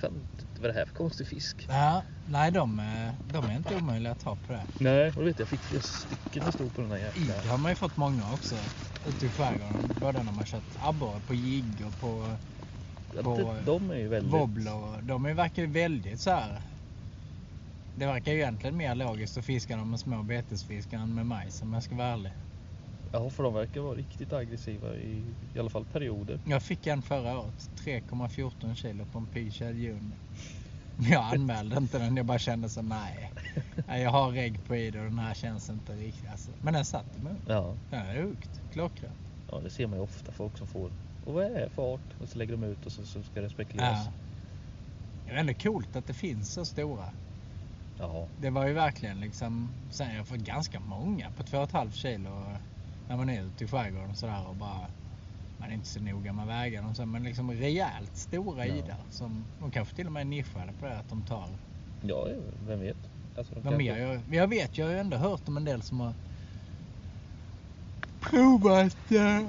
fan, 0.00 0.26
vad 0.58 0.64
är 0.64 0.72
det 0.72 0.78
här 0.78 0.86
för 0.86 0.94
konstig 0.94 1.26
fisk? 1.26 1.64
Ja, 1.68 2.02
nej 2.24 2.50
de, 2.52 2.78
är- 2.78 3.14
de 3.32 3.44
är 3.44 3.56
inte 3.56 3.76
omöjliga 3.76 4.12
att 4.12 4.22
ha 4.22 4.36
på 4.36 4.52
det. 4.52 4.66
Nej, 4.78 5.08
och 5.08 5.14
du 5.22 5.24
vet 5.24 5.38
jag 5.38 5.48
fick 5.48 5.62
flera 5.64 5.82
stycken 5.82 6.42
som 6.42 6.52
stod 6.52 6.74
på 6.74 6.80
den 6.80 6.90
här 6.90 6.98
jäkla... 6.98 7.22
Igg 7.22 7.48
har 7.50 7.58
man 7.58 7.72
ju 7.72 7.76
fått 7.76 7.96
många 7.96 8.34
också 8.34 8.56
ute 9.06 9.26
i 9.26 9.30
skärgården. 9.30 9.98
Både 10.00 10.22
när 10.22 10.32
man 10.32 10.46
kört 10.46 10.64
abborre 10.78 11.20
på 11.20 11.34
jigg 11.34 11.86
och 11.86 12.00
på 12.00 12.36
Ja, 13.14 13.22
på 13.22 13.36
de, 13.36 13.64
de 13.64 13.90
är 13.90 13.94
ju 13.96 14.08
väldigt... 14.08 14.32
wobbler. 14.32 15.02
De 15.02 15.24
är, 15.26 15.34
verkar 15.34 15.66
väldigt 15.66 16.20
så 16.20 16.30
här. 16.30 16.62
Det 17.94 18.06
verkar 18.06 18.32
ju 18.32 18.38
egentligen 18.38 18.76
mer 18.76 18.94
logiskt 18.94 19.36
att 19.38 19.44
fiska 19.44 19.76
med 19.76 20.00
små 20.00 20.22
betesfiskar 20.22 20.98
än 20.98 21.14
med 21.14 21.26
majs 21.26 21.62
om 21.62 21.72
jag 21.72 21.82
ska 21.82 21.94
vara 21.94 22.08
ärlig. 22.08 22.32
Ja, 23.12 23.30
för 23.30 23.42
de 23.42 23.54
verkar 23.54 23.80
vara 23.80 23.94
riktigt 23.94 24.32
aggressiva 24.32 24.94
i, 24.94 25.22
i 25.54 25.58
alla 25.58 25.70
fall 25.70 25.84
perioder. 25.84 26.40
Jag 26.44 26.62
fick 26.62 26.86
en 26.86 27.02
förra 27.02 27.38
året. 27.38 27.70
3,14 27.84 28.74
kilo 28.74 29.04
på 29.12 29.18
en 29.18 29.26
P-shad 29.26 29.74
June. 29.74 30.10
Men 30.96 31.10
jag 31.10 31.34
anmälde 31.34 31.76
inte 31.76 31.98
den. 31.98 32.16
Jag 32.16 32.26
bara 32.26 32.38
kände 32.38 32.68
så 32.68 32.82
nej. 32.82 33.32
nej. 33.86 34.02
Jag 34.02 34.10
har 34.10 34.30
regg 34.30 34.64
på 34.64 34.76
id 34.76 34.96
och 34.96 35.02
den 35.04 35.18
här 35.18 35.34
känns 35.34 35.70
inte 35.70 35.92
riktigt. 35.92 36.30
Alltså. 36.30 36.50
Men 36.62 36.74
den 36.74 36.84
satt 36.84 37.22
mun. 37.22 37.36
Ja, 37.48 37.74
Den 37.90 38.00
är 38.00 38.14
högt. 38.14 38.60
Klockren. 38.72 39.12
ja, 39.50 39.60
det 39.60 39.70
ser 39.70 39.86
man 39.86 39.98
ju 39.98 40.04
ofta 40.04 40.32
folk 40.32 40.58
som 40.58 40.66
får. 40.66 40.90
Och 41.24 41.34
vad 41.34 41.44
är 41.44 41.50
det 41.60 41.70
för 41.74 41.94
art? 41.94 42.20
Och 42.22 42.28
så 42.28 42.38
lägger 42.38 42.52
de 42.52 42.64
ut 42.64 42.86
och 42.86 42.92
så, 42.92 43.06
så 43.06 43.22
ska 43.22 43.40
det 43.40 43.50
spekuleras. 43.50 44.06
Ja. 44.06 44.12
Det 45.26 45.32
är 45.32 45.36
ändå 45.36 45.54
coolt 45.54 45.96
att 45.96 46.06
det 46.06 46.14
finns 46.14 46.52
så 46.52 46.64
stora. 46.64 47.08
Ja. 47.98 48.26
Det 48.40 48.50
var 48.50 48.66
ju 48.66 48.72
verkligen 48.72 49.20
liksom, 49.20 49.68
sen 49.90 50.10
jag 50.10 50.18
har 50.18 50.24
fått 50.24 50.38
ganska 50.38 50.80
många 50.80 51.30
på 51.30 51.42
2,5 51.42 51.90
kilo 51.90 52.42
när 53.08 53.16
man 53.16 53.28
är 53.28 53.42
ute 53.42 53.64
i 53.64 53.68
skärgården 53.68 54.10
och 54.10 54.16
sådär 54.16 54.46
och 54.48 54.56
bara 54.56 54.88
man 55.58 55.70
är 55.70 55.74
inte 55.74 55.88
så 55.88 56.00
noga 56.00 56.32
med 56.32 56.46
vägarna 56.46 56.88
och 56.88 56.96
så, 56.96 57.06
men 57.06 57.22
liksom 57.22 57.50
rejält 57.50 58.16
stora 58.16 58.66
Ja. 58.66 58.74
idar 58.74 58.96
som 59.10 59.46
de 59.58 59.70
kanske 59.70 59.96
till 59.96 60.06
och 60.06 60.12
med 60.12 60.20
är 60.20 60.24
nischade 60.24 60.72
på 60.72 60.86
det 60.86 60.98
att 60.98 61.08
de 61.08 61.22
tar. 61.22 61.58
Ja, 62.00 62.26
vem 62.60 62.80
vet? 62.80 62.96
Alltså, 63.36 63.54
de 63.54 63.60
Vad 63.60 63.72
kan 63.72 63.78
mer? 63.78 63.94
få- 63.94 64.00
Jag, 64.00 64.34
jag 64.34 64.48
vet, 64.48 64.78
jag 64.78 64.86
har 64.86 64.92
ju 64.92 64.98
ändå 64.98 65.16
hört 65.16 65.48
om 65.48 65.56
en 65.56 65.64
del 65.64 65.82
som 65.82 66.00
har 66.00 66.14
provat 68.20 69.10
eh, 69.10 69.48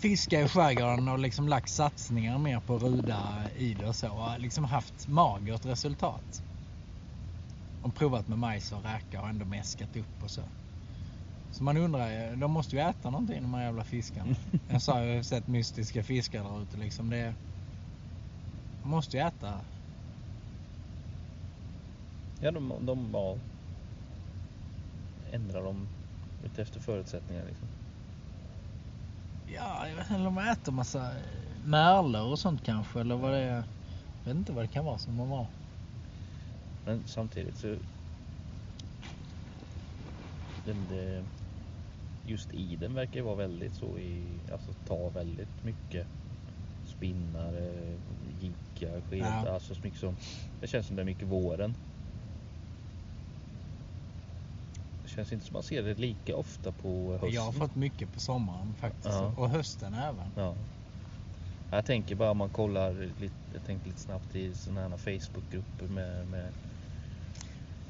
fiska 0.00 0.40
i 0.40 0.48
skärgården 0.48 1.08
och 1.08 1.18
liksom 1.18 1.48
lagt 1.48 1.68
satsningar 1.70 2.38
mer 2.38 2.60
på 2.60 2.78
ruda 2.78 3.50
idor 3.56 3.88
och 3.88 3.96
så 3.96 4.12
och 4.12 4.40
liksom 4.40 4.64
haft 4.64 5.06
magert 5.08 5.64
resultat. 5.64 6.42
Och 7.80 7.94
provat 7.94 8.28
med 8.28 8.38
majs 8.38 8.72
och 8.72 8.82
räka 8.84 9.22
och 9.22 9.28
ändå 9.28 9.44
mäskat 9.44 9.96
upp 9.96 10.22
och 10.22 10.30
så. 10.30 10.42
Så 11.54 11.64
man 11.64 11.76
undrar 11.76 12.10
ju, 12.10 12.36
de 12.36 12.50
måste 12.50 12.76
ju 12.76 12.82
äta 12.82 13.10
någonting 13.10 13.42
de 13.42 13.54
här 13.54 13.64
jävla 13.64 13.84
fiskarna. 13.84 14.34
Jag 14.68 14.82
sa 14.82 15.02
ju, 15.02 15.08
jag 15.08 15.16
har 15.16 15.22
sett 15.22 15.46
mystiska 15.46 16.02
fiskar 16.02 16.44
där 16.44 16.62
ute 16.62 16.76
liksom. 16.76 17.10
Det, 17.10 17.34
de 18.82 18.88
måste 18.88 19.16
ju 19.16 19.22
äta. 19.22 19.60
Ja, 22.40 22.50
de, 22.50 22.86
de 22.86 23.10
ja, 23.12 23.36
ändrar 25.32 25.62
dem 25.62 25.88
utefter 26.44 26.80
förutsättningar 26.80 27.44
liksom. 27.48 27.68
Ja, 29.54 29.88
jag 29.88 29.96
vet 29.96 30.10
inte 30.10 30.22
de 30.22 30.38
äter 30.38 30.72
massa 30.72 31.10
märlor 31.64 32.30
och 32.30 32.38
sånt 32.38 32.64
kanske 32.64 33.00
eller 33.00 33.16
vad 33.16 33.32
det 33.32 33.38
är. 33.38 33.64
Jag 34.24 34.24
vet 34.24 34.36
inte 34.36 34.52
vad 34.52 34.64
det 34.64 34.68
kan 34.68 34.84
vara 34.84 34.98
som 34.98 35.16
de 35.16 35.30
har. 35.30 35.46
Men 36.84 37.02
samtidigt 37.06 37.56
så... 37.56 37.76
Den, 40.66 40.86
det, 40.90 41.24
just 42.26 42.54
i 42.54 42.76
den 42.76 42.94
verkar 42.94 43.14
ju 43.14 43.22
vara 43.22 43.34
väldigt 43.34 43.74
så 43.74 43.98
i... 43.98 44.24
Alltså 44.52 44.72
ta 44.86 45.08
väldigt 45.08 45.64
mycket 45.64 46.06
spinnare, 46.86 47.96
jiggar, 48.40 49.00
skedar. 49.00 49.42
Ja. 49.46 49.52
Alltså 49.52 49.74
så 49.74 49.80
mycket 49.82 50.00
som... 50.00 50.16
Det 50.60 50.66
känns 50.66 50.86
som 50.86 50.96
det 50.96 51.02
är 51.02 51.06
mycket 51.06 51.28
våren. 51.28 51.74
Det 55.04 55.10
känns 55.10 55.32
inte 55.32 55.46
som 55.46 55.52
man 55.52 55.62
ser 55.62 55.82
det 55.82 55.98
lika 55.98 56.36
ofta 56.36 56.72
på 56.72 57.12
hösten. 57.12 57.30
Jag 57.30 57.42
har 57.42 57.52
fått 57.52 57.74
mycket 57.74 58.12
på 58.12 58.20
sommaren 58.20 58.74
faktiskt. 58.74 59.14
Ja. 59.14 59.34
Och 59.36 59.50
hösten 59.50 59.94
även. 59.94 60.30
Ja. 60.36 60.54
Jag 61.70 61.86
tänker 61.86 62.14
bara 62.14 62.30
om 62.30 62.36
man 62.36 62.48
kollar 62.48 62.92
lite, 63.20 63.34
jag 63.52 63.64
tänkte 63.66 63.88
lite 63.88 64.00
snabbt 64.00 64.36
i 64.36 64.54
sådana 64.54 64.88
här 64.88 64.96
Facebookgrupper 64.96 65.86
med, 65.86 66.28
med 66.28 66.52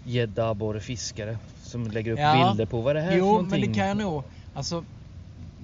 gädda, 0.05 0.49
abborre, 0.49 0.81
fiskare 0.81 1.39
som 1.75 1.91
lägger 1.91 2.13
upp 2.13 2.19
Ja. 2.19 2.49
bilder 2.49 2.67
på 2.67 2.81
vad 2.81 2.97
det 2.97 3.01
här 3.03 3.13
är 3.13 3.17
Jo, 3.17 3.25
för 3.25 3.31
någonting. 3.33 3.61
men 3.61 3.69
det 3.73 3.75
kan 3.79 3.89
jag 3.89 3.97
nog. 3.97 4.25
Alltså, 4.53 4.85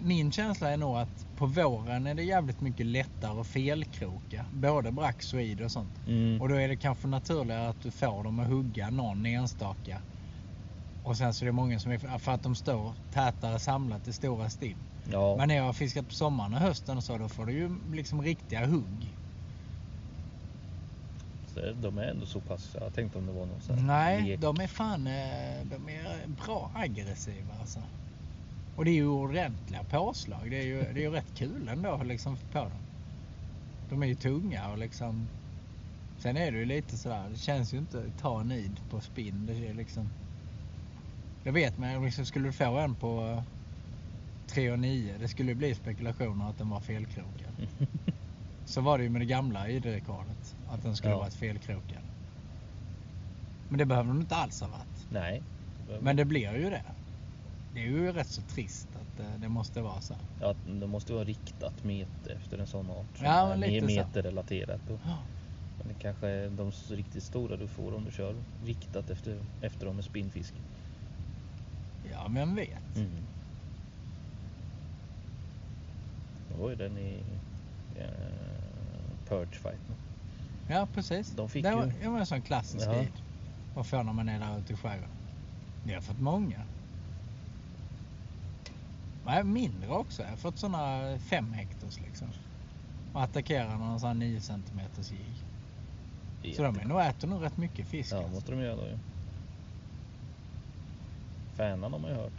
min 0.02 0.32
känsla 0.32 0.70
är 0.70 0.76
nog 0.76 0.96
att 0.96 1.26
på 1.36 1.46
våren 1.46 2.06
är 2.06 2.14
det 2.14 2.22
jävligt 2.22 2.60
mycket 2.60 2.86
lättare 2.86 3.40
att 3.40 3.46
felkroka. 3.46 4.46
Både 4.52 4.92
brax 4.92 5.34
och 5.34 5.42
id 5.42 5.60
och 5.60 5.70
sånt. 5.72 5.94
Mm. 6.06 6.40
Och 6.40 6.48
då 6.48 6.54
är 6.54 6.68
det 6.68 6.76
kanske 6.76 7.08
naturligare 7.08 7.68
att 7.68 7.82
du 7.82 7.90
får 7.90 8.24
dem 8.24 8.40
att 8.40 8.46
hugga 8.46 8.90
någon 8.90 9.26
enstaka. 9.26 10.02
Och 11.02 11.10
Och 11.10 11.16
sen 11.16 11.34
så 11.34 11.44
är 11.44 11.46
det 11.46 11.52
många 11.52 11.78
som 11.78 11.92
är 11.92 12.18
för 12.18 12.32
att 12.32 12.42
de 12.42 12.54
står 12.54 12.94
tätare 13.10 13.58
samlat 13.58 14.08
i 14.08 14.12
stora 14.12 14.50
stim. 14.50 14.78
Ja. 15.12 15.36
Men 15.38 15.48
när 15.48 15.54
jag 15.56 15.64
har 15.64 15.72
fiskat 15.72 16.08
på 16.08 16.14
sommaren 16.14 16.54
och 16.54 16.60
hösten 16.60 16.96
och 16.96 17.04
så, 17.04 17.18
då 17.18 17.28
får 17.28 17.46
du 17.46 17.52
ju 17.52 17.70
liksom 17.92 18.22
riktiga 18.22 18.66
hugg. 18.66 19.16
Så 21.54 21.60
de 21.82 21.98
är 21.98 22.02
ändå 22.02 22.26
så 22.26 22.40
pass, 22.40 22.76
jag 22.80 22.94
tänkte 22.94 23.18
om 23.18 23.26
det 23.26 23.32
var 23.32 23.46
någon 23.46 23.60
sån 23.60 23.78
här 23.78 23.86
Nej, 23.86 24.22
lek. 24.22 24.40
de 24.40 24.60
är 24.60 24.66
fan 24.66 25.06
eh, 25.06 25.64
de 25.64 25.88
är 25.88 26.26
bra 26.46 26.70
aggressiva 26.74 27.54
alltså. 27.60 27.80
Och 28.76 28.84
det 28.84 28.90
är 28.90 28.94
ju 28.94 29.06
ordentliga 29.06 29.84
påslag. 29.84 30.50
Det 30.50 30.58
är 30.58 30.64
ju, 30.64 30.80
det 30.82 31.00
är 31.00 31.04
ju 31.04 31.10
rätt 31.10 31.34
kul 31.34 31.68
ändå 31.68 32.02
liksom 32.02 32.36
på 32.52 32.58
dem. 32.58 32.70
De 33.90 34.02
är 34.02 34.06
ju 34.06 34.14
tunga 34.14 34.70
och 34.70 34.78
liksom... 34.78 35.28
Sen 36.18 36.36
är 36.36 36.52
det 36.52 36.58
ju 36.58 36.64
lite 36.64 36.96
sådär, 36.96 37.28
det 37.30 37.38
känns 37.38 37.74
ju 37.74 37.78
inte 37.78 38.04
ta 38.20 38.42
nid 38.42 38.80
på 38.90 39.00
spinn. 39.00 39.46
Det 39.46 39.68
är 39.68 39.74
liksom... 39.74 40.08
Jag 41.44 41.52
vet 41.52 41.78
men 41.78 42.04
liksom, 42.04 42.26
skulle 42.26 42.48
du 42.48 42.52
få 42.52 42.78
en 42.78 42.94
på 42.94 43.26
eh, 43.26 43.42
3 44.46 44.70
och 44.72 44.78
9, 44.78 45.14
det 45.20 45.28
skulle 45.28 45.54
bli 45.54 45.74
spekulationer 45.74 46.50
att 46.50 46.58
den 46.58 46.68
var 46.68 46.80
felkrokad. 46.80 47.52
Så 48.64 48.80
var 48.80 48.98
det 48.98 49.04
ju 49.04 49.10
med 49.10 49.20
det 49.20 49.26
gamla 49.26 49.68
ID-rekordet. 49.68 50.39
Att 50.70 50.82
den 50.82 50.96
skulle 50.96 51.12
Ja. 51.12 51.18
varit 51.18 51.34
felkrokad. 51.34 52.02
Men 53.68 53.78
det 53.78 53.84
behöver 53.86 54.08
den 54.12 54.20
inte 54.20 54.34
alls 54.36 54.60
ha 54.60 54.68
varit. 54.68 55.06
Nej. 55.10 55.42
Men 56.00 56.16
det 56.16 56.24
blir 56.24 56.52
ju 56.58 56.70
det. 56.70 56.82
Det 57.74 57.80
är 57.80 57.84
ju 57.84 58.12
rätt 58.12 58.28
så 58.28 58.42
trist 58.42 58.88
att 58.94 59.20
eh, 59.20 59.40
det 59.40 59.48
måste 59.48 59.80
vara 59.80 60.00
så. 60.00 60.14
Ja, 60.40 60.54
det 60.66 60.86
måste 60.86 61.12
vara 61.12 61.24
riktat 61.24 61.84
meter 61.84 62.30
efter 62.36 62.58
en 62.58 62.66
sån 62.66 62.90
art. 62.90 63.16
som 63.16 63.26
Ja, 63.26 63.48
men 63.48 63.60
lite 63.60 63.86
meterrelaterat. 63.86 64.90
Och, 64.90 65.00
Ja. 65.06 65.18
men 65.78 65.88
det 65.88 65.94
kanske 66.02 66.28
är 66.28 66.50
de 66.50 66.70
riktigt 66.88 67.24
stora 67.24 67.56
du 67.56 67.68
får 67.68 67.94
om 67.94 68.04
du 68.04 68.10
kör 68.10 68.34
riktat 68.64 69.10
efter, 69.10 69.38
efter 69.62 69.86
dem 69.86 69.96
med 69.96 70.04
spinnfisk. 70.04 70.54
Ja, 72.12 72.28
men 72.28 72.54
vet. 72.54 72.96
Mm. 72.96 73.10
Det 76.48 76.62
var 76.62 76.70
ju 76.70 76.76
den 76.76 76.98
i 76.98 77.22
eh, 77.96 78.04
Purge 79.28 79.52
fighten. 79.52 79.94
Ja, 80.70 80.86
precis. 80.94 81.30
De 81.30 81.48
fick 81.48 81.64
det 81.64 81.74
var, 81.74 81.86
ju- 81.86 81.92
det 82.02 82.08
var 82.08 82.18
en 82.18 82.26
sån 82.26 82.42
klassisk 82.42 82.86
Ja. 82.86 82.92
grej. 82.92 83.12
Vad 83.74 83.86
får 83.86 84.02
när 84.02 84.12
man 84.12 84.28
är 84.28 84.40
där 84.40 84.58
ute 84.58 84.72
i 84.72 84.76
skärgården? 84.76 85.10
Vi 85.84 85.94
har 85.94 86.00
fått 86.00 86.18
många. 86.20 86.62
Nej, 89.24 89.44
mindre 89.44 89.90
också. 89.90 90.22
Jag 90.22 90.30
har 90.30 90.36
fått 90.36 90.58
såna 90.58 91.18
5 91.18 91.52
hektars 91.52 92.00
liksom. 92.00 92.28
Och 93.12 93.22
attackerar 93.22 93.76
någon 93.78 94.00
sån 94.00 94.06
här 94.06 94.14
9 94.14 94.40
centimeters 94.40 95.10
jigg. 95.10 95.36
Så 96.56 96.62
de 96.62 96.74
nog, 96.74 97.00
äter 97.00 97.28
nog 97.28 97.42
rätt 97.42 97.56
mycket 97.56 97.88
fisk. 97.88 98.12
Ja, 98.12 98.16
alltså. 98.16 98.32
måste 98.32 98.52
de 98.52 98.60
göra 98.60 98.76
då 98.76 98.86
ju. 98.86 98.98
Fänan 101.56 101.92
har 101.92 102.00
man 102.00 102.10
ju 102.10 102.16
hört. 102.16 102.32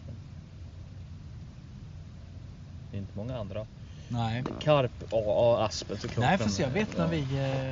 Det 2.92 2.98
är 2.98 3.02
inte 3.02 3.18
många 3.18 3.38
andra. 3.38 3.68
Nej. 4.12 4.44
Karp, 4.62 4.92
ja, 5.12 5.18
ja 5.26 5.66
aspen 5.66 5.98
såklart. 5.98 6.26
Nej, 6.26 6.38
men, 6.40 6.50
för 6.50 6.64
jag 6.64 6.70
vet 6.70 6.98
när 6.98 7.08
vi 7.08 7.22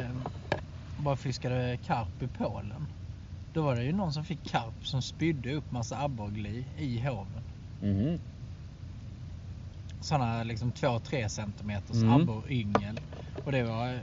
eh, 0.05 0.11
bara 1.03 1.15
fiskade 1.15 1.77
karp 1.85 2.21
i 2.21 2.27
Polen. 2.27 2.85
Då 3.53 3.61
var 3.61 3.75
det 3.75 3.83
ju 3.83 3.93
någon 3.93 4.13
som 4.13 4.25
fick 4.25 4.43
karp 4.51 4.87
som 4.87 5.01
spydde 5.01 5.53
upp 5.53 5.71
massa 5.71 6.01
abborrgli 6.03 6.65
i 6.77 6.99
hoven. 6.99 7.43
Mhm. 7.81 8.19
Sådana 10.01 10.43
liksom 10.43 10.71
2-3 10.71 11.27
centimeters 11.27 11.95
Mm. 11.95 12.09
abborryngel. 12.13 12.99
Och 13.45 13.51
det 13.51 13.63
var 13.63 13.93
eh, 13.93 13.99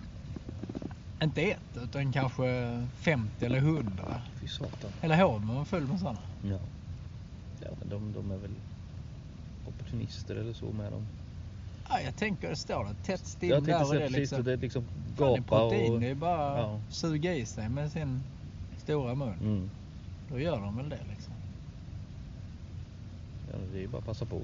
inte 1.23 1.43
ett 1.43 1.77
utan 1.83 2.13
kanske 2.13 2.45
50 2.97 3.45
eller 3.47 3.59
100. 3.59 4.23
Fy 4.41 4.49
satan. 4.49 4.93
Hela 5.03 5.17
hoven 5.25 5.49
var 5.55 5.65
full 5.65 5.87
med 5.87 5.99
sådana. 5.99 6.19
Ja. 6.43 6.59
Ja, 7.61 7.69
men 7.79 7.89
de, 7.89 8.13
de 8.13 8.31
är 8.31 8.37
väl 8.37 8.55
opportunister 9.69 10.37
eller 10.37 10.53
så 10.53 10.73
med 10.73 10.93
dem. 10.93 11.07
Ja, 11.89 12.01
jag 12.01 12.17
tänker 12.17 12.49
det 12.51 12.57
står 12.57 12.85
det 12.85 12.95
tätt 13.03 13.27
stim 13.27 13.51
Jag 13.51 13.63
där 13.65 13.79
tänkte 13.79 13.95
det 13.99 14.05
är 14.05 14.09
precis 14.09 14.19
liksom. 14.19 14.45
det. 14.45 14.57
liksom 14.57 14.85
Fan, 14.85 14.93
det 15.17 15.23
är 15.25 15.29
gapa 15.37 15.59
protein. 15.61 15.93
och... 15.95 16.01
Det 16.01 16.09
är 16.09 16.15
bara 16.15 16.59
Ja. 16.59 16.81
suga 16.91 17.35
i 17.35 17.47
sig 17.47 17.69
med 17.69 17.93
sin 17.93 18.23
stora 18.79 19.15
mun. 19.15 19.33
Mm. 19.41 19.71
Då 20.31 20.41
gör 20.41 20.61
de 20.61 20.77
väl 20.77 20.89
det 20.89 21.01
liksom. 21.11 21.33
Ja, 23.53 23.59
det 23.73 23.79
är 23.79 23.83
ju 23.83 23.89
bara 23.89 23.99
att 23.99 24.05
passa 24.05 24.25
på. 24.25 24.41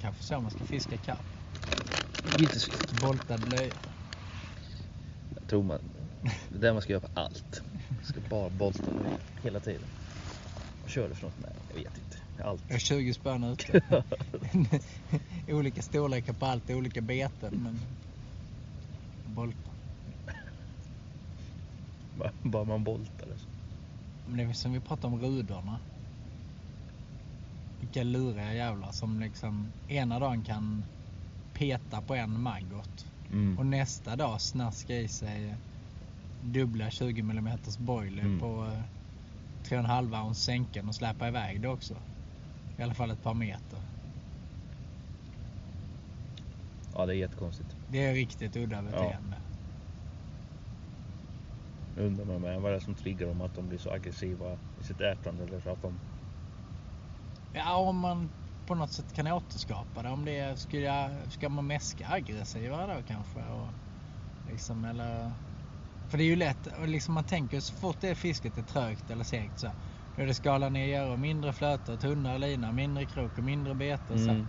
Kanske 0.00 0.22
så 0.22 0.40
man 0.40 0.50
ska 0.50 0.64
fiska 0.64 0.96
karp. 0.96 1.18
Vitesfisk. 2.38 3.00
Boltad 3.02 3.40
blöja. 3.40 3.72
Jag 5.34 5.48
tror 5.48 5.62
man... 5.62 5.78
Det 6.48 6.56
är 6.56 6.60
det 6.60 6.72
man 6.72 6.82
ska 6.82 6.92
göra 6.92 7.00
på 7.00 7.20
allt. 7.20 7.62
Man 7.88 8.04
ska 8.04 8.20
bara 8.30 8.48
bolta 8.50 8.82
med 8.82 9.12
hela 9.42 9.60
tiden. 9.60 9.82
Vad 10.82 10.90
kör 10.90 11.08
du 11.08 11.14
för 11.14 11.26
något? 11.26 11.34
Nej, 11.42 11.52
jag 11.68 11.74
vet 11.76 11.98
inte. 12.04 12.09
Allt. 12.44 12.62
Jag 12.66 12.74
har 12.74 12.78
20 12.78 13.14
spänn 13.14 13.44
ute. 13.44 13.82
olika 15.48 15.82
storlekar 15.82 16.32
på 16.32 16.46
allt, 16.46 16.70
olika 16.70 17.00
beten 17.00 17.54
men... 17.62 17.78
Boltar. 19.34 19.72
Bara- 22.42 22.64
man 22.64 22.84
boltar 22.84 23.26
det. 23.26 23.38
så. 23.38 23.46
Men 24.28 24.36
det 24.36 24.42
är 24.44 24.52
som 24.52 24.72
vi 24.72 24.80
pratade 24.80 25.14
om 25.14 25.20
rudorna. 25.20 25.78
Vilka 27.80 28.02
luriga 28.02 28.54
jävlar 28.54 28.92
som 28.92 29.20
liksom 29.20 29.68
ena 29.88 30.18
dagen 30.18 30.42
kan 30.44 30.84
peta 31.54 32.00
på 32.02 32.14
en 32.14 32.40
maggot 32.40 33.06
Mm. 33.32 33.58
och 33.58 33.66
nästa 33.66 34.16
dag 34.16 34.40
snaska 34.40 34.96
i 34.96 35.08
sig 35.08 35.54
dubbla 36.44 36.90
20 36.90 37.20
mm 37.20 37.58
boiler 37.78 38.22
Mm. 38.22 38.38
på 38.40 38.64
eh, 38.64 38.82
3,5 39.68 40.24
ounce 40.26 40.40
sänken 40.40 40.88
och 40.88 40.94
släppa 40.94 41.28
iväg 41.28 41.60
det 41.60 41.68
också. 41.68 41.94
I 42.80 42.82
alla 42.82 42.94
fall 42.94 43.10
ett 43.10 43.22
par 43.22 43.34
meter. 43.34 43.78
Ja, 46.94 47.06
det 47.06 47.12
är 47.12 47.16
jättekonstigt. 47.16 47.76
Det 47.88 48.06
är 48.06 48.14
riktigt 48.14 48.56
udda 48.56 48.82
beteende. 48.82 49.36
Jag 51.96 52.06
undrar 52.06 52.24
man 52.24 52.40
med 52.40 52.60
vad 52.60 52.72
det 52.72 52.76
är 52.76 52.80
som 52.80 52.94
triggar 52.94 53.26
dem 53.26 53.40
att 53.40 53.54
de 53.54 53.68
blir 53.68 53.78
så 53.78 53.90
aggressiva 53.90 54.58
i 54.80 54.84
sitt 54.84 55.00
ätande 55.00 55.44
eller 55.44 55.60
så 55.60 55.70
att 55.70 55.82
de... 55.82 55.98
Ja, 57.52 57.76
om 57.76 57.98
man 57.98 58.30
på 58.66 58.74
något 58.74 58.92
sätt 58.92 59.12
kan 59.12 59.26
återskapa 59.26 60.02
det. 60.02 60.08
Om 60.08 60.24
det 60.24 60.38
är, 60.38 60.56
ska, 60.56 60.78
jag, 60.78 61.32
ska 61.32 61.48
man 61.48 61.66
mäska 61.66 62.08
aggressiva 62.08 62.86
då 62.86 63.02
kanske? 63.02 63.40
Och 63.40 63.68
liksom, 64.50 64.84
eller, 64.84 65.32
för 66.10 66.18
det 66.18 66.24
är 66.24 66.28
ju 66.28 66.36
lätt, 66.36 66.68
liksom 66.86 67.14
man 67.14 67.24
tänker 67.24 67.60
så 67.60 67.74
fort 67.74 67.96
det 68.00 68.14
fisket 68.14 68.58
är 68.58 68.62
trögt 68.62 69.10
eller 69.10 69.24
segt 69.24 69.58
så. 69.58 69.70
Då 70.14 70.22
är 70.22 70.26
det 70.26 70.34
skala 70.34 70.68
ner 70.68 71.06
och 71.10 71.18
mindre 71.18 71.52
flöte, 71.52 71.98
tunnare 71.98 72.38
lina, 72.38 72.72
mindre 72.72 73.06
krok 73.06 73.38
och 73.38 73.44
mindre 73.44 73.74
bete. 73.74 74.14
Mm. 74.14 74.48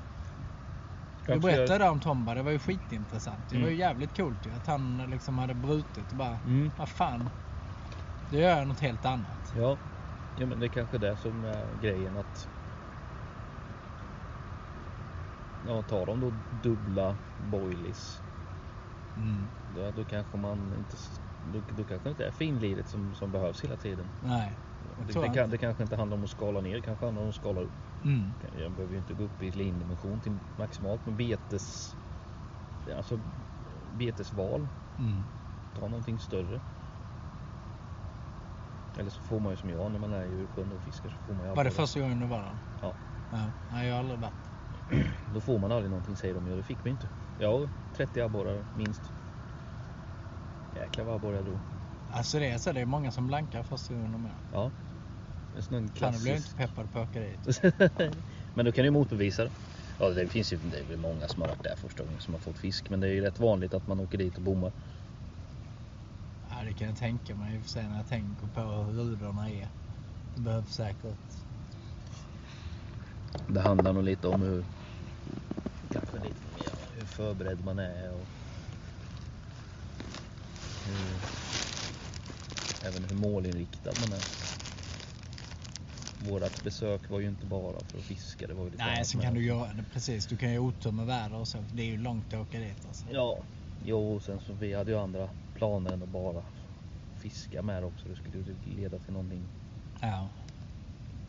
Du 1.28 1.40
berättade 1.40 1.90
om 1.90 2.00
Tomba, 2.00 2.34
det 2.36 2.44
var 2.44 2.52
ju 2.52 2.60
skitintressant. 2.60 3.50
Det 3.50 3.56
var 3.56 3.62
ju 3.62 3.68
Mm. 3.68 3.80
jävligt 3.80 4.18
coolt 4.18 4.46
ju 4.46 4.52
att 4.52 4.68
han 4.68 4.98
liksom 5.10 5.38
hade 5.38 5.54
brutit 5.54 6.12
och 6.12 6.18
bara, 6.18 6.40
Mm. 6.46 6.72
vad 6.78 6.90
fan. 6.90 7.30
Då 8.30 8.38
gör 8.38 8.58
jag 8.58 8.68
något 8.68 8.80
helt 8.80 9.06
annat. 9.06 9.52
Ja. 9.54 9.80
ja, 10.36 10.46
men 10.46 10.60
det 10.60 10.66
är 10.66 10.70
kanske 10.70 10.98
det 10.98 11.18
som 11.18 11.44
är 11.44 11.74
grejen 11.76 12.18
att... 12.18 12.48
Ja, 15.66 15.84
tar 15.84 16.06
de 16.06 16.20
då 16.20 16.34
dubbla 16.50 17.18
boilies 17.38 18.24
Mm. 19.16 19.50
då, 19.66 19.92
då 19.92 20.06
kanske 20.06 20.38
man 20.38 20.74
inte... 20.74 20.98
Då, 21.44 21.62
då 21.62 21.86
kanske 21.86 22.10
inte 22.10 22.26
är 22.26 22.32
finliret 22.32 22.88
som, 22.88 23.16
som 23.16 23.32
behövs 23.32 23.64
hela 23.64 23.78
tiden. 23.78 24.12
Nej. 24.20 24.60
Jag 24.98 25.08
Det, 25.08 25.22
det, 25.22 25.34
kan, 25.36 25.50
det 25.50 25.58
kanske 25.58 25.84
inte 25.84 25.96
handlar 25.96 26.18
om 26.18 26.24
att 26.24 26.30
skala 26.30 26.62
ner, 26.62 26.76
det 26.76 26.82
kanske 26.82 27.06
handlar 27.06 27.24
om 27.24 27.30
att 27.30 27.36
skala 27.36 27.62
upp. 27.62 27.72
Mm. 28.04 28.34
Jag 28.60 28.72
behöver 28.72 28.94
ju 28.94 28.98
inte 29.00 29.14
gå 29.14 29.24
upp 29.24 29.44
i 29.44 29.52
lindimension 29.52 30.20
till 30.22 30.38
maximalt 30.58 31.06
med 31.06 31.16
betes... 31.16 31.96
Alltså 32.96 33.20
betesval. 33.98 34.68
Mm. 35.00 35.24
Ta 35.80 35.88
någonting 35.88 36.20
större. 36.20 36.62
Eller 38.98 39.10
så 39.10 39.22
får 39.22 39.40
man 39.40 39.52
ju 39.54 39.58
som 39.58 39.70
jag 39.70 39.92
när 39.92 40.00
man 40.00 40.14
är 40.14 40.26
i 40.26 40.48
sjön 40.48 40.72
och 40.72 40.82
fiskar 40.82 41.10
så 41.10 41.16
får 41.28 41.34
man 41.34 41.48
ju 41.48 41.56
Var 41.56 41.64
det 41.64 41.72
första 41.72 42.00
gången 42.00 42.20
du 42.20 42.28
var 42.28 42.42
där? 42.42 42.58
Ja. 42.82 42.94
Ja. 43.32 43.52
Nej, 43.72 43.88
jag 43.88 43.96
har 43.96 44.00
aldrig 44.00 44.20
varit. 44.20 44.34
Då 45.34 45.42
får 45.42 45.60
man 45.60 45.72
aldrig 45.72 45.90
någonting 45.90 46.16
säger 46.16 46.34
de. 46.34 46.48
Ja 46.48 46.56
det 46.56 46.64
fick 46.64 46.86
vi 46.86 46.90
inte. 46.90 47.08
Ja 47.40 47.68
30 47.96 48.22
abborrar 48.22 48.66
minst. 48.78 49.02
Jäklar 50.76 51.06
vad 51.06 51.16
abborrar 51.16 51.36
jag 51.36 51.46
drog. 51.46 51.81
Alltså 52.14 52.40
det 52.40 52.46
är 52.46 52.58
så, 52.58 52.72
det 52.72 52.82
är 52.82 52.86
många 52.86 53.12
som 53.12 53.28
blankar 53.28 53.64
första 53.64 53.94
gången 53.94 54.12
de 54.12 54.26
är. 54.26 54.36
Ja. 54.52 54.72
En 55.56 55.64
sån 55.64 55.76
du 55.76 55.82
blir 55.82 55.92
klassisk. 55.92 56.28
inte 56.28 56.56
peppad 56.56 56.92
på 56.92 57.00
att 57.00 57.10
åka 57.10 57.20
dit. 57.20 57.62
men 58.54 58.66
då 58.66 58.72
kan 58.72 58.82
du 58.82 58.88
ju 58.88 58.92
motbevisa 58.92 59.44
det. 59.44 59.52
Ja 60.00 60.10
det 60.10 60.28
finns 60.28 60.54
ju 60.54 60.58
det 60.58 60.80
är 60.80 60.84
väl 60.84 60.98
många 60.98 61.28
som 61.28 61.42
har 61.42 61.50
varit 61.50 61.64
där 61.64 61.76
första 61.76 62.04
gången 62.04 62.20
som 62.20 62.34
har 62.34 62.42
fått 62.42 62.58
fisk. 62.58 62.90
Men 62.90 63.00
det 63.00 63.08
är 63.08 63.12
ju 63.12 63.22
rätt 63.22 63.40
vanligt 63.40 63.74
att 63.74 63.88
man 63.88 64.00
åker 64.00 64.18
dit 64.18 64.36
och 64.36 64.42
bommar. 64.42 64.72
Ja, 66.50 66.64
det 66.66 66.74
kan 66.74 66.88
jag 66.88 66.98
tänka 66.98 67.36
mig 67.36 67.56
i 67.56 67.60
och 67.60 67.64
för 67.64 67.70
sig 67.70 67.84
när 67.84 67.98
jag 67.98 68.08
tänker 68.08 68.48
på 68.48 68.62
hur 68.62 68.94
rudorna 68.94 69.50
är. 69.50 69.68
Det 70.36 70.42
behövs 70.42 70.76
säkert. 70.76 71.18
Det 73.48 73.62
handlar 73.62 73.94
nog 73.94 74.04
lite 74.04 74.28
om 74.28 74.42
hur 74.42 74.66
kanske 75.94 76.18
lite 76.18 76.48
mer 76.56 77.00
hur 77.00 77.06
förberedd 77.06 77.66
man 77.66 77.80
är 77.80 78.12
och 78.12 78.28
hur, 80.86 81.22
även 82.86 83.04
hur 83.04 83.16
målinriktad 83.16 83.92
man 84.02 84.14
är. 84.14 84.24
vårat 86.30 86.64
besök 86.64 87.10
var 87.10 87.20
ju 87.20 87.28
inte 87.28 87.46
bara 87.46 87.80
för 87.80 87.98
att 87.98 88.04
fiska. 88.04 88.48
Det 88.48 88.54
var 88.54 88.64
ju 88.64 88.70
lite 88.70 88.84
Nej, 88.86 89.06
sen 89.06 89.22
kan 89.22 89.34
du 89.34 89.46
göra 89.46 89.74
det 89.74 89.84
precis. 89.94 90.26
Du 90.26 90.38
kan 90.38 90.52
ju 90.52 90.60
otur 90.60 91.06
väder 91.06 91.36
och 91.36 91.48
så. 91.48 91.64
Det 91.74 91.82
är 91.82 91.86
ju 91.88 91.98
långt 91.98 92.34
att 92.34 92.40
åka 92.48 92.60
dit 92.60 92.86
alltså. 92.88 93.06
Ja, 93.12 93.38
jo 93.86 94.20
sen 94.20 94.40
så 94.48 94.54
vi 94.54 94.74
hade 94.74 94.92
ju 94.92 94.98
andra 94.98 95.30
planer 95.56 95.92
än 95.94 96.04
att 96.04 96.10
bara 96.10 96.44
fiska 97.20 97.62
med 97.62 97.84
också. 97.84 98.10
Det 98.10 98.16
skulle 98.16 98.38
ju 98.38 98.56
leda 98.76 99.00
till 99.00 99.14
någonting 99.14 99.42
Ja. 100.02 100.28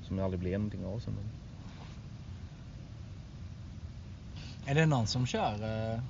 som 0.03 0.19
aldrig 0.19 0.41
blev 0.41 0.59
någonting 0.61 0.85
av 0.85 1.01
sen. 1.01 1.15
Är 4.67 4.75
det 4.75 4.87
någon 4.87 5.07
som 5.07 5.27
kör 5.27 5.93
eh, 5.95 6.01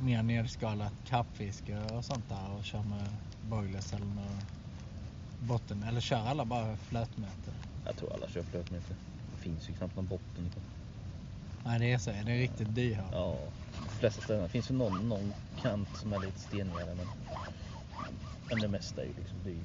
mer 0.00 0.22
nedskalat 0.22 0.92
kappfiske 1.06 1.78
och 1.78 2.04
sånt 2.04 2.28
där 2.28 2.50
och 2.58 2.64
kör 2.64 2.82
med 2.82 3.06
boilers 3.50 3.92
eller 3.92 4.06
något 4.06 4.44
botten? 5.40 5.82
Eller 5.82 6.00
kör 6.00 6.16
alla 6.16 6.44
bara 6.44 6.76
flötmäte? 6.76 7.52
Jag 7.86 7.96
tror 7.96 8.12
alla 8.14 8.28
kör 8.28 8.42
flötmeter. 8.42 8.96
Det 9.34 9.42
finns 9.42 9.68
ju 9.70 9.74
knappt 9.74 9.96
någon 9.96 10.06
botten. 10.06 10.50
Nej, 11.64 11.78
det 11.78 11.92
är 11.92 11.98
så. 11.98 12.10
Det 12.10 12.16
är 12.16 12.24
riktigt 12.24 12.74
dyrt. 12.74 12.98
Ja, 13.12 13.36
de 13.82 13.88
flesta 13.88 14.22
ställena. 14.22 14.42
Det 14.46 14.52
finns 14.52 14.70
ju 14.70 14.74
någon, 14.74 15.08
någon 15.08 15.32
kant 15.62 15.88
som 15.96 16.12
är 16.12 16.18
lite 16.20 16.38
stenigare 16.38 16.94
men, 16.94 17.06
men 18.48 18.60
det 18.60 18.68
mesta 18.68 19.02
är 19.02 19.06
ju 19.06 19.12
liksom 19.16 19.64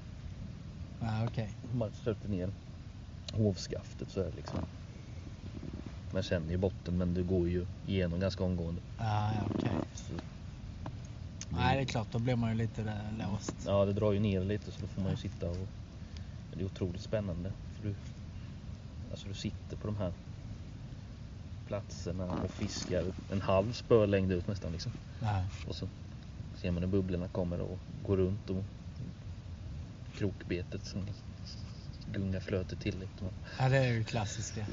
Ja, 1.01 1.25
okej. 1.27 1.49
om 1.71 1.77
man 1.79 1.91
stöter 2.01 2.29
ner 2.29 2.49
hovskaftet 3.33 4.09
så 4.11 4.19
är 4.19 4.25
det 4.25 4.35
liksom 4.35 4.59
man 6.13 6.23
känner 6.23 6.51
ju 6.51 6.57
botten 6.57 6.97
men 6.97 7.13
det 7.13 7.23
går 7.23 7.49
ju 7.49 7.65
igenom 7.87 8.19
ganska 8.19 8.43
omgående. 8.43 8.81
Ja, 8.97 9.31
ja, 9.33 9.41
okej. 9.55 9.71
Så, 9.95 10.13
Nej, 11.49 11.75
det 11.75 11.83
är 11.83 11.85
klart. 11.85 12.11
Då 12.11 12.19
blir 12.19 12.35
man 12.35 12.49
ju 12.49 12.57
lite 12.57 12.83
där 12.83 13.27
låst. 13.31 13.55
Ja, 13.65 13.85
det 13.85 13.93
drar 13.93 14.11
ju 14.11 14.19
ner 14.19 14.43
lite 14.43 14.71
så 14.71 14.81
då 14.81 14.87
får 14.87 15.01
man 15.01 15.11
ju 15.11 15.17
sitta 15.17 15.49
och 15.49 15.67
det 16.53 16.61
är 16.61 16.65
otroligt 16.65 17.01
spännande. 17.01 17.51
För 17.73 17.87
du, 17.87 17.95
alltså 19.11 19.27
du 19.27 19.33
sitter 19.33 19.77
på 19.77 19.87
de 19.87 19.97
här 19.97 20.11
platserna 21.67 22.25
och 22.25 22.51
fiskar 22.51 23.03
en 23.31 23.41
halv 23.41 23.71
spölängd 23.71 24.31
ut 24.31 24.47
nästan 24.47 24.71
liksom. 24.71 24.91
Ja. 25.21 25.43
Och 25.67 25.75
så 25.75 25.87
ser 26.55 26.71
man 26.71 26.83
hur 26.83 26.89
bubblorna 26.89 27.27
kommer 27.27 27.61
och 27.61 27.79
går 28.05 28.17
runt 28.17 28.49
och 28.49 28.63
krokbetet 30.17 30.85
som 30.85 31.05
gungar 32.11 32.39
flötet 32.39 32.79
till 32.79 32.99
lite. 32.99 33.25
ja, 33.59 33.69
det 33.69 33.77
är 33.77 33.93
ju 33.93 34.03
klassiskt 34.03 34.55
det. 34.55 34.67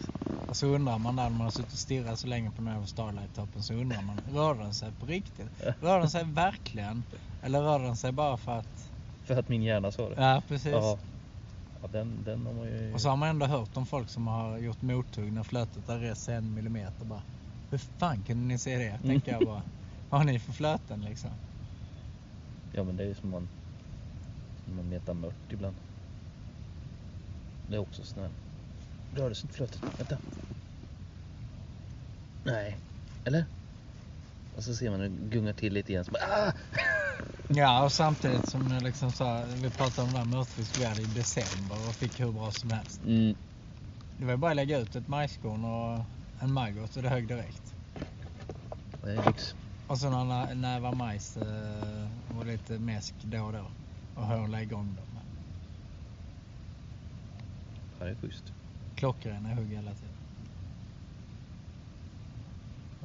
Och 0.48 0.56
så 0.56 0.66
undrar 0.66 0.98
man 0.98 1.16
när 1.16 1.30
man 1.30 1.40
har 1.40 1.50
suttit 1.50 1.72
och 1.72 1.78
stirrat 1.78 2.18
så 2.18 2.26
länge 2.26 2.50
på 2.50 2.56
den 2.56 2.66
här 2.66 2.86
Starlight-toppen 2.86 3.62
så 3.62 3.74
undrar 3.74 4.02
man, 4.02 4.18
rör 4.34 4.54
den 4.54 4.74
sig 4.74 4.92
på 5.00 5.06
riktigt? 5.06 5.50
Rör 5.80 5.98
den 5.98 6.10
sig 6.10 6.24
verkligen? 6.24 7.04
Eller 7.42 7.60
rör 7.62 7.78
den 7.78 7.96
sig 7.96 8.12
bara 8.12 8.36
för 8.36 8.58
att... 8.58 8.90
För 9.24 9.36
att 9.36 9.48
min 9.48 9.62
hjärna 9.62 9.92
sa 9.92 10.08
det. 10.08 10.22
Ja, 10.22 10.42
precis. 10.48 10.72
Ja, 10.72 10.98
ja 11.82 11.88
den, 11.88 12.24
den 12.24 12.46
har 12.46 12.52
man 12.52 12.66
ju... 12.66 12.94
Och 12.94 13.00
så 13.00 13.08
har 13.08 13.16
man 13.16 13.28
ändå 13.28 13.46
hört 13.46 13.76
om 13.76 13.86
folk 13.86 14.08
som 14.08 14.26
har 14.26 14.58
gjort 14.58 14.82
mothugg 14.82 15.32
när 15.32 15.42
flötet 15.42 15.88
har 15.88 15.98
rest 15.98 16.22
sig 16.22 16.34
en 16.34 16.54
millimeter 16.54 17.04
bara. 17.04 17.22
Hur 17.70 17.78
fan 17.78 18.22
kunde 18.22 18.44
ni 18.44 18.58
se 18.58 18.76
det? 18.76 18.98
Tänker 19.08 19.32
jag 19.32 19.44
bara. 19.44 19.62
Vad 20.10 20.20
har 20.20 20.24
ni 20.24 20.38
för 20.38 20.52
flöten 20.52 21.00
liksom? 21.00 21.30
Ja 22.72 22.84
men 22.84 22.96
det 22.96 23.02
är 23.02 23.08
ju 23.08 23.14
som 23.14 23.30
man, 23.30 23.48
som 24.64 24.76
man 24.76 24.88
metar 24.88 25.14
mört 25.14 25.52
ibland. 25.52 25.76
Det 27.68 27.74
är 27.74 27.78
också 27.80 28.02
sån 28.04 28.22
här 28.22 28.30
rörelseflötet. 29.16 29.80
Vänta. 29.98 30.18
Nej. 32.44 32.78
Eller? 33.24 33.44
Och 34.56 34.62
så 34.64 34.74
ser 34.74 34.90
man 34.90 35.00
hur 35.00 35.08
det 35.08 35.36
gungar 35.36 35.52
till 35.52 35.72
lite 35.72 35.92
igen. 35.92 36.04
Så 36.04 36.10
bara, 36.10 36.22
ah! 36.24 36.52
Ja, 37.48 37.84
och 37.84 37.92
samtidigt 37.92 38.48
som 38.48 38.70
jag 38.70 38.82
liksom 38.82 39.12
sa, 39.12 39.44
vi 39.62 39.70
pratade 39.70 40.02
om 40.08 40.12
det 40.12 40.18
här 40.18 40.24
mörtfisk 40.24 40.78
vi 40.80 40.84
hade 40.84 41.02
i 41.02 41.04
december 41.04 41.76
och 41.88 41.94
fick 41.94 42.20
hur 42.20 42.32
bra 42.32 42.50
som 42.50 42.70
helst. 42.70 43.00
mm. 43.04 43.36
Det 44.18 44.24
var 44.24 44.36
bara 44.36 44.50
att 44.50 44.56
lägga 44.56 44.78
ut 44.78 44.96
ett 44.96 45.08
majskorn 45.08 45.64
och 45.64 46.04
en 46.42 46.52
maggot 46.52 46.96
och 46.96 47.02
det 47.02 47.08
högg 47.08 47.28
direkt. 47.28 47.74
Det 49.02 49.10
är 49.10 49.26
lyx. 49.26 49.54
Och 49.86 49.98
så 49.98 50.10
några 50.10 50.54
nävar 50.54 50.92
majs 50.92 51.36
eh, 51.36 52.38
och 52.38 52.46
lite 52.46 52.78
mäsk 52.78 53.14
då 53.22 53.42
och 53.44 53.52
då. 53.52 53.66
Och 54.14 54.26
hålla 54.26 54.62
igång 54.62 54.94
dem. 54.96 55.13
Det 57.98 58.10
är 58.10 58.14
schysst. 58.14 58.52
Klockrena 58.94 59.54
hugg 59.54 59.68
hela 59.68 59.94
tiden. 59.94 60.14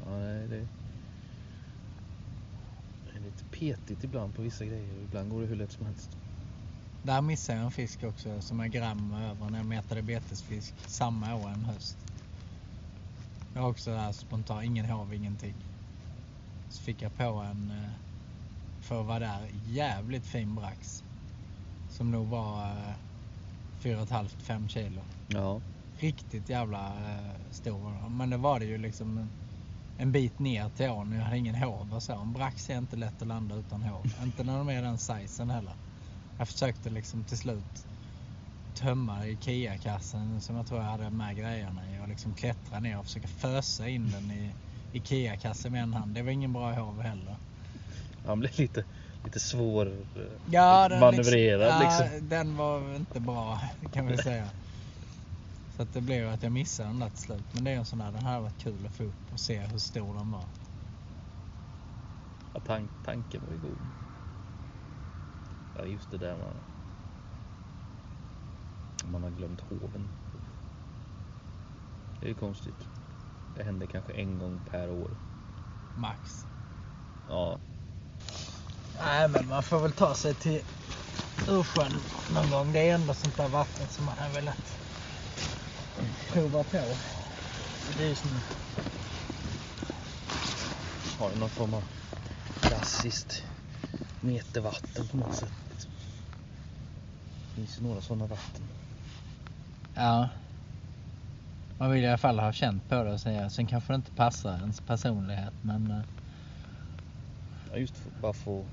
Ja, 0.05 0.17
nej, 0.17 0.47
det, 0.47 0.67
är 3.19 3.23
lite 3.23 3.43
petigt 3.51 4.03
ibland 4.03 4.35
på 4.35 4.41
vissa 4.41 4.65
grejer. 4.65 5.03
Ibland 5.03 5.31
går 5.31 5.41
det 5.41 5.47
hur 5.47 5.55
lätt 5.55 5.71
som 5.71 5.85
helst. 5.85 6.17
Där 7.03 7.21
missade 7.21 7.57
jag 7.57 7.65
en 7.65 7.71
fisk 7.71 8.03
också 8.03 8.41
som 8.41 8.59
är 8.59 8.67
gram 8.67 9.13
över 9.13 9.49
när 9.49 9.57
jag 9.57 9.67
metade 9.67 10.01
betesfisk 10.01 10.73
samma 10.87 11.35
år 11.35 11.49
en 11.49 11.65
höst. 11.65 11.97
Jag 13.53 13.61
var 13.61 13.69
också 13.69 13.91
där 13.91 14.11
spontant, 14.11 14.63
ingen 14.63 14.85
hov, 14.85 15.13
ingenting. 15.13 15.55
Så 16.69 16.83
fick 16.83 17.01
jag 17.01 17.15
på 17.15 17.23
en, 17.23 17.71
eh, 17.71 17.91
för 18.81 19.01
att 19.01 19.07
vara 19.07 19.19
där, 19.19 19.49
jävligt 19.65 20.25
fin 20.25 20.55
brax. 20.55 21.03
Som 21.89 22.11
nog 22.11 22.27
var 22.27 22.65
eh, 22.65 22.93
4,5-5 23.81 24.67
kilo. 24.67 25.01
Ja. 25.27 25.61
Riktigt 25.99 26.49
jävla 26.49 26.87
eh, 26.87 27.51
stor. 27.51 28.09
Men 28.09 28.29
det 28.29 28.37
var 28.37 28.59
det 28.59 28.65
ju 28.65 28.77
liksom 28.77 29.17
en, 29.17 29.29
en 29.97 30.11
bit 30.11 30.39
ner 30.39 30.69
till 30.69 30.89
ån. 30.89 31.11
Jag 31.11 31.23
hade 31.23 31.37
ingen 31.37 31.55
hov 31.55 31.93
och 31.93 32.03
så. 32.03 32.13
En 32.13 32.33
brax 32.33 32.69
är 32.69 32.77
inte 32.77 32.95
lätt 32.95 33.21
att 33.21 33.27
landa 33.27 33.55
utan 33.55 33.81
hov. 33.81 34.05
inte 34.23 34.43
när 34.43 34.57
de 34.57 34.69
är 34.69 34.81
den 34.81 34.97
sizen 34.97 35.49
heller. 35.49 35.73
Jag 36.37 36.47
försökte 36.47 36.89
liksom 36.89 37.23
till 37.23 37.37
slut 37.37 37.85
tömma 38.79 39.27
IKEA-kassen 39.27 40.41
som 40.41 40.55
jag 40.55 40.67
tror 40.67 40.79
jag 40.79 40.87
hade 40.87 41.09
med 41.09 41.37
grejerna 41.37 41.81
i 41.95 42.03
och 42.03 42.07
liksom 42.07 42.35
klättra 42.35 42.79
ner 42.79 42.99
och 42.99 43.05
försöka 43.05 43.27
fösa 43.27 43.89
in 43.89 44.11
den 44.11 44.31
i 44.31 44.51
IKEA-kassen 44.93 45.71
med 45.71 45.83
en 45.83 45.93
hand. 45.93 46.15
Det 46.15 46.21
var 46.21 46.31
ingen 46.31 46.53
bra 46.53 46.71
hov 46.71 47.01
heller. 47.01 47.35
Han 48.25 48.39
blev 48.39 48.59
lite, 48.59 48.83
lite 49.23 49.39
svår 49.39 49.87
eh, 49.87 50.21
den 50.45 50.99
manövrerad 50.99 51.81
liksom, 51.81 52.05
liksom. 52.05 52.29
Ja, 52.29 52.37
den 52.37 52.57
var 52.57 52.95
inte 52.95 53.19
bra 53.19 53.59
kan 53.93 54.07
vi 54.07 54.17
säga. 54.17 54.49
Så 55.75 55.83
att 55.83 55.93
det 55.93 56.01
blev 56.01 56.29
att 56.29 56.43
jag 56.43 56.51
missade 56.51 56.89
den 56.89 56.99
där 56.99 57.09
till 57.09 57.17
slut. 57.17 57.43
Men 57.53 57.63
det 57.63 57.71
är 57.71 57.75
en 57.75 57.85
sån 57.85 57.99
där, 57.99 58.11
den 58.11 58.23
här 58.23 58.31
hade 58.31 58.43
varit 58.43 58.63
kul 58.63 58.85
att 58.85 58.95
få 58.95 59.03
upp 59.03 59.33
och 59.33 59.39
se 59.39 59.59
hur 59.59 59.77
stor 59.77 60.13
den 60.13 60.31
var. 60.31 60.43
Ja, 62.53 62.59
tank, 62.59 62.91
tanken 63.05 63.41
var 63.45 63.53
ju 63.53 63.59
god. 63.59 63.77
Ja, 65.77 65.85
just 65.85 66.11
det 66.11 66.17
där 66.17 66.37
man... 66.37 66.55
Man 69.11 69.23
har 69.23 69.29
glömt 69.29 69.61
hoven. 69.61 70.07
Det 72.19 72.25
är 72.25 72.29
ju 72.29 72.35
konstigt. 72.35 72.87
Det 73.55 73.63
händer 73.63 73.87
kanske 73.87 74.13
en 74.13 74.39
gång 74.39 74.59
per 74.71 74.91
år. 74.91 75.09
Max. 75.95 76.45
Ja, 77.27 77.59
Nej 78.99 79.27
men 79.27 79.47
man 79.47 79.63
får 79.63 79.79
väl 79.79 79.91
ta 79.91 80.15
sig 80.15 80.33
till 80.33 80.61
Ursjön 81.47 82.01
någon 82.33 82.51
gång. 82.51 82.73
Det 82.73 82.79
är 82.79 82.93
ändå 82.93 83.13
sånt 83.13 83.37
där 83.37 83.47
vatten 83.47 83.87
som 83.87 84.05
man 84.05 84.17
har 84.17 84.29
velat 84.29 84.77
prova 86.31 86.63
på. 86.63 86.77
Det 87.97 88.03
är 88.03 88.07
ju 88.07 88.15
som 88.15 88.29
har 91.19 91.35
någon 91.35 91.49
form 91.49 91.73
av 91.73 91.83
klassiskt 92.61 93.43
metervatten 94.21 95.07
på 95.07 95.17
något 95.17 95.35
sätt. 95.35 95.87
Det 97.49 97.55
finns 97.55 97.79
ju 97.79 97.83
några 97.83 98.01
sådana 98.01 98.25
vatten. 98.25 98.67
Ja. 99.95 100.29
Man 101.77 101.91
vill 101.91 102.03
i 102.03 102.07
alla 102.07 102.17
fall 102.17 102.39
ha 102.39 102.53
känt 102.53 102.89
på 102.89 103.03
det 103.03 103.13
och 103.13 103.19
säga. 103.19 103.49
Sen 103.49 103.67
kanske 103.67 103.93
det 103.93 103.95
inte 103.95 104.11
passar 104.11 104.57
ens 104.57 104.81
personlighet 104.81 105.53
men 105.61 105.91
eh, 105.91 106.01
Ja, 107.71 107.77
just 107.77 107.97
för, 107.97 108.11
bara 108.21 108.33
få, 108.33 108.65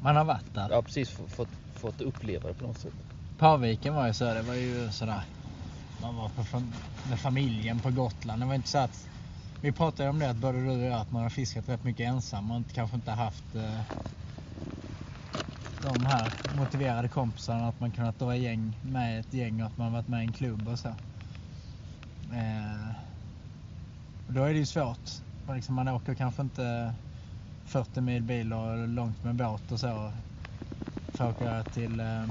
man 0.00 0.16
har 0.16 0.24
varit 0.24 0.54
där. 0.54 0.70
ja 0.70 0.82
precis, 0.82 1.10
få, 1.10 1.28
fått, 1.28 1.48
fått 1.74 2.00
uppleva 2.00 2.48
det 2.48 2.54
på 2.54 2.66
något 2.66 2.78
sätt. 2.78 2.94
Parviken 3.38 3.94
var 3.94 4.06
ju 4.06 4.12
så. 4.12 4.24
Det 4.24 4.42
var 4.42 4.54
ju 4.54 4.90
sådär. 4.92 5.22
Man 6.02 6.16
var 6.16 6.28
på 6.28 6.60
med 7.08 7.20
familjen 7.20 7.80
på 7.80 7.90
Gotland. 7.90 8.42
Det 8.42 8.46
var 8.46 8.54
inte 8.54 8.68
så 8.68 8.78
att. 8.78 9.08
Vi 9.60 9.72
pratade 9.72 10.08
om 10.08 10.18
det 10.18 10.30
att 10.30 10.36
både 10.36 10.58
du 10.58 10.70
och 10.70 10.78
jag 10.78 10.92
att 11.00 11.12
man 11.12 11.22
har 11.22 11.30
fiskat 11.30 11.68
rätt 11.68 11.84
mycket 11.84 12.08
ensam 12.08 12.52
inte, 12.52 12.74
kanske 12.74 12.96
inte 12.96 13.10
haft 13.10 13.54
eh, 13.54 13.80
de 15.82 16.06
här 16.06 16.32
motiverade 16.58 17.08
kompisarna. 17.08 17.68
Att 17.68 17.80
man 17.80 17.90
kunnat 17.90 18.18
dra 18.18 18.36
gäng 18.36 18.78
med 18.82 19.20
ett 19.20 19.34
gäng 19.34 19.60
och 19.60 19.66
att 19.66 19.78
man 19.78 19.92
varit 19.92 20.08
med 20.08 20.20
i 20.20 20.26
en 20.26 20.32
klubb 20.32 20.68
och 20.68 20.78
så. 20.78 20.88
Eh, 22.32 22.90
och 24.26 24.32
då 24.32 24.44
är 24.44 24.52
det 24.52 24.58
ju 24.58 24.66
svårt. 24.66 25.10
Och 25.46 25.54
Liksom 25.54 25.74
man 25.74 25.88
åker 25.88 26.14
kanske 26.14 26.42
inte 26.42 26.94
40 27.66 28.00
mil 28.00 28.22
bil 28.22 28.52
och 28.52 28.88
långt 28.88 29.24
med 29.24 29.34
båt 29.34 29.72
och 29.72 29.80
så. 29.80 30.12
För 31.08 31.30
att 31.30 31.36
åka 31.36 31.62
till 31.62 32.00
eh, 32.00 32.24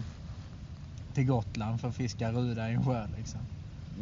till 1.15 1.25
Gotland 1.25 1.81
för 1.81 1.87
att 1.87 1.95
fiska 1.95 2.31
ruda 2.31 2.69
i 2.69 2.73
en 2.73 2.85
sjö 2.85 3.07
liksom. 3.17 3.39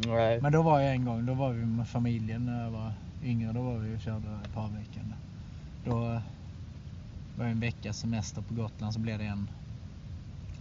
Nej. 0.06 0.40
Men 0.40 0.52
då 0.52 0.62
var 0.62 0.80
jag 0.80 0.92
en 0.92 1.04
gång, 1.04 1.26
då 1.26 1.34
var 1.34 1.52
vi 1.52 1.66
med 1.66 1.88
familjen 1.88 2.46
när 2.46 2.64
jag 2.64 2.70
var 2.70 2.92
yngre. 3.24 3.52
Då 3.52 3.62
var 3.62 3.78
vi 3.78 3.96
och 3.96 4.00
körde 4.00 4.38
Parviken. 4.54 5.14
Då 5.84 6.20
var 7.36 7.44
det 7.44 7.50
en 7.50 7.60
vecka 7.60 7.92
semester 7.92 8.42
på 8.42 8.54
Gotland 8.54 8.94
så 8.94 9.00
blev 9.00 9.18
det 9.18 9.24
en 9.24 9.50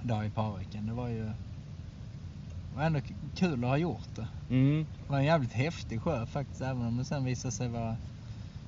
dag 0.04 0.26
i 0.26 0.30
Parviken. 0.30 0.88
Det 0.88 0.94
var 0.94 1.08
ju 1.08 1.24
Det 1.24 2.78
var 2.78 2.84
ändå 2.84 3.00
kul 3.36 3.64
att 3.64 3.70
ha 3.70 3.78
gjort 3.78 4.16
det. 4.16 4.28
Mm. 4.50 4.86
Det 5.06 5.12
var 5.12 5.18
en 5.18 5.26
jävligt 5.26 5.54
häftig 5.54 6.02
sjö 6.02 6.26
faktiskt. 6.26 6.62
Även 6.62 6.82
om 6.82 6.98
det 6.98 7.06
sen 7.06 7.26
visade 7.26 7.52
sig 7.52 7.68
vara 7.68 7.98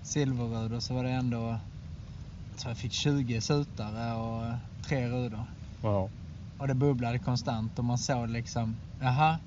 silverrudor 0.02 0.80
så 0.80 0.94
var 0.94 1.04
det 1.04 1.10
ändå... 1.10 1.58
Tror 2.58 2.72
jag 2.72 2.78
fick 2.78 2.94
20 2.94 3.42
sutare 3.42 4.14
och 4.14 4.44
tre 4.88 5.08
rudor. 5.08 5.46
Ja. 5.82 6.10
Och 6.58 6.68
det 6.68 6.76
bubblade 6.76 7.20
konstant 7.20 7.80
och 7.80 7.86
man 7.86 7.98
såg 7.98 8.30
liksom, 8.30 8.76
jaha, 9.02 9.40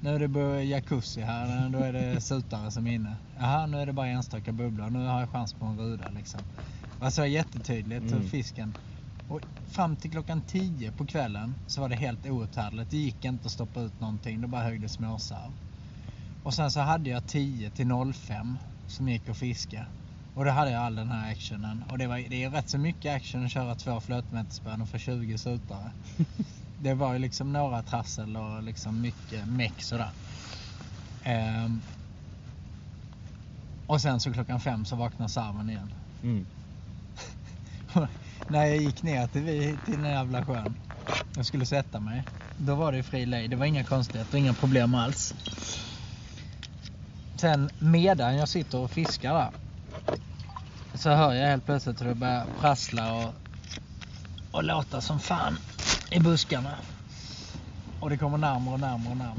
nu 0.00 0.14
är 0.14 0.28
det 0.28 0.64
jacuzzi 0.64 1.20
här, 1.20 1.68
då 1.68 1.78
är 1.78 1.92
det 1.92 2.20
sutare 2.20 2.70
som 2.70 2.86
är 2.86 2.92
inne. 2.92 3.16
Jaha, 3.38 3.66
nu 3.66 3.80
är 3.80 3.86
det 3.86 3.92
bara 3.92 4.06
enstaka 4.06 4.52
bubblor, 4.52 4.90
nu 4.90 5.06
har 5.06 5.20
jag 5.20 5.30
chans 5.30 5.52
på 5.52 5.64
en 5.64 5.78
ruda 5.78 6.10
liksom. 6.10 6.40
Det 6.98 7.04
var 7.04 7.10
så 7.10 7.24
jättetydligt 7.26 8.04
hur 8.04 8.16
Mm. 8.16 8.28
fisken... 8.28 8.74
Och 9.28 9.40
fram 9.66 9.96
till 9.96 10.10
klockan 10.10 10.42
10 10.42 10.92
på 10.92 11.06
kvällen 11.06 11.54
så 11.66 11.80
var 11.80 11.88
det 11.88 11.96
helt 11.96 12.26
outhärdligt. 12.26 12.90
Det 12.90 12.96
gick 12.96 13.24
inte 13.24 13.46
att 13.46 13.52
stoppa 13.52 13.80
ut 13.80 14.00
någonting, 14.00 14.40
det 14.40 14.46
bara 14.46 14.62
högg 14.62 14.80
det 14.80 14.88
småsarv. 14.88 15.52
Och 16.44 16.54
sen 16.54 16.70
så 16.70 16.80
hade 16.80 17.10
jag 17.10 17.26
10 17.26 17.70
till 17.70 18.12
05 18.14 18.58
som 18.88 19.08
gick 19.08 19.28
att 19.28 19.36
fiska. 19.36 19.86
Och 20.34 20.44
då 20.44 20.50
hade 20.50 20.70
jag 20.70 20.82
all 20.82 20.94
den 20.94 21.10
här 21.10 21.32
actionen. 21.32 21.84
Och 21.90 21.98
det, 21.98 22.06
var, 22.06 22.18
det 22.28 22.44
är 22.44 22.50
rätt 22.50 22.68
så 22.68 22.78
mycket 22.78 23.16
action 23.16 23.44
att 23.44 23.52
köra 23.52 23.74
två 23.74 24.00
flötmätespön 24.00 24.82
och 24.82 24.88
få 24.88 24.98
20 24.98 25.38
sutare. 25.38 25.90
det 26.78 26.94
var 26.94 27.12
ju 27.12 27.18
liksom 27.18 27.52
några 27.52 27.82
trassel 27.82 28.36
och 28.36 28.62
liksom 28.62 29.00
mycket 29.00 29.48
meck 29.48 29.82
sådär. 29.82 30.10
Ehm, 31.24 31.80
och 33.86 34.00
sen 34.00 34.20
så 34.20 34.32
klockan 34.32 34.60
fem 34.60 34.84
så 34.84 34.96
vaknade 34.96 35.30
sarven 35.30 35.70
igen. 35.70 35.92
Mm. 36.22 36.46
När 38.48 38.66
jag 38.66 38.78
gick 38.78 39.02
ner 39.02 39.26
till, 39.26 39.42
vi- 39.42 39.78
till 39.84 40.02
den 40.02 40.12
jävla 40.12 40.44
sjön 40.44 40.74
och 41.38 41.46
skulle 41.46 41.66
sätta 41.66 42.00
mig. 42.00 42.22
Då 42.58 42.74
var 42.74 42.92
det 42.92 42.96
ju 42.96 43.02
fri 43.02 43.26
lejd. 43.26 43.50
Det 43.50 43.56
var 43.56 43.66
inga 43.66 43.84
konstigheter, 43.84 44.38
inga 44.38 44.54
problem 44.54 44.94
alls. 44.94 45.34
Sen 47.36 47.70
medan 47.78 48.36
jag 48.36 48.48
sitter 48.48 48.78
och 48.78 48.90
fiskar 48.90 49.34
där. 49.34 49.50
Så 50.94 51.10
hör 51.10 51.32
jag 51.34 51.48
helt 51.48 51.66
plötsligt 51.66 52.00
hur 52.00 52.06
det 52.06 52.14
börjar 52.14 52.46
prassla 52.60 53.14
och, 53.14 53.34
och 54.52 54.64
låta 54.64 55.00
som 55.00 55.20
fan 55.20 55.58
i 56.10 56.20
buskarna. 56.20 56.78
Och 58.00 58.10
det 58.10 58.16
kommer 58.16 58.38
närmare 58.38 58.74
och 58.74 58.80
närmare 58.80 59.10
och 59.10 59.16
närmare. 59.16 59.38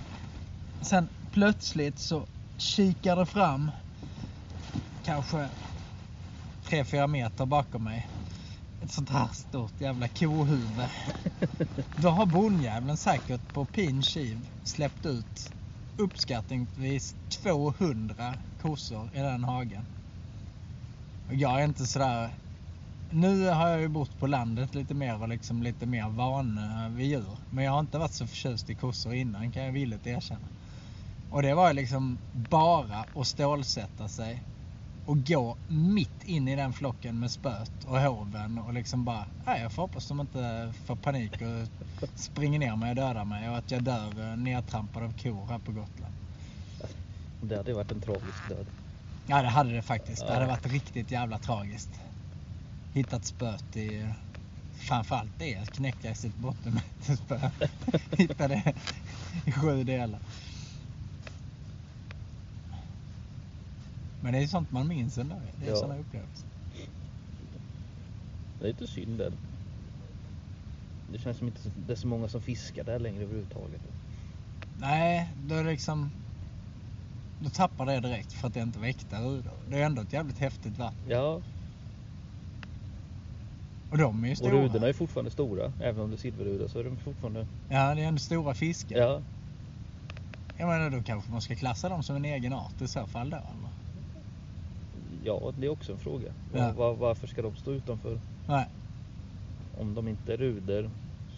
Sen 0.82 1.08
plötsligt 1.32 2.00
så 2.00 2.26
kikar 2.58 3.16
det 3.16 3.26
fram 3.26 3.72
kanske 5.06 5.50
3-4 6.66 7.08
meter 7.08 7.46
bakom 7.46 7.84
mig. 7.84 8.10
Ett 8.84 8.92
sånt 8.92 9.10
här 9.10 9.28
stort 9.34 9.82
jävla 9.82 10.08
kohuvud. 10.08 10.90
Då 11.96 12.10
har 12.10 12.26
bondjäveln 12.26 12.98
säkert 12.98 13.54
på 13.54 13.66
pin 13.66 14.04
kiv 14.04 14.48
släppt 14.64 15.06
ut 15.06 15.52
uppskattningsvis 15.98 17.16
200 17.44 18.34
kossor 18.62 19.10
i 19.14 19.20
den 19.20 19.44
hagen. 19.44 19.86
Och 21.28 21.36
jag 21.36 21.62
är 21.62 21.66
inte 21.66 21.86
sådär... 21.86 22.30
Nu 23.10 23.50
har 23.50 23.70
jag 23.70 23.82
ju 23.82 23.88
bott 23.88 24.20
på 24.20 24.28
landet 24.28 24.76
lite 24.76 24.94
mer 24.94 25.22
och 25.22 25.30
liksom 25.30 25.64
lite 25.64 25.86
mer 25.86 26.10
van 26.10 26.58
eh, 26.58 26.90
vid 26.90 27.08
djur. 27.08 27.38
Men 27.50 27.66
jag 27.66 27.72
har 27.72 27.80
inte 27.80 27.98
varit 27.98 28.14
så 28.14 28.28
förtjust 28.28 28.70
i 28.70 28.76
kossor 28.76 29.14
innan 29.14 29.52
kan 29.52 29.64
jag 29.64 29.72
villigt 29.72 30.08
erkänna. 30.08 30.48
Och 31.30 31.42
det 31.42 31.54
var 31.54 31.68
ju 31.68 31.74
liksom 31.74 32.18
bara 32.32 33.06
att 33.16 33.28
stålsätta 33.28 34.08
sig 34.08 34.42
och 35.06 35.26
gå 35.28 35.56
mitt 35.68 36.24
in 36.24 36.48
i 36.48 36.56
den 36.56 36.74
flocken 36.74 37.20
med 37.20 37.32
spöet 37.32 37.86
och 37.86 38.02
hoven 38.02 38.60
och 38.60 38.74
liksom 38.74 39.06
bara, 39.06 39.26
nej 39.46 39.62
jag 39.62 39.72
får 39.72 39.82
hoppas 39.82 40.08
de 40.08 40.20
inte 40.20 40.74
får 40.86 40.96
panik 40.96 41.34
och 41.42 41.68
springer 42.16 42.60
ner 42.60 42.76
mig 42.76 42.90
och 42.90 42.96
dödar 42.96 43.26
mig 43.26 43.50
och 43.50 43.58
att 43.58 43.72
jag 43.72 43.84
dör 43.84 44.32
eh, 44.32 44.38
nedtrampad 44.38 45.04
av 45.04 45.14
kor 45.14 45.48
här 45.50 45.60
på 45.60 45.72
Gotland. 45.72 46.14
Det 47.42 47.58
hade 47.58 47.74
varit 47.74 47.92
en 47.92 48.02
tragisk 48.02 48.50
död. 48.50 48.83
Ja 49.28 49.42
det 49.42 49.48
hade 49.48 49.72
det 49.74 49.82
faktiskt. 49.82 50.22
Det 50.22 50.28
Ja. 50.28 50.34
hade 50.34 50.46
varit 50.46 50.66
riktigt 50.66 51.12
jävla 51.12 51.40
tragiskt. 51.40 51.90
Hittat 52.94 53.26
spöet 53.26 53.78
i, 53.78 54.08
framförallt 54.74 55.40
det, 55.40 55.72
knäcka 55.74 56.16
sitt 56.16 56.36
bottenmätespö. 56.38 57.40
Hitta 58.18 58.48
det 58.48 58.74
i 59.46 59.52
sju 59.52 59.84
delar. 59.84 60.20
Men 64.22 64.34
det 64.34 64.40
är 64.40 64.48
sånt 64.48 64.72
man 64.72 64.88
minns 64.88 65.18
ändå. 65.18 65.36
Det 65.60 65.66
är 65.66 65.70
Ja. 65.70 65.76
sådana 65.76 66.00
upplevelser. 66.00 66.46
Det 68.60 68.66
är 68.66 68.68
lite 68.68 68.88
synd 68.88 69.18
det. 69.18 69.32
Det 71.12 71.20
känns 71.20 71.38
som 71.38 71.48
inte 71.48 71.60
det 71.88 71.94
är 71.94 71.98
så 71.98 72.08
många 72.08 72.28
som 72.28 72.42
fiskar 72.42 72.84
där 72.84 73.00
längre 73.00 73.24
överhuvudtaget. 73.24 73.82
Nej, 74.80 75.30
då 75.48 75.56
är 75.56 75.64
det 75.64 75.72
liksom... 75.72 76.12
Då 77.44 77.50
tappar 77.50 77.86
det 77.86 78.00
direkt 78.00 78.34
för 78.34 78.48
att 78.48 78.54
det 78.54 78.60
inte 78.62 78.80
äkta 78.80 79.22
rudor. 79.22 79.52
Det 79.70 79.80
är 79.82 79.86
ändå 79.86 80.02
ett 80.02 80.14
jävligt 80.14 80.38
häftigt 80.38 80.78
vatten. 80.78 81.00
Ja, 81.10 81.42
Och 83.92 83.98
de 83.98 84.24
är 84.24 84.28
ju 84.28 84.32
och 84.32 84.38
stora. 84.38 84.52
rudorna 84.52 84.88
är 84.88 84.94
fortfarande 84.94 85.32
stora. 85.32 85.74
Även 85.82 86.02
om 86.04 86.10
det 86.10 86.16
är 86.16 86.18
silverrudar 86.18 86.68
så 86.68 86.80
är 86.80 86.84
de 86.84 86.98
fortfarande... 86.98 87.48
Ja, 87.70 87.96
det 87.96 88.02
är 88.04 88.08
ändå 88.08 88.20
stora 88.20 88.54
fiskar. 88.54 88.98
Ja, 88.98 89.22
Jag 90.58 90.68
menar 90.68 90.90
då 90.90 91.04
kanske 91.04 91.32
man 91.32 91.42
ska 91.42 91.56
klassa 91.56 91.90
dem 91.90 92.04
som 92.04 92.16
en 92.16 92.26
egen 92.26 92.54
art 92.54 92.82
i 92.82 92.88
så 92.88 93.08
fall 93.08 93.30
då 93.30 93.38
eller? 93.38 93.70
ja 95.26 95.54
det 95.60 95.66
är 95.66 95.70
också 95.70 95.92
en 95.92 96.00
fråga. 96.00 96.34
Ja. 96.54 96.60
Var, 96.68 96.74
var, 96.74 96.94
varför 96.94 97.28
ska 97.28 97.42
de 97.42 97.56
stå 97.56 97.72
utanför? 97.72 98.20
Nej. 98.48 98.66
Om 99.78 99.94
de 99.96 100.08
inte 100.08 100.34
är 100.34 100.38
ruder. 100.38 100.90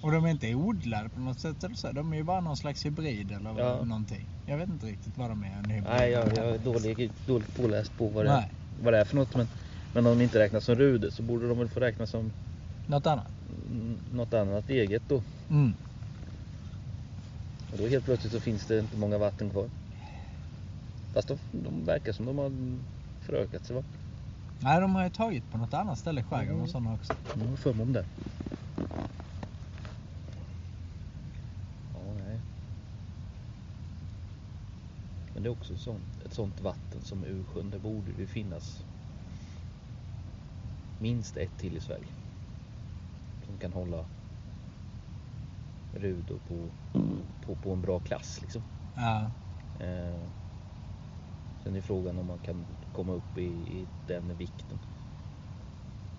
Och 0.02 0.12
de 0.12 0.26
är 0.26 0.30
inte 0.30 0.56
odlade 0.56 1.10
på 1.10 1.20
något 1.20 1.40
sätt 1.40 1.64
eller 1.64 1.76
så. 1.76 1.92
De 1.92 2.14
är 2.14 2.18
ju 2.18 2.24
bara 2.24 2.42
någon 2.42 2.58
slags 2.58 2.86
hybrid 2.86 3.32
eller 3.32 3.60
Ja. 3.60 3.84
någonting. 3.84 4.28
Jag 4.48 4.58
vet 4.58 4.70
inte 4.70 4.86
riktigt 4.86 5.18
vad 5.18 5.30
de 5.30 5.44
är. 5.44 5.56
Hybrid. 5.62 5.84
Nej, 5.84 6.12
jag, 6.12 6.28
jag 6.38 6.46
är 6.46 6.58
dålig, 6.58 7.12
dåligt 7.28 7.56
påläst 7.56 7.98
på 7.98 8.08
vad 8.08 8.26
det, 8.26 8.34
Nej. 8.34 8.52
vad 8.84 8.94
det 8.94 9.00
är 9.00 9.06
för 9.06 9.16
något. 9.16 9.36
Men, 9.36 9.48
men 9.94 10.06
om 10.08 10.18
de 10.18 10.24
inte 10.24 10.40
räknas 10.40 10.64
som 10.66 10.76
ruder 10.76 11.10
så 11.10 11.24
borde 11.24 11.48
de 11.48 11.58
väl 11.60 11.70
få 11.70 11.80
räknas 11.80 12.10
som 12.10 12.32
Något 12.88 13.08
annat? 13.08 13.28
mm, 13.72 13.98
något 14.14 14.34
annat 14.34 14.70
eget 14.70 15.04
då. 15.10 15.22
Mm. 15.50 15.74
Och 17.72 17.78
då 17.78 17.88
helt 17.88 18.06
plötsligt 18.06 18.34
så 18.34 18.40
finns 18.40 18.66
det 18.66 18.80
inte 18.80 18.98
många 18.98 19.18
vatten 19.18 19.50
kvar. 19.50 19.70
Fast 21.14 21.28
de, 21.28 21.38
de 21.52 21.86
verkar 21.86 22.12
som 22.14 22.26
de 22.26 22.38
har 22.38 22.52
förökat 23.26 23.66
sig 23.66 23.76
va? 23.76 23.84
Nej, 24.60 24.82
de 24.82 24.96
har 24.96 25.04
ju 25.04 25.10
tagit 25.10 25.52
på 25.52 25.58
något 25.58 25.74
annat 25.74 26.00
ställe 26.00 26.22
i 26.22 26.24
skärgården 26.24 26.52
och 26.52 26.58
Mm. 26.60 26.68
sådana 26.72 26.94
också. 26.94 27.14
Jag 27.34 27.50
har 27.50 27.56
för 27.56 27.82
om 27.82 27.94
det. 27.94 28.06
Ja, 31.94 32.00
nej. 32.28 32.40
Men 35.34 35.35
det 35.46 35.50
är 35.50 35.52
också 35.52 35.78
sånt, 35.78 36.26
ett 36.26 36.34
sånt 36.34 36.62
vatten 36.62 37.02
som 37.02 37.24
Ursjön. 37.24 37.70
Det 37.72 37.80
borde 37.80 38.12
det 38.18 38.28
finnas 38.28 38.84
minst 41.00 41.38
ett 41.38 41.58
till 41.58 41.78
i 41.78 41.80
Sverige. 41.80 42.08
Som 43.46 43.58
kan 43.58 43.74
hålla 43.74 44.06
rudor 45.96 46.40
på, 46.48 46.70
på, 47.46 47.56
på 47.56 47.74
en 47.74 47.82
bra 47.82 48.00
klass 48.00 48.42
liksom. 48.42 48.62
Ja. 48.96 49.32
Eh, 49.80 50.30
sen 51.64 51.76
är 51.76 51.82
frågan 51.82 52.20
om 52.20 52.26
man 52.26 52.40
kan 52.40 52.66
komma 52.94 53.14
upp 53.14 53.38
i, 53.38 53.80
i 53.80 53.88
den 54.08 54.38
vikten. 54.38 54.78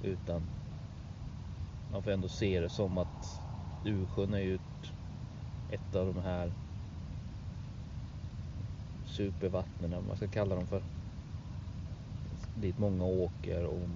Utan 0.02 0.42
man 1.92 2.02
får 2.02 2.10
ändå 2.10 2.28
se 2.28 2.60
det 2.60 2.70
som 2.70 2.98
att 2.98 3.40
Ursjön 3.84 4.34
är 4.34 4.40
ju 4.40 4.54
ett, 4.54 4.90
ett 5.70 5.96
av 5.96 6.14
de 6.14 6.22
här 6.22 6.52
supervattnen, 9.16 9.90
vad 9.90 10.04
man 10.06 10.16
ska 10.16 10.28
kalla 10.28 10.54
dem 10.54 10.66
för. 10.66 10.82
Dit 12.54 12.78
många 12.78 13.04
åker 13.04 13.64
och 13.64 13.88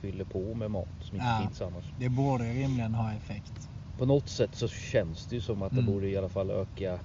fyller 0.00 0.24
på 0.24 0.54
med 0.54 0.70
mat 0.70 0.88
som 1.00 1.16
inte 1.16 1.26
Ja. 1.28 1.40
finns 1.46 1.62
annars. 1.62 1.84
Det 1.98 2.08
borde 2.08 2.44
rimligen 2.44 2.94
ha 2.94 3.12
effekt. 3.12 3.68
På 3.98 4.06
något 4.06 4.28
sätt 4.28 4.54
så 4.54 4.68
känns 4.68 5.26
det 5.26 5.34
ju 5.34 5.40
som 5.40 5.62
att 5.62 5.72
det 5.72 5.80
Mm. 5.80 5.92
borde 5.92 6.08
i 6.08 6.16
alla 6.16 6.28
fall 6.28 6.50
öka 6.50 6.98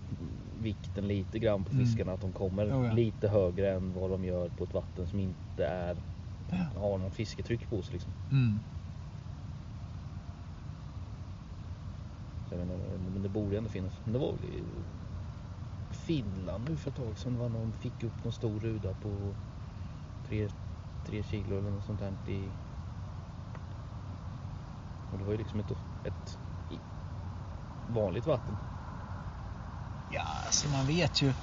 vikten 0.61 1.07
lite 1.07 1.39
grann 1.39 1.63
på 1.63 1.71
Mm. 1.73 1.85
fiskarna. 1.85 2.13
Att 2.13 2.21
de 2.21 2.31
kommer 2.31 2.65
Oh 2.65 2.85
ja. 2.87 2.93
lite 2.93 3.27
högre 3.27 3.71
än 3.73 3.93
vad 3.93 4.09
de 4.09 4.25
gör 4.25 4.49
på 4.49 4.63
ett 4.63 4.73
vatten 4.73 5.07
som 5.07 5.19
inte 5.19 5.65
är, 5.65 5.97
Ja. 6.51 6.79
har 6.79 6.97
något 6.97 7.13
fisketryck 7.13 7.69
på 7.69 7.81
sig. 7.81 7.93
Liksom. 7.93 8.11
Mm. 8.31 8.59
Men 13.13 13.23
det 13.23 13.29
borde 13.29 13.57
ändå 13.57 13.69
finnas. 13.69 13.93
Men 14.03 14.13
det 14.13 14.19
var 14.19 14.33
Finland 16.07 16.69
nu 16.69 16.77
för 16.77 16.89
ett 16.89 16.95
tag 16.97 17.17
sedan 17.17 17.39
var 17.39 17.49
någon 17.49 17.73
fick 17.73 18.03
upp 18.03 18.23
någon 18.23 18.33
stor 18.33 18.59
ruda 18.59 18.93
på 18.93 19.33
tre, 20.27 20.49
tre 21.05 21.23
kilo 21.23 21.57
eller 21.57 21.71
något 21.71 21.85
sånt 21.85 22.01
här 22.01 22.13
i 22.27 22.49
och 25.11 25.17
det 25.17 25.23
var 25.23 25.31
ju 25.31 25.37
liksom 25.37 25.59
ett, 25.59 25.71
ett 26.03 26.37
vanligt 27.89 28.25
vatten. 28.25 28.57
Ja, 30.11 30.21
alltså 30.45 30.69
man 30.69 30.85
vet 30.85 31.21
ju. 31.21 31.33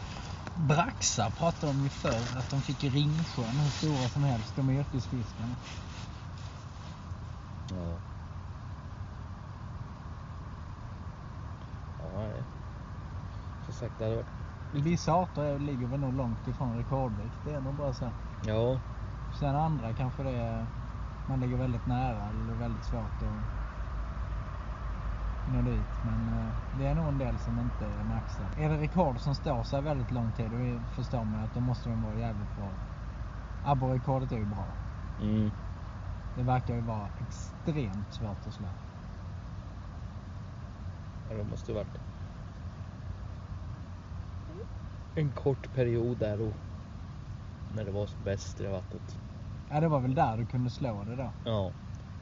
Braxar 0.68 1.30
pratade 1.30 1.72
de 1.72 1.82
ju 1.82 1.88
förr 1.88 2.38
att 2.38 2.50
de 2.50 2.60
fick 2.60 2.84
i 2.84 2.88
Ringsjön 2.88 3.44
hur 3.44 3.70
stora 3.70 4.08
som 4.08 4.22
helst, 4.22 4.56
de 4.56 4.70
yrkesfiskarna. 4.70 5.54
Ja. 7.70 7.98
Ja, 11.98 12.18
nej. 12.18 12.42
sagt, 13.72 13.98
det 13.98 14.04
hade 14.04 14.16
varit... 14.16 14.53
Vissa 14.82 15.12
arter 15.12 15.58
ligger 15.58 15.86
väl 15.86 16.00
nog 16.00 16.14
långt 16.14 16.48
ifrån 16.48 16.76
rekordvikt. 16.76 17.36
Det 17.44 17.52
är 17.52 17.60
nog 17.60 17.74
bara 17.74 17.92
så. 17.92 18.10
Ja, 18.46 18.78
Sen 19.40 19.56
andra 19.56 19.92
kanske 19.92 20.22
det 20.22 20.30
är, 20.30 20.66
man 21.28 21.40
ligger 21.40 21.56
väldigt 21.56 21.86
nära 21.86 22.28
eller 22.28 22.54
väldigt 22.54 22.84
svårt 22.84 23.22
att 23.22 23.64
nå 25.52 25.62
dit. 25.62 26.04
Men 26.04 26.28
eh, 26.28 26.54
det 26.78 26.86
är 26.86 26.94
nog 26.94 27.08
en 27.08 27.18
del 27.18 27.38
som 27.38 27.58
inte 27.58 27.84
är 27.86 28.04
maxade. 28.04 28.62
Är 28.62 28.68
det 28.68 28.78
rekord 28.78 29.20
som 29.20 29.34
står 29.34 29.64
sig 29.64 29.82
väldigt 29.82 30.10
lång 30.10 30.32
tid 30.32 30.50
då 30.50 30.80
förstår 30.94 31.24
man 31.24 31.44
att 31.44 31.54
då 31.54 31.60
måste 31.60 31.88
de 31.88 32.02
vara 32.02 32.14
jävligt 32.14 32.56
bra. 32.56 32.70
Abborrekordet 33.64 34.32
är 34.32 34.36
ju 34.38 34.46
bra. 34.46 34.64
mm. 35.20 35.50
Det 36.36 36.42
verkar 36.42 36.74
ju 36.74 36.80
vara 36.80 37.08
extremt 37.18 38.12
svårt 38.12 38.46
att 38.46 38.54
slå. 38.54 38.66
ja 41.30 41.36
det 41.36 41.44
måste 41.44 41.72
ju 41.72 41.74
varit 41.78 42.13
en 45.16 45.30
kort 45.32 45.74
period 45.74 46.18
där 46.18 46.40
och 46.40 46.52
när 47.76 47.84
det 47.84 47.90
var 47.90 48.06
som 48.06 48.24
bäst 48.24 48.60
i 48.60 48.62
det 48.62 48.68
vattnet. 48.70 49.18
Ja, 49.70 49.80
det 49.80 49.88
var 49.88 50.00
väl 50.00 50.14
där 50.14 50.36
du 50.36 50.46
kunde 50.46 50.70
slå 50.70 51.04
det 51.04 51.16
då. 51.16 51.30
Ja, 51.44 51.70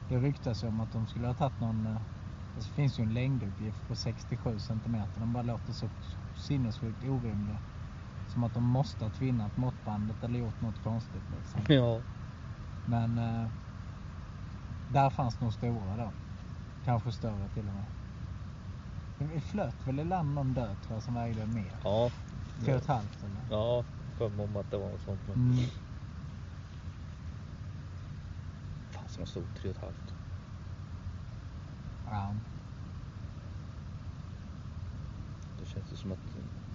Det 0.09 0.17
ryktas 0.17 0.63
ju 0.63 0.67
om 0.67 0.81
att 0.81 0.91
de 0.93 1.07
skulle 1.07 1.27
ha 1.27 1.33
tagit 1.33 1.61
någon... 1.61 1.85
eh, 1.87 2.01
Det 2.57 2.63
finns 2.63 2.99
ju 2.99 3.03
en 3.03 3.13
längduppgift 3.13 3.87
på 3.87 3.95
67 3.95 4.59
centimeter. 4.59 5.19
Den 5.19 5.33
bara 5.33 5.43
låter 5.43 5.73
så 5.73 5.85
sinnessjukt 6.35 7.03
orimlig. 7.03 7.55
Som 8.33 8.43
att 8.43 8.53
de 8.53 8.63
måste 8.63 9.05
ha 9.05 9.11
tvinnat 9.11 9.57
måttbandet 9.57 10.23
eller 10.23 10.39
gjort 10.39 10.61
något 10.61 10.83
konstigt 10.83 11.23
liksom. 11.37 11.61
ja, 11.75 11.99
Men 12.87 13.17
eh, 13.17 13.47
där 14.93 15.09
fanns 15.09 15.41
nog 15.41 15.53
stora 15.53 15.97
då. 15.97 16.09
Kanske 16.85 17.11
större 17.11 17.47
till 17.53 17.63
och 17.67 17.73
med. 17.73 17.85
Det 19.35 19.41
flöt 19.41 19.87
väl 19.87 19.99
i 19.99 20.03
land 20.03 20.33
någon 20.35 20.53
död 20.53 20.75
tror 20.83 20.95
jag 20.95 21.03
som 21.03 21.13
vägde 21.13 21.45
mer. 21.45 21.73
ja. 21.83 22.09
Tre 22.61 22.73
och 22.73 22.81
ett 22.81 22.85
halvt 22.87 23.23
eller? 23.23 23.41
Ja, 23.49 23.83
för 24.17 24.29
mig 24.29 24.43
om 24.45 24.55
att 24.55 24.71
det 24.71 24.77
var 24.77 24.89
något 24.89 25.01
sånt. 25.01 25.27
Men 25.27 25.35
Mm. 25.35 25.69
fasen 28.91 29.19
vad 29.19 29.27
stort, 29.27 29.55
tre 29.61 29.69
och 29.69 29.75
ett 29.75 29.81
halvt. 29.81 30.13
Ja. 32.05 32.33
Det 35.59 35.65
känns 35.65 35.91
ju 35.91 35.95
som 35.95 36.11
att 36.11 36.19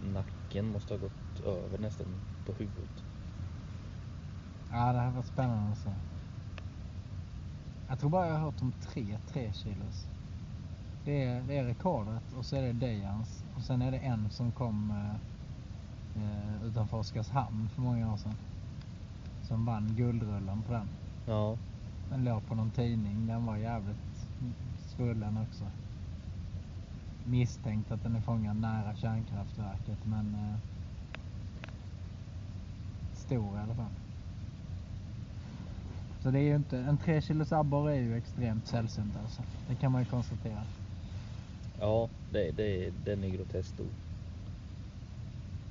nacken 0.05 0.67
måste 0.67 0.95
ha 0.95 0.99
gått 0.99 1.41
över 1.45 1.79
nästan 1.79 2.07
på 2.47 2.53
huvudet. 2.53 3.05
ja, 4.71 4.93
det 4.93 4.99
här 4.99 5.11
var 5.11 5.23
spännande 5.23 5.73
att 5.73 5.79
se. 5.79 5.91
Jag 7.89 8.01
tror 8.01 8.11
bara 8.11 8.27
jag 8.27 8.35
har 8.35 8.41
hört 8.41 8.63
om 8.63 8.73
tre 8.73 9.19
3 9.33 9.53
kilos. 9.53 10.07
Det 11.05 11.25
är, 11.25 11.43
det 11.43 11.57
är 11.59 11.65
rekordet 11.65 12.33
och 12.39 12.45
så 12.47 12.57
är 12.57 12.63
det 12.63 12.73
Dejans 12.73 13.45
och 13.57 13.63
sen 13.63 13.83
är 13.83 13.91
det 13.91 13.99
en 13.99 14.31
som 14.31 14.53
kom 14.53 14.93
eh, 16.23 16.67
utanför 16.67 16.97
Oskarshamn 16.97 17.69
för 17.75 17.83
många 17.83 18.13
år 18.13 18.17
sedan. 18.17 18.35
Som 19.43 19.67
vann 19.67 19.95
guldrullen 19.97 20.63
på 20.63 20.73
den. 20.73 20.89
Ja, 21.27 21.57
Den 22.11 22.25
låg 22.25 22.47
på 22.47 22.55
någon 22.55 22.71
tidning. 22.71 23.27
Den 23.27 23.47
var 23.47 23.57
jävligt 23.57 23.97
svullen 24.97 25.39
också. 25.49 25.65
Misstänkt 27.25 27.93
att 27.93 28.03
den 28.03 28.17
är 28.17 28.21
fångad 28.21 28.57
nära 28.57 28.97
kärnkraftverket 28.97 29.99
men 30.05 30.35
eh, 30.35 30.57
stor 33.15 33.57
i 33.57 33.61
alla 33.61 33.75
fall. 33.75 33.93
Så 36.23 36.31
det 36.31 36.39
är 36.39 36.43
ju 36.43 36.57
inte, 36.57 36.79
en 36.79 36.99
3 36.99 37.23
kilos 37.23 37.53
abborre 37.53 37.97
är 37.97 38.01
ju 38.01 38.17
extremt 38.17 38.67
sällsynt 38.67 39.17
alltså. 39.23 39.43
Det 39.69 39.75
kan 39.75 39.93
man 39.93 40.03
ju 40.03 40.07
konstatera. 40.09 40.63
ja 41.81 42.09
det, 42.33 42.51
det, 42.51 42.91
den 43.05 43.25
är 43.25 43.29
groteskt 43.29 43.75
stor. 43.75 43.87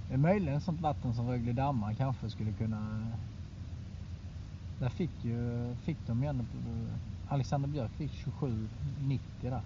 Det 0.08 0.14
är 0.14 0.18
möjligen 0.18 0.62
sånt 0.62 0.82
vatten 0.82 1.14
som 1.14 1.30
Rögle 1.30 1.54
dammar 1.54 1.94
kanske 1.94 2.30
skulle 2.30 2.52
kunna... 2.52 3.12
Där 4.80 4.90
fick 4.90 5.26
ju, 5.26 5.76
fick 5.86 5.98
de 6.08 6.24
ju 6.24 6.30
ändå, 6.30 6.44
Alexander 7.28 7.68
Björk 7.70 7.92
fick 7.92 8.12
27,90 8.12 9.20
där. 9.42 9.62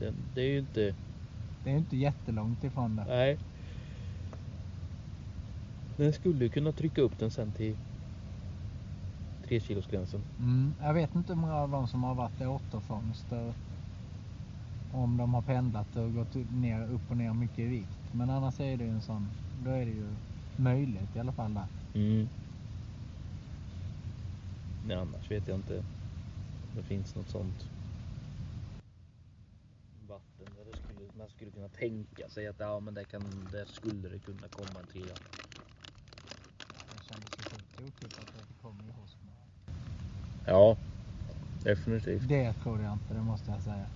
Den, 0.00 0.14
det 0.34 0.40
är 0.40 0.48
ju 0.48 0.58
inte, 0.58 0.94
Det 1.64 1.70
är 1.70 1.72
ju 1.72 1.78
inte 1.78 1.96
jättelångt 1.96 2.64
ifrån 2.64 2.96
det. 2.96 3.04
nej. 3.04 3.38
Den 5.96 6.12
skulle 6.12 6.48
kunna 6.48 6.72
trycka 6.72 7.00
upp 7.02 7.18
den 7.18 7.30
sen 7.30 7.52
till 7.52 7.76
3 9.48 9.60
kilos 9.60 9.86
gränsen. 9.86 10.20
Mm. 10.38 10.74
Jag 10.80 10.94
vet 10.94 11.14
inte 11.14 11.32
hur 11.32 11.40
många 11.40 11.54
av 11.56 11.70
dem 11.70 11.88
som 11.88 12.02
har 12.04 12.14
varit 12.14 12.40
i 12.40 12.46
återfångster. 12.46 13.54
Om 14.92 15.16
de 15.16 15.34
har 15.34 15.42
pendlat 15.42 15.96
och 15.96 16.14
gått 16.14 16.34
ner, 16.34 16.92
upp 16.92 17.10
och 17.10 17.16
ner 17.16 17.32
mycket 17.32 17.58
i 17.58 17.66
vikt. 17.66 18.03
Men 18.16 18.30
annars 18.30 18.60
är 18.60 18.76
det 18.76 18.84
ju 18.84 18.90
en 18.90 19.02
sån, 19.02 19.28
då 19.64 19.70
är 19.70 19.84
det 19.84 19.92
ju 19.92 20.06
möjligt 20.56 21.16
i 21.16 21.18
alla 21.18 21.32
fall 21.32 21.54
där. 21.54 21.66
Mm. 21.94 22.28
Nej, 24.86 24.96
annars 24.96 25.30
vet 25.30 25.48
jag 25.48 25.58
inte 25.58 25.78
om 25.78 25.84
det 26.76 26.82
finns 26.82 27.14
något 27.14 27.28
sånt 27.28 27.68
vatten 30.08 30.54
där 30.56 30.64
det 30.64 30.76
skulle, 30.76 31.08
man 31.18 31.28
skulle 31.28 31.50
kunna 31.50 31.68
tänka 31.68 32.28
sig 32.28 32.46
att 32.46 32.56
ja, 32.58 32.80
men 32.80 32.94
där, 32.94 33.04
kan, 33.04 33.22
där 33.52 33.64
skulle 33.64 34.08
det 34.08 34.18
kunna 34.18 34.48
komma 34.48 34.80
en 34.80 34.86
trea. 34.86 35.14
Det 36.92 37.04
kändes 37.08 37.30
ju 37.38 37.44
sjukt 37.44 37.80
otippat 37.80 38.28
att 38.28 38.48
det 38.48 38.62
kommer 38.62 38.82
i 38.84 38.92
Hosmer. 39.00 39.32
Ja, 40.46 40.76
definitivt. 41.62 42.28
Det 42.28 42.52
tror 42.52 42.82
jag 42.82 42.92
inte, 42.92 43.14
det 43.14 43.20
måste 43.20 43.50
jag 43.50 43.62
säga. 43.62 43.86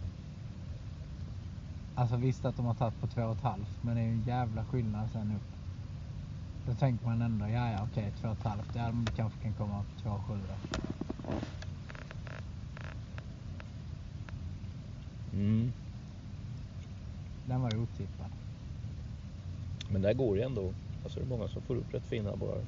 Alltså 1.98 2.16
visst 2.16 2.44
att 2.44 2.56
de 2.56 2.66
har 2.66 2.74
tagit 2.74 3.00
på 3.00 3.06
två 3.06 3.22
och 3.22 3.36
ett 3.36 3.42
halvt, 3.42 3.82
men 3.82 3.96
det 3.96 4.02
är 4.02 4.04
ju 4.04 4.12
en 4.12 4.22
jävla 4.22 4.64
skillnad 4.64 5.10
sen 5.12 5.32
upp. 5.32 5.58
Då 6.66 6.74
tänker 6.74 7.06
man 7.06 7.22
ändå, 7.22 7.48
ja 7.48 7.70
ja 7.70 7.86
okej, 7.90 8.12
två 8.20 8.28
och 8.28 8.34
ett 8.34 8.44
halvt, 8.44 8.74
ja 8.74 8.86
de 8.86 9.06
kanske 9.16 9.42
kan 9.42 9.52
komma 9.52 9.84
på 9.84 10.02
två 10.02 10.10
och 10.10 10.20
sju 10.20 10.34
då. 10.48 10.54
Mm. 15.36 15.72
Den 17.46 17.62
var 17.62 17.70
ju 17.70 17.78
otippad. 17.78 18.30
Men 19.90 20.02
där 20.02 20.14
går 20.14 20.36
det 20.36 20.42
ändå. 20.42 20.72
Alltså 21.04 21.20
det 21.20 21.26
är 21.26 21.28
många 21.28 21.48
som 21.48 21.62
får 21.62 21.76
upp 21.76 21.94
rätt 21.94 22.06
fina 22.06 22.30
abborrar. 22.30 22.64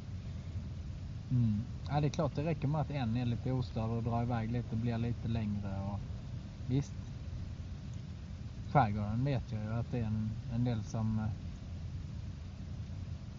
Mm. 1.30 1.64
Ja, 1.88 2.00
det 2.00 2.06
är 2.06 2.10
klart 2.10 2.36
det 2.36 2.44
räcker 2.44 2.68
med 2.68 2.80
att 2.80 2.90
en 2.90 3.16
är 3.16 3.26
lite 3.26 3.52
ostörd 3.52 3.90
och 3.90 4.02
drar 4.02 4.22
iväg 4.22 4.52
lite, 4.52 4.76
blir 4.76 4.98
lite 4.98 5.28
längre 5.28 5.80
och 5.80 6.00
visst. 6.66 7.09
Skärgården 8.72 9.24
vet 9.24 9.52
jag 9.52 9.62
ju 9.64 9.72
att 9.72 9.90
det 9.90 9.98
är 9.98 10.04
en, 10.04 10.30
en 10.54 10.64
del 10.64 10.84
som 10.84 11.18
eh, 11.18 11.24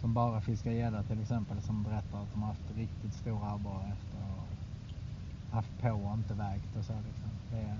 som 0.00 0.14
bara 0.14 0.40
fiskar 0.40 0.70
gädda 0.70 1.02
till 1.02 1.20
exempel 1.20 1.62
som 1.62 1.82
berättar 1.82 2.22
att 2.22 2.32
de 2.32 2.42
har 2.42 2.48
haft 2.48 2.70
riktigt 2.76 3.14
stora 3.14 3.50
abborrar 3.52 3.92
efter 3.92 4.18
och 4.36 5.54
haft 5.54 5.80
på 5.80 5.90
och 5.90 6.14
inte 6.14 6.34
vägt 6.34 6.76
och 6.78 6.84
så 6.84 6.92
liksom. 6.92 7.30
Det, 7.50 7.56
är- 7.58 7.76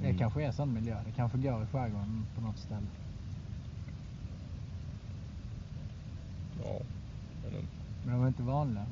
det 0.00 0.04
Mm. 0.06 0.18
kanske 0.18 0.44
är 0.44 0.52
sån 0.52 0.72
miljö. 0.74 0.96
Det 1.06 1.12
kanske 1.12 1.38
går 1.38 1.62
i 1.62 1.66
skärgården 1.66 2.26
på 2.34 2.40
något 2.40 2.58
ställe. 2.58 2.86
Ja. 6.64 6.78
Men, 7.42 7.52
Men 8.04 8.14
de 8.14 8.22
är 8.24 8.28
inte 8.28 8.42
vanliga. 8.42 8.86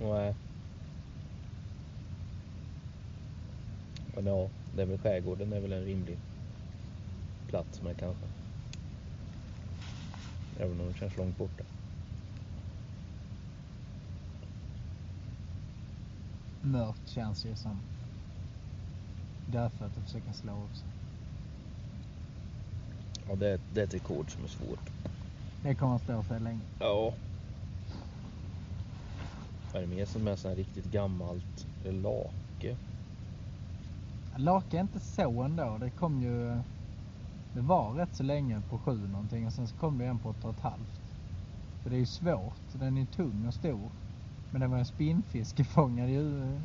nej. 0.00 0.34
Men 4.14 4.26
ja, 4.26 4.48
det 4.76 4.82
är 4.82 4.86
väl 4.86 4.98
skärgården 4.98 5.52
är 5.52 5.60
väl 5.60 5.72
en 5.72 5.84
rimlig 5.84 6.18
plats 7.50 7.82
med 7.82 7.98
kanske. 7.98 8.26
Även 10.58 10.80
om 10.80 10.86
det 10.86 10.98
känns 10.98 11.16
långt 11.16 11.38
borta. 11.38 11.64
Mörkt 16.62 17.08
känns 17.08 17.44
ju 17.44 17.56
som 17.56 17.80
dödfött 19.46 19.96
att 19.96 20.04
försöka 20.04 20.32
slå 20.32 20.52
upp 20.52 20.76
sig. 20.76 20.88
Ja, 23.28 23.36
det 23.36 23.48
är, 23.48 23.60
det 23.74 23.80
är 23.80 23.84
ett 23.84 23.94
rekord 23.94 24.30
som 24.30 24.44
är 24.44 24.48
svårt. 24.48 24.90
Det 25.62 25.74
kommer 25.74 25.96
att 25.96 26.02
stå 26.02 26.22
sig 26.22 26.40
länge. 26.40 26.60
Ja. 26.80 27.14
Vad 29.72 29.82
är 29.82 29.86
det 29.86 29.94
mer 29.94 30.06
som 30.06 30.28
är 30.28 30.36
så 30.36 30.48
här 30.48 30.56
riktigt 30.56 30.84
gammalt? 30.84 31.66
Lake. 31.84 32.76
Lake 34.36 34.76
är 34.76 34.80
inte 34.80 35.00
så 35.00 35.42
ändå. 35.42 35.78
Det 35.80 35.90
kom 35.90 36.22
ju... 36.22 36.58
Det 37.52 37.60
var 37.60 37.92
rätt 37.92 38.14
så 38.14 38.22
länge 38.22 38.60
på 38.70 38.78
sju 38.78 39.08
någonting 39.08 39.46
och 39.46 39.52
sen 39.52 39.68
så 39.68 39.76
kom 39.76 39.98
det 39.98 40.06
en 40.06 40.18
på 40.18 40.28
åtta 40.28 40.48
och 40.48 40.54
ett 40.54 40.60
halvt. 40.60 41.00
För 41.82 41.90
det 41.90 41.96
är 41.96 42.00
ju 42.00 42.06
svårt. 42.06 42.60
Den 42.72 42.98
är 42.98 43.06
tung 43.06 43.46
och 43.46 43.54
stor. 43.54 43.90
Men 44.50 44.60
det 44.60 44.66
var 44.66 44.78
en 44.78 44.86
spinnfiskefångad 44.86 46.08
i 46.10 46.14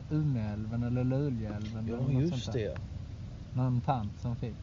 Umeälven 0.10 0.84
eller 0.84 1.04
Luleälven. 1.04 1.78
eller 1.88 1.94
Ja, 1.94 2.02
något 2.02 2.14
just 2.14 2.44
sånt 2.44 2.56
där. 2.56 2.64
det. 2.70 2.78
Någon 3.54 3.82
tant 3.82 4.20
som 4.22 4.36
fick. 4.36 4.56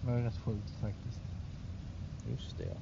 Det 0.00 0.06
var 0.06 0.16
ju 0.18 0.24
rätt 0.24 0.36
sjukt 0.38 0.70
faktiskt. 0.70 1.20
Just 2.30 2.58
det. 2.58 2.78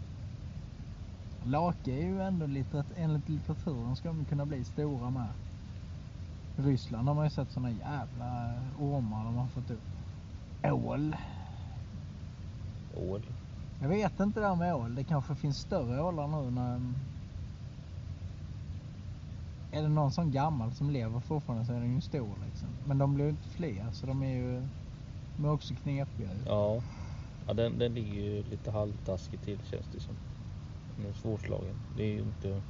Lake 1.44 1.92
är 1.92 2.06
ju 2.06 2.22
ändå 2.22 2.46
lite, 2.46 2.84
enligt 2.96 3.28
litteraturen 3.28 3.96
ska 3.96 4.08
de 4.08 4.24
kunna 4.24 4.46
bli 4.46 4.64
stora 4.64 5.10
med. 5.10 5.28
I 6.58 6.62
Ryssland 6.62 7.08
har 7.08 7.14
man 7.14 7.24
ju 7.24 7.30
sett 7.30 7.50
såna 7.50 7.70
jävla 7.70 8.60
ormar 8.78 9.24
de 9.24 9.34
har 9.36 9.48
fått 9.48 9.70
upp. 9.70 9.82
Ål. 10.62 11.16
Ål. 12.94 13.22
Jag 13.80 13.88
vet 13.88 14.20
inte 14.20 14.40
det 14.40 14.46
där 14.46 14.56
med 14.56 14.74
ål. 14.74 14.94
Det 14.94 15.04
kanske 15.04 15.34
finns 15.34 15.58
större 15.58 16.02
ålar 16.02 16.28
nu 16.28 16.50
när... 16.50 16.80
Är 19.70 19.82
det 19.82 19.88
någon 19.88 20.12
sån 20.12 20.30
gammal 20.30 20.72
som 20.72 20.90
lever 20.90 21.20
fortfarande 21.20 21.64
så 21.64 21.72
är 21.72 21.80
den 21.80 21.94
ju 21.94 22.00
stor 22.00 22.36
liksom. 22.46 22.68
Men 22.86 22.98
de 22.98 23.14
blir 23.14 23.24
ju 23.24 23.30
inte 23.30 23.48
fler 23.48 23.92
så 23.92 24.06
de 24.06 24.22
är 24.22 24.36
ju... 24.36 24.68
De 25.36 25.44
är 25.44 25.52
också 25.52 25.74
knepiga 25.74 26.34
ju. 26.34 26.42
Ja. 26.46 26.82
Ja 27.46 27.54
den, 27.54 27.78
den 27.78 27.94
ligger 27.94 28.22
ju 28.22 28.42
lite 28.42 28.70
halvtaskigt 28.70 29.44
till 29.44 29.64
känns 29.64 29.88
det 29.88 30.00
som. 30.00 30.16
Den 30.96 31.06
är 31.06 31.12
svårslagen. 31.12 31.76
Det 31.96 32.02
är 32.02 32.12
ju 32.12 32.20
inte... 32.22 32.62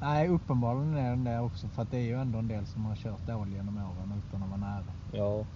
Nej, 0.00 0.28
uppenbarligen 0.28 0.96
är 0.96 1.10
den 1.10 1.24
det 1.24 1.40
också 1.40 1.68
för 1.68 1.82
att 1.82 1.90
det 1.90 1.96
är 1.96 2.02
ju 2.02 2.20
ändå 2.20 2.38
en 2.38 2.48
del 2.48 2.66
som 2.66 2.84
har 2.84 2.96
kört 2.96 3.28
ål 3.28 3.52
genom 3.52 3.76
åren 3.78 4.12
utan 4.12 4.42
att 4.42 4.48
vara 4.48 4.60
nära. 4.60 4.94
Ja. 5.12 5.46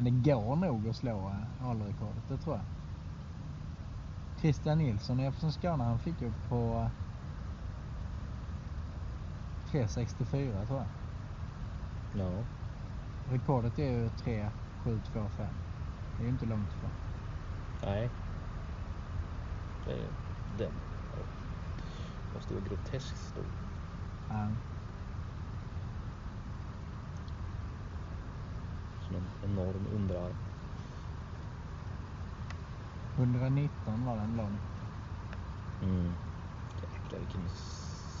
Men 0.00 0.04
det 0.04 0.30
går 0.30 0.56
nog 0.56 0.88
att 0.88 0.96
slå 0.96 1.28
eh, 1.28 1.70
ålrekordet, 1.70 2.28
det 2.28 2.38
tror 2.38 2.56
jag. 2.56 2.64
Christian 4.40 4.78
Nilsson 4.78 5.20
är 5.20 5.30
från 5.30 5.52
Skåne, 5.52 5.84
han 5.84 5.98
fick 5.98 6.20
ju 6.20 6.32
på 6.48 6.90
eh, 9.66 9.72
3.64 9.72 10.66
tror 10.66 10.78
jag. 10.78 10.88
Ja. 12.26 12.44
Rekordet 13.32 13.78
är 13.78 13.90
ju 13.90 14.08
3.725. 14.08 15.46
Det 16.16 16.22
är 16.22 16.24
ju 16.24 16.28
inte 16.28 16.46
långt 16.46 16.68
ifrån. 16.72 16.90
Nej. 17.82 18.10
Det 19.84 19.92
är 19.92 20.08
den. 20.58 20.72
Ja. 21.16 21.22
Måste 22.34 22.54
vara 22.54 22.64
groteskt 22.64 23.18
stor. 23.18 23.44
Ja. 24.28 24.48
Som 29.10 29.16
en 29.16 29.50
enorm 29.50 29.86
underarm. 29.94 30.34
119 33.16 34.04
var 34.06 34.16
den 34.16 34.36
lång. 34.36 34.58
Mm. 35.82 36.12
Jäklar 36.82 37.18
vilken. 37.18 37.40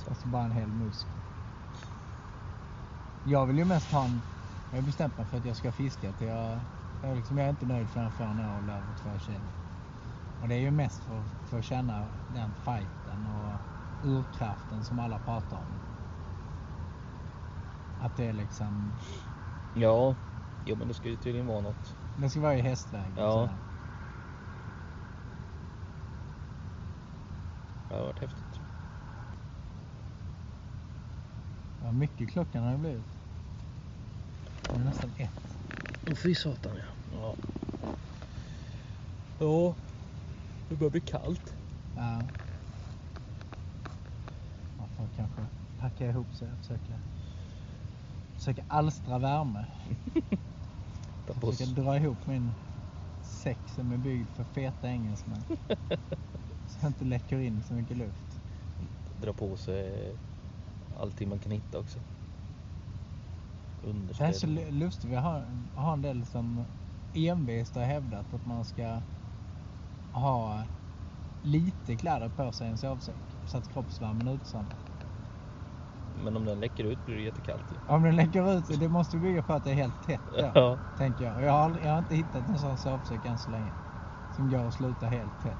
Alltså 0.08 0.28
bara 0.28 0.44
en 0.44 0.52
hel 0.52 0.68
muskel. 0.68 1.10
Jag 3.22 3.46
vill 3.46 3.58
ju 3.58 3.64
mest 3.64 3.92
ha 3.92 4.04
en... 4.04 4.20
Jag 4.70 4.78
har 4.78 4.82
bestämt 4.82 5.16
mig 5.16 5.26
för 5.26 5.36
att 5.36 5.44
jag 5.44 5.56
ska 5.56 5.72
fiska 5.72 6.12
till 6.12 6.26
jag... 6.26 6.60
Jag 7.02 7.10
är, 7.10 7.14
liksom, 7.14 7.38
jag 7.38 7.46
är 7.46 7.50
inte 7.50 7.66
nöjd 7.66 7.90
förrän 7.90 8.04
jag 8.04 8.14
får 8.14 8.24
en 8.24 8.40
ål 8.40 8.70
över 8.70 8.94
två 9.02 9.18
kilo. 9.18 9.48
Och 10.42 10.48
det 10.48 10.54
är 10.54 10.60
ju 10.60 10.70
mest 10.70 11.04
för, 11.04 11.22
för 11.50 11.58
att 11.58 11.64
känna 11.64 12.08
den 12.34 12.54
fighten 12.54 13.26
och 13.26 13.60
urkraften 14.02 14.84
som 14.84 14.98
alla 14.98 15.18
pratar 15.18 15.56
om. 15.56 15.80
Att 18.00 18.16
det 18.16 18.24
är 18.24 18.32
liksom... 18.32 18.92
Ja. 19.74 20.14
Jo 20.64 20.76
men 20.76 20.88
det 20.88 20.94
ska 20.94 21.08
ju 21.08 21.16
tydligen 21.16 21.46
vara 21.46 21.60
något. 21.60 21.96
Det 22.16 22.30
ska 22.30 22.40
vara 22.40 22.56
i 22.56 22.60
hästväg. 22.60 23.12
och 23.12 23.22
Ja. 23.22 23.50
Det 27.88 27.94
har 27.94 28.02
varit 28.02 28.18
häftigt. 28.20 28.60
Ja, 31.82 31.92
mycket 31.92 32.30
klockan 32.30 32.62
har 32.64 32.72
det 32.72 32.78
blivit. 32.78 33.04
Det 34.62 34.74
är 34.80 34.84
nästan 34.84 35.10
ett. 35.18 35.56
Åh 36.06 36.14
fy 36.14 36.34
satan 36.34 36.72
ja. 36.76 37.16
Ja. 37.18 37.34
Ja. 39.38 39.74
Det 40.68 40.76
börjar 40.76 40.90
bli 40.90 41.00
kallt. 41.00 41.54
Ja. 41.96 42.22
Man 44.78 44.88
får 44.96 45.08
kanske 45.16 45.46
packa 45.78 46.06
ihop 46.06 46.34
sig 46.34 46.52
och 46.52 46.58
försöka, 46.58 47.00
försöka 48.36 48.64
alstra 48.68 49.18
värme. 49.18 49.64
Ta 51.34 51.40
på 51.40 51.52
Försöka 51.52 51.64
s- 51.64 51.70
dra 51.70 51.96
ihop 51.96 52.26
min 52.26 52.54
säck 53.20 53.68
som 53.68 53.92
är 53.92 53.98
byggd 53.98 54.30
för 54.30 54.44
feta 54.44 54.88
engelsmän. 54.88 55.46
så 56.66 56.78
jag 56.80 56.90
inte 56.90 57.04
läcker 57.04 57.38
in 57.38 57.62
så 57.64 57.74
mycket 57.74 57.96
luft. 57.96 58.42
dra 59.14 59.34
på 59.34 59.56
sig 59.56 60.18
allting 60.96 61.28
man 61.28 61.40
kan 61.40 61.52
hitta 61.52 61.78
också. 61.78 62.00
Det 64.18 64.24
är 64.24 64.32
så 64.32 64.46
Underställ. 64.46 64.50
lu- 64.54 64.70
lustigt. 64.70 65.10
Vi 65.10 65.14
har, 65.14 65.68
har 65.74 65.92
en 65.92 66.02
del 66.02 66.26
som 66.26 66.66
envist 67.12 67.74
har 67.74 67.84
hävdat 67.84 68.34
att 68.34 68.44
man 68.44 68.64
ska 68.64 69.02
ha 70.12 70.68
lite 71.40 71.98
kläder 71.98 72.30
på 72.30 72.52
sig 72.52 72.66
i 72.66 72.70
en 72.70 72.78
sovsäck 72.78 73.38
så 73.44 73.58
att 73.58 73.68
kroppsvärmen 73.68 74.28
utsöndras. 74.28 74.89
Men 76.24 76.36
om 76.36 76.44
den 76.44 76.60
läcker 76.60 76.84
ut 76.84 77.04
blir 77.04 77.16
det 77.16 77.22
jättekallt 77.22 77.72
ju. 77.72 77.76
Om 77.86 78.02
den 78.02 78.16
läcker 78.16 78.58
ut, 78.58 78.80
det 78.80 78.88
måste 78.88 79.16
bygga 79.16 79.42
på 79.42 79.52
att 79.52 79.64
det 79.64 79.70
är 79.70 79.74
helt 79.74 80.02
tätt 80.06 80.20
då, 80.26 80.50
Ja. 80.54 80.78
tänker 80.96 81.24
jag. 81.24 81.42
Jag 81.42 81.52
har, 81.52 81.78
jag 81.78 81.90
har 81.90 81.98
inte 81.98 82.14
hittat 82.14 82.48
en 82.48 82.58
sån 82.58 82.78
sovsäck 82.78 83.24
än 83.24 83.38
så 83.38 83.50
länge. 83.50 83.74
Som 84.36 84.50
går 84.50 84.68
att 84.68 84.74
sluta 84.74 85.06
helt 85.06 85.40
tätt. 85.42 85.58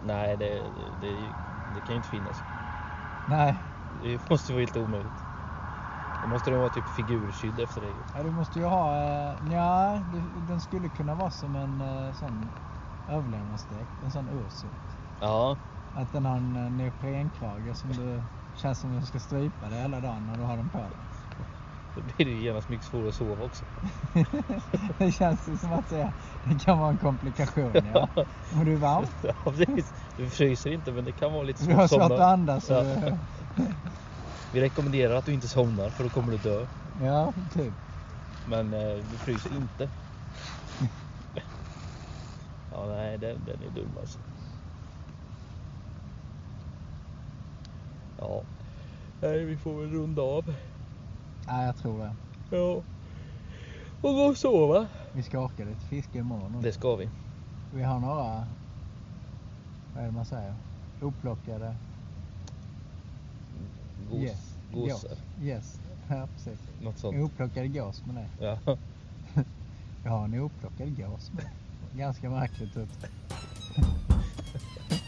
Nej, 0.00 0.36
det, 0.36 0.70
det, 0.70 0.90
det, 1.00 1.32
det 1.74 1.80
kan 1.82 1.92
ju 1.92 1.96
inte 1.96 2.08
finnas. 2.08 2.44
Nej, 3.24 3.58
Det 4.02 4.30
måste 4.30 4.52
vara 4.52 4.60
helt 4.62 4.76
omöjligt. 4.76 5.24
Då 6.20 6.28
måste 6.28 6.50
den 6.50 6.58
vara 6.58 6.70
typ 6.70 6.88
figurskydd 6.88 7.60
efter 7.60 7.80
det. 7.80 7.92
ja, 8.14 8.22
du 8.22 8.30
måste 8.30 8.58
ju 8.58 8.64
ha... 8.64 8.96
Eh, 8.96 9.52
ja, 9.52 10.02
den 10.34 10.60
skulle 10.60 10.88
kunna 10.90 11.14
vara 11.14 11.30
som 11.30 11.56
en 11.56 11.80
eh, 11.80 12.12
sån 12.12 12.50
överlevnadsdräkt. 13.06 14.02
En 14.02 14.10
sån 14.10 14.28
ursuit. 14.28 14.98
Ja, 15.20 15.58
Att 15.92 16.12
den 16.12 16.24
har 16.24 16.36
en 16.36 16.56
eh, 16.56 16.70
neoprenkrage 16.70 17.76
som 17.76 17.90
du 17.90 18.22
känns 18.58 18.78
som 18.78 19.00
du 19.00 19.06
ska 19.06 19.18
strypa 19.18 19.68
dig 19.68 19.80
hela 19.82 20.00
dagen 20.00 20.26
när 20.26 20.36
du 20.36 20.42
har 20.42 20.56
den 20.56 20.68
på 20.68 20.78
dig. 20.78 20.88
då 21.94 22.00
blir 22.02 22.26
det 22.26 22.32
ju 22.32 22.42
genast 22.42 22.68
mycket 22.68 22.86
svårare 22.86 23.08
att 23.08 23.14
sova 23.14 23.44
också. 23.44 23.64
det 24.98 25.12
känns 25.12 25.48
ju 25.48 25.56
som 25.56 25.72
att 25.72 25.88
det, 25.90 26.12
det 26.44 26.58
kan 26.64 26.78
vara 26.78 26.90
en 26.90 26.98
komplikation. 26.98 27.72
Ja. 27.94 28.08
Men 28.52 28.64
du 28.64 28.72
är 28.72 28.76
varm. 28.76 29.06
Ja, 29.22 29.34
precis. 29.44 29.92
Du 30.16 30.30
fryser 30.30 30.70
inte 30.70 30.92
men 30.92 31.04
det 31.04 31.12
kan 31.12 31.32
vara 31.32 31.42
lite 31.42 31.64
Du 31.64 31.74
har 31.74 31.88
svårt 31.88 32.00
svårt 32.00 32.02
att 32.02 32.08
somna. 32.08 32.24
andas. 32.26 32.68
Ja. 32.68 32.82
du, 32.82 33.18
Vi 34.52 34.60
rekommenderar 34.60 35.14
att 35.14 35.24
du 35.26 35.34
inte 35.34 35.48
somnar 35.48 35.90
för 35.90 36.04
då 36.04 36.10
kommer 36.10 36.32
du 36.32 36.38
dö. 36.38 36.66
ja, 37.00 37.32
typ. 37.54 37.74
Men 38.46 38.72
eh, 38.72 39.04
du 39.12 39.18
fryser 39.18 39.50
inte. 39.56 39.90
Ja, 42.70 42.86
nej, 42.86 43.18
den, 43.18 43.44
den 43.44 43.62
är 43.62 43.70
dum 43.70 43.96
alltså. 44.00 44.18
Ja. 48.18 48.42
Nej, 49.22 49.44
vi 49.44 49.56
får 49.56 49.80
väl 49.80 49.90
runda 49.90 50.22
av. 50.22 50.54
Ja, 51.46 51.64
jag 51.64 51.76
tror 51.76 51.98
det. 51.98 52.14
Ja. 52.56 52.82
Och 54.02 54.14
gå 54.14 54.22
och 54.22 54.36
sova. 54.36 54.86
Vi 55.12 55.22
ska 55.22 55.38
orka 55.44 55.64
lite 55.64 55.80
fiske 55.80 56.18
imorgon. 56.18 56.46
också. 56.46 56.60
Det 56.60 56.72
ska 56.72 56.96
vi. 56.96 57.08
Vi 57.74 57.82
har 57.82 57.98
några, 58.00 58.46
vad 59.94 60.02
är 60.02 60.06
det 60.06 60.12
man 60.12 60.24
säger, 60.24 60.54
oplockade 61.02 61.74
Gos, 64.10 64.20
Yes. 64.20 64.54
Gås. 64.72 65.06
Yes, 65.42 65.80
ja 66.08 66.28
precis. 66.34 66.58
Något 66.82 66.98
sånt. 66.98 67.16
Oplockade 67.16 67.68
gås 67.68 68.02
med 68.06 68.14
det. 68.14 68.28
Ja. 68.46 68.76
Jag 70.04 70.10
har 70.10 70.24
en 70.24 70.40
oplockad 70.40 70.96
gås 70.96 71.32
med. 71.32 71.44
Ganska 71.96 72.30
märkligt 72.30 72.76
ut. 72.76 72.88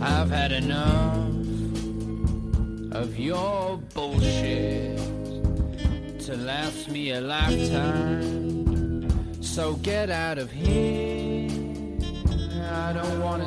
I've 0.00 0.30
had 0.30 0.52
enough 0.52 1.28
of 2.92 3.18
your 3.18 3.78
bullshit 3.94 4.98
to 6.20 6.36
last 6.36 6.88
me 6.88 7.10
a 7.10 7.20
lifetime. 7.20 9.12
So 9.42 9.74
get 9.74 10.10
out 10.10 10.38
of 10.38 10.50
here. 10.50 11.50
I 12.70 12.92
don't 12.92 13.20
want 13.20 13.42